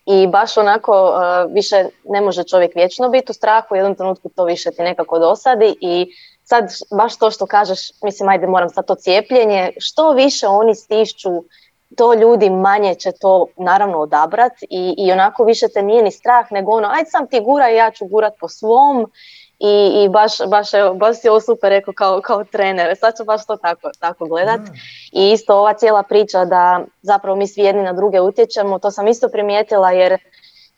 I 0.05 0.27
baš 0.27 0.57
onako 0.57 1.03
uh, 1.03 1.53
više 1.53 1.85
ne 2.09 2.21
može 2.21 2.43
čovjek 2.43 2.75
vječno 2.75 3.09
biti 3.09 3.31
u 3.31 3.33
strahu, 3.33 3.73
u 3.73 3.77
jednom 3.77 3.95
trenutku 3.95 4.29
to 4.35 4.45
više 4.45 4.71
ti 4.71 4.81
nekako 4.81 5.19
dosadi 5.19 5.75
i 5.81 6.07
sad 6.43 6.65
baš 6.97 7.17
to 7.17 7.31
što 7.31 7.45
kažeš, 7.45 7.79
mislim 8.03 8.29
ajde 8.29 8.47
moram 8.47 8.69
sad 8.69 8.85
to 8.85 8.95
cijepljenje, 8.95 9.71
što 9.77 10.11
više 10.11 10.47
oni 10.47 10.75
stišću 10.75 11.29
to 11.97 12.13
ljudi 12.13 12.49
manje 12.49 12.95
će 12.95 13.11
to 13.11 13.47
naravno 13.57 13.97
odabrat 13.97 14.53
i, 14.61 14.95
i 14.97 15.11
onako 15.11 15.43
više 15.43 15.67
te 15.73 15.81
nije 15.81 16.03
ni 16.03 16.11
strah 16.11 16.51
nego 16.51 16.71
ono, 16.71 16.87
ajde 16.87 17.09
sam 17.09 17.27
ti 17.27 17.39
gura 17.39 17.71
i 17.71 17.75
ja 17.75 17.91
ću 17.91 18.05
gurat 18.05 18.33
po 18.39 18.47
svom 18.47 19.11
i, 19.59 20.03
i 20.03 20.09
baš, 20.09 20.37
baš, 20.47 20.67
baš 20.95 21.21
si 21.21 21.29
ovo 21.29 21.41
super 21.41 21.69
rekao 21.69 21.93
kao, 21.93 22.21
kao 22.21 22.43
trener, 22.43 22.97
sad 22.99 23.17
ću 23.17 23.23
baš 23.23 23.45
to 23.45 23.57
tako, 23.57 23.89
tako 23.99 24.25
gledat. 24.25 24.61
I 25.11 25.31
isto 25.31 25.55
ova 25.55 25.73
cijela 25.73 26.03
priča 26.03 26.45
da 26.45 26.81
zapravo 27.01 27.37
mi 27.37 27.47
svi 27.47 27.61
jedni 27.61 27.83
na 27.83 27.93
druge 27.93 28.21
utječemo, 28.21 28.79
to 28.79 28.91
sam 28.91 29.07
isto 29.07 29.29
primijetila 29.29 29.91
jer 29.91 30.17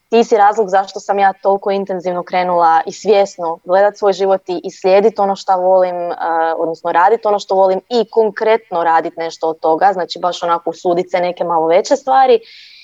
ti 0.09 0.23
si 0.23 0.37
razlog 0.37 0.69
zašto 0.69 0.99
sam 0.99 1.19
ja 1.19 1.33
toliko 1.33 1.71
intenzivno 1.71 2.23
krenula 2.23 2.81
i 2.85 2.91
svjesno 2.91 3.59
gledat 3.63 3.97
svoj 3.97 4.13
život 4.13 4.41
i 4.47 4.71
slijediti 4.71 5.21
ono 5.21 5.35
što 5.35 5.57
volim, 5.57 5.95
uh, 5.95 6.15
odnosno 6.57 6.91
raditi 6.91 7.27
ono 7.27 7.39
što 7.39 7.55
volim 7.55 7.81
i 7.89 8.09
konkretno 8.09 8.83
raditi 8.83 9.19
nešto 9.19 9.49
od 9.49 9.59
toga, 9.59 9.89
znači 9.93 10.19
baš 10.19 10.43
onako 10.43 10.69
usuditi 10.69 11.09
se 11.09 11.19
neke 11.19 11.43
malo 11.43 11.67
veće 11.67 11.95
stvari. 11.95 12.39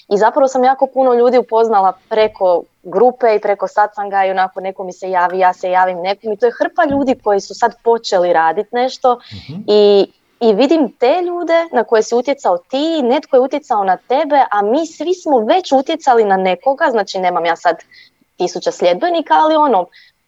I 0.08 0.18
zapravo 0.18 0.48
sam 0.48 0.64
jako 0.64 0.88
puno 0.88 1.14
ljudi 1.14 1.38
upoznala 1.38 1.94
preko 2.10 2.64
grupe 2.84 3.36
i 3.36 3.40
preko 3.40 3.68
satsanga 3.68 4.26
i 4.26 4.32
onako 4.32 4.62
neko 4.62 4.84
mi 4.84 4.94
se 4.94 5.10
javi, 5.10 5.40
ja 5.40 5.54
se 5.54 5.72
javim 5.72 5.98
nekom 6.02 6.32
i 6.32 6.38
to 6.38 6.46
je 6.46 6.52
hrpa 6.60 6.86
ljudi 6.86 7.16
koji 7.24 7.42
su 7.42 7.54
sad 7.54 7.76
počeli 7.84 8.34
raditi 8.34 8.70
nešto 8.72 9.20
mhm. 9.34 9.62
i 9.68 10.08
i 10.40 10.54
vidim 10.54 10.92
te 11.00 11.22
ljude 11.22 11.68
na 11.72 11.84
koje 11.84 12.04
si 12.04 12.16
utjecao 12.16 12.58
ti, 12.58 13.02
netko 13.02 13.36
je 13.36 13.40
utjecao 13.40 13.84
na 13.84 13.98
tebe, 13.98 14.44
a 14.52 14.62
mi 14.62 14.88
svi 14.88 15.14
smo 15.14 15.40
već 15.40 15.72
utjecali 15.72 16.24
na 16.24 16.38
nekoga, 16.38 16.88
znači 16.92 17.20
nemam 17.20 17.46
ja 17.46 17.56
sad 17.56 17.76
tisuća 18.38 18.72
sljedbenika, 18.72 19.34
ali 19.34 19.56
ono, 19.56 19.86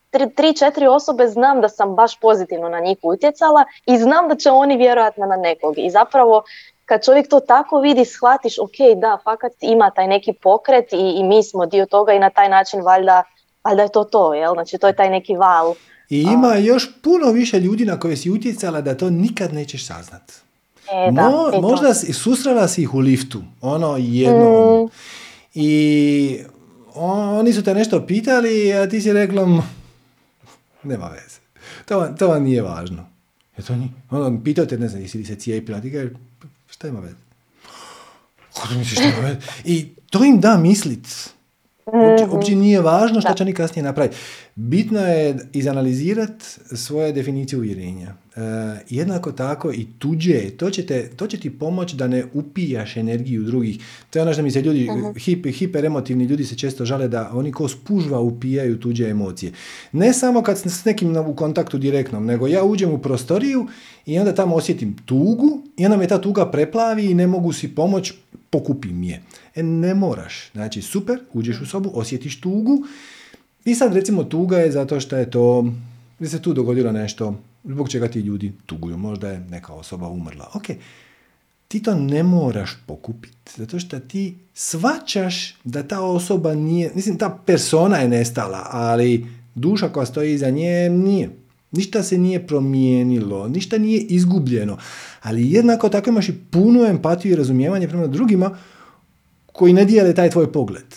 tri, 0.09 0.29
tri, 0.29 0.55
četiri 0.55 0.87
osobe 0.87 1.27
znam 1.27 1.61
da 1.61 1.69
sam 1.69 1.95
baš 1.95 2.19
pozitivno 2.19 2.69
na 2.69 2.79
njih 2.79 2.97
utjecala 3.01 3.65
i 3.85 3.97
znam 3.97 4.27
da 4.27 4.35
će 4.35 4.51
oni 4.51 4.77
vjerojatno 4.77 5.25
na 5.25 5.35
nekog. 5.35 5.73
I 5.77 5.89
zapravo 5.89 6.43
kad 6.87 7.05
čovjek 7.05 7.29
to 7.29 7.39
tako 7.39 7.79
vidi, 7.79 8.05
shvatiš, 8.05 8.59
ok, 8.59 8.99
da, 9.01 9.17
fakat 9.23 9.51
ima 9.61 9.91
taj 9.95 10.07
neki 10.07 10.33
pokret 10.33 10.93
i, 10.93 11.19
i 11.19 11.23
mi 11.23 11.43
smo 11.43 11.65
dio 11.65 11.85
toga 11.85 12.13
i 12.13 12.19
na 12.19 12.29
taj 12.29 12.49
način 12.49 12.81
valjda, 12.81 13.23
valjda 13.63 13.83
je 13.83 13.91
to 13.91 14.03
to, 14.03 14.33
jel? 14.33 14.53
Znači 14.53 14.77
to 14.77 14.87
je 14.87 14.95
taj 14.95 15.09
neki 15.09 15.35
val 15.35 15.75
i 16.09 16.21
ima 16.21 16.55
još 16.55 16.89
puno 17.01 17.31
više 17.31 17.59
ljudi 17.59 17.85
na 17.85 17.99
koje 17.99 18.17
si 18.17 18.31
utjecala 18.31 18.81
da 18.81 18.97
to 18.97 19.09
nikad 19.09 19.53
nećeš 19.53 19.85
saznat. 19.85 20.31
E, 20.91 21.11
da, 21.11 21.29
Mo, 21.29 21.61
možda 21.61 21.93
si, 21.93 22.13
susrela 22.13 22.67
si 22.67 22.81
ih 22.81 22.93
u 22.93 22.99
liftu, 22.99 23.41
ono 23.61 23.97
jedno. 23.99 24.85
Mm. 24.85 24.89
I 25.53 26.39
oni 26.95 27.53
su 27.53 27.63
te 27.63 27.73
nešto 27.73 28.05
pitali, 28.05 28.73
a 28.73 28.89
ti 28.89 29.01
si 29.01 29.13
rekla, 29.13 29.61
nema 30.83 31.07
veze. 31.07 31.39
To, 31.85 32.07
to 32.19 32.27
vam 32.27 32.43
nije 32.43 32.61
važno. 32.61 33.05
Je 33.57 33.63
to 33.63 33.75
nije? 33.75 33.89
Ono, 34.11 34.41
pitao 34.43 34.65
te, 34.65 34.77
ne 34.77 34.87
znam, 34.87 35.01
jesi 35.01 35.17
li 35.17 35.25
se 35.25 35.35
cijepila, 35.35 35.81
ti 35.81 35.91
kažeš, 35.91 36.11
šta 36.77 36.87
ima 36.87 36.99
veze? 36.99 37.15
Šta 38.85 39.03
ima 39.03 39.19
veze? 39.19 39.39
I 39.63 39.95
to 40.09 40.23
im 40.23 40.39
da 40.41 40.57
mislit. 40.57 41.33
Uopće, 41.93 42.51
mhm. 42.51 42.59
nije 42.59 42.81
važno 42.81 43.21
što 43.21 43.33
će 43.33 43.43
oni 43.43 43.53
kasnije 43.53 43.83
napraviti. 43.83 44.17
Bitno 44.55 44.99
je 44.99 45.37
izanalizirati 45.53 46.45
svoje 46.75 47.13
definicije 47.13 47.59
uvjerenja. 47.59 48.13
E, 48.35 48.41
jednako 48.89 49.31
tako 49.31 49.71
i 49.73 49.87
tuđe, 49.99 50.49
to 50.49 50.69
će, 50.69 50.85
te, 50.85 51.09
to 51.09 51.27
će 51.27 51.39
ti 51.39 51.59
pomoći 51.59 51.95
da 51.95 52.07
ne 52.07 52.25
upijaš 52.33 52.97
energiju 52.97 53.43
drugih. 53.43 53.79
To 54.09 54.19
je 54.19 54.23
ono 54.23 54.33
što 54.33 54.43
mi 54.43 54.51
se 54.51 54.61
ljudi, 54.61 54.89
uh 54.89 55.17
hip, 55.17 55.45
hiperemotivni 55.45 56.25
ljudi 56.25 56.45
se 56.45 56.57
često 56.57 56.85
žale 56.85 57.07
da 57.07 57.29
oni 57.33 57.51
ko 57.51 57.67
spužva 57.67 58.19
upijaju 58.19 58.79
tuđe 58.79 59.09
emocije. 59.09 59.51
Ne 59.91 60.13
samo 60.13 60.41
kad 60.41 60.57
s 60.57 60.85
nekim 60.85 61.17
u 61.17 61.35
kontaktu 61.35 61.77
direktnom, 61.77 62.25
nego 62.25 62.47
ja 62.47 62.63
uđem 62.63 62.91
u 62.91 62.97
prostoriju 62.97 63.67
i 64.05 64.19
onda 64.19 64.35
tamo 64.35 64.55
osjetim 64.55 64.95
tugu 65.05 65.61
i 65.77 65.85
onda 65.85 65.97
me 65.97 66.07
ta 66.07 66.21
tuga 66.21 66.51
preplavi 66.51 67.05
i 67.05 67.13
ne 67.13 67.27
mogu 67.27 67.53
si 67.53 67.75
pomoći, 67.75 68.13
pokupim 68.49 69.03
je. 69.03 69.21
E, 69.57 69.63
ne 69.63 69.93
moraš. 69.93 70.51
Znači, 70.51 70.81
super, 70.81 71.19
uđeš 71.33 71.61
u 71.61 71.65
sobu, 71.65 71.91
osjetiš 71.93 72.41
tugu 72.41 72.85
i 73.65 73.75
sad 73.75 73.93
recimo 73.93 74.23
tuga 74.23 74.57
je 74.57 74.71
zato 74.71 74.99
što 74.99 75.17
je 75.17 75.31
to, 75.31 75.73
bi 76.19 76.27
se 76.27 76.41
tu 76.41 76.53
dogodilo 76.53 76.91
nešto, 76.91 77.35
zbog 77.63 77.89
čega 77.89 78.07
ti 78.07 78.19
ljudi 78.19 78.53
tuguju. 78.65 78.97
Možda 78.97 79.29
je 79.29 79.39
neka 79.39 79.73
osoba 79.73 80.07
umrla. 80.07 80.51
Ok, 80.53 80.63
ti 81.67 81.83
to 81.83 81.95
ne 81.95 82.23
moraš 82.23 82.77
pokupiti, 82.85 83.51
zato 83.55 83.79
što 83.79 83.99
ti 83.99 84.35
svačaš 84.53 85.55
da 85.63 85.83
ta 85.83 86.01
osoba 86.01 86.55
nije, 86.55 86.91
mislim, 86.95 87.17
ta 87.17 87.39
persona 87.45 87.97
je 87.97 88.07
nestala, 88.07 88.67
ali 88.71 89.25
duša 89.55 89.89
koja 89.89 90.05
stoji 90.05 90.33
iza 90.33 90.49
nje 90.49 90.89
nije. 90.89 91.29
Ništa 91.71 92.03
se 92.03 92.17
nije 92.17 92.47
promijenilo, 92.47 93.47
ništa 93.47 93.77
nije 93.77 93.99
izgubljeno, 93.99 94.77
ali 95.21 95.51
jednako 95.51 95.89
tako 95.89 96.09
imaš 96.09 96.29
i 96.29 96.35
punu 96.51 96.83
empatiju 96.83 97.31
i 97.31 97.35
razumijevanje 97.35 97.87
prema 97.87 98.07
drugima 98.07 98.57
koji 99.57 99.73
ne 99.73 99.85
dijele 99.85 100.13
taj 100.13 100.29
tvoj 100.29 100.51
pogled. 100.51 100.95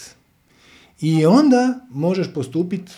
I 1.01 1.27
onda 1.27 1.81
možeš 1.91 2.35
postupiti 2.35 2.93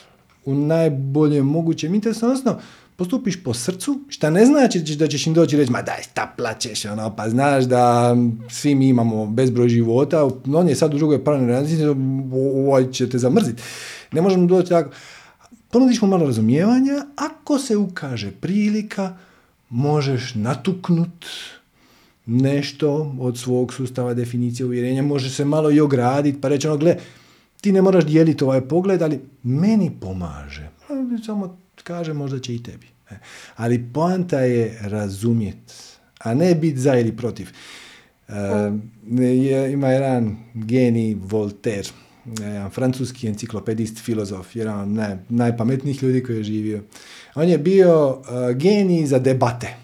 u 0.45 0.55
najboljem 0.55 1.47
mogućem 1.47 1.95
interesu, 1.95 2.27
odnosno 2.27 2.59
postupiš 2.97 3.43
po 3.45 3.55
srcu, 3.55 4.01
šta 4.09 4.31
ne 4.31 4.47
znači 4.47 4.97
da 4.97 5.07
ćeš 5.07 5.27
im 5.27 5.35
doći 5.35 5.57
i 5.57 5.59
reći, 5.59 5.73
ma 5.73 5.83
daj, 5.83 6.03
sta 6.03 6.35
plaćeš, 6.37 6.85
ono, 6.85 7.17
pa 7.17 7.29
znaš 7.29 7.65
da 7.65 8.17
svi 8.51 8.75
mi 8.75 8.89
imamo 8.89 9.27
bezbroj 9.27 9.69
života, 9.69 10.29
on 10.55 10.69
je 10.69 10.75
sad 10.75 10.95
u 10.95 10.99
drugoj 10.99 11.25
pravnoj 11.25 11.53
razlici, 11.53 11.85
ovaj 12.67 12.91
će 12.91 13.09
te 13.09 13.19
zamrziti. 13.19 13.63
Ne 14.13 14.23
možemo 14.23 14.47
doći 14.47 14.69
tako. 14.69 14.91
Ponudiš 15.71 16.03
mu 16.03 16.09
malo 16.09 16.27
razumijevanja, 16.27 17.07
ako 17.17 17.59
se 17.59 17.77
ukaže 17.77 18.31
prilika, 18.31 19.17
možeš 19.69 20.35
natuknut, 20.35 21.27
nešto 22.27 23.17
od 23.21 23.39
svog 23.39 23.75
sustava 23.75 24.15
definicije 24.15 24.67
uvjerenja, 24.67 25.03
može 25.03 25.31
se 25.31 25.45
malo 25.45 25.71
i 25.71 25.81
ograditi, 25.81 26.41
pa 26.41 26.49
reći 26.49 26.69
ono, 26.69 26.77
gle, 26.77 26.97
ti 27.61 27.73
ne 27.73 27.83
moraš 27.83 28.05
dijeliti 28.05 28.45
ovaj 28.45 28.61
pogled, 28.61 29.03
ali 29.03 29.21
meni 29.43 29.91
pomaže. 30.01 30.69
Samo 31.27 31.59
kaže, 31.85 32.13
možda 32.13 32.39
će 32.39 32.55
i 32.55 32.63
tebi. 32.63 32.87
E, 33.11 33.15
ali 33.57 33.85
poanta 33.95 34.41
je 34.41 34.79
razumjet, 34.83 35.75
a 36.19 36.35
ne 36.35 36.55
biti 36.55 36.79
za 36.79 36.99
ili 36.99 37.17
protiv. 37.17 37.49
E, 38.29 38.33
ima 39.73 39.89
jedan 39.89 40.37
genij 40.55 41.15
Voltaire, 41.15 41.89
jedan 42.41 42.71
francuski 42.71 43.29
enciklopedist, 43.29 43.99
filozof, 43.99 44.57
jedan 44.57 44.81
od 44.81 44.89
naj, 44.89 45.17
najpametnijih 45.29 46.03
ljudi 46.03 46.23
koji 46.23 46.37
je 46.37 46.43
živio. 46.43 46.83
On 47.35 47.49
je 47.49 47.59
bio 47.59 48.09
uh, 48.09 48.57
genij 48.57 49.07
za 49.07 49.19
debate. 49.19 49.77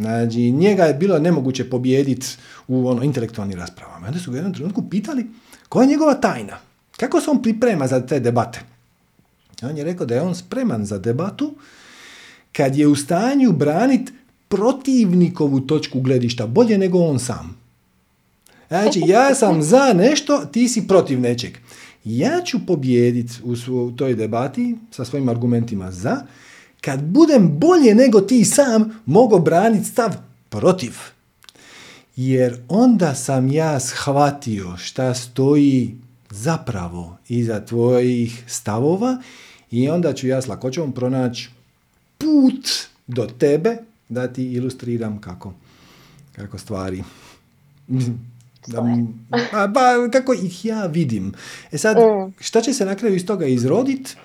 Znači, 0.00 0.50
njega 0.50 0.84
je 0.84 0.94
bilo 0.94 1.18
nemoguće 1.18 1.70
pobijediti 1.70 2.26
u 2.68 2.88
ono, 2.88 3.02
intelektualnim 3.02 3.58
raspravama. 3.58 4.06
Onda 4.06 4.18
su 4.18 4.30
ga 4.30 4.34
u 4.34 4.38
jednom 4.38 4.54
trenutku 4.54 4.88
pitali 4.90 5.26
koja 5.68 5.82
je 5.82 5.88
njegova 5.88 6.14
tajna. 6.14 6.58
Kako 6.96 7.20
se 7.20 7.30
on 7.30 7.42
priprema 7.42 7.86
za 7.86 8.06
te 8.06 8.20
debate? 8.20 8.60
On 9.62 9.76
je 9.76 9.84
rekao 9.84 10.06
da 10.06 10.14
je 10.14 10.22
on 10.22 10.34
spreman 10.34 10.84
za 10.86 10.98
debatu 10.98 11.54
kad 12.52 12.76
je 12.76 12.86
u 12.86 12.96
stanju 12.96 13.52
braniti 13.52 14.12
protivnikovu 14.48 15.60
točku 15.60 16.00
gledišta 16.00 16.46
bolje 16.46 16.78
nego 16.78 16.98
on 16.98 17.18
sam. 17.18 17.56
Znači, 18.68 19.02
ja 19.06 19.34
sam 19.34 19.62
za 19.62 19.92
nešto, 19.94 20.44
ti 20.52 20.68
si 20.68 20.88
protiv 20.88 21.20
nečeg. 21.20 21.58
Ja 22.04 22.40
ću 22.44 22.66
pobijediti 22.66 23.32
u 23.70 23.90
toj 23.90 24.14
debati 24.14 24.76
sa 24.90 25.04
svojim 25.04 25.28
argumentima 25.28 25.90
za, 25.90 26.22
kad 26.80 27.02
budem 27.02 27.58
bolje 27.58 27.94
nego 27.94 28.20
ti 28.20 28.44
sam 28.44 29.00
mogo 29.06 29.38
braniti 29.38 29.84
stav 29.84 30.14
protiv. 30.48 30.92
Jer 32.16 32.60
onda 32.68 33.14
sam 33.14 33.52
ja 33.52 33.80
shvatio 33.80 34.76
šta 34.76 35.14
stoji 35.14 35.94
zapravo 36.30 37.16
iza 37.28 37.64
tvojih 37.64 38.44
stavova 38.46 39.22
i 39.70 39.88
onda 39.88 40.12
ću 40.12 40.26
ja 40.26 40.42
s 40.42 40.46
lakoćom 40.46 40.92
pronaći 40.92 41.50
put 42.18 42.68
do 43.06 43.26
tebe 43.38 43.76
da 44.08 44.32
ti 44.32 44.52
ilustriram 44.52 45.20
kako, 45.20 45.52
kako 46.32 46.58
stvari 46.58 47.02
da, 48.66 48.82
pa, 49.74 50.08
kako 50.12 50.32
ih 50.32 50.64
ja 50.64 50.86
vidim. 50.86 51.32
E 51.72 51.78
sad, 51.78 51.96
mm. 51.96 52.32
šta 52.40 52.60
će 52.60 52.72
se 52.72 52.84
na 52.84 52.94
kraju 52.94 53.16
iz 53.16 53.26
toga 53.26 53.46
izrodit? 53.46 54.16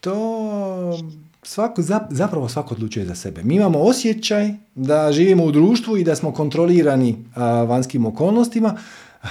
To 0.00 0.98
svako, 1.42 1.82
zapravo 2.10 2.48
svako 2.48 2.74
odlučuje 2.74 3.06
za 3.06 3.14
sebe. 3.14 3.42
Mi 3.42 3.54
imamo 3.54 3.78
osjećaj 3.78 4.50
da 4.74 5.12
živimo 5.12 5.44
u 5.44 5.52
društvu 5.52 5.96
i 5.96 6.04
da 6.04 6.16
smo 6.16 6.32
kontrolirani 6.32 7.24
vanjskim 7.68 8.06
okolnostima, 8.06 8.76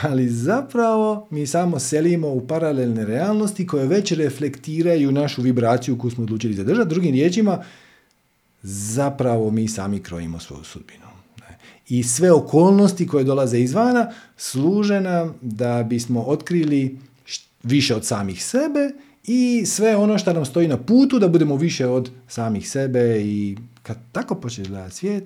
ali 0.01 0.29
zapravo 0.29 1.27
mi 1.29 1.47
samo 1.47 1.79
selimo 1.79 2.27
u 2.27 2.47
paralelne 2.47 3.05
realnosti 3.05 3.67
koje 3.67 3.87
već 3.87 4.11
reflektiraju 4.11 5.11
našu 5.11 5.41
vibraciju 5.41 5.97
koju 5.97 6.11
smo 6.11 6.23
odlučili 6.23 6.53
zadržati. 6.53 6.89
Drugim 6.89 7.11
riječima, 7.11 7.63
zapravo 8.63 9.51
mi 9.51 9.67
sami 9.67 10.03
krojimo 10.03 10.39
svoju 10.39 10.63
sudbinu. 10.63 11.07
I 11.89 12.03
sve 12.03 12.31
okolnosti 12.31 13.07
koje 13.07 13.23
dolaze 13.23 13.59
izvana 13.59 14.11
služe 14.37 15.01
nam 15.01 15.33
da 15.41 15.83
bismo 15.83 16.21
otkrili 16.21 16.99
više 17.63 17.95
od 17.95 18.05
samih 18.05 18.45
sebe 18.45 18.91
i 19.27 19.65
sve 19.65 19.95
ono 19.95 20.17
što 20.17 20.33
nam 20.33 20.45
stoji 20.45 20.67
na 20.67 20.77
putu 20.77 21.19
da 21.19 21.27
budemo 21.27 21.55
više 21.55 21.87
od 21.87 22.09
samih 22.27 22.69
sebe 22.69 23.21
i 23.21 23.57
kad 23.83 23.97
tako 24.11 24.35
počneš 24.35 24.67
gledati 24.67 24.95
svijet, 24.95 25.23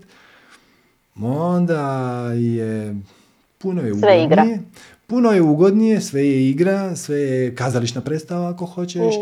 onda 1.22 2.22
je 2.34 2.96
puno 3.58 3.82
je 3.82 3.94
ugodnije. 3.94 4.60
Puno 5.08 5.32
je 5.32 5.42
ugodnije, 5.42 6.02
sve 6.02 6.28
je 6.28 6.50
igra, 6.50 6.96
sve 6.96 7.18
je 7.18 7.56
kazališna 7.56 8.02
predstava 8.02 8.50
ako 8.50 8.66
hoćeš. 8.66 9.16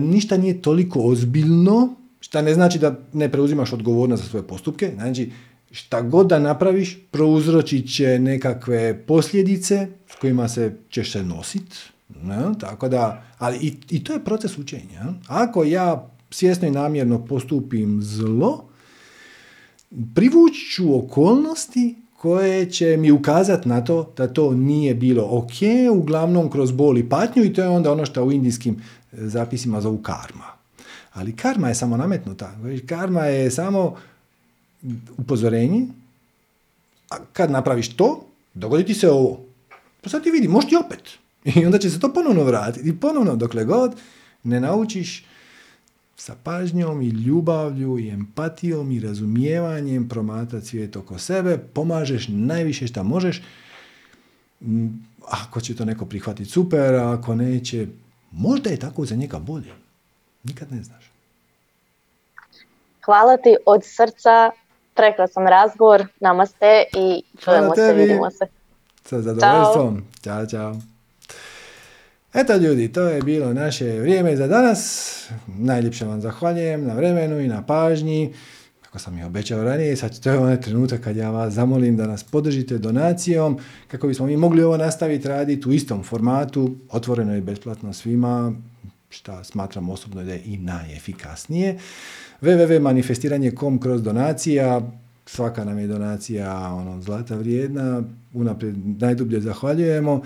ništa 0.00 0.36
nije 0.36 0.62
toliko 0.62 1.00
ozbiljno, 1.00 1.94
šta 2.20 2.42
ne 2.42 2.54
znači 2.54 2.78
da 2.78 2.98
ne 3.12 3.32
preuzimaš 3.32 3.72
odgovornost 3.72 4.22
za 4.22 4.28
svoje 4.28 4.46
postupke, 4.46 4.92
znači 4.94 5.30
šta 5.70 6.02
god 6.02 6.26
da 6.26 6.38
napraviš, 6.38 6.98
prouzročit 7.10 7.94
će 7.96 8.18
nekakve 8.18 9.06
posljedice 9.06 9.88
s 10.08 10.14
kojima 10.20 10.48
se 10.48 10.72
ćeš 10.90 11.12
se 11.12 11.22
nositi. 11.22 11.76
Tako 12.60 12.88
da, 12.88 13.22
ali 13.38 13.58
i, 13.58 13.76
i 13.90 14.04
to 14.04 14.12
je 14.12 14.24
proces 14.24 14.58
učenja. 14.58 15.04
Ako 15.28 15.64
ja 15.64 16.08
svjesno 16.30 16.68
i 16.68 16.70
namjerno 16.70 17.24
postupim 17.24 18.02
zlo, 18.02 18.64
privuću 20.14 20.98
okolnosti 20.98 21.94
koje 22.16 22.70
će 22.70 22.96
mi 22.96 23.10
ukazati 23.10 23.68
na 23.68 23.84
to 23.84 24.12
da 24.16 24.32
to 24.32 24.54
nije 24.54 24.94
bilo 24.94 25.28
ok, 25.30 25.52
uglavnom 25.92 26.50
kroz 26.50 26.72
bol 26.72 26.98
i 26.98 27.08
patnju 27.08 27.44
i 27.44 27.52
to 27.52 27.62
je 27.62 27.68
onda 27.68 27.92
ono 27.92 28.06
što 28.06 28.24
u 28.24 28.32
indijskim 28.32 28.82
zapisima 29.12 29.80
zovu 29.80 29.98
karma. 29.98 30.44
Ali 31.12 31.36
karma 31.36 31.68
je 31.68 31.74
samo 31.74 31.96
nametnuta. 31.96 32.52
Karma 32.86 33.24
je 33.24 33.50
samo 33.50 33.96
upozorenje, 35.16 35.86
a 37.10 37.16
kad 37.32 37.50
napraviš 37.50 37.96
to, 37.96 38.26
dogodi 38.54 38.84
ti 38.84 38.94
se 38.94 39.10
ovo. 39.10 39.40
Pa 40.00 40.08
sad 40.08 40.22
ti 40.22 40.30
vidi, 40.30 40.48
možeš 40.48 40.70
ti 40.70 40.76
opet. 40.76 41.18
I 41.44 41.66
onda 41.66 41.78
će 41.78 41.90
se 41.90 42.00
to 42.00 42.12
ponovno 42.12 42.44
vratiti. 42.44 42.88
I 42.88 43.00
ponovno, 43.00 43.36
dokle 43.36 43.64
god 43.64 43.96
ne 44.42 44.60
naučiš 44.60 45.24
sa 46.16 46.34
pažnjom 46.42 47.02
i 47.02 47.08
ljubavlju 47.08 47.98
i 47.98 48.08
empatijom 48.08 48.92
i 48.92 49.00
razumijevanjem 49.00 50.08
promatrati 50.08 50.66
svijet 50.66 50.96
oko 50.96 51.18
sebe, 51.18 51.58
pomažeš 51.58 52.26
najviše 52.28 52.86
što 52.86 53.04
možeš. 53.04 53.42
Mm, 54.60 54.86
ako 55.28 55.60
će 55.60 55.76
to 55.76 55.84
neko 55.84 56.06
prihvatiti, 56.06 56.50
super, 56.50 56.94
a 56.94 57.12
ako 57.12 57.34
neće, 57.34 57.86
možda 58.30 58.70
je 58.70 58.76
tako 58.76 59.04
za 59.04 59.14
njega 59.14 59.38
bolje. 59.38 59.72
Nikad 60.44 60.72
ne 60.72 60.82
znaš. 60.82 61.10
Hvala 63.04 63.36
ti 63.36 63.56
od 63.66 63.80
srca, 63.84 64.50
prekrasan 64.94 65.46
razgovor, 65.46 66.06
namaste 66.20 66.84
i 66.96 67.22
čujemo 67.44 67.74
se, 67.74 67.92
vidimo 67.92 68.30
se. 68.30 68.46
Sa 69.04 69.22
zadovoljstvom. 69.22 70.04
Ćao, 70.22 70.46
čao. 70.46 70.93
Eto 72.34 72.56
ljudi, 72.56 72.92
to 72.92 73.08
je 73.08 73.22
bilo 73.22 73.52
naše 73.52 74.00
vrijeme 74.00 74.36
za 74.36 74.46
danas. 74.46 75.10
Najljepše 75.46 76.04
vam 76.04 76.20
zahvaljujem 76.20 76.84
na 76.84 76.94
vremenu 76.94 77.40
i 77.40 77.48
na 77.48 77.62
pažnji. 77.62 78.34
Kako 78.82 78.98
sam 78.98 79.18
i 79.18 79.24
obećao 79.24 79.64
ranije, 79.64 79.96
sad 79.96 80.20
to 80.20 80.30
je 80.30 80.38
onaj 80.38 80.60
trenutak 80.60 81.00
kad 81.00 81.16
ja 81.16 81.30
vas 81.30 81.54
zamolim 81.54 81.96
da 81.96 82.06
nas 82.06 82.24
podržite 82.24 82.78
donacijom 82.78 83.58
kako 83.88 84.08
bismo 84.08 84.26
mi 84.26 84.36
mogli 84.36 84.62
ovo 84.62 84.76
nastaviti 84.76 85.28
raditi 85.28 85.68
u 85.68 85.72
istom 85.72 86.02
formatu, 86.02 86.76
otvoreno 86.90 87.36
i 87.36 87.40
besplatno 87.40 87.92
svima, 87.92 88.52
što 89.08 89.44
smatram 89.44 89.90
osobno 89.90 90.24
da 90.24 90.32
je 90.32 90.42
i 90.44 90.56
najefikasnije. 90.56 91.78
www.manifestiranje.com 92.42 93.80
kroz 93.80 94.02
donacija, 94.02 94.80
svaka 95.26 95.64
nam 95.64 95.78
je 95.78 95.86
donacija 95.86 96.74
ono, 96.74 97.00
zlata 97.00 97.36
vrijedna, 97.36 98.02
unaprijed 98.32 98.76
najdublje 99.00 99.40
zahvaljujemo. 99.40 100.22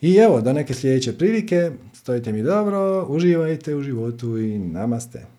I 0.00 0.16
evo, 0.16 0.40
do 0.40 0.52
neke 0.52 0.74
sljedeće 0.74 1.18
prilike, 1.18 1.70
stojite 1.94 2.32
mi 2.32 2.42
dobro, 2.42 3.06
uživajte 3.08 3.74
u 3.74 3.82
životu 3.82 4.38
i 4.38 4.58
namaste. 4.58 5.35